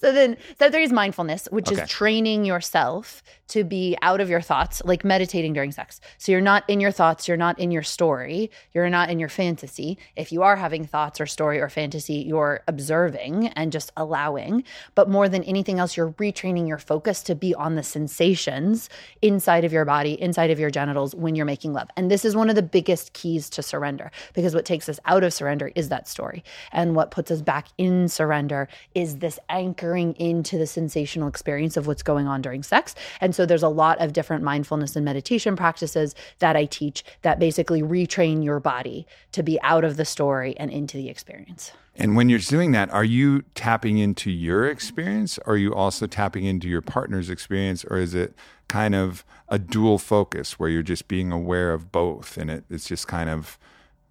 So 0.00 0.12
then 0.12 0.38
step 0.54 0.72
three 0.72 0.84
is 0.84 0.92
mindfulness, 0.92 1.46
which 1.50 1.70
Okay. 1.70 1.82
is 1.82 1.88
training 1.90 2.46
yourself 2.46 3.22
to 3.50 3.64
be 3.64 3.96
out 4.02 4.20
of 4.20 4.30
your 4.30 4.40
thoughts, 4.40 4.82
like 4.84 5.04
meditating 5.04 5.52
during 5.52 5.72
sex. 5.72 6.00
So 6.18 6.32
you're 6.32 6.40
not 6.40 6.64
in 6.68 6.80
your 6.80 6.90
thoughts, 6.90 7.28
you're 7.28 7.36
not 7.36 7.58
in 7.58 7.70
your 7.70 7.82
story, 7.82 8.50
you're 8.72 8.90
not 8.90 9.10
in 9.10 9.18
your 9.18 9.28
fantasy. 9.28 9.98
If 10.16 10.32
you 10.32 10.42
are 10.42 10.56
having 10.56 10.84
thoughts 10.84 11.20
or 11.20 11.26
story 11.26 11.60
or 11.60 11.68
fantasy, 11.68 12.14
you're 12.14 12.62
observing 12.68 13.48
and 13.48 13.72
just 13.72 13.92
allowing. 13.96 14.64
But 14.94 15.08
more 15.08 15.28
than 15.28 15.44
anything 15.44 15.78
else, 15.78 15.96
you're 15.96 16.12
retraining 16.12 16.66
your 16.66 16.78
focus 16.78 17.22
to 17.24 17.34
be 17.34 17.54
on 17.54 17.74
the 17.74 17.82
sensations 17.82 18.88
inside 19.22 19.64
of 19.64 19.72
your 19.72 19.84
body, 19.84 20.20
inside 20.20 20.50
of 20.50 20.58
your 20.58 20.70
genitals 20.70 21.14
when 21.14 21.34
you're 21.34 21.46
making 21.46 21.72
love. 21.72 21.88
And 21.96 22.10
this 22.10 22.24
is 22.24 22.36
one 22.36 22.48
of 22.48 22.56
the 22.56 22.62
biggest 22.62 23.12
keys 23.12 23.50
to 23.50 23.62
surrender 23.62 24.10
because 24.34 24.54
what 24.54 24.64
takes 24.64 24.88
us 24.88 25.00
out 25.04 25.24
of 25.24 25.32
surrender 25.32 25.72
is 25.74 25.88
that 25.88 26.08
story. 26.08 26.44
And 26.72 26.94
what 26.94 27.10
puts 27.10 27.30
us 27.30 27.42
back 27.42 27.68
in 27.78 28.08
surrender 28.08 28.68
is 28.94 29.18
this 29.18 29.38
anchoring 29.48 30.14
into 30.14 30.58
the 30.58 30.66
sensational 30.66 31.28
experience 31.28 31.76
of 31.76 31.86
what's 31.86 32.02
going 32.02 32.26
on 32.26 32.42
during 32.42 32.62
sex. 32.62 32.94
And 33.20 33.34
so 33.34 33.39
there's 33.46 33.62
a 33.62 33.68
lot 33.68 34.00
of 34.00 34.12
different 34.12 34.42
mindfulness 34.42 34.96
and 34.96 35.04
meditation 35.04 35.56
practices 35.56 36.14
that 36.38 36.56
I 36.56 36.64
teach 36.64 37.04
that 37.22 37.38
basically 37.38 37.82
retrain 37.82 38.44
your 38.44 38.60
body 38.60 39.06
to 39.32 39.42
be 39.42 39.60
out 39.62 39.84
of 39.84 39.96
the 39.96 40.04
story 40.04 40.56
and 40.56 40.70
into 40.70 40.96
the 40.96 41.08
experience. 41.08 41.72
And 41.96 42.16
when 42.16 42.28
you're 42.28 42.38
doing 42.38 42.72
that, 42.72 42.90
are 42.90 43.04
you 43.04 43.42
tapping 43.54 43.98
into 43.98 44.30
your 44.30 44.66
experience? 44.66 45.38
Or 45.44 45.54
are 45.54 45.56
you 45.56 45.74
also 45.74 46.06
tapping 46.06 46.44
into 46.44 46.68
your 46.68 46.80
partner's 46.80 47.28
experience? 47.28 47.84
Or 47.84 47.98
is 47.98 48.14
it 48.14 48.34
kind 48.68 48.94
of 48.94 49.24
a 49.48 49.58
dual 49.58 49.98
focus 49.98 50.58
where 50.58 50.70
you're 50.70 50.82
just 50.82 51.08
being 51.08 51.32
aware 51.32 51.72
of 51.72 51.90
both 51.90 52.36
and 52.36 52.50
it, 52.50 52.64
it's 52.70 52.86
just 52.86 53.08
kind 53.08 53.28
of 53.28 53.58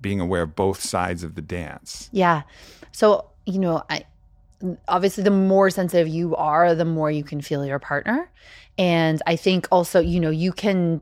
being 0.01 0.19
aware 0.19 0.43
of 0.43 0.55
both 0.55 0.81
sides 0.81 1.23
of 1.23 1.35
the 1.35 1.41
dance? 1.41 2.09
Yeah. 2.11 2.43
So, 2.91 3.29
you 3.45 3.59
know, 3.59 3.83
I 3.89 4.03
obviously 4.87 5.23
the 5.23 5.31
more 5.31 5.69
sensitive 5.69 6.07
you 6.07 6.35
are, 6.35 6.75
the 6.75 6.85
more 6.85 7.09
you 7.11 7.23
can 7.23 7.41
feel 7.41 7.65
your 7.65 7.79
partner. 7.79 8.29
And 8.77 9.21
I 9.27 9.35
think 9.35 9.67
also, 9.71 9.99
you 9.99 10.19
know, 10.19 10.29
you 10.29 10.51
can 10.51 11.01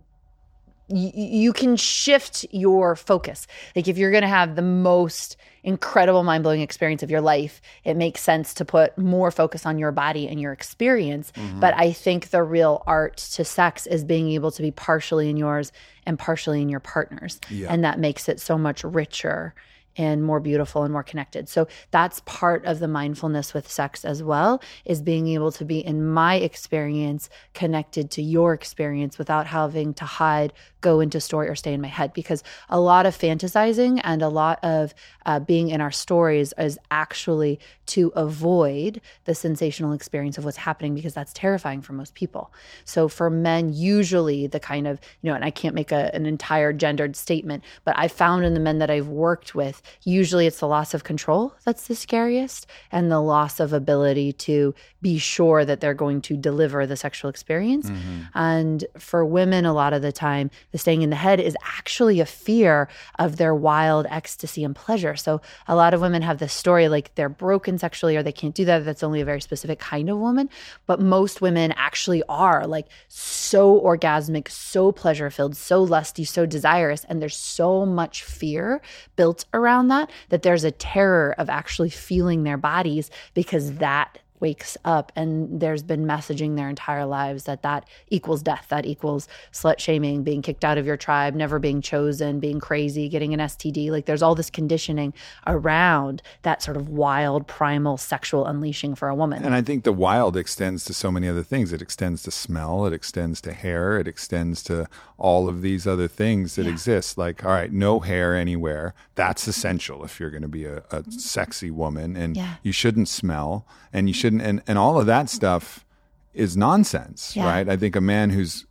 you, 0.90 1.12
you 1.14 1.54
can 1.54 1.76
shift 1.76 2.46
your 2.52 2.96
focus. 2.96 3.48
Like 3.76 3.88
if 3.88 3.98
you're 3.98 4.12
going 4.12 4.22
to 4.22 4.28
have 4.28 4.56
the 4.56 4.62
most 4.62 5.38
incredible 5.64 6.24
mind-blowing 6.24 6.62
experience 6.62 7.04
of 7.04 7.12
your 7.12 7.22
life, 7.22 7.62
it 7.84 7.96
makes 7.96 8.22
sense 8.22 8.54
to 8.56 8.66
put 8.66 8.98
more 8.98 9.32
focus 9.32 9.66
on 9.66 9.78
your 9.78 9.92
body 9.92 10.28
and 10.28 10.40
your 10.40 10.54
experience. 10.54 11.32
Mm-hmm. 11.36 11.60
But 11.60 11.74
I 11.76 11.92
think 11.92 12.30
the 12.30 12.42
real 12.44 12.84
art 12.88 13.18
to 13.18 13.44
sex 13.44 13.86
is 13.86 14.04
being 14.04 14.32
able 14.32 14.52
to 14.52 14.62
be 14.62 14.72
partially 14.72 15.30
in 15.30 15.38
yours 15.38 15.72
and 16.06 16.18
partially 16.18 16.62
in 16.62 16.70
your 16.70 16.80
partner's. 16.80 17.40
Yeah. 17.50 17.68
And 17.70 17.84
that 17.84 18.00
makes 18.00 18.30
it 18.30 18.40
so 18.40 18.58
much 18.58 18.84
richer 18.84 19.54
and 19.98 20.24
more 20.24 20.40
beautiful 20.40 20.84
and 20.84 20.94
more 20.94 21.04
connected. 21.04 21.50
So 21.50 21.68
that's 21.92 22.22
part 22.22 22.66
of 22.66 22.80
the 22.80 22.88
mindfulness 22.88 23.54
with 23.54 23.70
sex 23.70 24.06
as 24.06 24.22
well 24.24 24.62
is 24.86 25.02
being 25.02 25.28
able 25.28 25.52
to 25.54 25.66
be 25.66 25.80
in 25.80 26.06
my 26.06 26.36
experience 26.36 27.30
connected 27.54 28.12
to 28.12 28.22
your 28.22 28.54
experience 28.54 29.18
without 29.18 29.48
having 29.48 29.94
to 29.96 30.06
hide, 30.06 30.54
go 30.82 31.00
into 31.00 31.20
story 31.20 31.48
or 31.48 31.56
stay 31.56 31.74
in 31.74 31.82
my 31.82 31.88
head 31.88 32.14
because 32.14 32.44
a 32.70 32.80
lot 32.80 33.06
of 33.06 33.18
fantasizing 33.18 34.00
and 34.04 34.22
a 34.22 34.30
lot 34.30 34.60
of 34.64 34.94
uh, 35.26 35.40
being 35.40 35.70
in 35.70 35.82
our 35.82 35.92
stories 35.92 36.54
is 36.58 36.78
actually 36.92 37.60
to 37.86 38.12
avoid 38.16 39.02
the 39.26 39.34
sensational 39.34 39.94
experience 39.94 40.38
of 40.38 40.46
what's 40.46 40.58
happening 40.58 40.94
because 40.94 41.14
that's 41.14 41.34
terrifying 41.34 41.82
for 41.82 41.94
most 41.94 42.14
people. 42.14 42.52
So 42.86 43.08
for 43.08 43.30
men, 43.30 43.74
usually 43.74 44.48
the 44.48 44.60
kind 44.60 44.88
of, 44.88 45.00
you 45.22 45.30
know, 45.30 45.36
and 45.36 45.46
I 45.46 45.52
can't 45.52 45.76
make 45.76 45.92
a, 45.92 46.14
an 46.14 46.26
entire 46.26 46.74
gendered 46.74 47.16
statement, 47.16 47.64
but 47.84 47.98
I 47.98 48.08
found 48.08 48.46
in 48.46 48.54
the 48.54 48.60
men 48.60 48.80
that 48.80 48.90
I've 48.90 49.08
worked 49.08 49.56
with, 49.56 49.82
usually 50.04 50.48
it's 50.48 50.60
the 50.60 50.68
loss 50.68 50.94
of 50.94 51.04
control 51.04 51.54
that's 51.64 51.88
the 51.88 51.96
scariest 51.96 52.68
and 52.92 53.12
the 53.12 53.20
loss 53.20 53.60
of 53.60 53.74
ability 53.74 54.34
to 54.34 54.74
be 55.02 55.18
sure 55.18 55.66
that 55.66 55.80
they're 55.80 55.94
going 55.94 56.22
to 56.22 56.36
deliver 56.38 56.86
the 56.86 56.96
sexual 56.98 57.30
experience. 57.30 57.90
And 58.34 58.86
for 58.98 59.26
women, 59.26 59.66
a 59.66 59.74
lot 59.74 59.94
of 59.94 60.02
the 60.02 60.12
time, 60.12 60.50
the 60.72 60.77
staying 60.78 61.02
in 61.02 61.10
the 61.10 61.16
head 61.16 61.40
is 61.40 61.58
actually 61.78 62.20
a 62.20 62.26
fear 62.26 62.88
of 63.20 63.38
their 63.38 63.54
wild 63.54 64.06
ecstasy 64.10 64.64
and 64.64 64.76
pleasure. 64.76 65.16
So 65.16 65.42
a 65.68 65.76
lot 65.76 65.94
of 65.94 66.02
women 66.02 66.22
have 66.22 66.40
this 66.40 66.54
story 66.54 66.88
like 66.88 67.14
they're 67.16 67.30
broken 67.30 67.78
sexually 67.78 68.16
or 68.16 68.24
they 68.24 68.32
can't 68.32 68.56
do 68.56 68.66
that. 68.66 68.86
That's 68.86 69.04
only 69.04 69.22
a 69.22 69.26
very 69.26 69.42
specific 69.42 69.80
kind 69.80 70.10
of 70.10 70.18
woman. 70.18 70.50
But 70.86 71.00
most 71.00 71.42
women 71.42 71.74
actually 71.78 72.24
are 72.30 72.68
like 72.68 72.88
so 73.08 73.80
orgasmic, 73.82 74.50
so 74.50 74.92
pleasure 74.92 75.30
filled, 75.30 75.56
so 75.56 75.84
lusty, 75.84 76.24
so 76.24 76.46
desirous. 76.46 77.06
And 77.06 77.22
there's 77.22 77.38
so 77.38 77.86
much 77.86 78.24
fear 78.24 78.82
built 79.16 79.46
around 79.54 79.90
that 79.90 80.10
that 80.30 80.44
there's 80.44 80.64
a 80.64 80.72
terror 80.72 81.36
of 81.38 81.50
actually 81.50 81.90
feeling 81.90 82.44
their 82.44 82.58
bodies 82.58 83.10
because 83.34 83.74
that 83.74 84.20
wakes 84.40 84.78
up 84.86 85.12
and 85.16 85.60
there's 85.60 85.84
been 85.84 86.06
messaging 86.06 86.56
their 86.56 86.70
entire 86.70 87.06
lives 87.06 87.46
that 87.46 87.62
that 87.64 87.88
equals 88.10 88.42
death 88.42 88.66
that 88.70 88.86
equals 88.86 89.28
slut 89.52 89.80
shaming 89.80 90.24
being 90.24 90.42
kicked 90.42 90.64
out 90.64 90.78
of 90.78 90.86
your 90.86 90.98
tribe 90.98 91.34
never 91.36 91.60
being 91.60 91.82
chosen 91.82 92.40
being 92.40 92.60
crazy 92.60 93.10
getting 93.10 93.34
an 93.34 93.40
std 93.40 93.90
like 93.90 94.06
there's 94.06 94.22
all 94.22 94.36
this 94.36 94.50
conditioning 94.50 95.14
around 95.48 96.22
that 96.44 96.62
sort 96.62 96.78
of 96.78 96.90
wild 96.90 97.48
primal 97.48 97.98
sexual 97.98 98.46
unleashing 98.46 98.94
for 98.96 99.08
a 99.08 99.16
woman 99.16 99.44
And 99.44 99.56
I 99.56 99.62
think 99.62 99.84
the 99.84 99.94
wild 99.94 100.36
extends 100.38 100.84
to 100.86 100.94
so 100.94 101.12
many 101.12 101.28
other 101.28 101.44
things. 101.44 101.72
It 101.74 101.82
extends 101.82 102.24
to 102.24 102.32
smell, 102.32 102.86
it 102.86 102.94
extends 102.94 103.42
to 103.42 103.54
hair, 103.54 103.98
it 104.00 104.08
extends 104.08 104.62
to 104.64 104.88
all 105.18 105.48
of 105.50 105.62
these 105.62 105.88
other 105.88 106.08
things 106.08 106.56
that 106.56 106.68
exist. 106.68 107.18
Like, 107.18 107.44
all 107.44 107.52
right, 107.52 107.72
no 107.72 108.00
hair 108.00 108.36
anywhere. 108.36 108.94
That's 109.16 109.48
essential 109.48 110.04
if 110.04 110.20
you're 110.20 110.30
going 110.30 110.44
to 110.44 110.48
be 110.48 110.66
a, 110.66 110.84
a 110.92 111.04
sexy 111.10 111.72
woman. 111.72 112.16
And 112.16 112.36
Yeah. 112.38 112.56
you 112.64 112.72
shouldn't 112.72 113.08
smell 113.10 113.66
and 113.94 114.08
you 114.08 114.14
shouldn't, 114.28 114.42
and, 114.42 114.62
and 114.68 114.78
all 114.78 115.00
of 115.00 115.06
that 115.06 115.30
stuff 115.30 115.86
is 116.34 116.56
nonsense, 116.58 117.36
Yeah. 117.36 117.46
right? 117.46 117.68
I 117.70 117.78
think 117.78 117.96
a 117.96 118.02
man 118.02 118.30
who's 118.32 118.66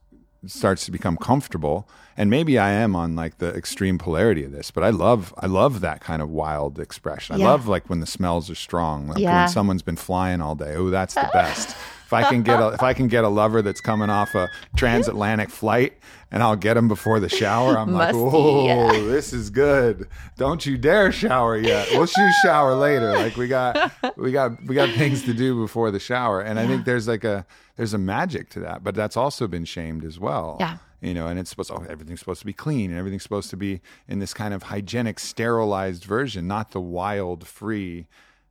starts 0.46 0.84
to 0.84 0.92
become 0.92 1.16
comfortable 1.16 1.88
and 2.16 2.30
maybe 2.30 2.56
I 2.56 2.70
am 2.70 2.94
on 2.94 3.16
like 3.16 3.38
the 3.38 3.52
extreme 3.56 3.98
polarity 3.98 4.44
of 4.44 4.52
this 4.52 4.70
but 4.70 4.84
I 4.84 4.90
love 4.90 5.34
I 5.38 5.46
love 5.46 5.80
that 5.80 6.00
kind 6.00 6.22
of 6.22 6.28
wild 6.30 6.78
expression 6.78 7.34
I 7.34 7.38
love 7.38 7.66
like 7.66 7.90
when 7.90 7.98
the 7.98 8.06
smells 8.06 8.48
are 8.48 8.54
strong 8.54 9.08
like 9.08 9.18
Yeah. 9.18 9.40
when 9.40 9.48
someone's 9.48 9.82
been 9.82 9.96
flying 9.96 10.40
all 10.40 10.54
day 10.54 10.76
oh 10.76 10.88
that's 10.90 11.14
the 11.14 11.28
best 11.32 11.70
if 11.70 12.12
I 12.12 12.22
can 12.28 12.44
get 12.44 12.60
a, 12.60 12.68
if 12.68 12.82
I 12.84 12.94
can 12.94 13.08
get 13.08 13.24
a 13.24 13.28
lover 13.28 13.60
that's 13.60 13.80
coming 13.80 14.08
off 14.08 14.36
a 14.36 14.48
transatlantic 14.76 15.50
flight 15.50 15.94
and 16.30 16.42
I'll 16.42 16.56
get 16.56 16.74
them 16.74 16.88
before 16.88 17.20
the 17.20 17.28
shower. 17.28 17.78
I'm 17.78 17.92
like 17.92 18.14
oh 18.14 18.66
yeah. 18.66 18.92
this 19.04 19.32
is 19.32 19.50
good. 19.50 20.08
Don't 20.36 20.64
you 20.66 20.76
dare 20.76 21.12
shower 21.12 21.56
yet. 21.56 21.88
We'll 21.92 22.06
shoot 22.06 22.32
shower 22.42 22.74
later. 22.74 23.12
Like 23.12 23.36
we 23.36 23.48
got 23.48 23.92
we 24.16 24.32
got 24.32 24.62
we 24.64 24.74
got 24.74 24.90
things 24.96 25.22
to 25.24 25.34
do 25.34 25.60
before 25.60 25.90
the 25.90 26.00
shower. 26.00 26.40
And 26.40 26.58
I 26.58 26.66
think 26.66 26.84
there's 26.84 27.08
like 27.08 27.24
a 27.24 27.46
there's 27.76 27.94
a 27.94 27.98
magic 27.98 28.50
to 28.50 28.60
that 28.60 28.82
but 28.82 28.94
that's 28.94 29.16
also 29.16 29.46
been 29.46 29.64
shamed 29.64 30.04
as 30.04 30.18
well. 30.18 30.56
Yeah. 30.60 30.78
you 31.00 31.14
know 31.14 31.26
and 31.26 31.38
it's 31.38 31.50
supposed 31.50 31.70
oh, 31.70 31.84
everything's 31.88 32.20
supposed 32.20 32.40
to 32.40 32.46
be 32.46 32.52
clean 32.52 32.90
and 32.90 32.98
everything's 32.98 33.22
supposed 33.22 33.50
to 33.50 33.56
be 33.56 33.80
in 34.08 34.18
this 34.18 34.32
kind 34.32 34.54
of 34.54 34.64
hygienic 34.64 35.20
sterilized 35.20 36.04
version 36.04 36.48
not 36.48 36.70
the 36.70 36.80
wild 36.80 37.46
free 37.46 38.06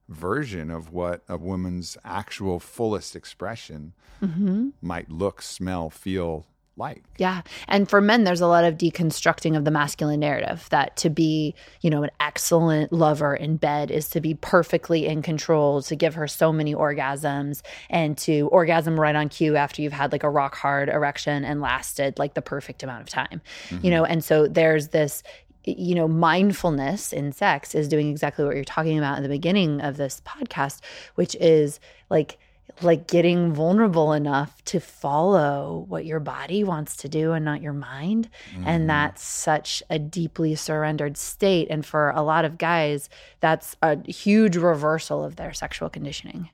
version 0.07 0.69
of 0.69 0.93
what 0.93 1.23
a 1.27 1.37
woman's 1.37 1.97
actual 2.05 2.59
fullest 2.59 3.15
expression 3.15 3.93
mm-hmm. 4.21 4.69
might 4.81 5.09
look 5.09 5.41
smell 5.41 5.89
feel 5.89 6.45
like 6.77 7.03
Yeah. 7.17 7.41
And 7.67 7.89
for 7.89 8.01
men, 8.01 8.25
there's 8.25 8.41
a 8.41 8.47
lot 8.47 8.65
of 8.65 8.75
deconstructing 8.75 9.55
of 9.55 9.63
the 9.63 9.71
masculine 9.71 10.19
narrative 10.19 10.67
that 10.71 10.97
to 10.97 11.09
be, 11.09 11.55
you 11.81 11.89
know, 11.89 12.03
an 12.03 12.11
excellent 12.19 12.91
lover 12.91 13.33
in 13.33 13.57
bed 13.57 13.91
is 13.91 14.09
to 14.09 14.21
be 14.21 14.33
perfectly 14.33 15.05
in 15.05 15.21
control, 15.21 15.81
to 15.83 15.95
give 15.95 16.15
her 16.15 16.27
so 16.27 16.51
many 16.51 16.75
orgasms 16.75 17.61
and 17.89 18.17
to 18.17 18.47
orgasm 18.49 18.99
right 18.99 19.15
on 19.15 19.29
cue 19.29 19.55
after 19.55 19.81
you've 19.81 19.93
had 19.93 20.11
like 20.11 20.23
a 20.23 20.29
rock 20.29 20.55
hard 20.55 20.89
erection 20.89 21.45
and 21.45 21.61
lasted 21.61 22.19
like 22.19 22.33
the 22.33 22.41
perfect 22.41 22.83
amount 22.83 23.01
of 23.01 23.09
time, 23.09 23.41
you 23.81 23.89
know? 23.89 24.03
Mm-hmm. 24.03 24.11
And 24.11 24.23
so 24.23 24.47
there's 24.47 24.89
this, 24.89 25.23
you 25.63 25.95
know, 25.95 26.07
mindfulness 26.07 27.13
in 27.13 27.31
sex 27.31 27.73
is 27.73 27.87
doing 27.87 28.09
exactly 28.09 28.43
what 28.45 28.55
you're 28.55 28.65
talking 28.65 28.97
about 28.97 29.17
in 29.17 29.23
the 29.23 29.29
beginning 29.29 29.81
of 29.81 29.97
this 29.97 30.21
podcast, 30.25 30.81
which 31.15 31.35
is 31.35 31.79
like, 32.09 32.37
like 32.81 33.07
getting 33.07 33.53
vulnerable 33.53 34.13
enough 34.13 34.63
to 34.65 34.79
follow 34.79 35.85
what 35.87 36.05
your 36.05 36.19
body 36.19 36.63
wants 36.63 36.97
to 36.97 37.09
do 37.09 37.31
and 37.31 37.45
not 37.45 37.61
your 37.61 37.73
mind. 37.73 38.29
And 38.53 38.65
mm-hmm. 38.65 38.87
that's 38.87 39.23
such 39.23 39.81
a 39.89 39.99
deeply 39.99 40.55
surrendered 40.55 41.17
state. 41.17 41.67
And 41.69 41.85
for 41.85 42.09
a 42.11 42.21
lot 42.21 42.45
of 42.45 42.57
guys, 42.57 43.09
that's 43.39 43.75
a 43.81 43.97
huge 44.09 44.57
reversal 44.57 45.23
of 45.23 45.35
their 45.35 45.53
sexual 45.53 45.89
conditioning. 45.89 46.49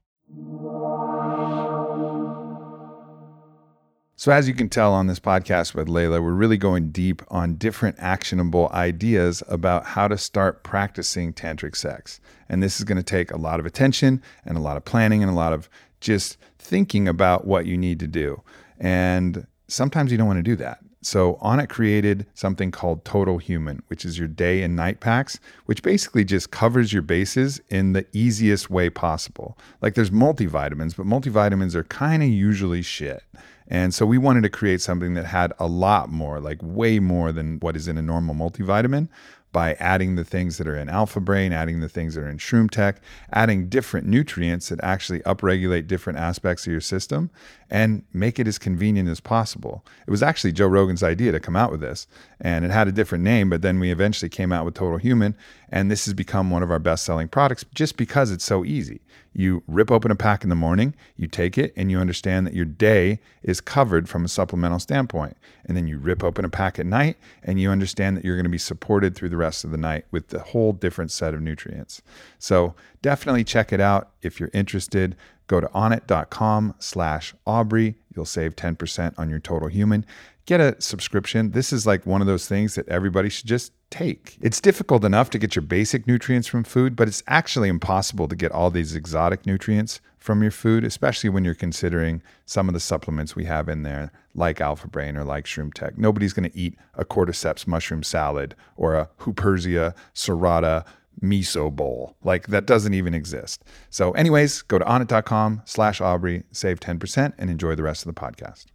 So, 4.21 4.31
as 4.31 4.47
you 4.47 4.53
can 4.53 4.69
tell 4.69 4.93
on 4.93 5.07
this 5.07 5.19
podcast 5.19 5.73
with 5.73 5.87
Layla, 5.87 6.21
we're 6.21 6.33
really 6.33 6.55
going 6.55 6.91
deep 6.91 7.23
on 7.29 7.55
different 7.55 7.95
actionable 7.97 8.69
ideas 8.71 9.41
about 9.47 9.83
how 9.83 10.07
to 10.07 10.15
start 10.15 10.61
practicing 10.61 11.33
tantric 11.33 11.75
sex. 11.75 12.21
And 12.47 12.61
this 12.61 12.77
is 12.77 12.83
going 12.83 12.99
to 12.99 13.03
take 13.03 13.31
a 13.31 13.37
lot 13.37 13.59
of 13.59 13.65
attention 13.65 14.21
and 14.45 14.59
a 14.59 14.61
lot 14.61 14.77
of 14.77 14.85
planning 14.85 15.23
and 15.23 15.31
a 15.31 15.33
lot 15.33 15.53
of 15.53 15.71
just 16.01 16.37
thinking 16.59 17.07
about 17.07 17.47
what 17.47 17.65
you 17.65 17.75
need 17.75 17.99
to 18.01 18.05
do. 18.05 18.43
And 18.79 19.47
sometimes 19.67 20.11
you 20.11 20.19
don't 20.19 20.27
want 20.27 20.37
to 20.37 20.43
do 20.43 20.55
that. 20.57 20.83
So 21.03 21.39
Onnit 21.41 21.69
created 21.69 22.27
something 22.35 22.69
called 22.69 23.03
Total 23.03 23.39
Human, 23.39 23.81
which 23.87 24.05
is 24.05 24.19
your 24.19 24.27
day 24.27 24.61
and 24.61 24.75
night 24.75 24.99
packs, 24.99 25.39
which 25.65 25.81
basically 25.81 26.23
just 26.23 26.51
covers 26.51 26.93
your 26.93 27.01
bases 27.01 27.59
in 27.69 27.93
the 27.93 28.05
easiest 28.13 28.69
way 28.69 28.89
possible. 28.89 29.57
Like 29.81 29.95
there's 29.95 30.11
multivitamins, 30.11 30.95
but 30.95 31.07
multivitamins 31.07 31.73
are 31.73 31.83
kind 31.85 32.21
of 32.21 32.29
usually 32.29 32.83
shit. 32.83 33.23
And 33.67 33.93
so 33.93 34.05
we 34.05 34.17
wanted 34.17 34.43
to 34.43 34.49
create 34.49 34.81
something 34.81 35.13
that 35.15 35.25
had 35.25 35.53
a 35.57 35.65
lot 35.65 36.09
more, 36.09 36.39
like 36.39 36.59
way 36.61 36.99
more 36.99 37.31
than 37.31 37.57
what 37.61 37.75
is 37.75 37.87
in 37.87 37.97
a 37.97 38.01
normal 38.01 38.35
multivitamin, 38.35 39.07
by 39.51 39.73
adding 39.73 40.15
the 40.15 40.23
things 40.23 40.57
that 40.57 40.67
are 40.67 40.77
in 40.77 40.89
Alpha 40.89 41.19
Brain, 41.19 41.51
adding 41.51 41.79
the 41.79 41.89
things 41.89 42.15
that 42.15 42.21
are 42.21 42.29
in 42.29 42.37
Shroom 42.37 42.69
Tech, 42.69 43.01
adding 43.33 43.67
different 43.67 44.07
nutrients 44.07 44.69
that 44.69 44.79
actually 44.83 45.19
upregulate 45.21 45.87
different 45.87 46.19
aspects 46.19 46.65
of 46.65 46.71
your 46.71 46.81
system 46.81 47.29
and 47.69 48.03
make 48.13 48.39
it 48.39 48.47
as 48.47 48.57
convenient 48.57 49.09
as 49.09 49.19
possible. 49.19 49.85
It 50.07 50.11
was 50.11 50.23
actually 50.23 50.51
Joe 50.51 50.67
Rogan's 50.67 51.03
idea 51.03 51.31
to 51.31 51.39
come 51.39 51.55
out 51.55 51.71
with 51.71 51.81
this, 51.81 52.07
and 52.39 52.65
it 52.65 52.71
had 52.71 52.87
a 52.87 52.91
different 52.91 53.23
name, 53.23 53.49
but 53.49 53.61
then 53.61 53.79
we 53.79 53.91
eventually 53.91 54.29
came 54.29 54.51
out 54.51 54.65
with 54.65 54.73
Total 54.73 54.97
Human, 54.97 55.35
and 55.71 55.89
this 55.89 56.05
has 56.05 56.13
become 56.13 56.51
one 56.51 56.61
of 56.61 56.69
our 56.69 56.79
best 56.79 57.05
selling 57.05 57.27
products 57.27 57.65
just 57.73 57.97
because 57.97 58.29
it's 58.29 58.43
so 58.43 58.65
easy. 58.65 59.01
You 59.33 59.63
rip 59.65 59.89
open 59.89 60.11
a 60.11 60.15
pack 60.15 60.43
in 60.43 60.49
the 60.49 60.55
morning, 60.55 60.93
you 61.15 61.27
take 61.27 61.57
it, 61.57 61.71
and 61.77 61.89
you 61.89 61.99
understand 61.99 62.45
that 62.45 62.53
your 62.53 62.65
day 62.65 63.21
is 63.43 63.61
covered 63.61 64.09
from 64.09 64.25
a 64.25 64.27
supplemental 64.27 64.79
standpoint. 64.79 65.37
And 65.65 65.77
then 65.77 65.87
you 65.87 65.97
rip 65.97 66.21
open 66.23 66.43
a 66.43 66.49
pack 66.49 66.77
at 66.79 66.85
night, 66.85 67.17
and 67.41 67.59
you 67.59 67.69
understand 67.71 68.17
that 68.17 68.25
you're 68.25 68.35
going 68.35 68.43
to 68.43 68.49
be 68.49 68.57
supported 68.57 69.15
through 69.15 69.29
the 69.29 69.37
rest 69.37 69.63
of 69.63 69.71
the 69.71 69.77
night 69.77 70.05
with 70.11 70.27
the 70.27 70.39
whole 70.39 70.73
different 70.73 71.11
set 71.11 71.33
of 71.33 71.41
nutrients. 71.41 72.01
So 72.39 72.75
definitely 73.01 73.45
check 73.45 73.71
it 73.71 73.79
out 73.79 74.11
if 74.21 74.39
you're 74.39 74.51
interested. 74.53 75.15
Go 75.51 75.59
to 75.59 75.67
onnit.com 75.67 76.75
slash 76.79 77.35
Aubrey. 77.45 77.95
You'll 78.15 78.23
save 78.23 78.55
10% 78.55 79.19
on 79.19 79.29
your 79.29 79.39
total 79.39 79.67
human. 79.67 80.05
Get 80.45 80.61
a 80.61 80.81
subscription. 80.81 81.51
This 81.51 81.73
is 81.73 81.85
like 81.85 82.05
one 82.05 82.21
of 82.21 82.27
those 82.27 82.47
things 82.47 82.75
that 82.75 82.87
everybody 82.87 83.27
should 83.27 83.47
just 83.47 83.73
take. 83.89 84.37
It's 84.39 84.61
difficult 84.61 85.03
enough 85.03 85.29
to 85.31 85.37
get 85.37 85.53
your 85.53 85.63
basic 85.63 86.07
nutrients 86.07 86.47
from 86.47 86.63
food, 86.63 86.95
but 86.95 87.09
it's 87.09 87.21
actually 87.27 87.67
impossible 87.67 88.29
to 88.29 88.35
get 88.35 88.53
all 88.53 88.71
these 88.71 88.95
exotic 88.95 89.45
nutrients 89.45 89.99
from 90.17 90.41
your 90.41 90.51
food, 90.51 90.85
especially 90.85 91.29
when 91.29 91.43
you're 91.43 91.53
considering 91.53 92.21
some 92.45 92.69
of 92.69 92.73
the 92.73 92.79
supplements 92.79 93.35
we 93.35 93.43
have 93.43 93.67
in 93.67 93.83
there, 93.83 94.13
like 94.33 94.61
Alpha 94.61 94.87
Brain 94.87 95.17
or 95.17 95.25
like 95.25 95.43
Shroom 95.43 95.73
Tech. 95.73 95.97
Nobody's 95.97 96.31
going 96.31 96.49
to 96.49 96.57
eat 96.57 96.77
a 96.93 97.03
cordyceps 97.03 97.67
mushroom 97.67 98.03
salad 98.03 98.55
or 98.77 98.95
a 98.95 99.09
Huperzia 99.19 99.95
serrata 100.15 100.85
miso 101.21 101.71
bowl. 101.71 102.15
Like 102.23 102.47
that 102.47 102.65
doesn't 102.65 102.93
even 102.93 103.13
exist. 103.13 103.63
So, 103.89 104.11
anyways, 104.11 104.61
go 104.63 104.79
to 104.79 104.85
onnit.com 104.85 105.63
slash 105.65 106.01
Aubrey, 106.01 106.43
save 106.51 106.79
10%, 106.79 107.33
and 107.37 107.49
enjoy 107.49 107.75
the 107.75 107.83
rest 107.83 108.05
of 108.05 108.13
the 108.13 108.19
podcast. 108.19 108.65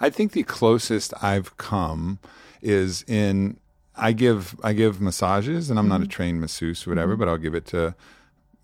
I 0.00 0.10
think 0.10 0.32
the 0.32 0.42
closest 0.42 1.12
I've 1.22 1.56
come 1.56 2.18
is 2.62 3.04
in 3.06 3.58
I 3.96 4.12
give 4.12 4.58
I 4.62 4.72
give 4.72 5.00
massages, 5.00 5.68
and 5.68 5.78
I'm 5.78 5.84
mm-hmm. 5.84 5.90
not 5.90 6.00
a 6.00 6.04
mm-hmm. 6.04 6.10
trained 6.10 6.40
masseuse 6.40 6.86
or 6.86 6.90
whatever, 6.90 7.12
mm-hmm. 7.12 7.20
but 7.20 7.28
I'll 7.28 7.36
give 7.36 7.54
it 7.54 7.66
to 7.66 7.94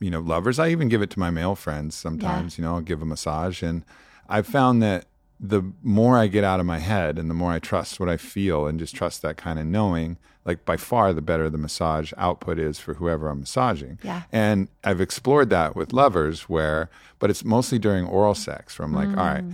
you 0.00 0.10
know 0.10 0.20
lovers. 0.20 0.58
I 0.58 0.68
even 0.68 0.88
give 0.88 1.02
it 1.02 1.10
to 1.10 1.18
my 1.18 1.30
male 1.30 1.54
friends 1.54 1.94
sometimes. 1.94 2.58
Yeah. 2.58 2.62
You 2.62 2.68
know, 2.68 2.74
I'll 2.76 2.80
give 2.80 3.02
a 3.02 3.06
massage, 3.06 3.62
and 3.62 3.84
I've 4.28 4.46
found 4.46 4.82
that 4.82 5.06
the 5.38 5.62
more 5.82 6.16
I 6.18 6.28
get 6.28 6.44
out 6.44 6.60
of 6.60 6.66
my 6.66 6.78
head 6.78 7.18
and 7.18 7.28
the 7.28 7.34
more 7.34 7.52
I 7.52 7.58
trust 7.58 8.00
what 8.00 8.08
I 8.08 8.16
feel 8.16 8.66
and 8.66 8.78
just 8.78 8.94
trust 8.94 9.22
that 9.22 9.36
kind 9.36 9.58
of 9.58 9.66
knowing, 9.66 10.16
like 10.44 10.64
by 10.64 10.76
far 10.76 11.12
the 11.12 11.20
better 11.20 11.50
the 11.50 11.58
massage 11.58 12.12
output 12.16 12.58
is 12.58 12.78
for 12.78 12.94
whoever 12.94 13.28
I'm 13.28 13.40
massaging. 13.40 13.98
Yeah. 14.02 14.22
And 14.32 14.68
I've 14.82 15.00
explored 15.00 15.50
that 15.50 15.76
with 15.76 15.92
lovers 15.92 16.42
where, 16.42 16.88
but 17.18 17.28
it's 17.28 17.44
mostly 17.44 17.78
during 17.78 18.06
oral 18.06 18.34
sex 18.34 18.78
where 18.78 18.86
I'm 18.86 18.94
like, 18.94 19.08
mm. 19.08 19.18
all 19.18 19.26
right, 19.26 19.44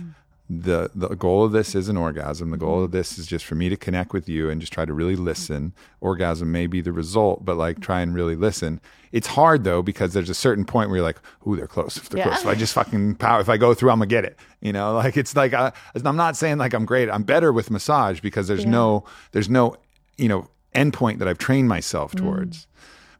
the 0.61 0.91
the 0.93 1.09
goal 1.15 1.43
of 1.43 1.51
this 1.51 1.75
is 1.75 1.89
an 1.89 1.97
orgasm. 1.97 2.51
The 2.51 2.57
goal 2.57 2.83
of 2.83 2.91
this 2.91 3.17
is 3.17 3.27
just 3.27 3.45
for 3.45 3.55
me 3.55 3.69
to 3.69 3.77
connect 3.77 4.13
with 4.13 4.27
you 4.27 4.49
and 4.49 4.59
just 4.61 4.73
try 4.73 4.85
to 4.85 4.93
really 4.93 5.15
listen. 5.15 5.73
Orgasm 6.01 6.51
may 6.51 6.67
be 6.67 6.81
the 6.81 6.91
result, 6.91 7.45
but 7.45 7.57
like 7.57 7.79
try 7.79 8.01
and 8.01 8.13
really 8.13 8.35
listen. 8.35 8.79
It's 9.11 9.27
hard 9.27 9.63
though 9.63 9.81
because 9.81 10.13
there's 10.13 10.29
a 10.29 10.33
certain 10.33 10.65
point 10.65 10.89
where 10.89 10.97
you're 10.97 11.05
like, 11.05 11.19
"Ooh, 11.47 11.55
they're 11.55 11.67
close. 11.67 11.97
If 11.97 12.09
they're 12.09 12.19
yeah. 12.19 12.29
close, 12.29 12.41
if 12.41 12.47
I 12.47 12.55
just 12.55 12.73
fucking 12.73 13.15
power, 13.15 13.41
if 13.41 13.49
I 13.49 13.57
go 13.57 13.73
through, 13.73 13.91
I'm 13.91 13.99
gonna 13.99 14.07
get 14.07 14.25
it." 14.25 14.37
You 14.61 14.73
know, 14.73 14.93
like 14.97 15.17
it's 15.17 15.35
like 15.35 15.53
I, 15.53 15.71
I'm 16.03 16.15
not 16.15 16.35
saying 16.35 16.57
like 16.57 16.73
I'm 16.73 16.85
great. 16.85 17.09
I'm 17.09 17.23
better 17.23 17.51
with 17.51 17.71
massage 17.71 18.19
because 18.19 18.47
there's 18.47 18.63
yeah. 18.63 18.71
no 18.71 19.05
there's 19.31 19.49
no 19.49 19.75
you 20.17 20.27
know 20.27 20.49
endpoint 20.75 21.19
that 21.19 21.27
I've 21.27 21.37
trained 21.37 21.67
myself 21.67 22.13
mm. 22.13 22.19
towards. 22.19 22.57
Mm. 22.57 22.67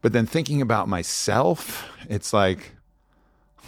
But 0.02 0.12
then 0.12 0.26
thinking 0.26 0.60
about 0.60 0.88
myself, 0.88 1.88
it's 2.10 2.32
like 2.32 2.74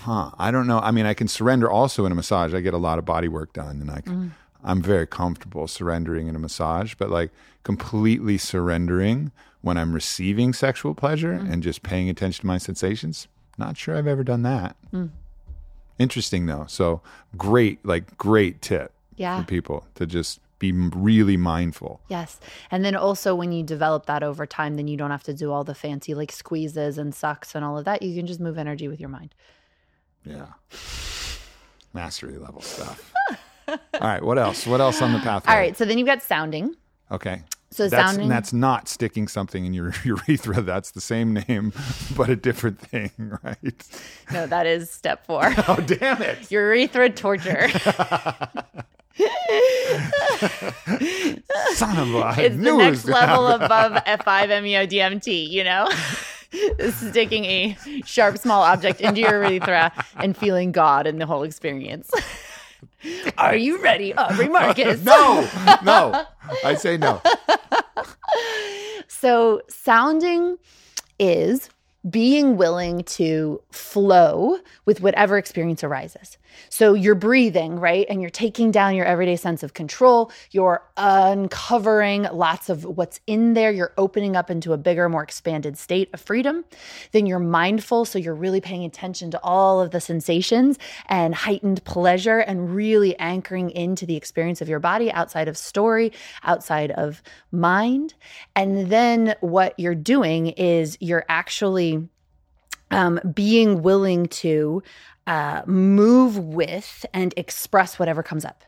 huh, 0.07 0.31
I 0.39 0.53
don't 0.53 0.69
know. 0.69 0.79
I 0.79 0.93
mean, 0.93 1.05
I 1.05 1.15
can 1.15 1.27
surrender 1.27 1.69
also 1.69 2.07
in 2.07 2.13
a 2.13 2.15
massage. 2.15 2.55
I 2.55 2.61
get 2.61 2.75
a 2.75 2.79
lot 2.79 2.99
of 2.99 3.05
body 3.05 3.27
work 3.27 3.53
done 3.53 3.81
and 3.81 3.91
I 3.91 4.01
mm. 4.03 4.31
I'm 4.65 4.81
very 4.81 5.07
comfortable 5.07 5.67
surrendering 5.67 6.29
in 6.29 6.37
a 6.37 6.39
massage, 6.39 6.95
but 6.95 7.11
like 7.11 7.31
completely 7.65 8.39
surrendering 8.39 9.33
when 9.63 9.77
I'm 9.77 9.93
receiving 9.93 10.53
sexual 10.53 10.95
pleasure 10.95 11.35
mm. 11.35 11.53
and 11.53 11.63
just 11.63 11.83
paying 11.83 12.09
attention 12.09 12.43
to 12.43 12.47
my 12.47 12.59
sensations. 12.59 13.27
Not 13.59 13.77
sure 13.77 13.97
I've 13.97 14.07
ever 14.07 14.23
done 14.23 14.43
that. 14.43 14.77
Mm. 14.93 15.11
Interesting 15.99 16.47
though. 16.47 16.67
So 16.69 17.01
great, 17.37 17.85
like 17.85 18.17
great 18.17 18.63
tip 18.63 18.93
yeah. 19.17 19.41
for 19.41 19.47
people 19.47 19.87
to 19.97 20.07
just 20.07 20.41
be 20.59 20.71
really 20.73 21.37
mindful. 21.37 22.01
Yes. 22.09 22.39
And 22.71 22.85
then 22.85 22.95
also 22.95 23.35
when 23.35 23.51
you 23.51 23.63
develop 23.65 24.07
that 24.07 24.23
over 24.23 24.47
time, 24.47 24.77
then 24.77 24.89
you 24.89 24.97
don't 24.97 25.11
have 25.11 25.25
to 25.25 25.35
do 25.35 25.53
all 25.53 25.65
the 25.65 25.75
fancy 25.75 26.15
like 26.15 26.31
squeezes 26.31 26.97
and 26.97 27.15
sucks 27.15 27.55
and 27.55 27.65
all 27.65 27.77
of 27.77 27.85
that. 27.87 28.03
You 28.03 28.15
can 28.15 28.27
just 28.27 28.41
move 28.41 28.57
energy 28.57 28.89
with 28.89 29.01
your 29.01 29.09
mind. 29.09 29.35
Yeah. 30.27 30.47
Mastery 31.93 32.37
level 32.37 32.61
stuff. 32.61 33.13
All 33.69 33.79
right. 34.01 34.23
What 34.23 34.39
else? 34.39 34.67
What 34.67 34.81
else 34.81 35.01
on 35.01 35.13
the 35.13 35.19
pathway? 35.21 35.53
All 35.53 35.59
right. 35.59 35.77
So 35.77 35.85
then 35.85 35.99
you've 35.99 36.07
got 36.07 36.23
sounding. 36.23 36.75
Okay. 37.11 37.43
So 37.71 37.89
that's, 37.89 38.13
sounding. 38.13 38.29
that's 38.29 38.53
not 38.53 38.89
sticking 38.89 39.29
something 39.29 39.65
in 39.65 39.75
your 39.75 39.93
urethra. 40.05 40.63
That's 40.63 40.93
the 40.93 41.01
same 41.01 41.35
name, 41.35 41.73
but 42.17 42.31
a 42.31 42.37
different 42.37 42.81
thing, 42.81 43.11
right? 43.43 43.85
No, 44.33 44.47
that 44.47 44.67
is 44.67 44.91
step 44.91 45.27
four. 45.27 45.43
oh, 45.69 45.83
damn 45.87 46.23
it. 46.23 46.51
Urethra 46.51 47.11
torture. 47.11 47.69
Son 51.75 51.99
of 51.99 52.15
a. 52.15 52.35
It's 52.39 52.57
the 52.57 52.77
next 52.77 53.05
level 53.07 53.49
above 53.49 53.93
F5 54.05 54.63
MEO 54.63 54.87
DMT, 54.87 55.49
you 55.51 55.65
know? 55.65 55.89
sticking 56.91 57.45
a 57.45 57.77
sharp 58.05 58.39
small 58.39 58.63
object 58.63 59.01
into 59.01 59.21
your 59.21 59.43
urethra 59.45 59.93
and 60.17 60.37
feeling 60.37 60.73
God 60.73 61.07
in 61.07 61.19
the 61.19 61.27
whole 61.27 61.43
experience. 61.43 62.11
Are 63.39 63.57
you 63.57 63.79
ready, 63.79 64.15
oh, 64.15 64.25
Aubrey 64.25 64.49
Marcus? 64.49 65.03
no, 65.05 65.49
no. 65.85 66.25
I 66.65 66.75
say 66.75 66.97
no. 66.97 67.21
So, 69.09 69.63
sounding 69.69 70.59
is 71.19 71.71
being 72.09 72.57
willing 72.57 73.03
to 73.03 73.63
flow 73.71 74.59
with 74.85 75.01
whatever 75.01 75.39
experience 75.39 75.83
arises. 75.83 76.39
So 76.69 76.95
you're 76.95 77.15
breathing, 77.15 77.79
right? 77.79 78.07
And 78.09 78.21
you're 78.21 78.31
taking 78.31 78.71
down 78.71 78.95
your 78.95 79.07
everyday 79.07 79.37
sense 79.37 79.63
of 79.63 79.75
control. 79.75 80.31
You're 80.51 80.83
uncovering 80.97 82.23
lots 82.33 82.69
of 82.69 82.85
what's 82.85 83.21
in 83.27 83.55
there. 83.55 83.71
You're 83.71 83.93
opening 83.99 84.37
up 84.37 84.51
into 84.51 84.73
a 84.73 84.77
bigger, 84.77 85.09
more 85.09 85.23
expanded 85.23 85.79
state 85.79 86.11
of 86.13 86.21
freedom. 86.21 86.65
Then 87.13 87.27
you're 87.27 87.39
mindful. 87.39 88.05
So 88.05 88.19
you're 88.19 88.35
really 88.35 88.61
paying 88.61 88.85
attention 88.85 89.31
to 89.33 89.41
all 89.43 89.81
of 89.81 89.91
the 89.91 90.01
sensations 90.01 90.79
and 91.07 91.35
heightened 91.35 91.85
pleasure 91.85 92.39
and 92.39 92.75
really 92.75 93.19
anchoring 93.19 93.71
into 93.71 94.07
the 94.07 94.17
experience 94.17 94.61
of 94.61 94.69
your 94.69 94.81
body 94.81 95.11
outside 95.13 95.49
of 95.49 95.57
story, 95.57 96.13
outside 96.43 96.91
of 96.93 97.23
mind. 97.51 98.15
And 98.55 98.91
then 98.91 99.35
what 99.41 99.79
you're 99.79 99.95
doing 99.95 100.49
is 100.49 100.97
you're 101.01 101.25
actually 101.29 102.09
um, 102.91 103.21
being 103.35 103.83
willing 103.83 104.27
to 104.27 104.83
uh, 105.27 105.63
move 105.67 106.39
with 106.39 107.05
and 107.13 107.35
express 107.37 107.99
whatever 107.99 108.23
comes 108.23 108.45
up. 108.45 108.65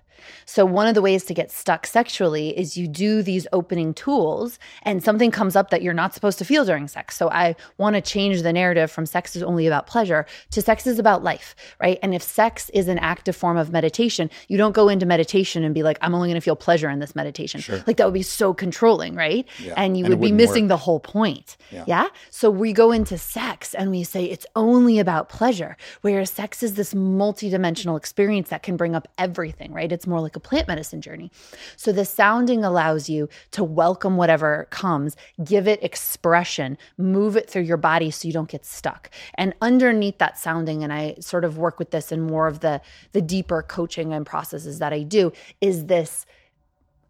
So, 0.46 0.64
one 0.64 0.86
of 0.86 0.94
the 0.94 1.02
ways 1.02 1.24
to 1.24 1.34
get 1.34 1.50
stuck 1.50 1.86
sexually 1.86 2.56
is 2.58 2.76
you 2.76 2.86
do 2.88 3.22
these 3.22 3.46
opening 3.52 3.94
tools 3.94 4.58
and 4.82 5.02
something 5.02 5.30
comes 5.30 5.56
up 5.56 5.70
that 5.70 5.82
you're 5.82 5.94
not 5.94 6.14
supposed 6.14 6.38
to 6.38 6.44
feel 6.44 6.64
during 6.64 6.88
sex. 6.88 7.16
So, 7.16 7.30
I 7.30 7.56
want 7.76 7.96
to 7.96 8.02
change 8.02 8.42
the 8.42 8.52
narrative 8.52 8.90
from 8.90 9.06
sex 9.06 9.36
is 9.36 9.42
only 9.42 9.66
about 9.66 9.86
pleasure 9.86 10.26
to 10.50 10.62
sex 10.62 10.86
is 10.86 10.98
about 10.98 11.22
life, 11.22 11.54
right? 11.80 11.98
And 12.02 12.14
if 12.14 12.22
sex 12.22 12.70
is 12.70 12.88
an 12.88 12.98
active 12.98 13.36
form 13.36 13.56
of 13.56 13.70
meditation, 13.70 14.30
you 14.48 14.56
don't 14.56 14.72
go 14.72 14.88
into 14.88 15.06
meditation 15.06 15.64
and 15.64 15.74
be 15.74 15.82
like, 15.82 15.98
I'm 16.02 16.14
only 16.14 16.28
going 16.28 16.40
to 16.40 16.44
feel 16.44 16.56
pleasure 16.56 16.90
in 16.90 16.98
this 16.98 17.14
meditation. 17.14 17.60
Sure. 17.60 17.82
Like, 17.86 17.96
that 17.96 18.06
would 18.06 18.14
be 18.14 18.22
so 18.22 18.54
controlling, 18.54 19.14
right? 19.14 19.46
Yeah. 19.58 19.74
And 19.76 19.96
you 19.96 20.04
and 20.04 20.14
would 20.14 20.20
be 20.20 20.32
missing 20.32 20.64
work. 20.64 20.68
the 20.70 20.76
whole 20.76 21.00
point. 21.00 21.56
Yeah. 21.70 21.84
yeah. 21.86 22.08
So, 22.30 22.50
we 22.50 22.72
go 22.72 22.92
into 22.92 23.18
sex 23.18 23.74
and 23.74 23.90
we 23.90 24.04
say 24.04 24.24
it's 24.24 24.46
only 24.56 24.98
about 24.98 25.28
pleasure, 25.28 25.76
whereas 26.00 26.30
sex 26.30 26.62
is 26.62 26.74
this 26.74 26.94
multidimensional 26.94 27.96
experience 27.96 28.48
that 28.50 28.62
can 28.62 28.76
bring 28.76 28.94
up 28.94 29.08
everything, 29.18 29.72
right? 29.72 29.90
It's 29.90 30.06
more 30.06 30.17
like 30.22 30.36
a 30.36 30.40
plant 30.40 30.68
medicine 30.68 31.00
journey. 31.00 31.30
So 31.76 31.92
the 31.92 32.04
sounding 32.04 32.64
allows 32.64 33.08
you 33.08 33.28
to 33.52 33.64
welcome 33.64 34.16
whatever 34.16 34.66
comes, 34.70 35.16
give 35.44 35.68
it 35.68 35.82
expression, 35.82 36.78
move 36.96 37.36
it 37.36 37.48
through 37.48 37.62
your 37.62 37.76
body 37.76 38.10
so 38.10 38.28
you 38.28 38.34
don't 38.34 38.48
get 38.48 38.64
stuck. 38.64 39.10
And 39.34 39.54
underneath 39.60 40.18
that 40.18 40.38
sounding, 40.38 40.82
and 40.82 40.92
I 40.92 41.16
sort 41.20 41.44
of 41.44 41.58
work 41.58 41.78
with 41.78 41.90
this 41.90 42.12
in 42.12 42.20
more 42.20 42.46
of 42.46 42.60
the 42.60 42.80
the 43.12 43.22
deeper 43.22 43.62
coaching 43.62 44.12
and 44.12 44.24
processes 44.26 44.78
that 44.78 44.92
I 44.92 45.02
do, 45.02 45.32
is 45.60 45.86
this 45.86 46.26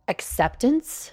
acceptance 0.08 1.12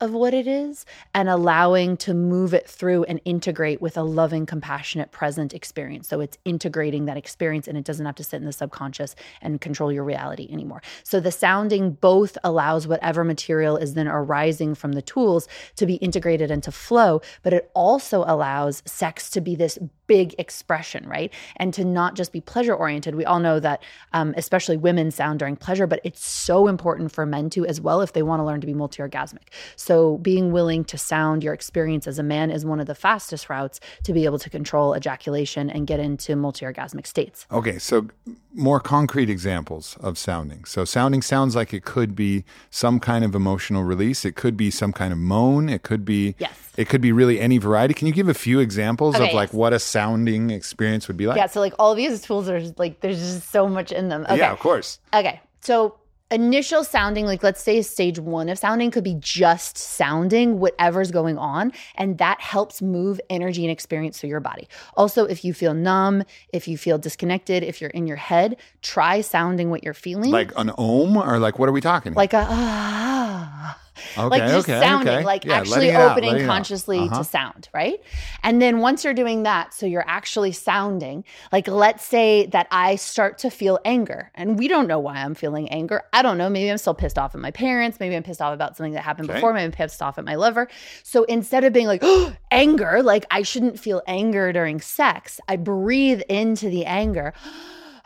of 0.00 0.12
what 0.12 0.34
it 0.34 0.46
is 0.46 0.84
and 1.14 1.28
allowing 1.28 1.96
to 1.96 2.12
move 2.12 2.52
it 2.52 2.68
through 2.68 3.04
and 3.04 3.20
integrate 3.24 3.80
with 3.80 3.96
a 3.96 4.02
loving, 4.02 4.44
compassionate, 4.44 5.10
present 5.10 5.54
experience. 5.54 6.08
So 6.08 6.20
it's 6.20 6.36
integrating 6.44 7.06
that 7.06 7.16
experience 7.16 7.66
and 7.66 7.78
it 7.78 7.84
doesn't 7.84 8.04
have 8.04 8.14
to 8.16 8.24
sit 8.24 8.36
in 8.36 8.44
the 8.44 8.52
subconscious 8.52 9.14
and 9.40 9.60
control 9.60 9.90
your 9.90 10.04
reality 10.04 10.48
anymore. 10.50 10.82
So 11.02 11.18
the 11.18 11.32
sounding 11.32 11.92
both 11.92 12.36
allows 12.44 12.86
whatever 12.86 13.24
material 13.24 13.76
is 13.76 13.94
then 13.94 14.08
arising 14.08 14.74
from 14.74 14.92
the 14.92 15.02
tools 15.02 15.48
to 15.76 15.86
be 15.86 15.94
integrated 15.94 16.50
into 16.50 16.70
flow, 16.70 17.22
but 17.42 17.54
it 17.54 17.70
also 17.74 18.24
allows 18.26 18.82
sex 18.84 19.30
to 19.30 19.40
be 19.40 19.56
this 19.56 19.78
big 20.06 20.34
expression, 20.38 21.08
right? 21.08 21.32
And 21.56 21.72
to 21.74 21.84
not 21.84 22.14
just 22.14 22.32
be 22.32 22.40
pleasure 22.40 22.74
oriented. 22.74 23.14
We 23.14 23.24
all 23.24 23.40
know 23.40 23.60
that, 23.60 23.82
um, 24.12 24.34
especially 24.36 24.76
women 24.76 25.10
sound 25.10 25.38
during 25.38 25.56
pleasure, 25.56 25.86
but 25.86 26.00
it's 26.04 26.24
so 26.26 26.68
important 26.68 27.12
for 27.12 27.26
men 27.26 27.50
to 27.50 27.66
as 27.66 27.80
well 27.80 28.00
if 28.00 28.12
they 28.12 28.22
want 28.22 28.40
to 28.40 28.44
learn 28.44 28.60
to 28.60 28.66
be 28.66 28.74
multi 28.74 29.02
orgasmic. 29.02 29.48
So 29.76 30.18
being 30.18 30.52
willing 30.52 30.84
to 30.84 30.98
sound 30.98 31.42
your 31.42 31.54
experience 31.54 32.06
as 32.06 32.18
a 32.18 32.22
man 32.22 32.50
is 32.50 32.64
one 32.64 32.80
of 32.80 32.86
the 32.86 32.94
fastest 32.94 33.48
routes 33.50 33.80
to 34.04 34.12
be 34.12 34.24
able 34.24 34.38
to 34.38 34.50
control 34.50 34.94
ejaculation 34.96 35.70
and 35.70 35.86
get 35.86 36.00
into 36.00 36.36
multi 36.36 36.64
orgasmic 36.66 37.06
states. 37.06 37.46
Okay, 37.50 37.78
so 37.78 38.08
more 38.54 38.80
concrete 38.80 39.28
examples 39.28 39.96
of 40.00 40.16
sounding. 40.16 40.64
So 40.64 40.84
sounding 40.84 41.22
sounds 41.22 41.54
like 41.54 41.74
it 41.74 41.84
could 41.84 42.16
be 42.16 42.44
some 42.70 43.00
kind 43.00 43.24
of 43.24 43.34
emotional 43.34 43.84
release. 43.84 44.24
It 44.24 44.34
could 44.34 44.56
be 44.56 44.70
some 44.70 44.92
kind 44.92 45.12
of 45.12 45.18
moan. 45.18 45.68
It 45.68 45.82
could 45.82 46.04
be 46.04 46.34
Yes. 46.38 46.66
It 46.76 46.88
could 46.88 47.00
be 47.00 47.10
really 47.12 47.40
any 47.40 47.56
variety. 47.58 47.94
Can 47.94 48.06
you 48.06 48.12
give 48.12 48.28
a 48.28 48.34
few 48.34 48.60
examples 48.60 49.14
Okay, 49.14 49.28
of 49.28 49.34
like 49.34 49.48
yes. 49.48 49.54
what 49.54 49.72
a 49.72 49.78
sounding 49.96 50.50
experience 50.50 51.08
would 51.08 51.16
be 51.16 51.26
like? 51.26 51.36
Yeah, 51.36 51.46
so 51.46 51.60
like 51.60 51.74
all 51.78 51.92
of 51.92 51.96
these 51.96 52.20
tools 52.22 52.48
are 52.48 52.60
like 52.76 53.00
there's 53.00 53.18
just 53.18 53.50
so 53.50 53.68
much 53.68 53.92
in 53.92 54.08
them. 54.08 54.24
Okay. 54.24 54.38
Yeah, 54.38 54.52
of 54.52 54.58
course. 54.58 54.98
Okay. 55.14 55.40
So 55.60 55.96
initial 56.30 56.82
sounding, 56.84 57.24
like 57.26 57.42
let's 57.42 57.62
say 57.62 57.82
stage 57.82 58.18
one 58.18 58.48
of 58.48 58.58
sounding 58.58 58.90
could 58.90 59.04
be 59.04 59.16
just 59.18 59.78
sounding 59.78 60.58
whatever's 60.58 61.10
going 61.10 61.38
on. 61.38 61.72
And 61.96 62.18
that 62.18 62.40
helps 62.40 62.82
move 62.82 63.20
energy 63.30 63.64
and 63.64 63.70
experience 63.70 64.20
through 64.20 64.30
your 64.30 64.40
body. 64.40 64.68
Also, 64.96 65.24
if 65.24 65.44
you 65.44 65.54
feel 65.54 65.74
numb, 65.74 66.24
if 66.52 66.68
you 66.68 66.76
feel 66.76 66.98
disconnected, 66.98 67.62
if 67.62 67.80
you're 67.80 67.90
in 67.90 68.06
your 68.06 68.16
head, 68.16 68.56
try 68.82 69.20
sounding 69.20 69.70
what 69.70 69.84
you're 69.84 69.94
feeling. 69.94 70.30
Like 70.30 70.52
an 70.56 70.70
ohm 70.76 71.16
or 71.16 71.38
like 71.38 71.58
what 71.58 71.68
are 71.68 71.72
we 71.72 71.80
talking? 71.80 72.14
like 72.14 72.32
a 72.32 72.46
ah. 72.48 73.80
Okay, 74.16 74.28
like 74.28 74.42
just 74.42 74.68
okay, 74.68 74.80
sounding, 74.80 75.14
okay. 75.14 75.24
like 75.24 75.44
Yeah, 75.44 75.58
actually 75.58 75.70
letting 75.70 75.90
it 75.90 75.94
out, 75.94 76.12
opening 76.12 76.40
out. 76.42 76.46
consciously 76.46 76.98
Uh-huh. 76.98 77.18
to 77.18 77.24
sound, 77.24 77.68
right? 77.74 78.00
And 78.42 78.60
then 78.60 78.80
once 78.80 79.04
you're 79.04 79.14
doing 79.14 79.42
that, 79.44 79.74
so 79.74 79.86
you're 79.86 80.04
actually 80.06 80.52
sounding, 80.52 81.24
like 81.52 81.68
let's 81.68 82.04
say 82.04 82.46
that 82.46 82.66
I 82.70 82.96
start 82.96 83.38
to 83.38 83.50
feel 83.50 83.78
anger, 83.84 84.30
and 84.34 84.58
we 84.58 84.68
don't 84.68 84.86
know 84.86 84.98
why 84.98 85.16
I'm 85.16 85.34
feeling 85.34 85.68
anger. 85.70 86.02
I 86.12 86.22
don't 86.22 86.38
know. 86.38 86.48
Maybe 86.48 86.70
I'm 86.70 86.78
still 86.78 86.94
pissed 86.94 87.18
off 87.18 87.34
at 87.34 87.40
my 87.40 87.50
parents. 87.50 88.00
Maybe 88.00 88.16
I'm 88.16 88.22
pissed 88.22 88.42
off 88.42 88.54
about 88.54 88.76
something 88.76 88.92
that 88.94 89.02
happened 89.02 89.28
Okay. 89.30 89.38
before. 89.38 89.52
Maybe 89.52 89.64
I'm 89.64 89.72
pissed 89.72 90.02
off 90.02 90.18
at 90.18 90.24
my 90.24 90.34
lover. 90.34 90.68
So 91.02 91.24
instead 91.24 91.64
of 91.64 91.72
being 91.72 91.86
like, 91.86 92.02
anger, 92.50 93.02
like 93.02 93.26
I 93.30 93.42
shouldn't 93.42 93.78
feel 93.78 94.02
anger 94.06 94.52
during 94.52 94.80
sex, 94.80 95.40
I 95.48 95.56
breathe 95.56 96.22
into 96.28 96.68
the 96.68 96.84
anger. 96.86 97.32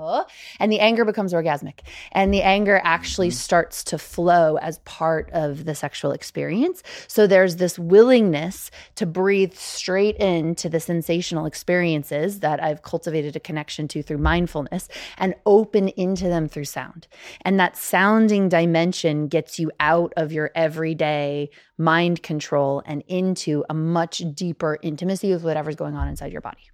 and 0.59 0.71
the 0.71 0.79
anger 0.79 1.05
becomes 1.05 1.33
orgasmic. 1.33 1.79
And 2.11 2.33
the 2.33 2.41
anger 2.41 2.81
actually 2.83 3.31
starts 3.31 3.83
to 3.85 3.97
flow 3.97 4.57
as 4.57 4.79
part 4.79 5.29
of 5.31 5.65
the 5.65 5.75
sexual 5.75 6.11
experience. 6.11 6.83
So 7.07 7.27
there's 7.27 7.57
this 7.57 7.77
willingness 7.77 8.71
to 8.95 9.05
breathe 9.05 9.53
straight 9.53 10.17
into 10.17 10.69
the 10.69 10.79
sensational 10.79 11.45
experiences 11.45 12.39
that 12.39 12.61
i've 12.61 12.81
cultivated 12.81 13.35
a 13.35 13.39
connection 13.39 13.87
to 13.87 14.03
through 14.03 14.17
mindfulness 14.17 14.87
and 15.17 15.35
open 15.45 15.89
into 15.89 16.25
them 16.25 16.47
through 16.47 16.65
sound. 16.65 17.07
And 17.41 17.59
that 17.59 17.77
sounding 17.77 18.49
dimension 18.49 19.27
gets 19.27 19.59
you 19.59 19.71
out 19.79 20.13
of 20.17 20.31
your 20.31 20.51
everyday 20.55 21.49
mind 21.77 22.23
control 22.23 22.81
and 22.85 23.03
into 23.07 23.63
a 23.69 23.73
much 23.73 24.23
deeper 24.33 24.77
intimacy 24.81 25.31
with 25.31 25.43
whatever's 25.43 25.75
going 25.75 25.95
on 25.95 26.07
inside 26.07 26.31
your 26.31 26.41
body 26.41 26.71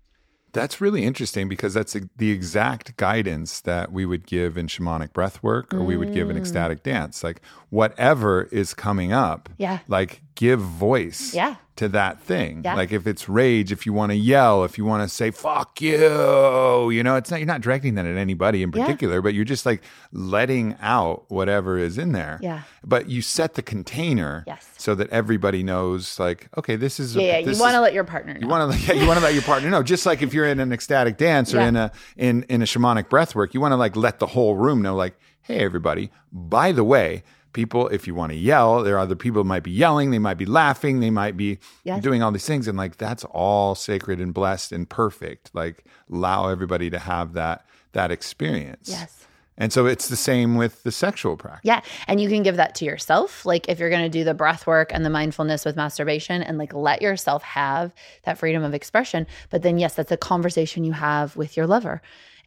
That's 0.53 0.79
really 0.79 1.03
interesting 1.03 1.49
because 1.49 1.73
that's 1.73 1.97
the 2.17 2.31
exact 2.31 2.95
guidance 2.95 3.59
that 3.61 3.91
we 3.91 4.05
would 4.05 4.25
give 4.25 4.57
in 4.57 4.67
shamanic 4.67 5.11
breath 5.11 5.41
work 5.43 5.73
or 5.73 5.83
we 5.83 5.97
would 5.97 6.13
give 6.13 6.29
in 6.29 6.35
mm. 6.35 6.39
ecstatic 6.39 6.83
dance. 6.83 7.23
Like 7.23 7.41
whatever 7.69 8.43
is 8.43 8.73
coming 8.73 9.11
up, 9.11 9.49
Yeah. 9.57 9.79
like 9.87 10.21
give 10.35 10.59
voice 10.59 11.33
Yeah. 11.33 11.55
to 11.75 11.87
that 11.89 12.19
thing. 12.21 12.61
Yeah. 12.63 12.75
Like 12.75 12.91
if 12.91 13.05
it's 13.07 13.27
rage, 13.29 13.71
if 13.71 13.85
you 13.85 13.93
want 13.93 14.11
to 14.11 14.15
yell, 14.15 14.63
if 14.63 14.77
you 14.77 14.85
want 14.85 15.07
to 15.07 15.13
say 15.13 15.31
fuck 15.31 15.79
you, 15.81 16.89
you 16.91 17.03
know, 17.03 17.15
it's 17.15 17.29
not 17.31 17.39
you're 17.39 17.47
not 17.47 17.61
directing 17.61 17.95
that 17.95 18.05
at 18.05 18.17
anybody 18.17 18.63
in 18.63 18.71
Yeah. 18.71 18.83
particular, 18.85 19.21
but 19.21 19.33
you're 19.33 19.45
just 19.45 19.65
like 19.65 19.81
letting 20.11 20.75
out 20.81 21.25
whatever 21.29 21.77
is 21.77 21.97
in 21.97 22.11
there. 22.11 22.39
Yeah. 22.41 22.61
But 22.83 23.09
you 23.09 23.21
set 23.21 23.55
the 23.55 23.61
container 23.61 24.43
Yes. 24.47 24.67
so 24.77 24.95
that 24.95 25.09
everybody 25.09 25.63
knows 25.63 26.19
like, 26.19 26.49
okay, 26.57 26.75
this 26.75 26.99
is 26.99 27.15
yeah, 27.15 27.39
yeah 27.39 27.51
you 27.51 27.59
want 27.59 27.73
to 27.75 27.81
let 27.81 27.93
your 27.93 28.03
partner 28.03 28.33
know 28.33 28.39
you 28.41 28.47
want 28.47 28.71
to 28.73 28.79
yeah, 28.79 28.93
you 29.01 29.07
want 29.07 29.17
to 29.19 29.23
let 29.23 29.33
your 29.33 29.43
partner 29.43 29.69
know. 29.69 29.83
Just 29.83 30.05
like 30.05 30.21
if 30.21 30.33
you're 30.33 30.47
in 30.47 30.59
an 30.59 30.71
ecstatic 30.73 31.17
dance 31.17 31.53
or 31.53 31.57
Yeah. 31.57 31.67
in 31.67 31.75
a 31.75 31.91
in 32.17 32.43
in 32.49 32.61
a 32.61 32.65
shamanic 32.65 33.09
breath 33.09 33.35
work, 33.35 33.53
you 33.53 33.61
want 33.61 33.71
to 33.71 33.77
like 33.77 33.95
let 33.95 34.19
the 34.19 34.27
whole 34.27 34.55
room 34.55 34.81
know, 34.81 34.95
like, 34.95 35.15
hey, 35.41 35.59
everybody. 35.59 36.11
By 36.31 36.71
the 36.71 36.83
way, 36.83 37.23
people, 37.53 37.87
if 37.89 38.07
you 38.07 38.15
want 38.15 38.31
to 38.31 38.37
yell, 38.37 38.83
there 38.83 38.95
are 38.95 38.99
other 38.99 39.15
people 39.15 39.41
who 39.43 39.47
might 39.47 39.63
be 39.63 39.71
yelling, 39.71 40.11
they 40.11 40.19
might 40.19 40.37
be 40.37 40.45
laughing, 40.45 40.99
they 40.99 41.09
might 41.11 41.37
be 41.37 41.59
Yes. 41.83 42.01
doing 42.03 42.21
all 42.23 42.31
these 42.31 42.45
things, 42.45 42.67
and 42.67 42.77
like 42.77 42.97
that's 42.97 43.23
all 43.25 43.75
sacred 43.75 44.19
and 44.19 44.33
blessed 44.33 44.71
and 44.71 44.89
perfect. 44.89 45.51
Like 45.53 45.85
allow 46.11 46.49
everybody 46.49 46.89
to 46.89 46.99
have 46.99 47.33
that 47.33 47.65
that 47.93 48.11
experience. 48.11 48.89
Yes. 48.89 49.19
And 49.55 49.71
so 49.71 49.85
it's 49.85 50.07
the 50.07 50.15
same 50.15 50.55
with 50.55 50.81
the 50.81 50.91
sexual 50.91 51.37
practice. 51.37 51.61
Yeah. 51.63 51.81
And 52.07 52.19
you 52.19 52.27
can 52.27 52.41
give 52.41 52.55
that 52.55 52.73
to 52.75 52.85
yourself. 52.85 53.45
Like 53.45 53.69
if 53.69 53.77
you're 53.77 53.91
going 53.91 54.01
to 54.01 54.09
do 54.09 54.23
the 54.23 54.33
breath 54.33 54.65
work 54.65 54.91
and 54.91 55.05
the 55.05 55.11
mindfulness 55.11 55.63
with 55.63 55.75
masturbation 55.75 56.41
and 56.41 56.57
like 56.57 56.73
let 56.73 57.03
yourself 57.03 57.43
have 57.43 57.93
that 58.23 58.39
freedom 58.39 58.63
of 58.63 58.73
expression. 58.73 59.27
But 59.51 59.61
then, 59.61 59.77
yes, 59.77 59.93
that's 59.93 60.11
a 60.11 60.17
conversation 60.17 60.83
you 60.83 60.93
have 60.93 61.35
with 61.35 61.55
your 61.55 61.67
lover 61.67 62.01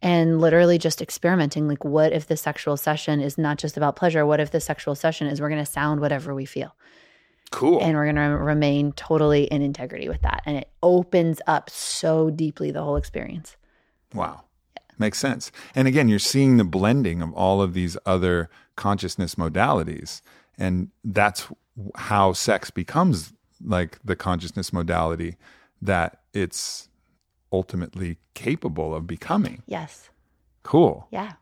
and 0.06 0.40
literally 0.40 0.78
just 0.78 1.02
experimenting. 1.02 1.66
Like, 1.66 1.84
what 1.84 2.12
if 2.12 2.28
the 2.28 2.36
sexual 2.36 2.76
session 2.76 3.20
is 3.20 3.36
not 3.36 3.58
just 3.58 3.76
about 3.76 3.96
pleasure? 3.96 4.24
What 4.24 4.38
if 4.38 4.52
the 4.52 4.60
sexual 4.60 4.94
session 4.94 5.26
is 5.26 5.40
we're 5.40 5.48
going 5.48 5.64
to 5.64 5.70
sound 5.70 6.00
whatever 6.00 6.32
we 6.32 6.44
feel 6.44 6.76
Cool. 7.50 7.82
and 7.82 7.96
we're 7.96 8.04
going 8.04 8.14
to 8.14 8.36
remain 8.36 8.92
totally 8.92 9.44
in 9.44 9.62
integrity 9.62 10.08
with 10.08 10.22
that? 10.22 10.44
And 10.46 10.56
it 10.58 10.70
opens 10.80 11.40
up 11.48 11.70
so 11.70 12.30
deeply 12.30 12.70
the 12.70 12.84
whole 12.84 12.94
experience. 12.94 13.56
Wow. 14.14 14.44
Makes 14.96 15.18
sense. 15.18 15.50
And 15.74 15.88
again, 15.88 16.08
you're 16.08 16.20
seeing 16.20 16.56
the 16.56 16.64
blending 16.64 17.20
of 17.20 17.32
all 17.34 17.60
of 17.60 17.74
these 17.74 17.96
other 18.06 18.48
consciousness 18.76 19.34
modalities. 19.34 20.22
And 20.56 20.90
that's 21.02 21.48
how 21.96 22.32
sex 22.32 22.70
becomes 22.70 23.32
like 23.60 23.98
the 24.04 24.14
consciousness 24.14 24.72
modality 24.72 25.36
that 25.82 26.20
it's 26.32 26.88
ultimately 27.52 28.18
capable 28.34 28.94
of 28.94 29.06
becoming. 29.06 29.62
Yes. 29.66 30.10
Cool. 30.62 31.06
Yeah. 31.10 31.32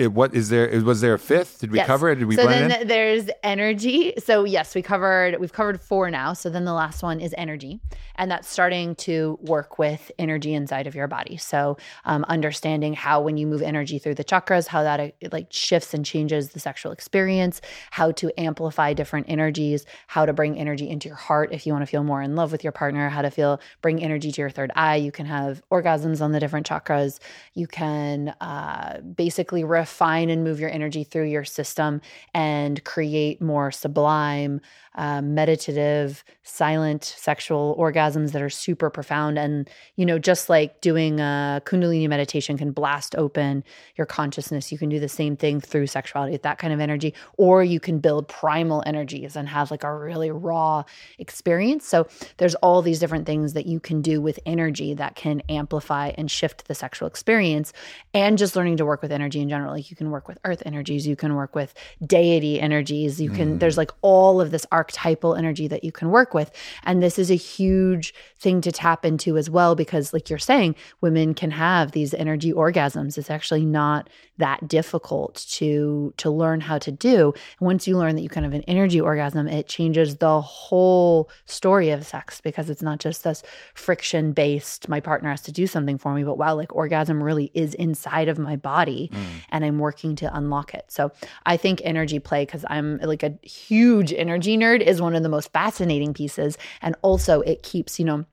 It, 0.00 0.14
what 0.14 0.34
is 0.34 0.48
there? 0.48 0.66
Was 0.82 1.02
there 1.02 1.12
a 1.12 1.18
fifth? 1.18 1.58
Did 1.60 1.70
we 1.70 1.76
Yes. 1.76 1.86
cover 1.86 2.08
it? 2.08 2.14
Did 2.14 2.24
we 2.24 2.34
so 2.34 2.44
blend 2.44 2.70
then 2.70 2.86
there's 2.86 3.28
energy. 3.42 4.14
So 4.16 4.44
yes, 4.44 4.74
we 4.74 4.80
covered 4.80 5.38
we've 5.38 5.52
covered 5.52 5.78
four 5.78 6.10
now. 6.10 6.32
So 6.32 6.48
then 6.48 6.64
the 6.64 6.72
last 6.72 7.02
one 7.02 7.20
is 7.20 7.34
energy, 7.36 7.80
and 8.16 8.30
that's 8.30 8.48
starting 8.48 8.94
to 9.06 9.38
work 9.42 9.78
with 9.78 10.10
energy 10.18 10.54
inside 10.54 10.86
of 10.86 10.94
your 10.94 11.06
body. 11.06 11.36
So 11.36 11.76
um, 12.06 12.24
understanding 12.28 12.94
how 12.94 13.20
when 13.20 13.36
you 13.36 13.46
move 13.46 13.60
energy 13.60 13.98
through 13.98 14.14
the 14.14 14.24
chakras, 14.24 14.68
how 14.68 14.82
that 14.84 15.00
uh, 15.00 15.28
like 15.32 15.48
shifts 15.50 15.92
and 15.92 16.02
changes 16.02 16.48
the 16.52 16.60
sexual 16.60 16.92
experience, 16.92 17.60
how 17.90 18.10
to 18.12 18.32
amplify 18.40 18.94
different 18.94 19.26
energies, 19.28 19.84
how 20.06 20.24
to 20.24 20.32
bring 20.32 20.58
energy 20.58 20.88
into 20.88 21.08
your 21.08 21.18
heart 21.18 21.50
if 21.52 21.66
you 21.66 21.74
want 21.74 21.82
to 21.82 21.90
feel 21.90 22.04
more 22.04 22.22
in 22.22 22.36
love 22.36 22.52
with 22.52 22.64
your 22.64 22.72
partner, 22.72 23.10
how 23.10 23.20
to 23.20 23.30
feel 23.30 23.60
bring 23.82 24.02
energy 24.02 24.32
to 24.32 24.40
your 24.40 24.48
third 24.48 24.72
eye. 24.74 24.96
You 24.96 25.12
can 25.12 25.26
have 25.26 25.62
orgasms 25.70 26.22
on 26.22 26.32
the 26.32 26.40
different 26.40 26.66
chakras. 26.66 27.18
You 27.52 27.66
can 27.66 28.30
uh, 28.40 29.02
basically 29.02 29.62
refine 29.62 29.89
refine 29.90 30.30
and 30.30 30.44
move 30.44 30.60
your 30.60 30.70
energy 30.70 31.02
through 31.02 31.26
your 31.26 31.44
system 31.44 32.00
and 32.32 32.84
create 32.84 33.42
more 33.42 33.72
sublime, 33.72 34.60
um, 34.94 35.34
meditative, 35.34 36.24
silent 36.42 37.04
sexual 37.04 37.76
orgasms 37.78 38.32
that 38.32 38.42
are 38.42 38.50
super 38.50 38.88
profound. 38.90 39.38
And, 39.38 39.68
you 39.96 40.06
know, 40.06 40.18
just 40.18 40.48
like 40.48 40.80
doing 40.80 41.20
a 41.20 41.60
Kundalini 41.64 42.08
meditation 42.08 42.56
can 42.56 42.72
blast 42.72 43.14
open 43.16 43.64
your 43.96 44.06
consciousness, 44.06 44.70
you 44.70 44.78
can 44.78 44.88
do 44.88 45.00
the 45.00 45.08
same 45.08 45.36
thing 45.36 45.60
through 45.60 45.86
sexuality 45.86 46.32
with 46.32 46.42
that 46.42 46.58
kind 46.58 46.72
of 46.72 46.80
energy, 46.80 47.14
or 47.36 47.64
you 47.64 47.80
can 47.80 47.98
build 47.98 48.28
primal 48.28 48.82
energies 48.86 49.36
and 49.36 49.48
have 49.48 49.70
like 49.70 49.84
a 49.84 49.94
really 49.94 50.30
raw 50.30 50.84
experience. 51.18 51.86
So 51.86 52.06
there's 52.36 52.54
all 52.56 52.82
these 52.82 52.98
different 53.00 53.26
things 53.26 53.54
that 53.54 53.66
you 53.66 53.80
can 53.80 54.02
do 54.02 54.20
with 54.20 54.38
energy 54.46 54.94
that 54.94 55.14
can 55.16 55.40
amplify 55.48 56.12
and 56.16 56.30
shift 56.30 56.68
the 56.68 56.74
sexual 56.74 57.08
experience. 57.08 57.72
And 58.14 58.38
just 58.38 58.56
learning 58.56 58.76
to 58.78 58.84
work 58.84 59.02
with 59.02 59.12
energy 59.12 59.40
in 59.40 59.48
general. 59.48 59.69
Like 59.70 59.90
you 59.90 59.96
can 59.96 60.10
work 60.10 60.28
with 60.28 60.38
earth 60.44 60.62
energies, 60.66 61.06
you 61.06 61.16
can 61.16 61.34
work 61.34 61.54
with 61.54 61.74
deity 62.04 62.60
energies, 62.60 63.20
you 63.20 63.30
can, 63.30 63.56
mm. 63.56 63.60
there's 63.60 63.76
like 63.76 63.90
all 64.02 64.40
of 64.40 64.50
this 64.50 64.66
archetypal 64.72 65.34
energy 65.34 65.68
that 65.68 65.84
you 65.84 65.92
can 65.92 66.10
work 66.10 66.34
with. 66.34 66.50
And 66.84 67.02
this 67.02 67.18
is 67.18 67.30
a 67.30 67.34
huge 67.34 68.14
thing 68.38 68.60
to 68.62 68.72
tap 68.72 69.04
into 69.04 69.36
as 69.36 69.50
well, 69.50 69.74
because 69.74 70.12
like 70.12 70.30
you're 70.30 70.38
saying, 70.38 70.74
women 71.00 71.34
can 71.34 71.50
have 71.50 71.92
these 71.92 72.14
energy 72.14 72.52
orgasms. 72.52 73.18
It's 73.18 73.30
actually 73.30 73.64
not 73.64 74.08
that 74.38 74.66
difficult 74.66 75.46
to 75.50 76.12
to 76.16 76.30
learn 76.30 76.60
how 76.60 76.78
to 76.78 76.90
do. 76.90 77.32
And 77.58 77.66
once 77.66 77.86
you 77.86 77.96
learn 77.96 78.16
that 78.16 78.22
you 78.22 78.28
kind 78.28 78.46
of 78.46 78.52
an 78.52 78.62
energy 78.62 79.00
orgasm, 79.00 79.46
it 79.46 79.68
changes 79.68 80.16
the 80.16 80.40
whole 80.40 81.30
story 81.44 81.90
of 81.90 82.06
sex 82.06 82.40
because 82.40 82.70
it's 82.70 82.82
not 82.82 82.98
just 82.98 83.22
this 83.22 83.42
friction 83.74 84.32
based, 84.32 84.88
my 84.88 85.00
partner 85.00 85.30
has 85.30 85.42
to 85.42 85.52
do 85.52 85.66
something 85.66 85.98
for 85.98 86.14
me, 86.14 86.24
but 86.24 86.38
wow, 86.38 86.54
like 86.54 86.74
orgasm 86.74 87.22
really 87.22 87.50
is 87.54 87.74
inside 87.74 88.28
of 88.28 88.38
my 88.38 88.56
body 88.56 89.10
mm. 89.12 89.18
and 89.50 89.59
I'm 89.64 89.78
working 89.78 90.16
to 90.16 90.36
unlock 90.36 90.74
it. 90.74 90.84
So 90.88 91.12
I 91.46 91.56
think 91.56 91.80
energy 91.84 92.18
play, 92.18 92.44
because 92.44 92.64
I'm 92.68 92.98
like 92.98 93.22
a 93.22 93.38
huge 93.42 94.12
energy 94.12 94.56
nerd, 94.56 94.80
is 94.80 95.00
one 95.00 95.14
of 95.14 95.22
the 95.22 95.28
most 95.28 95.52
fascinating 95.52 96.14
pieces. 96.14 96.58
And 96.82 96.96
also, 97.02 97.40
it 97.40 97.62
keeps, 97.62 97.98
you 97.98 98.04
know, 98.04 98.24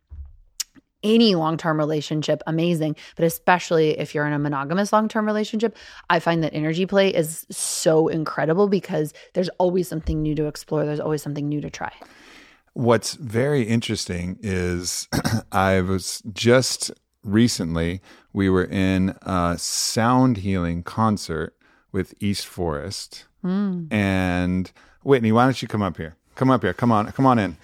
any 1.04 1.36
long 1.36 1.58
term 1.58 1.78
relationship 1.78 2.42
amazing, 2.48 2.96
but 3.16 3.26
especially 3.26 3.98
if 4.00 4.14
you're 4.14 4.26
in 4.26 4.34
a 4.34 4.40
monogamous 4.40 4.92
long 4.92 5.08
term 5.08 5.26
relationship, 5.26 5.76
I 6.10 6.20
find 6.20 6.44
that 6.44 6.54
energy 6.54 6.86
play 6.86 7.14
is 7.14 7.46
so 7.50 8.08
incredible 8.08 8.68
because 8.68 9.14
there's 9.34 9.50
always 9.58 9.88
something 9.88 10.22
new 10.22 10.36
to 10.36 10.48
explore, 10.48 10.86
there's 10.86 11.00
always 11.00 11.22
something 11.22 11.48
new 11.48 11.62
to 11.62 11.70
try. 11.70 11.94
What's 12.74 13.16
very 13.16 13.64
interesting 13.64 14.38
is 14.42 15.08
I 15.52 15.82
was 15.82 16.22
just 16.34 16.92
recently, 17.28 18.02
we 18.34 18.50
were 18.50 18.64
in 18.64 19.16
a 19.22 19.56
sound 19.58 20.38
healing 20.38 20.84
concert 20.84 21.56
with 21.92 22.14
East 22.20 22.48
Forest. 22.48 23.26
Mm. 23.44 23.92
And 23.92 24.72
Whitney, 25.04 25.32
why 25.32 25.44
don't 25.46 25.62
you 25.62 25.68
come 25.68 25.82
up 25.82 25.98
here? 25.98 26.16
Come 26.36 26.50
up 26.50 26.64
here. 26.64 26.74
Come 26.74 26.92
on. 26.92 27.12
Come 27.12 27.26
on 27.26 27.38
in. 27.40 27.58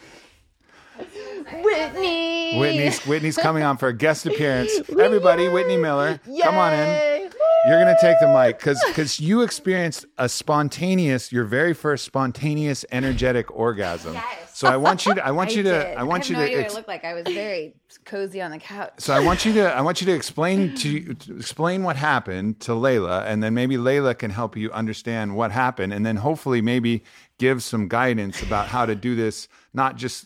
Whitney. 1.63 2.57
Whitney's 2.59 2.99
Whitney's 3.05 3.37
coming 3.37 3.63
on 3.63 3.77
for 3.77 3.87
a 3.87 3.93
guest 3.93 4.25
appearance. 4.25 4.71
Everybody, 4.99 5.47
Whitney 5.49 5.77
Miller, 5.77 6.19
Yay. 6.27 6.41
come 6.41 6.55
on 6.55 6.73
in. 6.73 7.31
You're 7.65 7.79
gonna 7.79 7.97
take 8.01 8.19
the 8.19 8.27
mic 8.27 8.57
because 8.57 8.81
because 8.87 9.19
you 9.19 9.41
experienced 9.41 10.05
a 10.17 10.27
spontaneous, 10.27 11.31
your 11.31 11.45
very 11.45 11.73
first 11.73 12.03
spontaneous 12.05 12.85
energetic 12.91 13.49
orgasm. 13.55 14.13
Yes. 14.13 14.51
So 14.53 14.67
I 14.67 14.77
want 14.77 15.05
you 15.05 15.13
to 15.15 15.25
I 15.25 15.31
want 15.31 15.49
I 15.51 15.53
you 15.53 15.63
to. 15.63 15.97
I 15.99 16.03
want 16.03 16.25
I 16.25 16.27
you 16.27 16.35
no 16.35 16.45
to 16.45 16.53
ex- 16.53 16.73
look 16.73 16.87
like 16.87 17.05
I 17.05 17.13
was 17.13 17.23
very 17.25 17.73
cozy 17.97 18.41
on 18.41 18.51
the 18.51 18.57
couch. 18.57 18.93
So 18.97 19.13
I 19.13 19.19
want 19.19 19.45
you 19.45 19.53
to 19.53 19.73
I 19.73 19.81
want 19.81 20.01
you 20.01 20.07
to 20.07 20.13
explain 20.13 20.75
to, 20.75 21.13
to 21.13 21.35
explain 21.37 21.83
what 21.83 21.95
happened 21.95 22.59
to 22.61 22.71
Layla, 22.71 23.25
and 23.25 23.43
then 23.43 23.53
maybe 23.53 23.77
Layla 23.77 24.17
can 24.17 24.31
help 24.31 24.55
you 24.55 24.71
understand 24.71 25.35
what 25.35 25.51
happened, 25.51 25.93
and 25.93 26.05
then 26.05 26.17
hopefully 26.17 26.61
maybe 26.61 27.03
give 27.37 27.63
some 27.63 27.87
guidance 27.87 28.41
about 28.41 28.67
how 28.67 28.85
to 28.85 28.95
do 28.95 29.15
this, 29.15 29.47
not 29.73 29.95
just 29.95 30.25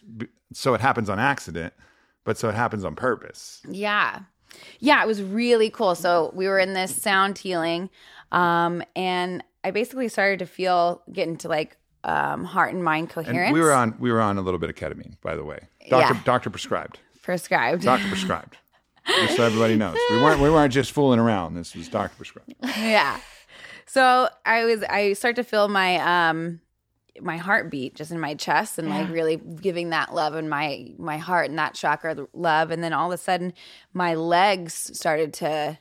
so 0.53 0.73
it 0.73 0.81
happens 0.81 1.09
on 1.09 1.19
accident, 1.19 1.73
but 2.23 2.37
so 2.37 2.49
it 2.49 2.55
happens 2.55 2.83
on 2.83 2.95
purpose. 2.95 3.61
Yeah. 3.69 4.19
Yeah, 4.79 5.03
it 5.03 5.07
was 5.07 5.21
really 5.21 5.69
cool. 5.69 5.95
So 5.95 6.31
we 6.33 6.47
were 6.47 6.59
in 6.59 6.73
this 6.73 6.95
sound 6.95 7.37
healing, 7.37 7.89
um, 8.31 8.83
and 8.95 9.43
I 9.63 9.71
basically 9.71 10.07
started 10.07 10.39
to 10.39 10.45
feel 10.45 11.01
getting 11.11 11.37
to 11.37 11.47
like 11.47 11.77
um, 12.03 12.43
heart 12.43 12.73
and 12.73 12.83
mind 12.83 13.09
coherence. 13.09 13.47
And 13.47 13.53
we 13.53 13.59
were 13.59 13.73
on 13.73 13.95
we 13.99 14.11
were 14.11 14.21
on 14.21 14.37
a 14.37 14.41
little 14.41 14.59
bit 14.59 14.69
of 14.69 14.75
ketamine, 14.75 15.19
by 15.21 15.35
the 15.35 15.43
way. 15.43 15.59
Doctor 15.89 16.13
yeah. 16.13 16.21
doctor 16.23 16.49
prescribed. 16.49 16.99
Prescribed. 17.27 17.83
Doctor 17.83 18.07
prescribed. 18.07 18.55
just 19.05 19.35
so 19.35 19.43
everybody 19.43 19.75
knows, 19.75 19.97
we 20.09 20.15
weren't 20.15 20.39
we 20.39 20.49
weren't 20.49 20.71
just 20.71 20.93
fooling 20.93 21.19
around. 21.19 21.55
This 21.55 21.75
was 21.75 21.89
doctor 21.89 22.15
prescribed. 22.15 22.55
Yeah. 22.63 23.19
So 23.85 24.29
I 24.45 24.63
was 24.63 24.81
I 24.83 25.11
start 25.11 25.35
to 25.35 25.43
feel 25.43 25.67
my 25.67 26.29
um 26.29 26.61
my 27.19 27.35
heartbeat 27.35 27.95
just 27.95 28.11
in 28.11 28.19
my 28.21 28.33
chest 28.33 28.79
and 28.79 28.87
yeah. 28.87 28.99
like 28.99 29.11
really 29.11 29.35
giving 29.35 29.89
that 29.89 30.13
love 30.13 30.35
in 30.35 30.47
my 30.47 30.93
my 30.97 31.17
heart 31.17 31.49
and 31.49 31.59
that 31.59 31.73
chakra 31.73 32.15
love 32.33 32.71
and 32.71 32.81
then 32.81 32.93
all 32.93 33.11
of 33.11 33.19
a 33.19 33.21
sudden 33.21 33.51
my 33.93 34.15
legs 34.15 34.89
started 34.97 35.33
to 35.33 35.77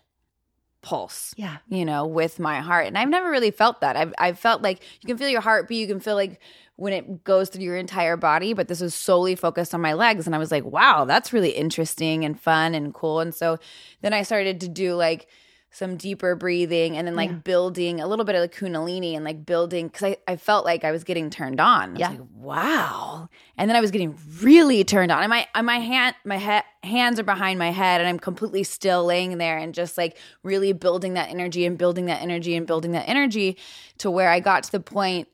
pulse 0.82 1.34
yeah. 1.36 1.56
you 1.68 1.84
know 1.84 2.06
with 2.06 2.38
my 2.38 2.60
heart. 2.60 2.86
And 2.86 2.96
i've 2.96 3.08
never 3.08 3.30
really 3.30 3.50
felt 3.50 3.80
that. 3.80 3.96
I've, 3.96 4.14
I've 4.18 4.38
felt 4.38 4.62
like 4.62 4.82
you 5.00 5.06
can 5.06 5.18
feel 5.18 5.28
your 5.28 5.40
heartbeat. 5.40 5.80
You 5.80 5.86
can 5.86 6.00
feel 6.00 6.14
like 6.14 6.40
when 6.76 6.92
it 6.92 7.24
goes 7.24 7.48
through 7.48 7.64
your 7.64 7.76
entire 7.76 8.16
body 8.16 8.52
but 8.52 8.68
this 8.68 8.80
was 8.80 8.94
solely 8.94 9.34
focused 9.34 9.74
on 9.74 9.80
my 9.80 9.94
legs. 9.94 10.26
And 10.26 10.34
i 10.34 10.38
was 10.38 10.50
like 10.50 10.64
wow 10.64 11.04
that's 11.04 11.32
really 11.32 11.50
interesting 11.50 12.24
and 12.24 12.40
fun 12.40 12.74
and 12.74 12.94
cool. 12.94 13.20
And 13.20 13.34
so 13.34 13.58
then 14.02 14.12
i 14.12 14.22
started 14.22 14.60
to 14.60 14.68
do 14.68 14.94
like 14.94 15.28
some 15.76 15.98
deeper 15.98 16.34
breathing 16.34 16.96
and 16.96 17.06
then 17.06 17.14
like 17.14 17.28
yeah. 17.28 17.36
building 17.36 18.00
a 18.00 18.06
little 18.06 18.24
bit 18.24 18.34
of 18.34 18.40
the 18.40 18.48
kundalini 18.48 19.14
and 19.14 19.26
like 19.26 19.44
building 19.44 19.88
because 19.88 20.04
I, 20.04 20.16
I 20.26 20.36
felt 20.36 20.64
like 20.64 20.84
I 20.84 20.90
was 20.90 21.04
getting 21.04 21.28
turned 21.28 21.60
on. 21.60 21.96
yeah. 21.96 22.08
Like, 22.08 22.20
wow. 22.34 23.28
And 23.58 23.68
then 23.68 23.76
I 23.76 23.82
was 23.82 23.90
getting 23.90 24.16
really 24.40 24.84
turned 24.84 25.12
on. 25.12 25.22
And 25.22 25.28
my 25.28 25.46
my 25.62 25.78
hand 25.78 26.16
my 26.24 26.38
he- 26.38 26.88
hands 26.88 27.20
are 27.20 27.24
behind 27.24 27.58
my 27.58 27.72
head 27.72 28.00
and 28.00 28.08
I'm 28.08 28.18
completely 28.18 28.62
still 28.62 29.04
laying 29.04 29.36
there 29.36 29.58
and 29.58 29.74
just 29.74 29.98
like 29.98 30.16
really 30.42 30.72
building 30.72 31.12
that 31.12 31.28
energy 31.28 31.66
and 31.66 31.76
building 31.76 32.06
that 32.06 32.22
energy 32.22 32.56
and 32.56 32.66
building 32.66 32.92
that 32.92 33.06
energy 33.06 33.58
to 33.98 34.10
where 34.10 34.30
I 34.30 34.40
got 34.40 34.64
to 34.64 34.72
the 34.72 34.80
point 34.80 35.28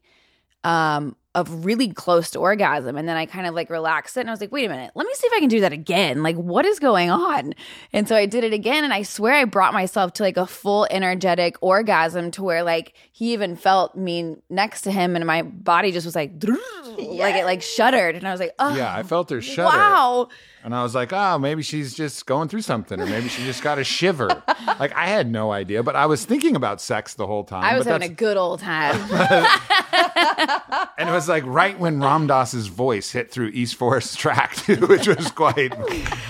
um 0.64 1.14
of 1.34 1.64
really 1.64 1.88
close 1.88 2.30
to 2.30 2.38
orgasm. 2.38 2.96
And 2.96 3.08
then 3.08 3.16
I 3.16 3.24
kind 3.24 3.46
of 3.46 3.54
like 3.54 3.70
relaxed 3.70 4.16
it 4.18 4.20
and 4.20 4.28
I 4.28 4.32
was 4.32 4.40
like, 4.40 4.52
wait 4.52 4.66
a 4.66 4.68
minute, 4.68 4.90
let 4.94 5.06
me 5.06 5.12
see 5.14 5.26
if 5.26 5.32
I 5.32 5.40
can 5.40 5.48
do 5.48 5.60
that 5.60 5.72
again. 5.72 6.22
Like, 6.22 6.36
what 6.36 6.66
is 6.66 6.78
going 6.78 7.10
on? 7.10 7.54
And 7.92 8.06
so 8.06 8.14
I 8.14 8.26
did 8.26 8.44
it 8.44 8.52
again. 8.52 8.84
And 8.84 8.92
I 8.92 9.02
swear 9.02 9.32
I 9.34 9.46
brought 9.46 9.72
myself 9.72 10.12
to 10.14 10.22
like 10.22 10.36
a 10.36 10.46
full 10.46 10.86
energetic 10.90 11.56
orgasm 11.62 12.30
to 12.32 12.42
where 12.42 12.62
like 12.62 12.94
he 13.12 13.32
even 13.32 13.56
felt 13.56 13.96
me 13.96 14.36
next 14.50 14.82
to 14.82 14.90
him 14.90 15.16
and 15.16 15.26
my 15.26 15.40
body 15.40 15.90
just 15.90 16.04
was 16.04 16.14
like, 16.14 16.32
yes. 16.42 16.58
like 16.98 17.34
it 17.34 17.44
like 17.46 17.62
shuddered. 17.62 18.14
And 18.14 18.28
I 18.28 18.30
was 18.30 18.40
like, 18.40 18.54
oh, 18.58 18.76
yeah, 18.76 18.94
I 18.94 19.02
felt 19.02 19.30
her 19.30 19.40
shudder. 19.40 19.68
Wow. 19.68 20.28
And 20.64 20.74
I 20.74 20.82
was 20.82 20.94
like, 20.94 21.12
oh, 21.12 21.38
maybe 21.38 21.62
she's 21.62 21.94
just 21.94 22.24
going 22.26 22.48
through 22.48 22.62
something, 22.62 23.00
or 23.00 23.06
maybe 23.06 23.28
she 23.28 23.44
just 23.44 23.62
got 23.62 23.78
a 23.78 23.84
shiver. 23.84 24.28
like 24.78 24.94
I 24.94 25.06
had 25.06 25.30
no 25.30 25.50
idea, 25.50 25.82
but 25.82 25.96
I 25.96 26.06
was 26.06 26.24
thinking 26.24 26.54
about 26.54 26.80
sex 26.80 27.14
the 27.14 27.26
whole 27.26 27.44
time. 27.44 27.64
I 27.64 27.76
was 27.76 27.86
having 27.86 28.10
a 28.10 28.14
good 28.14 28.36
old 28.36 28.60
time. 28.60 28.94
and 30.98 31.08
it 31.08 31.12
was 31.12 31.28
like 31.28 31.44
right 31.46 31.78
when 31.78 32.00
Ram 32.00 32.26
Dass's 32.26 32.68
voice 32.68 33.10
hit 33.10 33.30
through 33.30 33.48
East 33.48 33.74
Forest 33.74 34.18
track, 34.18 34.56
which 34.66 35.08
was 35.08 35.30
quite 35.30 35.74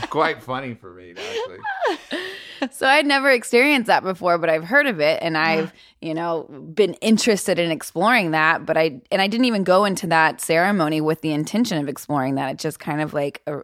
quite 0.09 0.43
funny 0.43 0.75
for 0.75 0.93
me 0.95 1.11
actually. 1.11 1.59
So 2.71 2.87
I'd 2.87 3.07
never 3.07 3.31
experienced 3.31 3.89
that 3.89 4.05
before, 4.05 4.39
but 4.39 4.49
I've 4.49 4.65
heard 4.65 4.87
of 4.87 5.01
it 5.01 5.19
and 5.21 5.37
I've, 5.37 5.73
you 6.01 6.15
know, 6.15 6.45
been 6.45 6.95
interested 6.95 7.59
in 7.59 7.73
exploring 7.73 8.31
that, 8.31 8.65
but 8.65 8.77
I 8.77 9.01
and 9.11 9.21
I 9.21 9.27
didn't 9.27 9.47
even 9.47 9.65
go 9.65 9.85
into 9.85 10.07
that 10.09 10.41
ceremony 10.41 11.01
with 11.01 11.23
the 11.23 11.33
intention 11.33 11.79
of 11.79 11.89
exploring 11.89 12.37
that. 12.37 12.51
It 12.53 12.59
just 12.59 12.79
kind 12.79 13.01
of 13.01 13.15
like 13.15 13.43
a, 13.47 13.63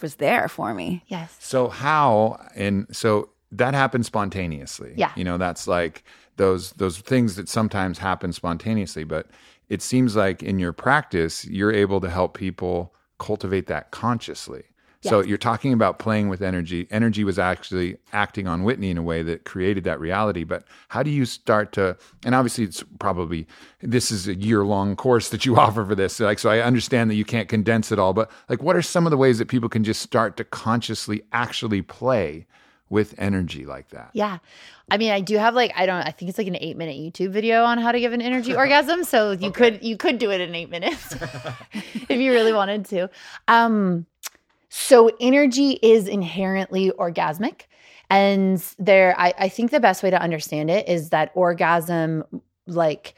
was 0.00 0.16
there 0.16 0.48
for 0.48 0.74
me. 0.74 1.04
Yes. 1.06 1.36
So 1.38 1.68
how 1.68 2.44
and 2.54 2.86
so 2.94 3.30
that 3.50 3.74
happened 3.74 4.06
spontaneously. 4.06 4.94
Yeah. 4.96 5.12
You 5.16 5.24
know, 5.24 5.38
that's 5.38 5.68
like 5.68 6.04
those 6.36 6.72
those 6.72 6.98
things 6.98 7.36
that 7.36 7.48
sometimes 7.48 7.98
happen 7.98 8.32
spontaneously, 8.32 9.04
but 9.04 9.28
it 9.68 9.82
seems 9.82 10.16
like 10.16 10.42
in 10.42 10.58
your 10.58 10.72
practice 10.72 11.44
you're 11.44 11.72
able 11.72 12.00
to 12.00 12.10
help 12.10 12.36
people 12.36 12.94
cultivate 13.18 13.66
that 13.66 13.90
consciously. 13.90 14.64
Yes. 15.02 15.10
So 15.10 15.20
you're 15.20 15.36
talking 15.36 15.72
about 15.72 15.98
playing 15.98 16.28
with 16.28 16.42
energy. 16.42 16.86
Energy 16.90 17.24
was 17.24 17.36
actually 17.36 17.96
acting 18.12 18.46
on 18.46 18.62
Whitney 18.62 18.88
in 18.88 18.98
a 18.98 19.02
way 19.02 19.22
that 19.24 19.44
created 19.44 19.82
that 19.84 19.98
reality. 19.98 20.44
But 20.44 20.64
how 20.88 21.02
do 21.02 21.10
you 21.10 21.24
start 21.24 21.72
to? 21.72 21.96
And 22.24 22.36
obviously, 22.36 22.64
it's 22.64 22.84
probably 23.00 23.48
this 23.80 24.12
is 24.12 24.28
a 24.28 24.34
year 24.34 24.64
long 24.64 24.94
course 24.94 25.30
that 25.30 25.44
you 25.44 25.56
offer 25.58 25.84
for 25.84 25.96
this. 25.96 26.20
Like, 26.20 26.38
so 26.38 26.50
I 26.50 26.60
understand 26.60 27.10
that 27.10 27.16
you 27.16 27.24
can't 27.24 27.48
condense 27.48 27.90
it 27.90 27.98
all. 27.98 28.12
But 28.12 28.30
like, 28.48 28.62
what 28.62 28.76
are 28.76 28.82
some 28.82 29.06
of 29.06 29.10
the 29.10 29.16
ways 29.16 29.38
that 29.38 29.48
people 29.48 29.68
can 29.68 29.82
just 29.82 30.02
start 30.02 30.36
to 30.36 30.44
consciously 30.44 31.22
actually 31.32 31.82
play 31.82 32.46
with 32.88 33.14
energy 33.18 33.66
like 33.66 33.88
that? 33.88 34.10
Yeah. 34.12 34.38
I 34.88 34.98
mean, 34.98 35.10
I 35.10 35.20
do 35.20 35.36
have 35.36 35.54
like 35.54 35.72
I 35.74 35.86
don't 35.86 36.06
I 36.06 36.12
think 36.12 36.28
it's 36.28 36.38
like 36.38 36.46
an 36.46 36.58
8 36.60 36.76
minute 36.76 36.96
YouTube 36.96 37.30
video 37.30 37.64
on 37.64 37.78
how 37.78 37.90
to 37.90 37.98
give 37.98 38.12
an 38.12 38.20
energy 38.20 38.54
orgasm, 38.62 39.02
so 39.02 39.32
you 39.32 39.48
okay. 39.48 39.72
could 39.72 39.82
you 39.82 39.96
could 39.96 40.18
do 40.18 40.30
it 40.30 40.40
in 40.40 40.54
8 40.54 40.70
minutes 40.70 41.16
if 41.72 42.20
you 42.20 42.30
really 42.30 42.52
wanted 42.52 42.84
to. 42.86 43.10
Um 43.48 44.06
so 44.74 45.10
energy 45.20 45.72
is 45.82 46.08
inherently 46.08 46.90
orgasmic. 46.92 47.64
And 48.08 48.58
there, 48.78 49.14
I, 49.18 49.34
I 49.38 49.48
think 49.50 49.70
the 49.70 49.80
best 49.80 50.02
way 50.02 50.08
to 50.08 50.18
understand 50.18 50.70
it 50.70 50.88
is 50.88 51.10
that 51.10 51.30
orgasm, 51.34 52.24
like 52.66 53.14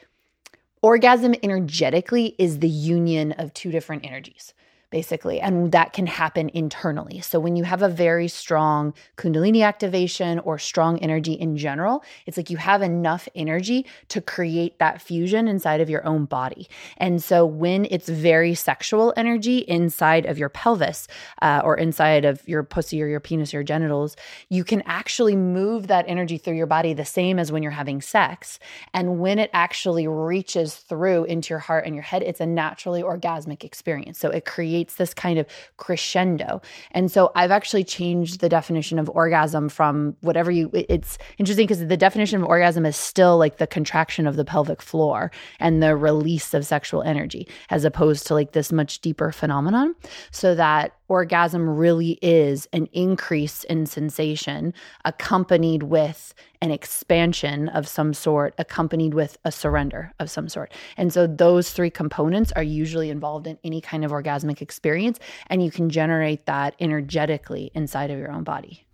orgasm 0.82 1.32
energetically, 1.44 2.34
is 2.40 2.58
the 2.58 2.68
union 2.68 3.32
of 3.38 3.54
two 3.54 3.70
different 3.70 4.04
energies 4.04 4.52
basically. 4.94 5.40
And 5.40 5.72
that 5.72 5.92
can 5.92 6.06
happen 6.06 6.48
internally. 6.54 7.20
So 7.20 7.40
when 7.40 7.56
you 7.56 7.64
have 7.64 7.82
a 7.82 7.88
very 7.88 8.28
strong 8.28 8.94
Kundalini 9.16 9.66
activation 9.66 10.38
or 10.38 10.56
strong 10.56 11.00
energy 11.00 11.32
in 11.32 11.56
general, 11.56 12.04
it's 12.26 12.36
like 12.36 12.48
you 12.48 12.58
have 12.58 12.80
enough 12.80 13.28
energy 13.34 13.86
to 14.10 14.20
create 14.20 14.78
that 14.78 15.02
fusion 15.02 15.48
inside 15.48 15.80
of 15.80 15.90
your 15.90 16.06
own 16.06 16.26
body. 16.26 16.68
And 16.96 17.20
so 17.20 17.44
when 17.44 17.88
it's 17.90 18.08
very 18.08 18.54
sexual 18.54 19.12
energy 19.16 19.58
inside 19.58 20.26
of 20.26 20.38
your 20.38 20.48
pelvis 20.48 21.08
uh, 21.42 21.60
or 21.64 21.76
inside 21.76 22.24
of 22.24 22.48
your 22.48 22.62
pussy 22.62 23.02
or 23.02 23.08
your 23.08 23.18
penis 23.18 23.52
or 23.52 23.56
your 23.56 23.64
genitals, 23.64 24.14
you 24.48 24.62
can 24.62 24.80
actually 24.86 25.34
move 25.34 25.88
that 25.88 26.04
energy 26.06 26.38
through 26.38 26.54
your 26.54 26.68
body 26.68 26.94
the 26.94 27.04
same 27.04 27.40
as 27.40 27.50
when 27.50 27.64
you're 27.64 27.72
having 27.72 28.00
sex. 28.00 28.60
And 28.92 29.18
when 29.18 29.40
it 29.40 29.50
actually 29.52 30.06
reaches 30.06 30.76
through 30.76 31.24
into 31.24 31.52
your 31.52 31.58
heart 31.58 31.84
and 31.84 31.96
your 31.96 32.04
head, 32.04 32.22
it's 32.22 32.40
a 32.40 32.46
naturally 32.46 33.02
orgasmic 33.02 33.64
experience. 33.64 34.20
So 34.20 34.30
it 34.30 34.44
creates 34.44 34.83
creates 34.84 34.96
this 34.96 35.14
kind 35.14 35.38
of 35.38 35.46
crescendo. 35.76 36.60
And 36.90 37.10
so 37.10 37.30
I've 37.34 37.50
actually 37.50 37.84
changed 37.84 38.40
the 38.40 38.48
definition 38.48 38.98
of 38.98 39.08
orgasm 39.10 39.68
from 39.68 40.16
whatever 40.20 40.50
you, 40.50 40.70
it's 40.72 41.18
interesting 41.38 41.66
because 41.66 41.86
the 41.86 41.96
definition 41.96 42.42
of 42.42 42.48
orgasm 42.48 42.84
is 42.86 42.96
still 42.96 43.38
like 43.38 43.56
the 43.56 43.66
contraction 43.66 44.26
of 44.26 44.36
the 44.36 44.44
pelvic 44.44 44.82
floor 44.82 45.30
and 45.58 45.82
the 45.82 45.96
release 45.96 46.54
of 46.54 46.66
sexual 46.66 47.02
energy, 47.02 47.46
as 47.70 47.84
opposed 47.84 48.26
to 48.26 48.34
like 48.34 48.52
this 48.52 48.72
much 48.72 49.00
deeper 49.00 49.32
phenomenon. 49.32 49.94
So 50.30 50.54
that 50.54 50.92
orgasm 51.08 51.68
really 51.68 52.18
is 52.22 52.66
an 52.72 52.86
increase 52.92 53.64
in 53.64 53.86
sensation 53.86 54.72
accompanied 55.04 55.84
with 55.84 56.34
an 56.60 56.70
expansion 56.70 57.68
of 57.68 57.86
some 57.86 58.14
sort, 58.14 58.54
accompanied 58.58 59.14
with 59.14 59.36
a 59.44 59.52
surrender 59.52 60.12
of 60.18 60.30
some 60.30 60.48
sort. 60.48 60.72
And 60.96 61.12
so 61.12 61.26
those 61.26 61.70
three 61.70 61.90
components 61.90 62.52
are 62.52 62.62
usually 62.62 63.10
involved 63.10 63.46
in 63.46 63.58
any 63.64 63.80
kind 63.80 64.04
of 64.04 64.10
orgasmic 64.10 64.62
experience, 64.62 65.18
and 65.48 65.62
you 65.62 65.70
can 65.70 65.90
generate 65.90 66.46
that 66.46 66.74
energetically 66.80 67.70
inside 67.74 68.10
of 68.10 68.18
your 68.18 68.32
own 68.32 68.44
body. 68.44 68.84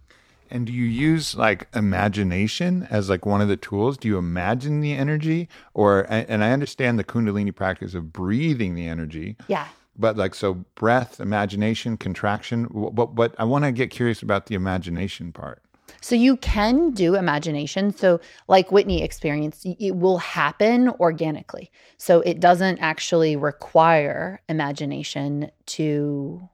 And 0.53 0.67
do 0.67 0.73
you 0.73 0.85
use 0.85 1.37
like 1.37 1.69
imagination 1.77 2.89
as 2.91 3.09
like 3.09 3.25
one 3.25 3.41
of 3.41 3.47
the 3.47 3.57
tools? 3.57 3.97
Do 3.97 4.09
you 4.09 4.19
imagine 4.19 4.81
the 4.81 4.95
energy 4.95 5.49
or 5.75 6.07
and 6.11 6.43
I 6.43 6.51
understand 6.51 6.99
the 6.99 7.05
kundalini 7.05 7.55
practice 7.55 7.95
of 7.95 8.13
breathing 8.13 8.75
the 8.75 8.89
energy. 8.89 9.37
Yeah 9.47 9.69
but 10.01 10.17
like 10.17 10.35
so 10.35 10.55
breath 10.75 11.21
imagination 11.21 11.97
contraction 11.97 12.67
but 12.93 13.15
but 13.15 13.35
i 13.39 13.45
want 13.45 13.65
to 13.65 13.73
get 13.73 13.91
curious 13.91 14.23
about 14.23 14.47
the 14.47 14.55
imagination 14.55 15.33
part. 15.33 15.63
So 16.01 16.15
you 16.15 16.37
can 16.37 16.93
do 16.93 17.15
imagination 17.17 17.95
so 17.95 18.21
like 18.49 18.73
whitney 18.73 19.03
experienced 19.03 19.67
it 19.67 19.97
will 19.97 20.19
happen 20.19 20.89
organically. 21.01 21.71
So 21.99 22.21
it 22.21 22.41
doesn't 22.41 22.79
actually 22.79 23.37
require 23.37 24.41
imagination 24.49 25.51
to 25.67 26.49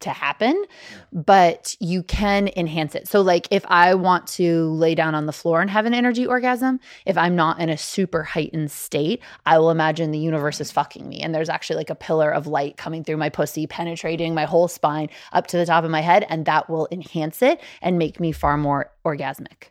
to 0.00 0.10
happen, 0.10 0.64
but 1.12 1.76
you 1.80 2.02
can 2.02 2.50
enhance 2.56 2.94
it. 2.94 3.08
So, 3.08 3.20
like, 3.20 3.48
if 3.50 3.64
I 3.66 3.94
want 3.94 4.26
to 4.28 4.70
lay 4.70 4.94
down 4.94 5.14
on 5.14 5.26
the 5.26 5.32
floor 5.32 5.60
and 5.60 5.70
have 5.70 5.86
an 5.86 5.94
energy 5.94 6.26
orgasm, 6.26 6.80
if 7.06 7.16
I'm 7.16 7.36
not 7.36 7.60
in 7.60 7.68
a 7.68 7.76
super 7.76 8.22
heightened 8.22 8.70
state, 8.70 9.22
I 9.46 9.58
will 9.58 9.70
imagine 9.70 10.10
the 10.10 10.18
universe 10.18 10.60
is 10.60 10.72
fucking 10.72 11.08
me. 11.08 11.20
And 11.20 11.34
there's 11.34 11.48
actually 11.48 11.76
like 11.76 11.90
a 11.90 11.94
pillar 11.94 12.30
of 12.30 12.46
light 12.46 12.76
coming 12.76 13.04
through 13.04 13.18
my 13.18 13.28
pussy, 13.28 13.66
penetrating 13.66 14.34
my 14.34 14.44
whole 14.44 14.68
spine 14.68 15.08
up 15.32 15.46
to 15.48 15.56
the 15.56 15.66
top 15.66 15.84
of 15.84 15.90
my 15.90 16.00
head. 16.00 16.26
And 16.28 16.44
that 16.46 16.68
will 16.68 16.88
enhance 16.90 17.42
it 17.42 17.60
and 17.82 17.98
make 17.98 18.20
me 18.20 18.32
far 18.32 18.56
more 18.56 18.92
orgasmic. 19.04 19.68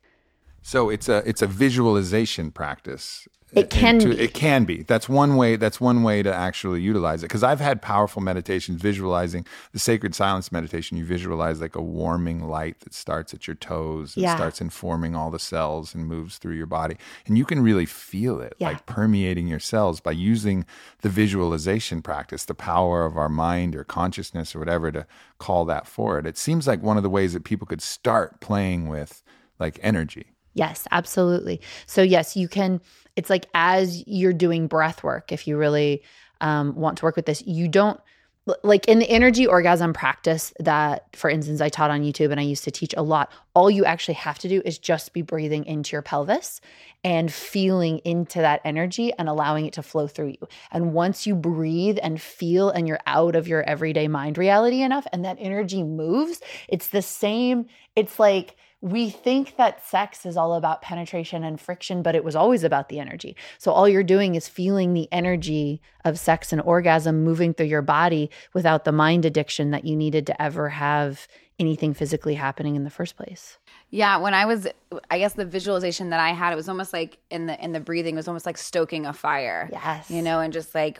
So 0.61 0.89
it's 0.89 1.09
a 1.09 1.23
it's 1.25 1.41
a 1.41 1.47
visualization 1.47 2.51
practice. 2.51 3.27
It 3.53 3.69
can 3.69 3.99
to, 3.99 4.09
be. 4.09 4.19
It 4.19 4.33
can 4.33 4.65
be. 4.65 4.83
That's 4.83 5.09
one 5.09 5.35
way. 5.35 5.55
That's 5.55 5.81
one 5.81 6.03
way 6.03 6.21
to 6.21 6.33
actually 6.33 6.81
utilize 6.81 7.23
it. 7.23 7.27
Because 7.27 7.43
I've 7.43 7.59
had 7.59 7.81
powerful 7.81 8.21
meditations 8.21 8.81
visualizing 8.81 9.45
the 9.71 9.79
sacred 9.79 10.13
silence 10.13 10.51
meditation. 10.51 10.97
You 10.97 11.05
visualize 11.05 11.59
like 11.59 11.75
a 11.75 11.81
warming 11.81 12.47
light 12.47 12.79
that 12.81 12.93
starts 12.93 13.33
at 13.33 13.47
your 13.47 13.55
toes 13.55 14.15
and 14.15 14.23
yeah. 14.23 14.35
starts 14.35 14.61
informing 14.61 15.15
all 15.15 15.31
the 15.31 15.39
cells 15.39 15.95
and 15.95 16.07
moves 16.07 16.37
through 16.37 16.55
your 16.55 16.67
body, 16.67 16.95
and 17.25 17.37
you 17.37 17.45
can 17.45 17.61
really 17.61 17.85
feel 17.85 18.39
it 18.39 18.53
yeah. 18.59 18.69
like 18.69 18.85
permeating 18.85 19.47
your 19.47 19.59
cells 19.59 19.99
by 19.99 20.11
using 20.11 20.65
the 21.01 21.09
visualization 21.09 22.01
practice, 22.01 22.45
the 22.45 22.53
power 22.53 23.05
of 23.05 23.17
our 23.17 23.29
mind 23.29 23.75
or 23.75 23.83
consciousness 23.83 24.55
or 24.55 24.59
whatever 24.59 24.91
to 24.91 25.07
call 25.39 25.65
that 25.65 25.87
forward. 25.87 26.27
It 26.27 26.37
seems 26.37 26.67
like 26.67 26.83
one 26.83 26.97
of 26.97 27.03
the 27.03 27.09
ways 27.09 27.33
that 27.33 27.43
people 27.43 27.65
could 27.65 27.81
start 27.81 28.39
playing 28.39 28.89
with 28.89 29.23
like 29.59 29.79
energy. 29.81 30.33
Yes, 30.59 30.87
absolutely. 30.91 31.61
So, 31.85 32.01
yes, 32.01 32.35
you 32.35 32.49
can, 32.49 32.81
it's 33.15 33.29
like 33.29 33.45
as 33.53 34.05
you're 34.05 34.33
doing 34.33 34.67
breath 34.67 35.03
work, 35.03 35.31
if 35.31 35.47
you 35.47 35.55
really 35.57 36.03
um, 36.41 36.75
want 36.75 36.97
to 36.97 37.05
work 37.05 37.15
with 37.15 37.25
this, 37.25 37.41
you 37.47 37.69
don't, 37.69 37.97
like 38.63 38.85
in 38.89 38.99
the 38.99 39.09
energy 39.09 39.47
orgasm 39.47 39.93
practice 39.93 40.51
that, 40.59 41.15
for 41.15 41.29
instance, 41.29 41.61
I 41.61 41.69
taught 41.69 41.91
on 41.91 42.01
YouTube 42.01 42.31
and 42.31 42.41
I 42.41 42.43
used 42.43 42.65
to 42.65 42.71
teach 42.71 42.93
a 42.97 43.01
lot, 43.01 43.31
all 43.53 43.69
you 43.71 43.85
actually 43.85 44.15
have 44.15 44.37
to 44.39 44.49
do 44.49 44.61
is 44.65 44.77
just 44.77 45.13
be 45.13 45.21
breathing 45.21 45.63
into 45.65 45.93
your 45.93 46.01
pelvis 46.01 46.59
and 47.05 47.31
feeling 47.31 47.99
into 47.99 48.39
that 48.39 48.59
energy 48.65 49.13
and 49.17 49.29
allowing 49.29 49.65
it 49.65 49.73
to 49.73 49.83
flow 49.83 50.07
through 50.07 50.33
you. 50.39 50.47
And 50.71 50.93
once 50.93 51.25
you 51.25 51.35
breathe 51.35 51.99
and 52.03 52.19
feel 52.19 52.69
and 52.69 52.85
you're 52.85 52.99
out 53.07 53.35
of 53.37 53.47
your 53.47 53.63
everyday 53.63 54.09
mind 54.09 54.37
reality 54.37 54.81
enough 54.81 55.07
and 55.13 55.23
that 55.23 55.37
energy 55.39 55.83
moves, 55.83 56.41
it's 56.67 56.87
the 56.87 57.01
same. 57.01 57.67
It's 57.95 58.19
like, 58.19 58.57
we 58.81 59.09
think 59.09 59.57
that 59.57 59.85
sex 59.85 60.25
is 60.25 60.37
all 60.37 60.53
about 60.53 60.81
penetration 60.81 61.43
and 61.43 61.59
friction, 61.59 62.01
but 62.01 62.15
it 62.15 62.23
was 62.23 62.35
always 62.35 62.63
about 62.63 62.87
the 62.87 62.99
energy. 62.99 63.35
So 63.57 63.71
all 63.71 63.89
you're 63.89 64.03
doing 64.03 64.35
is 64.35 64.47
feeling 64.47 64.93
the 64.93 65.09
energy 65.11 65.81
of 66.05 66.17
sex 66.17 66.53
and 66.53 66.61
orgasm 66.61 67.23
moving 67.23 67.53
through 67.53 67.65
your 67.65 67.81
body 67.81 68.29
without 68.53 68.85
the 68.85 68.93
mind 68.93 69.25
addiction 69.25 69.71
that 69.71 69.83
you 69.83 69.97
needed 69.97 70.25
to 70.27 70.41
ever 70.41 70.69
have 70.69 71.27
anything 71.59 71.93
physically 71.93 72.35
happening 72.35 72.77
in 72.77 72.85
the 72.85 72.89
first 72.89 73.17
place. 73.17 73.57
Yeah, 73.89 74.17
when 74.17 74.33
I 74.33 74.45
was 74.45 74.65
I 75.11 75.19
guess 75.19 75.33
the 75.33 75.45
visualization 75.45 76.11
that 76.11 76.21
I 76.21 76.29
had 76.29 76.53
it 76.53 76.55
was 76.55 76.69
almost 76.69 76.93
like 76.93 77.17
in 77.29 77.47
the 77.47 77.61
in 77.61 77.73
the 77.73 77.81
breathing 77.81 78.15
it 78.15 78.17
was 78.17 78.29
almost 78.29 78.45
like 78.45 78.57
stoking 78.57 79.05
a 79.05 79.11
fire. 79.11 79.69
Yes. 79.73 80.09
You 80.09 80.21
know, 80.21 80.39
and 80.39 80.53
just 80.53 80.73
like 80.73 80.99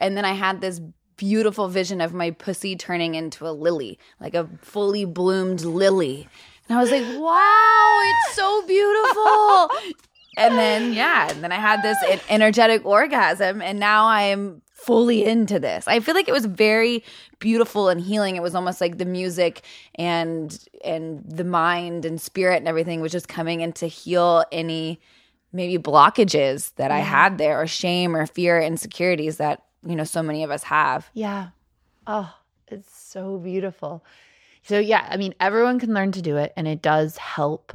and 0.00 0.16
then 0.16 0.24
I 0.24 0.34
had 0.34 0.60
this 0.60 0.80
beautiful 1.18 1.68
vision 1.68 2.00
of 2.00 2.14
my 2.14 2.30
pussy 2.30 2.74
turning 2.74 3.14
into 3.14 3.46
a 3.46 3.50
lily, 3.50 3.98
like 4.20 4.34
a 4.34 4.48
fully 4.62 5.04
bloomed 5.04 5.60
lily. 5.60 6.26
And 6.68 6.78
I 6.78 6.80
was 6.80 6.90
like, 6.90 7.04
wow, 7.18 8.00
it's 8.04 8.36
so 8.36 8.66
beautiful. 8.66 9.70
and 10.38 10.56
then, 10.56 10.94
yeah, 10.94 11.30
and 11.30 11.44
then 11.44 11.52
I 11.52 11.56
had 11.56 11.82
this 11.82 11.98
energetic 12.30 12.86
orgasm, 12.86 13.60
and 13.60 13.78
now 13.78 14.06
I'm 14.06 14.62
fully 14.72 15.24
into 15.24 15.58
this. 15.58 15.86
I 15.88 16.00
feel 16.00 16.14
like 16.14 16.28
it 16.28 16.32
was 16.32 16.46
very 16.46 17.04
beautiful 17.40 17.88
and 17.88 18.00
healing. 18.00 18.36
It 18.36 18.42
was 18.42 18.54
almost 18.54 18.80
like 18.80 18.98
the 18.98 19.04
music 19.04 19.62
and 19.96 20.56
and 20.84 21.24
the 21.28 21.44
mind 21.44 22.04
and 22.04 22.20
spirit 22.20 22.58
and 22.58 22.68
everything 22.68 23.00
was 23.00 23.12
just 23.12 23.28
coming 23.28 23.60
in 23.60 23.72
to 23.74 23.86
heal 23.86 24.44
any 24.52 25.00
maybe 25.52 25.82
blockages 25.82 26.74
that 26.76 26.90
I 26.90 27.00
had 27.00 27.38
there 27.38 27.60
or 27.60 27.66
shame 27.66 28.14
or 28.14 28.26
fear, 28.26 28.60
insecurities 28.60 29.38
that 29.38 29.64
you 29.88 29.96
know 29.96 30.04
so 30.04 30.22
many 30.22 30.44
of 30.44 30.50
us 30.50 30.62
have. 30.64 31.10
Yeah. 31.14 31.48
Oh 32.06 32.32
it's 32.70 32.96
so 32.96 33.38
beautiful. 33.38 34.04
So 34.62 34.78
yeah 34.78 35.06
i 35.08 35.16
mean 35.16 35.34
everyone 35.40 35.78
can 35.78 35.94
learn 35.94 36.12
to 36.12 36.20
do 36.20 36.36
it 36.36 36.52
and 36.56 36.68
it 36.68 36.82
does 36.82 37.16
help 37.16 37.72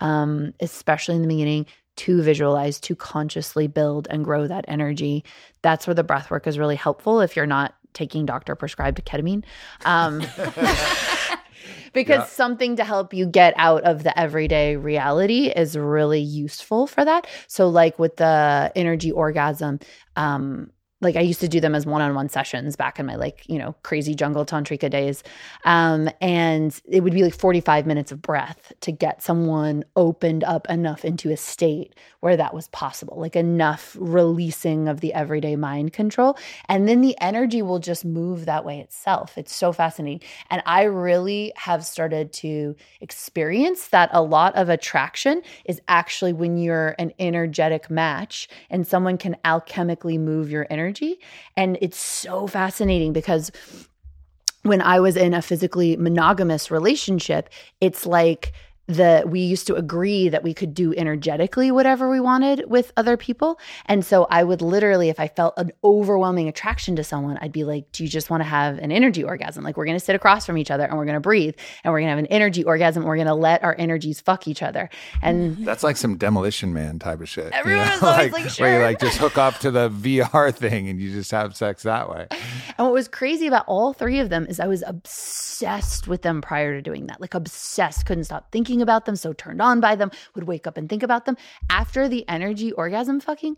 um, 0.00 0.52
especially 0.58 1.14
in 1.14 1.22
the 1.22 1.28
beginning 1.28 1.66
to 1.94 2.22
visualize 2.22 2.80
to 2.80 2.96
consciously 2.96 3.68
build 3.68 4.08
and 4.10 4.24
grow 4.24 4.48
that 4.48 4.64
energy. 4.66 5.24
That's 5.60 5.86
where 5.86 5.94
the 5.94 6.02
breath 6.02 6.28
work 6.28 6.48
is 6.48 6.58
really 6.58 6.74
helpful 6.74 7.20
if 7.20 7.36
you're 7.36 7.46
not 7.46 7.74
taking 7.92 8.26
doctor 8.26 8.56
prescribed 8.56 9.04
ketamine 9.04 9.44
um, 9.84 10.18
because 11.92 12.18
yeah. 12.20 12.24
something 12.24 12.76
to 12.76 12.84
help 12.84 13.14
you 13.14 13.26
get 13.26 13.54
out 13.56 13.84
of 13.84 14.02
the 14.02 14.18
everyday 14.18 14.74
reality 14.74 15.52
is 15.54 15.76
really 15.76 16.20
useful 16.20 16.88
for 16.88 17.04
that. 17.04 17.28
So 17.46 17.68
like 17.68 17.98
with 18.00 18.16
the 18.16 18.72
energy 18.74 19.12
orgasm 19.12 19.78
um, 20.16 20.72
like 21.02 21.16
I 21.16 21.20
used 21.20 21.40
to 21.40 21.48
do 21.48 21.60
them 21.60 21.74
as 21.74 21.84
one-on-one 21.84 22.28
sessions 22.28 22.76
back 22.76 23.00
in 23.00 23.06
my 23.06 23.16
like, 23.16 23.44
you 23.48 23.58
know, 23.58 23.74
crazy 23.82 24.14
jungle 24.14 24.46
tantrika 24.46 24.88
days. 24.88 25.24
Um, 25.64 26.08
and 26.20 26.80
it 26.88 27.00
would 27.02 27.12
be 27.12 27.24
like 27.24 27.34
45 27.34 27.86
minutes 27.86 28.12
of 28.12 28.22
breath 28.22 28.72
to 28.80 28.92
get 28.92 29.22
someone 29.22 29.84
opened 29.96 30.44
up 30.44 30.70
enough 30.70 31.04
into 31.04 31.30
a 31.30 31.36
state 31.36 31.94
where 32.20 32.36
that 32.36 32.54
was 32.54 32.68
possible, 32.68 33.18
like 33.18 33.34
enough 33.34 33.96
releasing 33.98 34.86
of 34.86 35.00
the 35.00 35.12
everyday 35.12 35.56
mind 35.56 35.92
control. 35.92 36.38
And 36.68 36.88
then 36.88 37.00
the 37.00 37.16
energy 37.20 37.62
will 37.62 37.80
just 37.80 38.04
move 38.04 38.44
that 38.44 38.64
way 38.64 38.78
itself. 38.78 39.36
It's 39.36 39.54
so 39.54 39.72
fascinating. 39.72 40.20
And 40.50 40.62
I 40.66 40.84
really 40.84 41.52
have 41.56 41.84
started 41.84 42.32
to 42.34 42.76
experience 43.00 43.88
that 43.88 44.08
a 44.12 44.22
lot 44.22 44.54
of 44.54 44.68
attraction 44.68 45.42
is 45.64 45.80
actually 45.88 46.32
when 46.32 46.58
you're 46.58 46.94
an 47.00 47.12
energetic 47.18 47.90
match 47.90 48.48
and 48.70 48.86
someone 48.86 49.18
can 49.18 49.36
alchemically 49.44 50.18
move 50.18 50.48
your 50.48 50.68
energy 50.70 50.91
energy. 50.92 51.18
And 51.56 51.78
it's 51.80 51.98
so 51.98 52.46
fascinating 52.46 53.12
because 53.12 53.50
when 54.62 54.80
I 54.80 55.00
was 55.00 55.16
in 55.16 55.34
a 55.34 55.42
physically 55.42 55.96
monogamous 55.96 56.70
relationship, 56.70 57.48
it's 57.80 58.06
like 58.06 58.52
the 58.96 59.22
we 59.26 59.40
used 59.40 59.66
to 59.66 59.74
agree 59.74 60.28
that 60.28 60.42
we 60.42 60.54
could 60.54 60.74
do 60.74 60.94
energetically 60.94 61.70
whatever 61.70 62.10
we 62.10 62.20
wanted 62.20 62.64
with 62.68 62.92
other 62.96 63.16
people 63.16 63.58
and 63.86 64.04
so 64.04 64.26
i 64.30 64.42
would 64.42 64.62
literally 64.62 65.08
if 65.08 65.18
i 65.18 65.28
felt 65.28 65.54
an 65.56 65.70
overwhelming 65.82 66.48
attraction 66.48 66.96
to 66.96 67.04
someone 67.04 67.36
i'd 67.38 67.52
be 67.52 67.64
like 67.64 67.90
do 67.92 68.02
you 68.02 68.08
just 68.08 68.30
want 68.30 68.42
to 68.42 68.48
have 68.48 68.78
an 68.78 68.92
energy 68.92 69.24
orgasm 69.24 69.64
like 69.64 69.76
we're 69.76 69.86
going 69.86 69.98
to 69.98 70.04
sit 70.04 70.14
across 70.14 70.46
from 70.46 70.58
each 70.58 70.70
other 70.70 70.84
and 70.84 70.96
we're 70.96 71.04
going 71.04 71.14
to 71.14 71.20
breathe 71.20 71.54
and 71.84 71.92
we're 71.92 72.00
going 72.00 72.08
to 72.08 72.16
have 72.16 72.18
an 72.18 72.26
energy 72.26 72.64
orgasm 72.64 73.04
we're 73.04 73.16
going 73.16 73.26
to 73.26 73.34
let 73.34 73.62
our 73.62 73.74
energies 73.78 74.20
fuck 74.20 74.46
each 74.46 74.62
other 74.62 74.88
and 75.20 75.52
That's 75.72 75.82
like 75.82 75.96
some 75.96 76.16
demolition 76.16 76.72
man 76.72 76.98
type 76.98 77.20
of 77.20 77.28
shit. 77.28 77.52
you 77.64 77.70
know? 77.70 77.78
was 77.78 78.02
always 78.02 78.32
like, 78.32 78.50
sure. 78.50 78.66
where 78.66 78.78
you 78.78 78.84
like 78.84 79.00
just 79.00 79.18
hook 79.18 79.38
up 79.38 79.58
to 79.60 79.70
the 79.70 79.88
VR 79.88 80.54
thing 80.54 80.88
and 80.88 81.00
you 81.00 81.10
just 81.12 81.30
have 81.30 81.56
sex 81.56 81.82
that 81.84 82.08
way. 82.10 82.28
And 82.78 82.86
what 82.86 82.94
was 82.94 83.06
crazy 83.06 83.46
about 83.46 83.64
all 83.66 83.92
three 83.92 84.18
of 84.18 84.30
them 84.30 84.46
is 84.46 84.58
I 84.58 84.66
was 84.66 84.82
obsessed 84.86 86.08
with 86.08 86.22
them 86.22 86.40
prior 86.40 86.74
to 86.74 86.82
doing 86.82 87.06
that. 87.06 87.20
Like 87.20 87.34
obsessed, 87.34 88.06
couldn't 88.06 88.24
stop 88.24 88.50
thinking 88.50 88.80
about 88.82 89.06
them, 89.06 89.16
so 89.16 89.32
turned 89.32 89.62
on 89.62 89.80
by 89.80 89.96
them, 89.96 90.10
would 90.34 90.44
wake 90.44 90.66
up 90.66 90.76
and 90.76 90.88
think 90.88 91.02
about 91.02 91.24
them. 91.24 91.36
After 91.70 92.08
the 92.08 92.28
energy 92.28 92.72
orgasm 92.72 93.20
fucking, 93.20 93.56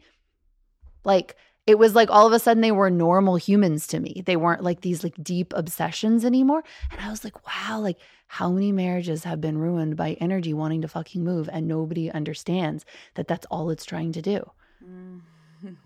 like 1.04 1.36
it 1.66 1.78
was 1.78 1.94
like 1.94 2.10
all 2.10 2.26
of 2.26 2.32
a 2.32 2.38
sudden 2.38 2.60
they 2.60 2.72
were 2.72 2.90
normal 2.90 3.36
humans 3.36 3.86
to 3.88 4.00
me. 4.00 4.22
They 4.26 4.36
weren't 4.36 4.62
like 4.62 4.82
these 4.82 5.02
like 5.02 5.14
deep 5.22 5.52
obsessions 5.56 6.24
anymore. 6.24 6.62
And 6.90 7.00
I 7.00 7.10
was 7.10 7.24
like, 7.24 7.46
wow, 7.46 7.80
like 7.80 7.98
how 8.26 8.50
many 8.50 8.70
marriages 8.70 9.24
have 9.24 9.40
been 9.40 9.58
ruined 9.58 9.96
by 9.96 10.14
energy 10.20 10.52
wanting 10.52 10.82
to 10.82 10.88
fucking 10.88 11.24
move 11.24 11.48
and 11.50 11.66
nobody 11.66 12.10
understands 12.10 12.84
that 13.14 13.28
that's 13.28 13.46
all 13.46 13.70
it's 13.70 13.84
trying 13.84 14.12
to 14.12 14.22
do. 14.22 14.50
Mm. 14.84 15.20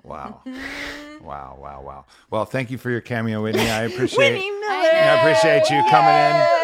Wow. 0.02 0.42
wow, 1.22 1.56
wow, 1.60 1.82
wow. 1.82 2.04
Well, 2.30 2.44
thank 2.44 2.70
you 2.70 2.78
for 2.78 2.90
your 2.90 3.00
cameo, 3.00 3.42
Whitney. 3.42 3.70
I 3.70 3.82
appreciate 3.84 4.32
Whitney 4.32 4.50
Miller. 4.50 4.90
I 4.92 5.20
appreciate 5.20 5.70
you 5.70 5.84
coming 5.88 6.10
in 6.10 6.58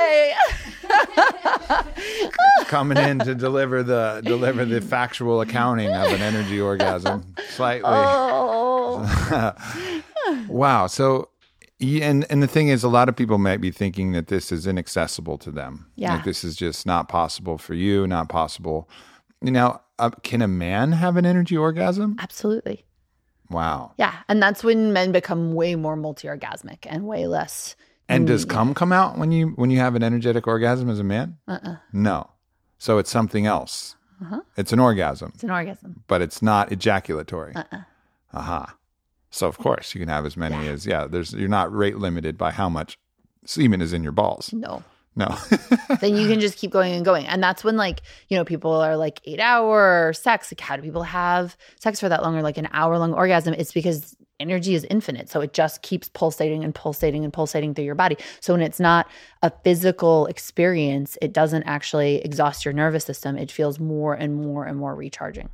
coming 2.66 2.98
in 2.98 3.18
to 3.20 3.34
deliver 3.34 3.82
the 3.82 4.22
deliver 4.24 4.64
the 4.64 4.80
factual 4.80 5.40
accounting 5.40 5.90
of 5.90 6.12
an 6.12 6.22
energy 6.22 6.60
orgasm. 6.60 7.34
Slightly. 7.50 7.90
Oh. 7.92 9.54
Wow. 10.48 10.86
So, 10.86 11.28
and 11.80 12.24
and 12.30 12.42
the 12.42 12.46
thing 12.46 12.68
is, 12.68 12.82
a 12.82 12.88
lot 12.88 13.08
of 13.08 13.16
people 13.16 13.38
might 13.38 13.60
be 13.60 13.70
thinking 13.70 14.12
that 14.12 14.28
this 14.28 14.50
is 14.50 14.66
inaccessible 14.66 15.38
to 15.38 15.50
them. 15.50 15.86
Yeah. 15.96 16.14
Like 16.14 16.24
this 16.24 16.44
is 16.44 16.56
just 16.56 16.86
not 16.86 17.08
possible 17.08 17.58
for 17.58 17.74
you. 17.74 18.06
Not 18.06 18.28
possible. 18.28 18.88
You 19.42 19.50
know, 19.50 19.80
uh, 19.98 20.10
can 20.22 20.42
a 20.42 20.48
man 20.48 20.92
have 20.92 21.16
an 21.16 21.26
energy 21.26 21.56
orgasm? 21.56 22.16
Absolutely. 22.18 22.84
Wow. 23.50 23.92
Yeah. 23.98 24.14
And 24.28 24.42
that's 24.42 24.64
when 24.64 24.92
men 24.92 25.12
become 25.12 25.52
way 25.52 25.74
more 25.74 25.96
multi 25.96 26.28
orgasmic 26.28 26.86
and 26.86 27.06
way 27.06 27.26
less. 27.26 27.76
And 28.08 28.26
does 28.26 28.44
cum 28.44 28.74
come 28.74 28.92
out 28.92 29.18
when 29.18 29.32
you 29.32 29.48
when 29.56 29.70
you 29.70 29.78
have 29.78 29.94
an 29.94 30.02
energetic 30.02 30.46
orgasm 30.46 30.90
as 30.90 30.98
a 30.98 31.04
man? 31.04 31.38
Uh-uh. 31.48 31.76
No. 31.92 32.30
So 32.78 32.98
it's 32.98 33.10
something 33.10 33.46
else. 33.46 33.96
Uh-huh. 34.20 34.40
It's 34.56 34.72
an 34.72 34.78
orgasm, 34.78 35.32
It's 35.34 35.42
an 35.42 35.50
orgasm. 35.50 36.02
but 36.06 36.22
it's 36.22 36.40
not 36.42 36.70
ejaculatory. 36.70 37.54
Uh-uh. 37.54 37.80
Aha. 38.34 38.76
So 39.30 39.48
of 39.48 39.58
course 39.58 39.94
you 39.94 40.00
can 40.00 40.08
have 40.08 40.24
as 40.26 40.36
many 40.36 40.68
as 40.68 40.86
yeah. 40.86 41.06
There's 41.06 41.32
you're 41.32 41.48
not 41.48 41.74
rate 41.74 41.96
limited 41.98 42.36
by 42.38 42.50
how 42.50 42.68
much 42.68 42.98
semen 43.46 43.80
is 43.80 43.92
in 43.92 44.02
your 44.02 44.12
balls. 44.12 44.52
No. 44.52 44.82
No. 45.16 45.28
then 46.00 46.16
you 46.16 46.26
can 46.28 46.40
just 46.40 46.58
keep 46.58 46.72
going 46.72 46.92
and 46.92 47.04
going. 47.04 47.24
And 47.26 47.40
that's 47.40 47.62
when, 47.62 47.76
like, 47.76 48.02
you 48.28 48.36
know, 48.36 48.44
people 48.44 48.72
are 48.72 48.96
like 48.96 49.20
eight 49.24 49.38
hour 49.38 50.12
sex. 50.12 50.50
Like, 50.50 50.58
how 50.60 50.74
do 50.74 50.82
people 50.82 51.04
have 51.04 51.56
sex 51.78 52.00
for 52.00 52.08
that 52.08 52.22
long 52.24 52.36
or 52.36 52.42
like 52.42 52.58
an 52.58 52.68
hour 52.72 52.98
long 52.98 53.12
orgasm? 53.14 53.54
It's 53.54 53.72
because 53.72 54.16
energy 54.40 54.74
is 54.74 54.84
infinite. 54.90 55.28
So 55.28 55.40
it 55.40 55.52
just 55.52 55.82
keeps 55.82 56.08
pulsating 56.08 56.64
and 56.64 56.74
pulsating 56.74 57.24
and 57.24 57.32
pulsating 57.32 57.74
through 57.74 57.84
your 57.84 57.94
body. 57.94 58.16
So 58.40 58.54
when 58.54 58.62
it's 58.62 58.80
not 58.80 59.08
a 59.42 59.50
physical 59.62 60.26
experience, 60.26 61.16
it 61.22 61.32
doesn't 61.32 61.64
actually 61.64 62.16
exhaust 62.16 62.64
your 62.64 62.74
nervous 62.74 63.04
system. 63.04 63.36
It 63.36 63.50
feels 63.50 63.78
more 63.78 64.14
and 64.14 64.34
more 64.34 64.66
and 64.66 64.78
more 64.78 64.94
recharging. 64.94 65.50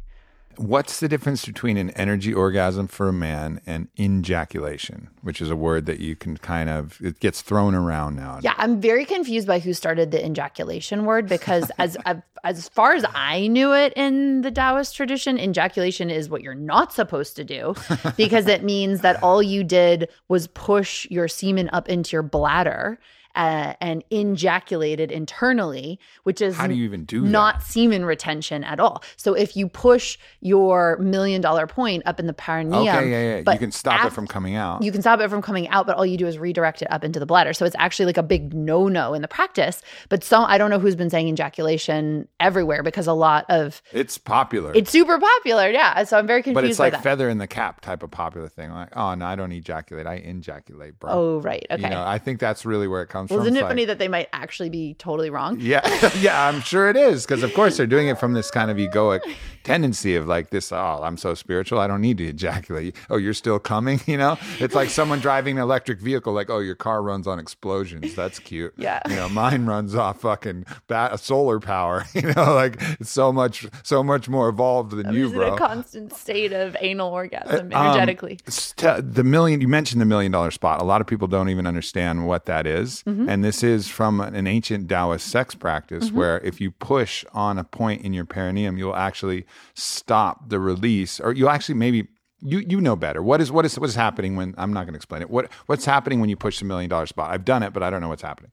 What's 0.57 1.01
the 1.01 1.09
difference 1.09 1.45
between 1.47 1.77
an 1.77 1.91
energy 1.91 2.35
orgasm 2.35 2.89
for 2.89 3.09
a 3.09 3.13
man 3.13 3.61
and 3.67 3.89
injaculation, 3.97 5.09
which 5.23 5.41
is 5.41 5.51
a 5.51 5.57
word 5.57 5.87
that 5.87 6.01
you 6.01 6.17
can 6.17 6.37
kind 6.37 6.69
of 6.69 7.01
it 7.01 7.21
gets 7.21 7.41
thrown 7.41 7.75
around 7.75 8.17
now. 8.17 8.41
Yeah, 8.43 8.55
I'm 8.57 8.81
very 8.81 9.05
confused 9.05 9.47
by 9.47 9.61
who 9.61 9.73
started 9.73 10.11
the 10.11 10.25
injaculation 10.25 11.05
word 11.05 11.29
because 11.29 11.71
as 11.79 11.97
uh, 12.05 12.17
as 12.45 12.69
far 12.69 12.95
as 12.95 13.05
I 13.15 13.47
knew 13.47 13.73
it 13.73 13.93
in 13.95 14.43
the 14.43 14.51
Taoist 14.51 14.97
tradition, 14.97 15.39
injaculation 15.39 16.11
is 16.11 16.29
what 16.29 16.43
you're 16.43 16.55
not 16.55 16.93
supposed 16.93 17.37
to 17.37 17.45
do 17.45 17.75
because 18.17 18.47
it 18.47 18.65
means 18.65 19.03
that 19.03 19.23
all 19.23 19.43
you 19.43 19.63
did 19.65 20.09
was 20.29 20.47
push 20.49 21.07
your 21.11 21.29
semen 21.29 21.71
up 21.73 21.89
into 21.89 22.17
your 22.17 22.23
bladder 22.23 22.99
uh, 23.35 23.75
and 23.81 24.03
ejaculated 24.11 25.13
internally, 25.13 25.99
which 26.25 26.41
is 26.41 26.57
How 26.57 26.67
do 26.67 26.75
you 26.75 26.85
even 26.85 27.05
do 27.05 27.23
not 27.23 27.61
that? 27.61 27.67
semen 27.67 28.05
retention 28.05 28.65
at 28.65 28.81
all. 28.81 29.03
So 29.17 29.35
if 29.35 29.57
you 29.57 29.69
push 29.69 30.19
your 30.41 30.97
million 30.99 31.41
dollar 31.41 31.67
point 31.67 32.03
up 32.07 32.19
in 32.19 32.27
the 32.27 32.33
perineum, 32.33 32.83
Okay, 32.89 33.11
yeah, 33.11 33.43
yeah. 33.43 33.53
You 33.53 33.59
can 33.59 33.73
stop 33.73 34.05
it 34.07 34.13
from 34.13 34.27
coming 34.27 34.57
out. 34.57 34.83
you 34.83 34.91
can 34.93 35.01
stop 35.01 35.21
it 35.21 35.29
from 35.29 35.43
coming 35.43 35.69
out, 35.69 35.87
but 35.87 35.97
all 35.97 36.07
you 36.07 36.17
do 36.17 36.27
is 36.27 36.39
redirect 36.39 36.83
it 36.83 36.91
up 36.91 37.05
into 37.05 37.21
the 37.21 37.27
bladder. 37.27 37.53
So 37.53 37.65
it's 37.65 37.77
actually 37.79 38.07
like 38.07 38.17
a 38.19 38.23
big 38.23 38.55
no 38.55 38.89
no 38.89 39.15
in 39.15 39.23
the 39.23 39.29
practice. 39.29 39.83
But 40.09 40.25
so 40.25 40.41
I 40.43 40.59
don't 40.59 40.71
know 40.71 40.79
who's 40.79 40.97
been 40.97 41.11
saying 41.11 41.29
injaculation 41.29 42.27
everywhere 42.41 42.83
because 42.83 43.07
a 43.07 43.13
lot 43.13 43.45
of 43.49 43.83
it's 43.93 44.19
popular. 44.19 44.73
it's 44.75 44.91
super 44.91 45.19
popular. 45.19 45.69
Yeah. 45.71 46.03
So 46.05 46.19
I'm 46.19 46.27
very 46.27 46.43
confused 46.43 46.55
but 46.55 46.65
it's 46.65 46.79
like 46.79 47.01
feather 47.03 47.29
in 47.29 47.39
the 47.39 47.47
cap 47.47 47.81
type 47.81 48.03
of 48.03 48.11
popular 48.11 48.49
thing. 48.49 48.71
Like, 48.71 48.97
oh 48.97 49.15
no, 49.15 49.27
I 49.27 49.37
don't 49.37 49.53
ejaculate, 49.53 50.07
I 50.07 50.15
injaculate, 50.15 50.99
bro. 50.99 51.11
oh, 51.13 51.41
right. 51.41 51.67
Okay. 51.71 51.83
You 51.83 51.89
know, 51.91 52.03
I 52.05 52.19
think 52.19 52.41
that's 52.41 52.65
really 52.65 52.89
where 52.89 53.03
it 53.03 53.09
comes 53.09 53.20
well, 53.29 53.39
from. 53.39 53.47
isn't 53.47 53.57
it 53.57 53.63
like- 53.63 53.71
funny 53.71 53.85
that 53.87 53.99
they 53.99 54.09
might 54.09 54.29
actually 54.33 54.71
be 54.71 54.95
totally 54.95 55.31
wrong? 55.31 55.59
Yeah, 55.61 56.11
yeah, 56.21 56.47
I'm 56.49 56.61
sure 56.61 56.89
it 56.89 56.97
is 56.97 57.25
because 57.27 57.43
of 57.43 57.53
course 57.55 57.77
they're 57.77 57.87
doing 57.87 58.09
it 58.09 58.19
from 58.19 58.33
this 58.33 58.51
kind 58.51 58.71
of 58.71 58.77
egoic 58.77 59.21
tendency 59.65 60.15
of 60.17 60.27
like 60.27 60.51
this. 60.51 60.73
Oh, 60.73 61.01
I'm 61.03 61.17
so 61.17 61.35
spiritual, 61.35 61.79
I 61.81 61.87
don't 61.87 62.01
need 62.01 62.19
to 62.19 62.25
ejaculate. 62.27 62.97
Oh, 63.11 63.17
you're 63.17 63.35
still 63.35 63.59
coming, 63.59 64.01
you 64.07 64.17
know? 64.17 64.39
It's 64.59 64.75
like 64.75 64.89
someone 64.91 65.19
driving 65.21 65.59
an 65.59 65.63
electric 65.63 66.01
vehicle. 66.01 66.33
Like, 66.33 66.51
oh, 66.51 66.59
your 66.59 66.75
car 66.75 67.03
runs 67.03 67.27
on 67.27 67.39
explosions. 67.39 68.15
That's 68.15 68.39
cute. 68.39 68.73
Yeah. 68.77 69.01
you 69.09 69.17
know, 69.17 69.29
mine 69.29 69.67
runs 69.67 69.95
off 69.95 70.21
fucking 70.21 70.65
ba- 70.87 71.17
solar 71.19 71.61
power. 71.61 72.05
You 72.15 72.33
know, 72.35 72.55
like 72.55 72.77
it's 73.01 73.11
so 73.11 73.33
much, 73.33 73.67
so 73.83 74.03
much 74.03 74.29
more 74.29 74.49
evolved 74.49 74.93
than 74.93 75.13
you, 75.15 75.27
Is 75.27 75.33
it 75.33 75.37
bro. 75.37 75.55
a 75.55 75.59
constant 75.59 76.13
state 76.13 76.53
of 76.53 76.77
anal 76.81 77.11
orgasm 77.13 77.73
Um, 77.73 77.73
energetically? 77.73 78.39
s- 78.47 78.73
te- 78.77 79.01
the 79.01 79.25
million 79.25 79.61
you 79.61 79.69
mentioned 79.69 80.01
the 80.01 80.05
million 80.07 80.31
dollar 80.33 80.51
spot. 80.51 80.81
A 80.81 80.85
lot 80.85 81.01
of 81.01 81.07
people 81.07 81.29
don't 81.29 81.49
even 81.49 81.67
understand 81.67 82.27
what 82.27 82.47
that 82.47 82.67
is. 82.67 83.03
Mm-hmm. 83.11 83.29
and 83.29 83.45
this 83.45 83.63
is 83.63 83.89
from 83.89 84.21
an 84.21 84.47
ancient 84.47 84.89
Taoist 84.89 85.27
sex 85.27 85.55
practice 85.55 86.11
where 86.13 86.39
if 86.41 86.61
you 86.61 86.71
push 86.71 87.25
on 87.33 87.59
a 87.59 87.65
point 87.65 88.03
in 88.03 88.13
your 88.13 88.25
perineum, 88.25 88.79
you'll 88.79 88.97
actually 88.97 89.47
stop 89.75 90.49
the 90.49 90.59
release, 90.59 91.21
or 91.21 91.33
you'll 91.33 91.51
actually 91.51 91.77
maybe. 91.77 92.09
You, 92.43 92.61
you 92.61 92.81
know 92.81 92.97
better. 92.97 93.23
What 93.23 93.43
is 93.43 93.53
what 93.53 93.67
is 93.67 93.79
what 93.79 93.87
is 93.91 93.95
happening 93.95 94.35
when 94.35 94.55
I'm 94.57 94.73
not 94.73 94.85
going 94.87 94.95
to 94.95 94.97
explain 94.97 95.21
it. 95.21 95.29
What 95.29 95.53
what's 95.67 95.85
happening 95.85 96.21
when 96.21 96.31
you 96.31 96.37
push 96.37 96.59
the 96.59 96.65
million 96.65 96.89
dollar 96.89 97.05
spot? 97.05 97.31
I've 97.31 97.45
done 97.45 97.63
it, 97.63 97.75
but 97.75 97.83
I 97.83 97.91
don't 97.91 98.01
know 98.01 98.09
what's 98.09 98.23
happening. 98.23 98.51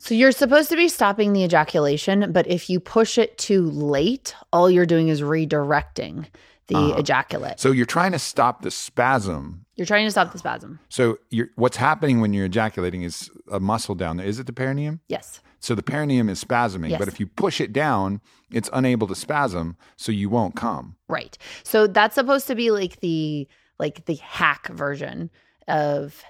So 0.00 0.12
you're 0.12 0.32
supposed 0.32 0.68
to 0.70 0.76
be 0.76 0.88
stopping 0.88 1.32
the 1.32 1.44
ejaculation, 1.44 2.32
but 2.32 2.48
if 2.48 2.68
you 2.68 2.80
push 2.80 3.18
it 3.18 3.38
too 3.38 3.62
late, 3.70 4.34
all 4.52 4.68
you're 4.68 4.86
doing 4.86 5.06
is 5.06 5.20
redirecting 5.22 6.26
the 6.66 6.74
Uh-huh. 6.74 6.94
ejaculate. 6.98 7.60
So 7.60 7.70
you're 7.70 7.86
trying 7.86 8.10
to 8.10 8.18
stop 8.18 8.62
the 8.62 8.72
spasm. 8.72 9.61
You're 9.76 9.86
trying 9.86 10.06
to 10.06 10.10
stop 10.10 10.32
the 10.32 10.38
spasm. 10.38 10.78
So 10.88 11.18
you're, 11.30 11.48
what's 11.56 11.76
happening 11.78 12.20
when 12.20 12.32
you're 12.34 12.44
ejaculating 12.46 13.02
is 13.02 13.30
a 13.50 13.58
muscle 13.58 13.94
down 13.94 14.18
there. 14.18 14.26
Is 14.26 14.38
it 14.38 14.46
the 14.46 14.52
perineum? 14.52 15.00
Yes. 15.08 15.40
So 15.60 15.74
the 15.74 15.82
perineum 15.82 16.28
is 16.28 16.42
spasming, 16.44 16.90
Yes. 16.90 16.98
but 16.98 17.08
if 17.08 17.18
you 17.20 17.26
push 17.26 17.60
it 17.60 17.72
down, 17.72 18.20
it's 18.50 18.68
unable 18.72 19.06
to 19.06 19.14
spasm, 19.14 19.76
so 19.96 20.10
you 20.12 20.28
won't 20.28 20.56
come. 20.56 20.96
Right. 21.08 21.38
So 21.62 21.86
that's 21.86 22.16
supposed 22.16 22.46
to 22.48 22.54
be 22.54 22.70
like 22.70 23.00
the 23.00 23.48
like 23.78 24.04
the 24.04 24.14
hack 24.16 24.68
version 24.68 25.30
of 25.68 26.22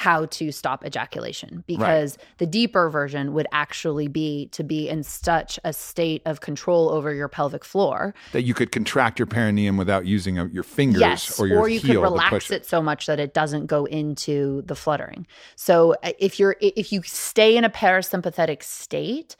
how 0.00 0.24
to 0.24 0.50
stop 0.50 0.82
ejaculation 0.82 1.62
because 1.66 2.16
the 2.38 2.46
deeper 2.46 2.88
version 2.88 3.34
would 3.34 3.46
actually 3.52 4.08
be 4.08 4.46
to 4.46 4.64
be 4.64 4.88
in 4.88 5.02
such 5.02 5.60
a 5.62 5.74
state 5.74 6.22
of 6.24 6.40
control 6.40 6.88
over 6.88 7.12
your 7.12 7.28
pelvic 7.28 7.66
floor. 7.66 8.14
That 8.32 8.44
you 8.44 8.54
could 8.54 8.72
contract 8.72 9.18
your 9.18 9.26
perineum 9.26 9.76
without 9.76 10.06
using 10.06 10.38
uh, 10.38 10.46
your 10.46 10.62
fingers 10.62 11.02
yes, 11.02 11.38
or 11.38 11.46
your 11.46 11.68
you 11.68 11.80
heel 11.80 11.96
could 11.96 12.12
relax 12.12 12.30
push 12.30 12.50
it 12.50 12.64
so 12.64 12.80
much 12.80 13.04
that 13.04 13.20
it 13.20 13.34
doesn't 13.34 13.66
go 13.66 13.84
into 13.84 14.62
the 14.62 14.74
fluttering. 14.74 15.26
So 15.54 15.94
uh, 16.02 16.12
if 16.18 16.40
you're 16.40 16.56
if 16.62 16.92
you 16.92 17.02
stay 17.04 17.58
in 17.58 17.64
a 17.64 17.70
parasympathetic 17.70 18.62
state 18.62 19.36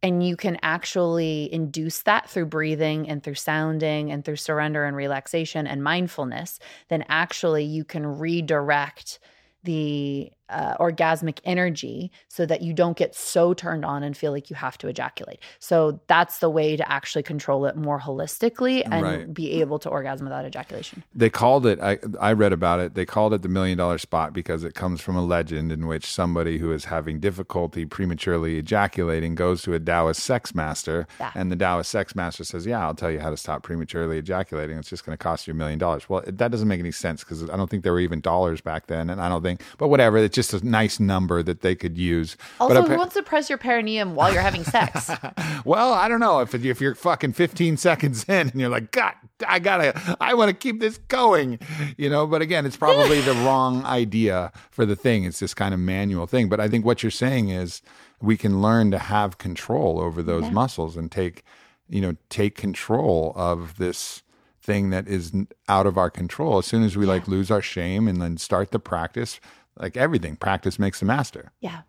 and 0.00 0.24
you 0.24 0.36
can 0.36 0.58
actually 0.62 1.52
induce 1.52 2.02
that 2.02 2.30
through 2.30 2.46
breathing 2.46 3.08
and 3.08 3.20
through 3.20 3.34
sounding 3.34 4.12
and 4.12 4.24
through 4.24 4.36
surrender 4.36 4.84
and 4.84 4.96
relaxation 4.96 5.66
and 5.66 5.82
mindfulness, 5.82 6.60
then 6.88 7.04
actually 7.08 7.64
you 7.64 7.84
can 7.84 8.06
redirect 8.06 9.18
the 9.64 10.30
uh, 10.50 10.76
orgasmic 10.78 11.38
energy 11.44 12.10
so 12.28 12.44
that 12.46 12.60
you 12.62 12.72
don't 12.72 12.96
get 12.96 13.14
so 13.14 13.54
turned 13.54 13.84
on 13.84 14.02
and 14.02 14.16
feel 14.16 14.30
like 14.32 14.50
you 14.50 14.56
have 14.56 14.76
to 14.78 14.88
ejaculate. 14.88 15.38
So 15.58 16.00
that's 16.06 16.38
the 16.38 16.50
way 16.50 16.76
to 16.76 16.92
actually 16.92 17.22
control 17.22 17.64
it 17.66 17.76
more 17.76 17.98
holistically 17.98 18.82
and 18.84 19.02
Right. 19.02 19.34
be 19.34 19.60
able 19.60 19.78
to 19.80 19.88
orgasm 19.88 20.26
without 20.26 20.44
ejaculation. 20.44 21.02
They 21.14 21.30
called 21.30 21.66
it. 21.66 21.80
I 21.80 21.98
I 22.20 22.32
read 22.32 22.52
about 22.52 22.80
it. 22.80 22.94
They 22.94 23.04
called 23.06 23.32
it 23.34 23.42
the 23.42 23.48
million 23.48 23.78
dollar 23.78 23.98
spot 23.98 24.32
because 24.32 24.64
it 24.64 24.74
comes 24.74 25.00
from 25.00 25.16
a 25.16 25.22
legend 25.24 25.72
in 25.72 25.86
which 25.86 26.04
somebody 26.06 26.58
who 26.58 26.72
is 26.72 26.86
having 26.86 27.20
difficulty 27.20 27.84
prematurely 27.86 28.58
ejaculating 28.58 29.34
goes 29.34 29.62
to 29.62 29.72
a 29.74 29.80
Taoist 29.80 30.22
sex 30.22 30.54
master, 30.54 31.06
Yeah. 31.20 31.30
and 31.34 31.50
the 31.50 31.56
Taoist 31.56 31.90
sex 31.90 32.14
master 32.14 32.44
says, 32.44 32.66
"Yeah, 32.66 32.84
I'll 32.84 32.94
tell 32.94 33.10
you 33.10 33.20
how 33.20 33.30
to 33.30 33.36
stop 33.36 33.62
prematurely 33.62 34.18
ejaculating. 34.18 34.76
It's 34.78 34.88
just 34.90 35.04
going 35.06 35.16
to 35.16 35.22
cost 35.22 35.46
you 35.46 35.52
a 35.52 35.56
million 35.56 35.78
dollars." 35.78 36.08
Well, 36.08 36.22
that 36.26 36.50
doesn't 36.50 36.68
make 36.68 36.80
any 36.80 36.90
sense 36.92 37.24
because 37.24 37.48
I 37.48 37.56
don't 37.56 37.70
think 37.70 37.82
there 37.82 37.92
were 37.92 38.00
even 38.00 38.20
dollars 38.20 38.60
back 38.60 38.86
then, 38.88 39.08
and 39.10 39.20
I 39.20 39.28
don't 39.28 39.42
think. 39.42 39.62
But 39.78 39.88
whatever, 39.88 40.18
it's 40.36 40.50
just 40.50 40.62
a 40.62 40.66
nice 40.66 40.98
number 40.98 41.42
that 41.42 41.60
they 41.60 41.74
could 41.74 41.96
use. 41.96 42.36
Also, 42.58 42.82
but 42.82 42.88
who 42.88 42.96
wants 42.96 43.14
to 43.14 43.22
press 43.22 43.48
your 43.48 43.58
perineum 43.58 44.14
while 44.14 44.32
you're 44.32 44.42
having 44.42 44.64
sex? 44.64 45.10
well, 45.64 45.92
I 45.92 46.08
don't 46.08 46.20
know 46.20 46.40
if 46.40 46.54
if 46.54 46.80
you're 46.80 46.94
fucking 46.94 47.34
15 47.34 47.76
seconds 47.76 48.24
in 48.24 48.48
and 48.48 48.60
you're 48.60 48.68
like, 48.68 48.90
God, 48.90 49.14
I 49.46 49.58
gotta, 49.58 50.16
I 50.20 50.34
want 50.34 50.48
to 50.48 50.54
keep 50.54 50.80
this 50.80 50.98
going, 50.98 51.60
you 51.96 52.10
know. 52.10 52.26
But 52.26 52.42
again, 52.42 52.66
it's 52.66 52.76
probably 52.76 53.20
the 53.20 53.32
wrong 53.46 53.84
idea 53.84 54.52
for 54.70 54.84
the 54.84 54.96
thing. 54.96 55.24
It's 55.24 55.38
this 55.38 55.54
kind 55.54 55.72
of 55.72 55.80
manual 55.80 56.26
thing. 56.26 56.48
But 56.48 56.60
I 56.60 56.68
think 56.68 56.84
what 56.84 57.02
you're 57.02 57.10
saying 57.10 57.50
is 57.50 57.80
we 58.20 58.36
can 58.36 58.60
learn 58.60 58.90
to 58.90 58.98
have 58.98 59.38
control 59.38 60.00
over 60.00 60.22
those 60.22 60.50
muscles 60.50 60.96
and 60.96 61.12
take, 61.12 61.44
you 61.88 62.00
know, 62.00 62.16
take 62.28 62.56
control 62.56 63.32
of 63.36 63.76
this 63.76 64.22
thing 64.60 64.90
that 64.90 65.06
is 65.06 65.32
out 65.68 65.86
of 65.86 65.98
our 65.98 66.10
control. 66.10 66.58
As 66.58 66.66
soon 66.66 66.82
as 66.82 66.96
we 66.96 67.06
like 67.06 67.28
lose 67.28 67.50
our 67.50 67.62
shame 67.62 68.08
and 68.08 68.20
then 68.20 68.38
start 68.38 68.70
the 68.70 68.78
practice, 68.78 69.38
like 69.76 69.96
everything, 69.96 70.36
practice 70.36 70.78
makes 70.78 71.00
the 71.00 71.06
master. 71.06 71.52
yeah. 71.60 71.82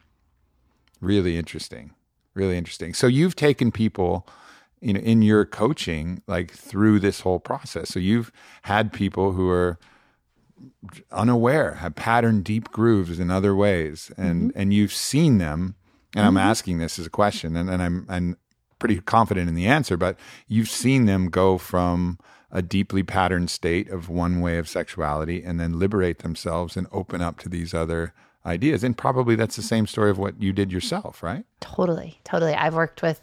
Really 1.01 1.37
interesting. 1.37 1.91
Really 2.33 2.57
interesting. 2.57 2.93
So 2.93 3.07
you've 3.07 3.35
taken 3.35 3.71
people, 3.71 4.27
you 4.81 4.93
know, 4.93 4.99
in 5.01 5.21
your 5.21 5.45
coaching, 5.45 6.21
like 6.25 6.51
through 6.51 6.99
this 6.99 7.21
whole 7.21 7.39
process. 7.39 7.89
So 7.89 7.99
you've 7.99 8.31
had 8.63 8.91
people 8.91 9.33
who 9.33 9.49
are 9.49 9.77
unaware, 11.11 11.75
have 11.75 11.95
patterned 11.95 12.43
deep 12.43 12.71
grooves 12.71 13.19
in 13.19 13.29
other 13.29 13.55
ways, 13.55 14.11
and 14.17 14.49
mm-hmm. 14.49 14.59
and 14.59 14.73
you've 14.73 14.93
seen 14.93 15.37
them. 15.37 15.75
And 16.15 16.25
I'm 16.25 16.31
mm-hmm. 16.31 16.49
asking 16.49 16.77
this 16.77 16.97
as 16.97 17.05
a 17.05 17.09
question, 17.09 17.55
and, 17.55 17.69
and 17.69 17.81
I'm 17.81 18.05
I'm 18.09 18.37
pretty 18.79 18.99
confident 19.01 19.49
in 19.49 19.55
the 19.55 19.67
answer, 19.67 19.97
but 19.97 20.17
you've 20.47 20.69
seen 20.69 21.05
them 21.05 21.29
go 21.29 21.57
from 21.57 22.19
a 22.55 22.61
deeply 22.61 23.03
patterned 23.03 23.49
state 23.49 23.89
of 23.89 24.07
one 24.07 24.39
way 24.39 24.57
of 24.57 24.69
sexuality 24.69 25.43
and 25.43 25.59
then 25.59 25.77
liberate 25.77 26.19
themselves 26.19 26.77
and 26.77 26.87
open 26.89 27.21
up 27.21 27.37
to 27.37 27.49
these 27.49 27.73
other 27.73 28.13
ideas. 28.45 28.81
And 28.81 28.97
probably 28.97 29.35
that's 29.35 29.57
the 29.57 29.61
same 29.61 29.85
story 29.85 30.09
of 30.09 30.17
what 30.17 30.41
you 30.41 30.53
did 30.53 30.71
yourself, 30.71 31.21
right? 31.21 31.43
Totally, 31.59 32.17
totally. 32.23 32.53
I've 32.53 32.73
worked 32.73 33.01
with 33.01 33.21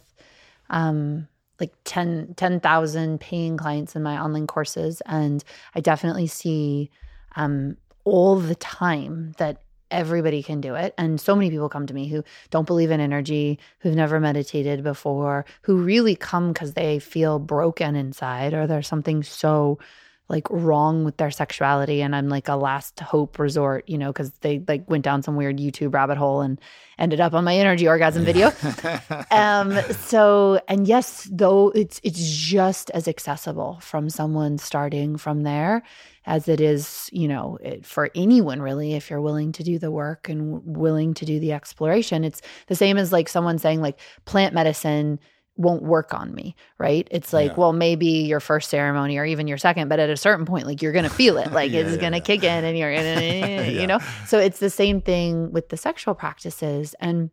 um 0.69 1.27
like 1.59 1.73
10 1.83 2.35
10,000 2.35 3.19
paying 3.19 3.57
clients 3.57 3.95
in 3.95 4.03
my 4.03 4.21
online 4.21 4.45
courses 4.45 5.01
and 5.07 5.43
I 5.73 5.79
definitely 5.79 6.27
see 6.27 6.91
um 7.35 7.77
all 8.03 8.35
the 8.35 8.55
time 8.55 9.33
that 9.39 9.62
everybody 9.93 10.43
can 10.43 10.61
do 10.61 10.75
it. 10.75 10.93
And 10.97 11.21
so 11.21 11.35
many 11.35 11.49
people 11.49 11.69
come 11.69 11.87
to 11.87 11.93
me 11.93 12.07
who 12.07 12.23
don't 12.49 12.67
believe 12.67 12.91
in 12.91 12.99
energy, 12.99 13.59
who've 13.79 13.95
never 13.95 14.19
meditated 14.19 14.83
before, 14.83 15.45
who 15.63 15.77
really 15.77 16.15
come 16.15 16.53
cuz 16.53 16.73
they 16.73 16.99
feel 16.99 17.39
broken 17.39 17.95
inside 17.95 18.53
or 18.53 18.67
there's 18.67 18.87
something 18.87 19.23
so 19.23 19.79
like 20.29 20.47
wrong 20.49 21.03
with 21.03 21.17
their 21.17 21.31
sexuality 21.31 22.01
and 22.01 22.15
I'm 22.15 22.29
like 22.29 22.47
a 22.47 22.55
last 22.55 22.99
hope 22.99 23.37
resort, 23.37 23.87
you 23.87 23.97
know, 23.97 24.13
cuz 24.13 24.31
they 24.41 24.63
like 24.67 24.89
went 24.89 25.03
down 25.03 25.21
some 25.21 25.35
weird 25.35 25.57
YouTube 25.57 25.93
rabbit 25.93 26.17
hole 26.17 26.41
and 26.41 26.59
ended 26.97 27.19
up 27.19 27.33
on 27.33 27.43
my 27.43 27.55
energy 27.55 27.87
orgasm 27.87 28.23
video. 28.23 28.51
um 29.31 29.77
so 29.91 30.61
and 30.67 30.87
yes, 30.87 31.29
though 31.31 31.69
it's 31.75 31.99
it's 32.03 32.25
just 32.25 32.89
as 32.91 33.07
accessible 33.07 33.79
from 33.81 34.09
someone 34.09 34.57
starting 34.57 35.17
from 35.17 35.43
there 35.43 35.83
as 36.25 36.47
it 36.47 36.61
is, 36.61 37.09
you 37.11 37.27
know, 37.27 37.57
it, 37.61 37.85
for 37.85 38.09
anyone 38.15 38.61
really 38.61 38.93
if 38.93 39.09
you're 39.09 39.21
willing 39.21 39.51
to 39.51 39.63
do 39.63 39.77
the 39.77 39.91
work 39.91 40.29
and 40.29 40.53
w- 40.53 40.79
willing 40.79 41.13
to 41.13 41.25
do 41.25 41.39
the 41.39 41.51
exploration. 41.51 42.23
It's 42.23 42.41
the 42.67 42.75
same 42.75 42.97
as 42.97 43.11
like 43.11 43.27
someone 43.27 43.59
saying 43.59 43.81
like 43.81 43.99
plant 44.25 44.53
medicine 44.53 45.19
won't 45.55 45.83
work 45.83 46.13
on 46.13 46.33
me, 46.33 46.55
right? 46.79 47.07
It's 47.11 47.31
like, 47.31 47.51
Yeah. 47.51 47.57
well, 47.57 47.73
maybe 47.73 48.07
your 48.07 48.39
first 48.39 48.69
ceremony 48.69 49.17
or 49.17 49.25
even 49.25 49.47
your 49.47 49.57
second, 49.59 49.87
but 49.87 49.99
at 49.99 50.09
a 50.09 50.17
certain 50.17 50.45
point, 50.45 50.65
like 50.65 50.81
you're 50.81 50.93
gonna 50.93 51.09
feel 51.09 51.37
it, 51.37 51.51
like 51.51 51.71
Yeah, 51.71 51.81
it's 51.81 51.91
yeah, 51.95 52.01
gonna 52.01 52.17
yeah. 52.17 52.23
kick 52.23 52.43
in, 52.43 52.63
and 52.65 52.77
you're 52.77 52.93
gonna, 52.95 53.21
Yeah. 53.21 53.61
you 53.81 53.87
know. 53.87 53.99
So 54.25 54.39
it's 54.39 54.59
the 54.59 54.69
same 54.69 55.01
thing 55.01 55.51
with 55.51 55.69
the 55.69 55.77
sexual 55.77 56.15
practices, 56.15 56.95
and 56.99 57.29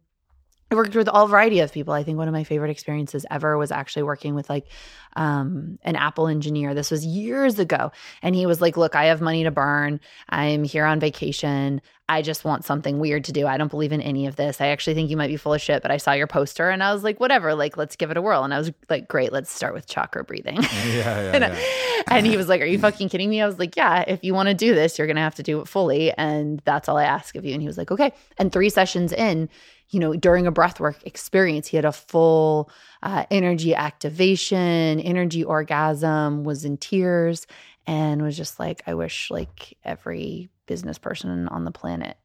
I 0.71 0.77
worked 0.77 0.95
with 0.95 1.09
all 1.09 1.27
variety 1.27 1.61
of 1.61 1.73
people. 1.73 1.95
I 1.95 2.05
think 2.05 2.17
one 2.17 2.29
of 2.29 2.33
my 2.33 2.45
favorite 2.45 2.71
experiences 2.71 3.27
ever 3.31 3.59
was 3.59 3.73
actually 3.73 4.05
working 4.05 4.35
with 4.35 4.49
like 4.49 4.67
um, 5.17 5.79
an 5.83 5.97
Apple 5.97 6.29
engineer. 6.29 6.75
This 6.75 6.93
was 6.93 7.05
years 7.05 7.59
ago, 7.59 7.91
and 8.23 8.35
he 8.37 8.47
was 8.47 8.61
like, 8.61 8.77
"Look, 8.77 8.95
I 8.95 9.07
have 9.07 9.21
money 9.21 9.43
to 9.45 9.51
burn. 9.51 9.99
I'm 10.29 10.63
here 10.63 10.85
on 10.85 11.01
vacation. 11.01 11.81
I 12.11 12.23
just 12.23 12.45
want 12.45 12.65
something 12.65 12.99
weird 12.99 13.25
to 13.25 13.33
do. 13.33 13.47
I 13.47 13.57
don't 13.57 13.71
believe 13.71 13.93
in 13.93 14.01
any 14.01 14.27
of 14.27 14.35
this. 14.35 14.61
I 14.61 14.69
actually 14.69 14.95
think 14.95 15.11
you 15.11 15.17
might 15.17 15.29
be 15.29 15.37
full 15.37 15.55
of 15.55 15.61
shit, 15.61 15.81
but 15.81 15.93
I 15.93 15.97
saw 15.97 16.11
your 16.11 16.27
poster 16.27 16.69
and 16.69 16.83
I 16.83 16.93
was 16.93 17.05
like, 17.05 17.21
whatever, 17.21 17.55
like, 17.55 17.77
let's 17.77 17.95
give 17.95 18.11
it 18.11 18.17
a 18.17 18.23
whirl. 18.23 18.43
And 18.43 18.53
I 18.53 18.59
was 18.59 18.73
like, 18.89 19.07
great, 19.07 19.33
let's 19.33 19.49
start 19.49 19.75
with 19.75 19.87
chakra 19.87 20.25
breathing. 20.25 20.59
Yeah, 20.91 21.21
yeah, 21.21 21.33
and, 21.35 21.45
yeah. 21.45 22.03
and 22.09 22.27
he 22.27 22.37
was 22.37 22.49
like, 22.49 22.61
Are 22.61 22.67
you 22.67 22.79
fucking 22.81 23.11
kidding 23.11 23.31
me? 23.31 23.41
I 23.41 23.47
was 23.47 23.61
like, 23.61 23.77
Yeah, 23.77 24.05
if 24.09 24.25
you 24.25 24.35
want 24.35 24.49
to 24.49 24.55
do 24.55 24.75
this, 24.75 24.99
you're 24.99 25.07
going 25.07 25.17
to 25.17 25.23
have 25.23 25.37
to 25.37 25.45
do 25.45 25.61
it 25.61 25.69
fully. 25.69 26.13
And 26.13 26.61
that's 26.65 26.89
all 26.89 26.97
I 26.97 27.05
ask 27.05 27.37
of 27.37 27.45
you. 27.45 27.53
And 27.53 27.63
he 27.63 27.69
was 27.69 27.79
like, 27.79 27.93
Okay. 27.93 28.13
And 28.39 28.51
three 28.51 28.71
sessions 28.71 29.13
in, 29.13 29.49
you 29.91 29.99
know, 29.99 30.15
during 30.15 30.47
a 30.47 30.53
breathwork 30.53 31.05
experience, 31.05 31.67
he 31.67 31.77
had 31.77 31.85
a 31.85 31.93
full 31.93 32.71
uh, 33.03 33.25
energy 33.31 33.75
activation, 33.75 35.01
energy 35.01 35.43
orgasm, 35.43 36.45
was 36.45 36.65
in 36.65 36.77
tears, 36.77 37.47
and 37.87 38.23
was 38.23 38.37
just 38.37 38.61
like, 38.61 38.83
I 38.87 38.95
wish 38.95 39.31
like 39.31 39.77
every 39.85 40.49
business 40.67 40.99
person 40.99 41.49
on 41.49 41.65
the 41.65 41.73
planet 41.73 42.17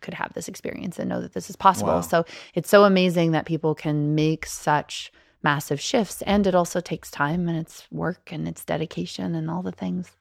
could 0.00 0.14
have 0.14 0.32
this 0.32 0.48
experience 0.48 0.98
and 0.98 1.08
know 1.08 1.20
that 1.20 1.34
this 1.34 1.50
is 1.50 1.56
possible. 1.56 1.92
Wow. 1.92 2.00
So 2.00 2.24
it's 2.54 2.70
so 2.70 2.84
amazing 2.84 3.32
that 3.32 3.46
people 3.46 3.74
can 3.74 4.14
make 4.14 4.46
such 4.46 5.12
massive 5.42 5.80
shifts 5.80 6.22
and 6.22 6.46
it 6.46 6.54
also 6.54 6.80
takes 6.80 7.10
time 7.10 7.48
and 7.48 7.58
it's 7.58 7.86
work 7.90 8.30
and 8.32 8.46
it's 8.46 8.64
dedication 8.64 9.34
and 9.34 9.50
all 9.50 9.62
the 9.62 9.72
things. 9.72 10.16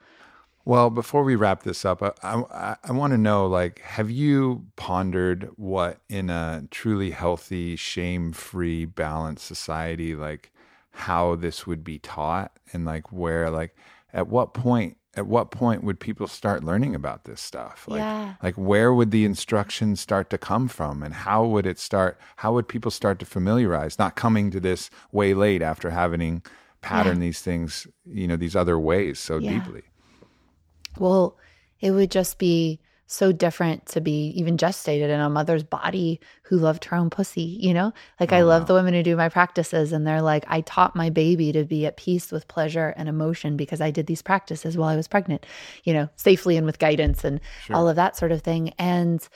Well, 0.64 0.90
before 0.90 1.24
we 1.24 1.36
wrap 1.36 1.64
this 1.64 1.86
up, 1.86 2.02
I, 2.04 2.14
I, 2.24 2.76
I 2.84 2.92
want 2.92 3.12
to 3.12 3.18
know 3.18 3.48
like, 3.48 3.80
have 3.80 4.12
you 4.12 4.68
pondered 4.76 5.50
what 5.56 6.02
in 6.08 6.30
a 6.30 6.64
truly 6.70 7.12
healthy, 7.12 7.76
shame 7.76 8.32
free, 8.32 8.86
balanced 8.86 9.46
society, 9.48 10.16
like 10.16 10.52
how 10.92 11.36
this 11.36 11.66
would 11.66 11.84
be 11.84 11.98
taught 12.00 12.58
and 12.74 12.86
like 12.86 13.12
where, 13.12 13.50
like, 13.50 13.76
at 14.14 14.28
what 14.28 14.54
point? 14.54 14.98
At 15.14 15.28
what 15.28 15.52
point 15.52 15.84
would 15.84 16.00
people 16.00 16.26
start 16.28 16.64
learning 16.64 16.96
about 16.96 17.26
this 17.26 17.42
stuff? 17.42 17.86
Like, 17.86 18.00
Yeah. 18.00 18.36
like 18.42 18.56
where 18.56 18.94
would 18.94 19.12
the 19.12 19.26
instruction 19.26 19.98
start 19.98 20.30
to 20.30 20.38
come 20.38 20.70
from, 20.70 21.04
and 21.04 21.14
how 21.14 21.46
would 21.46 21.66
it 21.66 21.80
start? 21.80 22.18
How 22.38 22.54
would 22.54 22.68
people 22.70 22.92
start 22.92 23.20
to 23.20 23.26
familiarize? 23.26 24.00
Not 24.00 24.16
coming 24.16 24.52
to 24.52 24.60
this 24.62 24.90
way 25.12 25.34
late 25.34 25.62
after 25.62 25.90
having 25.90 26.44
patterned 26.80 27.22
these 27.22 27.42
things, 27.42 27.88
you 28.06 28.26
know, 28.26 28.38
these 28.38 28.56
other 28.56 28.80
ways 28.80 29.20
so 29.20 29.40
Yeah. 29.40 29.50
deeply. 29.50 29.84
Well, 30.98 31.38
it 31.80 31.92
would 31.92 32.12
just 32.12 32.38
be 32.38 32.80
so 33.12 33.34
different 33.34 33.86
to 33.88 34.00
be 34.00 34.28
even 34.38 34.56
gestated 34.56 35.10
in 35.10 35.20
a 35.20 35.30
mother's 35.30 35.64
body 35.64 36.22
who 36.44 36.58
loved 36.58 36.86
her 36.86 36.96
own 36.96 37.10
pussy, 37.10 37.42
you 37.42 37.74
know? 37.74 37.92
Like, 38.22 38.32
I 38.32 38.40
oh, 38.40 38.46
love 38.46 38.68
the 38.68 38.74
women 38.74 38.94
who 38.94 39.04
do 39.04 39.18
my 39.18 39.28
practices, 39.28 39.92
and 39.92 40.08
they're 40.08 40.22
like, 40.22 40.46
I 40.48 40.62
taught 40.62 40.96
my 40.96 41.10
baby 41.10 41.52
to 41.52 41.66
be 41.66 41.86
at 41.86 41.98
peace 41.98 42.32
with 42.32 42.48
pleasure 42.48 42.94
and 42.96 43.10
emotion 43.10 43.58
because 43.58 43.82
I 43.82 43.92
did 43.92 44.08
these 44.08 44.22
practices 44.22 44.78
while 44.78 44.88
I 44.88 44.96
was 44.96 45.10
pregnant, 45.10 45.46
you 45.84 45.94
know, 45.94 46.08
safely 46.16 46.56
and 46.56 46.66
with 46.66 46.80
guidance 46.80 47.26
and 47.26 47.42
all 47.70 47.90
of 47.90 47.98
that 47.98 48.16
sort 48.16 48.32
of 48.32 48.44
thing. 48.44 48.74
And 48.80 49.28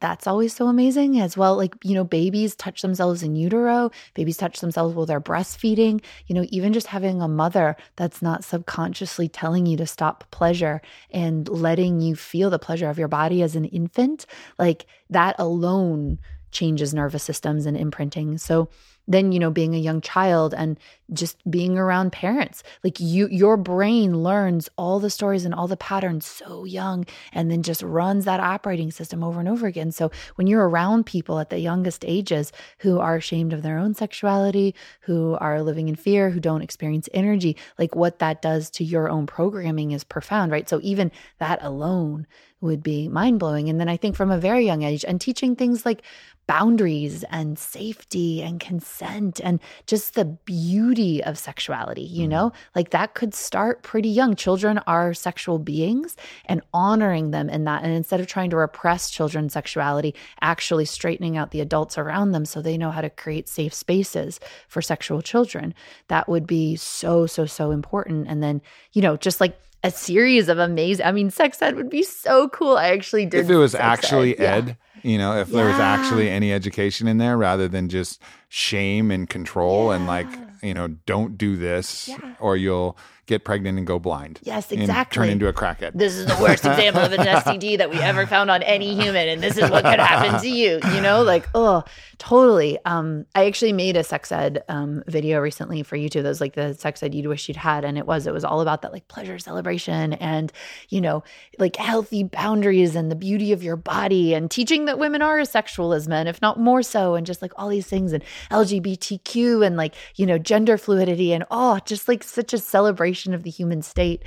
that's 0.00 0.26
always 0.26 0.54
so 0.54 0.66
amazing 0.66 1.20
as 1.20 1.36
well. 1.36 1.56
Like, 1.56 1.74
you 1.82 1.94
know, 1.94 2.04
babies 2.04 2.54
touch 2.56 2.82
themselves 2.82 3.22
in 3.22 3.36
utero, 3.36 3.90
babies 4.14 4.36
touch 4.36 4.60
themselves 4.60 4.94
while 4.94 5.06
they're 5.06 5.20
breastfeeding. 5.20 6.02
You 6.26 6.34
know, 6.34 6.46
even 6.48 6.72
just 6.72 6.88
having 6.88 7.22
a 7.22 7.28
mother 7.28 7.76
that's 7.96 8.22
not 8.22 8.44
subconsciously 8.44 9.28
telling 9.28 9.66
you 9.66 9.76
to 9.76 9.86
stop 9.86 10.24
pleasure 10.30 10.80
and 11.10 11.48
letting 11.48 12.00
you 12.00 12.16
feel 12.16 12.50
the 12.50 12.58
pleasure 12.58 12.88
of 12.88 12.98
your 12.98 13.08
body 13.08 13.42
as 13.42 13.56
an 13.56 13.66
infant, 13.66 14.26
like 14.58 14.86
that 15.10 15.36
alone 15.38 16.18
changes 16.50 16.92
nervous 16.92 17.22
systems 17.22 17.66
and 17.66 17.76
imprinting. 17.76 18.38
So, 18.38 18.68
then, 19.10 19.32
you 19.32 19.40
know, 19.40 19.50
being 19.50 19.74
a 19.74 19.78
young 19.78 20.00
child 20.00 20.54
and 20.54 20.78
just 21.12 21.36
being 21.50 21.76
around 21.76 22.12
parents. 22.12 22.62
Like 22.84 23.00
you 23.00 23.28
your 23.28 23.56
brain 23.56 24.22
learns 24.22 24.68
all 24.78 25.00
the 25.00 25.10
stories 25.10 25.44
and 25.44 25.52
all 25.52 25.66
the 25.66 25.76
patterns 25.76 26.24
so 26.24 26.64
young 26.64 27.04
and 27.32 27.50
then 27.50 27.64
just 27.64 27.82
runs 27.82 28.24
that 28.24 28.38
operating 28.38 28.92
system 28.92 29.24
over 29.24 29.40
and 29.40 29.48
over 29.48 29.66
again. 29.66 29.90
So 29.90 30.12
when 30.36 30.46
you're 30.46 30.68
around 30.68 31.06
people 31.06 31.40
at 31.40 31.50
the 31.50 31.58
youngest 31.58 32.04
ages 32.06 32.52
who 32.78 33.00
are 33.00 33.16
ashamed 33.16 33.52
of 33.52 33.62
their 33.62 33.78
own 33.78 33.94
sexuality, 33.94 34.76
who 35.00 35.36
are 35.40 35.60
living 35.60 35.88
in 35.88 35.96
fear, 35.96 36.30
who 36.30 36.38
don't 36.38 36.62
experience 36.62 37.08
energy, 37.12 37.56
like 37.78 37.96
what 37.96 38.20
that 38.20 38.40
does 38.40 38.70
to 38.70 38.84
your 38.84 39.10
own 39.10 39.26
programming 39.26 39.90
is 39.90 40.04
profound, 40.04 40.52
right? 40.52 40.68
So 40.68 40.78
even 40.84 41.10
that 41.38 41.58
alone 41.62 42.28
would 42.60 42.82
be 42.82 43.08
mind 43.08 43.40
blowing. 43.40 43.68
And 43.68 43.80
then 43.80 43.88
I 43.88 43.96
think 43.96 44.14
from 44.14 44.30
a 44.30 44.38
very 44.38 44.64
young 44.66 44.82
age 44.82 45.04
and 45.04 45.20
teaching 45.20 45.56
things 45.56 45.86
like 45.86 46.02
boundaries 46.46 47.24
and 47.30 47.58
safety 47.58 48.42
and 48.42 48.60
consent 48.60 48.99
and 49.02 49.60
just 49.86 50.14
the 50.14 50.24
beauty 50.24 51.22
of 51.22 51.38
sexuality, 51.38 52.02
you 52.02 52.26
mm. 52.26 52.30
know? 52.30 52.52
Like 52.74 52.90
that 52.90 53.14
could 53.14 53.34
start 53.34 53.82
pretty 53.82 54.08
young. 54.08 54.34
Children 54.34 54.78
are 54.86 55.14
sexual 55.14 55.58
beings 55.58 56.16
and 56.46 56.62
honoring 56.72 57.30
them 57.30 57.48
in 57.48 57.64
that. 57.64 57.82
And 57.82 57.92
instead 57.92 58.20
of 58.20 58.26
trying 58.26 58.50
to 58.50 58.56
repress 58.56 59.10
children's 59.10 59.52
sexuality, 59.52 60.14
actually 60.40 60.84
straightening 60.84 61.36
out 61.36 61.50
the 61.50 61.60
adults 61.60 61.98
around 61.98 62.32
them 62.32 62.44
so 62.44 62.60
they 62.60 62.78
know 62.78 62.90
how 62.90 63.00
to 63.00 63.10
create 63.10 63.48
safe 63.48 63.74
spaces 63.74 64.40
for 64.68 64.82
sexual 64.82 65.22
children. 65.22 65.74
That 66.08 66.28
would 66.28 66.46
be 66.46 66.76
so, 66.76 67.26
so, 67.26 67.46
so 67.46 67.70
important. 67.70 68.28
And 68.28 68.42
then, 68.42 68.62
you 68.92 69.02
know, 69.02 69.16
just 69.16 69.40
like 69.40 69.58
a 69.82 69.90
series 69.90 70.48
of 70.48 70.58
amazing. 70.58 71.06
I 71.06 71.12
mean, 71.12 71.30
sex 71.30 71.60
ed 71.62 71.76
would 71.76 71.90
be 71.90 72.02
so 72.02 72.48
cool. 72.48 72.76
I 72.76 72.88
actually 72.88 73.26
did. 73.26 73.44
If 73.44 73.50
it 73.50 73.56
was 73.56 73.74
actually 73.74 74.38
ed, 74.38 74.70
ed 74.70 74.76
you 75.02 75.18
know, 75.18 75.38
if 75.38 75.48
yeah. 75.48 75.56
there 75.56 75.66
was 75.66 75.78
actually 75.78 76.28
any 76.28 76.52
education 76.52 77.08
in 77.08 77.18
there 77.18 77.36
rather 77.36 77.68
than 77.68 77.88
just 77.88 78.20
shame 78.48 79.10
and 79.10 79.28
control 79.28 79.88
yeah. 79.88 79.96
and 79.96 80.06
like, 80.06 80.26
you 80.62 80.74
know, 80.74 80.88
don't 81.06 81.38
do 81.38 81.56
this 81.56 82.08
yeah. 82.08 82.34
or 82.38 82.56
you'll 82.56 82.96
get 83.30 83.44
pregnant 83.44 83.78
and 83.78 83.86
go 83.86 83.98
blind. 83.98 84.40
Yes, 84.42 84.70
exactly. 84.72 85.14
turn 85.14 85.30
into 85.30 85.46
a 85.46 85.52
crackhead. 85.52 85.92
This 85.94 86.14
is 86.14 86.26
the 86.26 86.36
worst 86.42 86.64
example 86.66 87.02
of 87.02 87.12
an 87.12 87.20
STD 87.20 87.78
that 87.78 87.88
we 87.88 87.98
ever 87.98 88.26
found 88.26 88.50
on 88.50 88.62
any 88.64 88.94
human, 88.94 89.28
and 89.28 89.42
this 89.42 89.56
is 89.56 89.70
what 89.70 89.84
could 89.84 90.00
happen 90.00 90.40
to 90.40 90.48
you. 90.48 90.80
You 90.92 91.00
know, 91.00 91.22
like 91.22 91.48
oh, 91.54 91.84
totally. 92.18 92.78
Um, 92.84 93.24
I 93.34 93.46
actually 93.46 93.72
made 93.72 93.96
a 93.96 94.04
sex 94.04 94.32
ed 94.32 94.64
um, 94.68 95.02
video 95.06 95.40
recently 95.40 95.82
for 95.82 95.96
YouTube. 95.96 96.24
That 96.24 96.30
was 96.30 96.40
like 96.40 96.54
the 96.54 96.74
sex 96.74 97.02
ed 97.02 97.14
you'd 97.14 97.28
wish 97.28 97.48
you'd 97.48 97.56
had, 97.56 97.84
and 97.84 97.96
it 97.96 98.06
was 98.06 98.26
it 98.26 98.34
was 98.34 98.44
all 98.44 98.60
about 98.60 98.82
that 98.82 98.92
like 98.92 99.06
pleasure 99.08 99.38
celebration 99.38 100.14
and 100.14 100.52
you 100.88 101.00
know 101.00 101.22
like 101.58 101.76
healthy 101.76 102.24
boundaries 102.24 102.96
and 102.96 103.10
the 103.10 103.16
beauty 103.16 103.52
of 103.52 103.62
your 103.62 103.76
body 103.76 104.34
and 104.34 104.50
teaching 104.50 104.86
that 104.86 104.98
women 104.98 105.22
are 105.22 105.38
as 105.38 105.50
sexual 105.50 105.92
as 105.92 106.08
men, 106.08 106.26
if 106.26 106.42
not 106.42 106.58
more 106.58 106.82
so, 106.82 107.14
and 107.14 107.26
just 107.26 107.42
like 107.42 107.52
all 107.56 107.68
these 107.68 107.86
things 107.86 108.12
and 108.12 108.24
LGBTQ 108.50 109.64
and 109.64 109.76
like 109.76 109.94
you 110.16 110.26
know 110.26 110.36
gender 110.36 110.76
fluidity 110.76 111.32
and 111.32 111.44
oh, 111.52 111.78
just 111.84 112.08
like 112.08 112.24
such 112.24 112.52
a 112.52 112.58
celebration 112.58 113.19
of 113.28 113.42
the 113.42 113.50
human 113.50 113.82
state, 113.82 114.22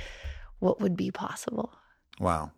what 0.58 0.80
would 0.80 0.96
be 0.96 1.10
possible? 1.10 1.72
Wow. 2.20 2.52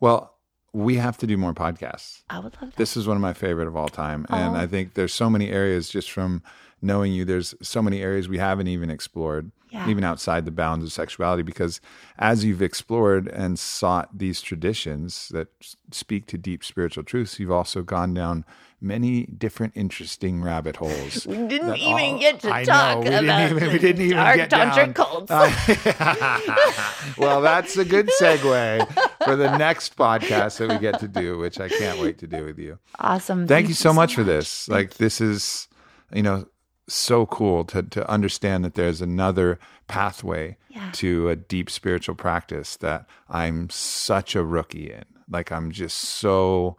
Well, 0.00 0.36
we 0.72 0.96
have 0.96 1.18
to 1.18 1.26
do 1.26 1.36
more 1.36 1.54
podcasts. 1.54 2.22
I 2.30 2.38
would 2.38 2.54
love 2.60 2.70
that. 2.70 2.76
This 2.76 2.96
is 2.96 3.06
one 3.06 3.16
of 3.16 3.20
my 3.20 3.32
favorite 3.32 3.68
of 3.68 3.76
all 3.76 3.88
time. 3.88 4.26
And 4.30 4.56
I 4.56 4.66
think 4.66 4.94
there's 4.94 5.12
so 5.12 5.28
many 5.28 5.50
areas 5.50 5.88
just 5.88 6.10
from 6.10 6.42
knowing 6.82 7.12
you, 7.12 7.24
there's 7.24 7.54
so 7.62 7.80
many 7.80 8.02
areas 8.02 8.28
we 8.28 8.38
haven't 8.38 8.66
even 8.66 8.90
explored, 8.90 9.52
yeah. 9.70 9.88
even 9.88 10.02
outside 10.02 10.44
the 10.44 10.50
bounds 10.50 10.84
of 10.84 10.92
sexuality. 10.92 11.42
Because 11.42 11.80
as 12.18 12.44
you've 12.44 12.60
explored 12.60 13.28
and 13.28 13.58
sought 13.58 14.10
these 14.16 14.42
traditions 14.42 15.28
that 15.28 15.48
speak 15.90 16.26
to 16.26 16.36
deep 16.36 16.64
spiritual 16.64 17.04
truths, 17.04 17.38
you've 17.38 17.52
also 17.52 17.82
gone 17.82 18.12
down 18.12 18.44
many 18.82 19.26
different 19.26 19.72
interesting 19.76 20.42
rabbit 20.42 20.76
holes. 20.76 21.26
We 21.32 21.36
didn't 21.46 21.76
even 21.76 22.14
all, 22.14 22.18
get 22.18 22.40
to 22.40 22.52
I 22.52 22.64
talk 22.64 23.04
know, 23.04 23.20
about 23.20 23.52
even, 23.52 23.72
we 23.72 23.78
didn't 23.78 24.02
even 24.02 24.16
dark 24.16 24.36
get 24.36 24.50
tantric 24.50 24.94
cults. 24.96 25.30
well, 27.18 27.40
that's 27.40 27.76
a 27.76 27.84
good 27.84 28.10
segue 28.20 28.86
for 29.24 29.36
the 29.36 29.56
next 29.56 29.96
podcast 29.96 30.58
that 30.58 30.68
we 30.68 30.78
get 30.78 30.98
to 30.98 31.08
do, 31.08 31.38
which 31.38 31.60
I 31.60 31.68
can't 31.68 32.00
wait 32.00 32.18
to 32.18 32.26
do 32.26 32.44
with 32.44 32.58
you. 32.58 32.78
Awesome. 32.98 33.40
Thank, 33.40 33.48
Thank 33.48 33.68
you 33.68 33.74
so, 33.74 33.90
much, 33.90 34.10
much 34.10 34.14
for 34.16 34.24
this. 34.24 34.68
Like 34.68 34.94
this 34.94 35.20
is, 35.20 35.68
you 36.12 36.22
know, 36.22 36.46
so 36.88 37.26
cool 37.26 37.64
to 37.66 37.82
to 37.82 38.08
understand 38.10 38.64
that 38.64 38.74
there's 38.74 39.00
another 39.00 39.58
pathway 39.88 40.56
yeah. 40.68 40.90
to 40.92 41.28
a 41.28 41.36
deep 41.36 41.70
spiritual 41.70 42.14
practice 42.14 42.76
that 42.76 43.06
I'm 43.28 43.70
such 43.70 44.34
a 44.34 44.44
rookie 44.44 44.90
in. 44.90 45.04
Like 45.28 45.52
I'm 45.52 45.70
just 45.70 45.98
so 45.98 46.76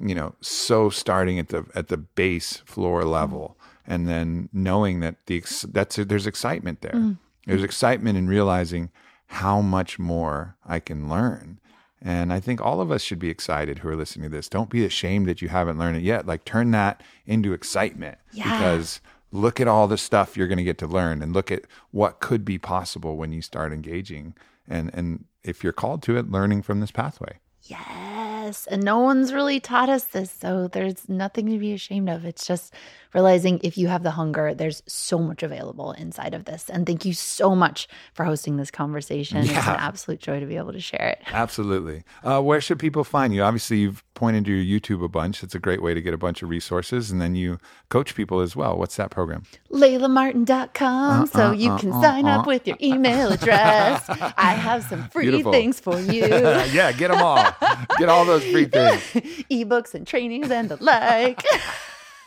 you 0.00 0.14
know, 0.14 0.34
so 0.40 0.90
starting 0.90 1.38
at 1.38 1.48
the 1.48 1.64
at 1.74 1.88
the 1.88 1.96
base 1.96 2.58
floor 2.66 3.04
level, 3.04 3.56
mm. 3.58 3.94
and 3.94 4.08
then 4.08 4.48
knowing 4.52 5.00
that 5.00 5.16
the 5.26 5.42
that's 5.68 5.96
there's 5.96 6.26
excitement 6.26 6.80
there. 6.80 6.92
Mm. 6.92 7.18
There's 7.46 7.62
excitement 7.62 8.18
in 8.18 8.26
realizing 8.26 8.90
how 9.26 9.60
much 9.60 9.98
more 9.98 10.56
I 10.66 10.80
can 10.80 11.08
learn. 11.08 11.60
And 12.02 12.32
I 12.32 12.40
think 12.40 12.60
all 12.60 12.80
of 12.80 12.90
us 12.90 13.02
should 13.02 13.18
be 13.18 13.30
excited 13.30 13.78
who 13.78 13.88
are 13.88 13.96
listening 13.96 14.30
to 14.30 14.36
this. 14.36 14.48
Don't 14.48 14.68
be 14.68 14.84
ashamed 14.84 15.28
that 15.28 15.40
you 15.40 15.48
haven't 15.48 15.78
learned 15.78 15.96
it 15.96 16.02
yet. 16.02 16.26
Like 16.26 16.44
turn 16.44 16.72
that 16.72 17.02
into 17.24 17.52
excitement 17.52 18.18
yeah. 18.32 18.44
because 18.44 19.00
look 19.36 19.60
at 19.60 19.68
all 19.68 19.86
the 19.86 19.98
stuff 19.98 20.36
you're 20.36 20.48
going 20.48 20.58
to 20.58 20.64
get 20.64 20.78
to 20.78 20.86
learn 20.86 21.22
and 21.22 21.32
look 21.32 21.50
at 21.50 21.62
what 21.90 22.20
could 22.20 22.44
be 22.44 22.58
possible 22.58 23.16
when 23.16 23.32
you 23.32 23.42
start 23.42 23.72
engaging 23.72 24.34
and 24.68 24.90
and 24.94 25.24
if 25.44 25.62
you're 25.62 25.72
called 25.72 26.02
to 26.02 26.16
it 26.16 26.30
learning 26.30 26.62
from 26.62 26.80
this 26.80 26.90
pathway. 26.90 27.38
Yes. 27.62 28.66
And 28.68 28.82
no 28.82 29.00
one's 29.00 29.32
really 29.32 29.60
taught 29.60 29.88
us 29.88 30.04
this. 30.04 30.30
So 30.30 30.68
there's 30.68 31.08
nothing 31.08 31.46
to 31.50 31.58
be 31.58 31.72
ashamed 31.72 32.08
of. 32.08 32.24
It's 32.24 32.46
just 32.46 32.72
realizing 33.16 33.58
if 33.64 33.78
you 33.78 33.88
have 33.88 34.02
the 34.02 34.10
hunger, 34.10 34.54
there's 34.54 34.82
so 34.86 35.18
much 35.18 35.42
available 35.42 35.92
inside 35.92 36.34
of 36.34 36.44
this. 36.44 36.68
And 36.68 36.84
thank 36.84 37.06
you 37.06 37.14
so 37.14 37.56
much 37.56 37.88
for 38.12 38.26
hosting 38.26 38.58
this 38.58 38.70
conversation. 38.70 39.38
Yeah. 39.38 39.58
It's 39.58 39.68
an 39.68 39.76
absolute 39.76 40.20
joy 40.20 40.38
to 40.38 40.44
be 40.44 40.58
able 40.58 40.74
to 40.74 40.80
share 40.80 41.16
it. 41.18 41.22
Absolutely. 41.32 42.04
Uh, 42.22 42.42
where 42.42 42.60
should 42.60 42.78
people 42.78 43.04
find 43.04 43.34
you? 43.34 43.42
Obviously, 43.42 43.78
you've 43.78 44.04
pointed 44.12 44.44
to 44.44 44.52
your 44.52 44.80
YouTube 44.80 45.02
a 45.02 45.08
bunch. 45.08 45.42
It's 45.42 45.54
a 45.54 45.58
great 45.58 45.82
way 45.82 45.94
to 45.94 46.02
get 46.02 46.12
a 46.12 46.18
bunch 46.18 46.42
of 46.42 46.50
resources. 46.50 47.10
And 47.10 47.18
then 47.18 47.34
you 47.34 47.58
coach 47.88 48.14
people 48.14 48.40
as 48.40 48.54
well. 48.54 48.76
What's 48.76 48.96
that 48.96 49.10
program? 49.10 49.44
LaylaMartin.com. 49.72 51.22
Uh, 51.22 51.26
so 51.26 51.46
uh, 51.46 51.52
you 51.52 51.74
can 51.78 51.92
sign 51.92 52.26
up 52.26 52.46
uh. 52.46 52.48
with 52.48 52.68
your 52.68 52.76
email 52.82 53.32
address. 53.32 54.04
I 54.36 54.52
have 54.52 54.84
some 54.84 55.08
free 55.08 55.30
Beautiful. 55.30 55.52
things 55.52 55.80
for 55.80 55.98
you. 55.98 56.26
yeah, 56.26 56.92
get 56.92 57.10
them 57.10 57.22
all. 57.22 57.56
Get 57.98 58.10
all 58.10 58.26
those 58.26 58.44
free 58.44 58.64
things. 58.78 59.00
Ebooks 59.50 59.94
and 59.94 60.06
trainings 60.06 60.50
and 60.50 60.68
the 60.68 60.76
like. 60.84 61.42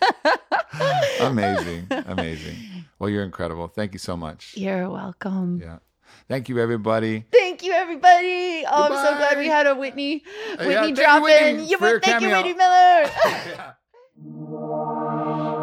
amazing. 1.22 1.88
Amazing. 1.90 2.56
Well, 2.98 3.10
you're 3.10 3.24
incredible. 3.24 3.68
Thank 3.68 3.94
you 3.94 4.00
so 4.00 4.18
much. 4.18 4.54
You're 4.56 4.90
welcome. 4.90 5.60
Yeah. 5.62 5.80
Thank 6.28 6.50
you, 6.50 6.60
everybody. 6.60 7.26
Thank 7.32 7.64
you, 7.64 7.74
everybody. 7.74 8.66
Oh, 8.68 8.88
Goodbye. 8.88 8.96
I'm 8.96 9.06
so 9.06 9.18
glad 9.18 9.38
we 9.38 9.48
had 9.48 9.68
a 9.68 9.76
Whitney 9.76 10.24
Whitney 10.58 10.90
yeah, 10.90 10.92
drop 10.92 11.28
in. 11.28 11.68
You, 11.68 11.78
thank 11.78 12.22
you, 12.22 12.30
Whitney 12.30 12.54
Miller. 12.54 13.10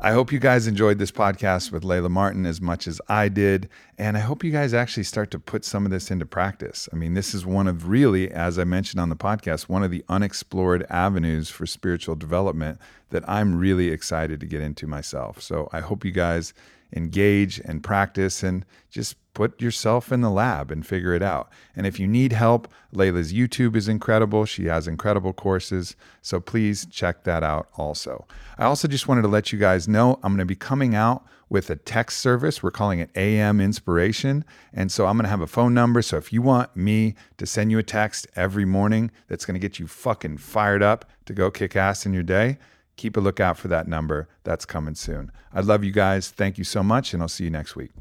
I 0.00 0.12
hope 0.12 0.30
you 0.30 0.38
guys 0.38 0.68
enjoyed 0.68 0.98
this 0.98 1.10
podcast 1.10 1.72
with 1.72 1.82
Layla 1.82 2.08
Martin 2.08 2.46
as 2.46 2.60
much 2.60 2.86
as 2.86 3.00
I 3.08 3.28
did. 3.28 3.68
And 3.98 4.16
I 4.16 4.20
hope 4.20 4.44
you 4.44 4.52
guys 4.52 4.72
actually 4.72 5.02
start 5.02 5.32
to 5.32 5.40
put 5.40 5.64
some 5.64 5.84
of 5.84 5.90
this 5.90 6.08
into 6.12 6.24
practice. 6.24 6.88
I 6.92 6.96
mean, 6.96 7.14
this 7.14 7.34
is 7.34 7.44
one 7.44 7.66
of 7.66 7.88
really, 7.88 8.30
as 8.30 8.60
I 8.60 8.64
mentioned 8.64 9.00
on 9.00 9.08
the 9.08 9.16
podcast, 9.16 9.62
one 9.62 9.82
of 9.82 9.90
the 9.90 10.04
unexplored 10.08 10.86
avenues 10.88 11.50
for 11.50 11.66
spiritual 11.66 12.14
development 12.14 12.78
that 13.10 13.28
I'm 13.28 13.58
really 13.58 13.88
excited 13.88 14.38
to 14.38 14.46
get 14.46 14.60
into 14.60 14.86
myself. 14.86 15.42
So 15.42 15.68
I 15.72 15.80
hope 15.80 16.04
you 16.04 16.12
guys 16.12 16.54
engage 16.92 17.60
and 17.60 17.82
practice 17.82 18.42
and 18.42 18.64
just 18.90 19.16
put 19.34 19.60
yourself 19.60 20.10
in 20.10 20.20
the 20.20 20.30
lab 20.30 20.70
and 20.70 20.84
figure 20.84 21.14
it 21.14 21.22
out. 21.22 21.48
And 21.76 21.86
if 21.86 22.00
you 22.00 22.08
need 22.08 22.32
help, 22.32 22.66
Layla's 22.92 23.32
YouTube 23.32 23.76
is 23.76 23.86
incredible. 23.86 24.44
She 24.46 24.64
has 24.64 24.88
incredible 24.88 25.32
courses. 25.32 25.94
So 26.22 26.40
please 26.40 26.86
check 26.86 27.22
that 27.22 27.44
out 27.44 27.68
also. 27.76 28.26
I 28.58 28.64
also 28.64 28.88
just 28.88 29.06
wanted 29.06 29.22
to 29.22 29.28
let 29.28 29.52
you 29.52 29.58
guys 29.58 29.86
know 29.86 30.18
I'm 30.24 30.32
going 30.32 30.38
to 30.38 30.44
be 30.44 30.56
coming 30.56 30.94
out 30.96 31.24
with 31.48 31.70
a 31.70 31.76
text 31.76 32.18
service. 32.18 32.62
We're 32.62 32.72
calling 32.72 32.98
it 32.98 33.10
AM 33.14 33.60
Inspiration. 33.60 34.44
And 34.72 34.90
so 34.90 35.06
I'm 35.06 35.16
going 35.16 35.24
to 35.24 35.30
have 35.30 35.40
a 35.40 35.46
phone 35.46 35.72
number. 35.72 36.02
So 36.02 36.16
if 36.16 36.32
you 36.32 36.42
want 36.42 36.74
me 36.76 37.14
to 37.36 37.46
send 37.46 37.70
you 37.70 37.78
a 37.78 37.84
text 37.84 38.26
every 38.34 38.64
morning 38.64 39.10
that's 39.28 39.46
going 39.46 39.54
to 39.54 39.60
get 39.60 39.78
you 39.78 39.86
fucking 39.86 40.38
fired 40.38 40.82
up 40.82 41.04
to 41.26 41.32
go 41.32 41.50
kick 41.50 41.76
ass 41.76 42.04
in 42.04 42.12
your 42.12 42.24
day, 42.24 42.58
keep 42.98 43.16
a 43.16 43.20
lookout 43.20 43.56
for 43.56 43.68
that 43.68 43.88
number. 43.88 44.28
That's 44.44 44.66
coming 44.66 44.94
soon. 44.94 45.32
I 45.54 45.60
love 45.60 45.82
you 45.82 45.92
guys. 45.92 46.28
Thank 46.28 46.58
you 46.58 46.64
so 46.64 46.82
much. 46.82 47.14
And 47.14 47.22
I'll 47.22 47.28
see 47.28 47.44
you 47.44 47.50
next 47.50 47.76
week. 47.76 47.92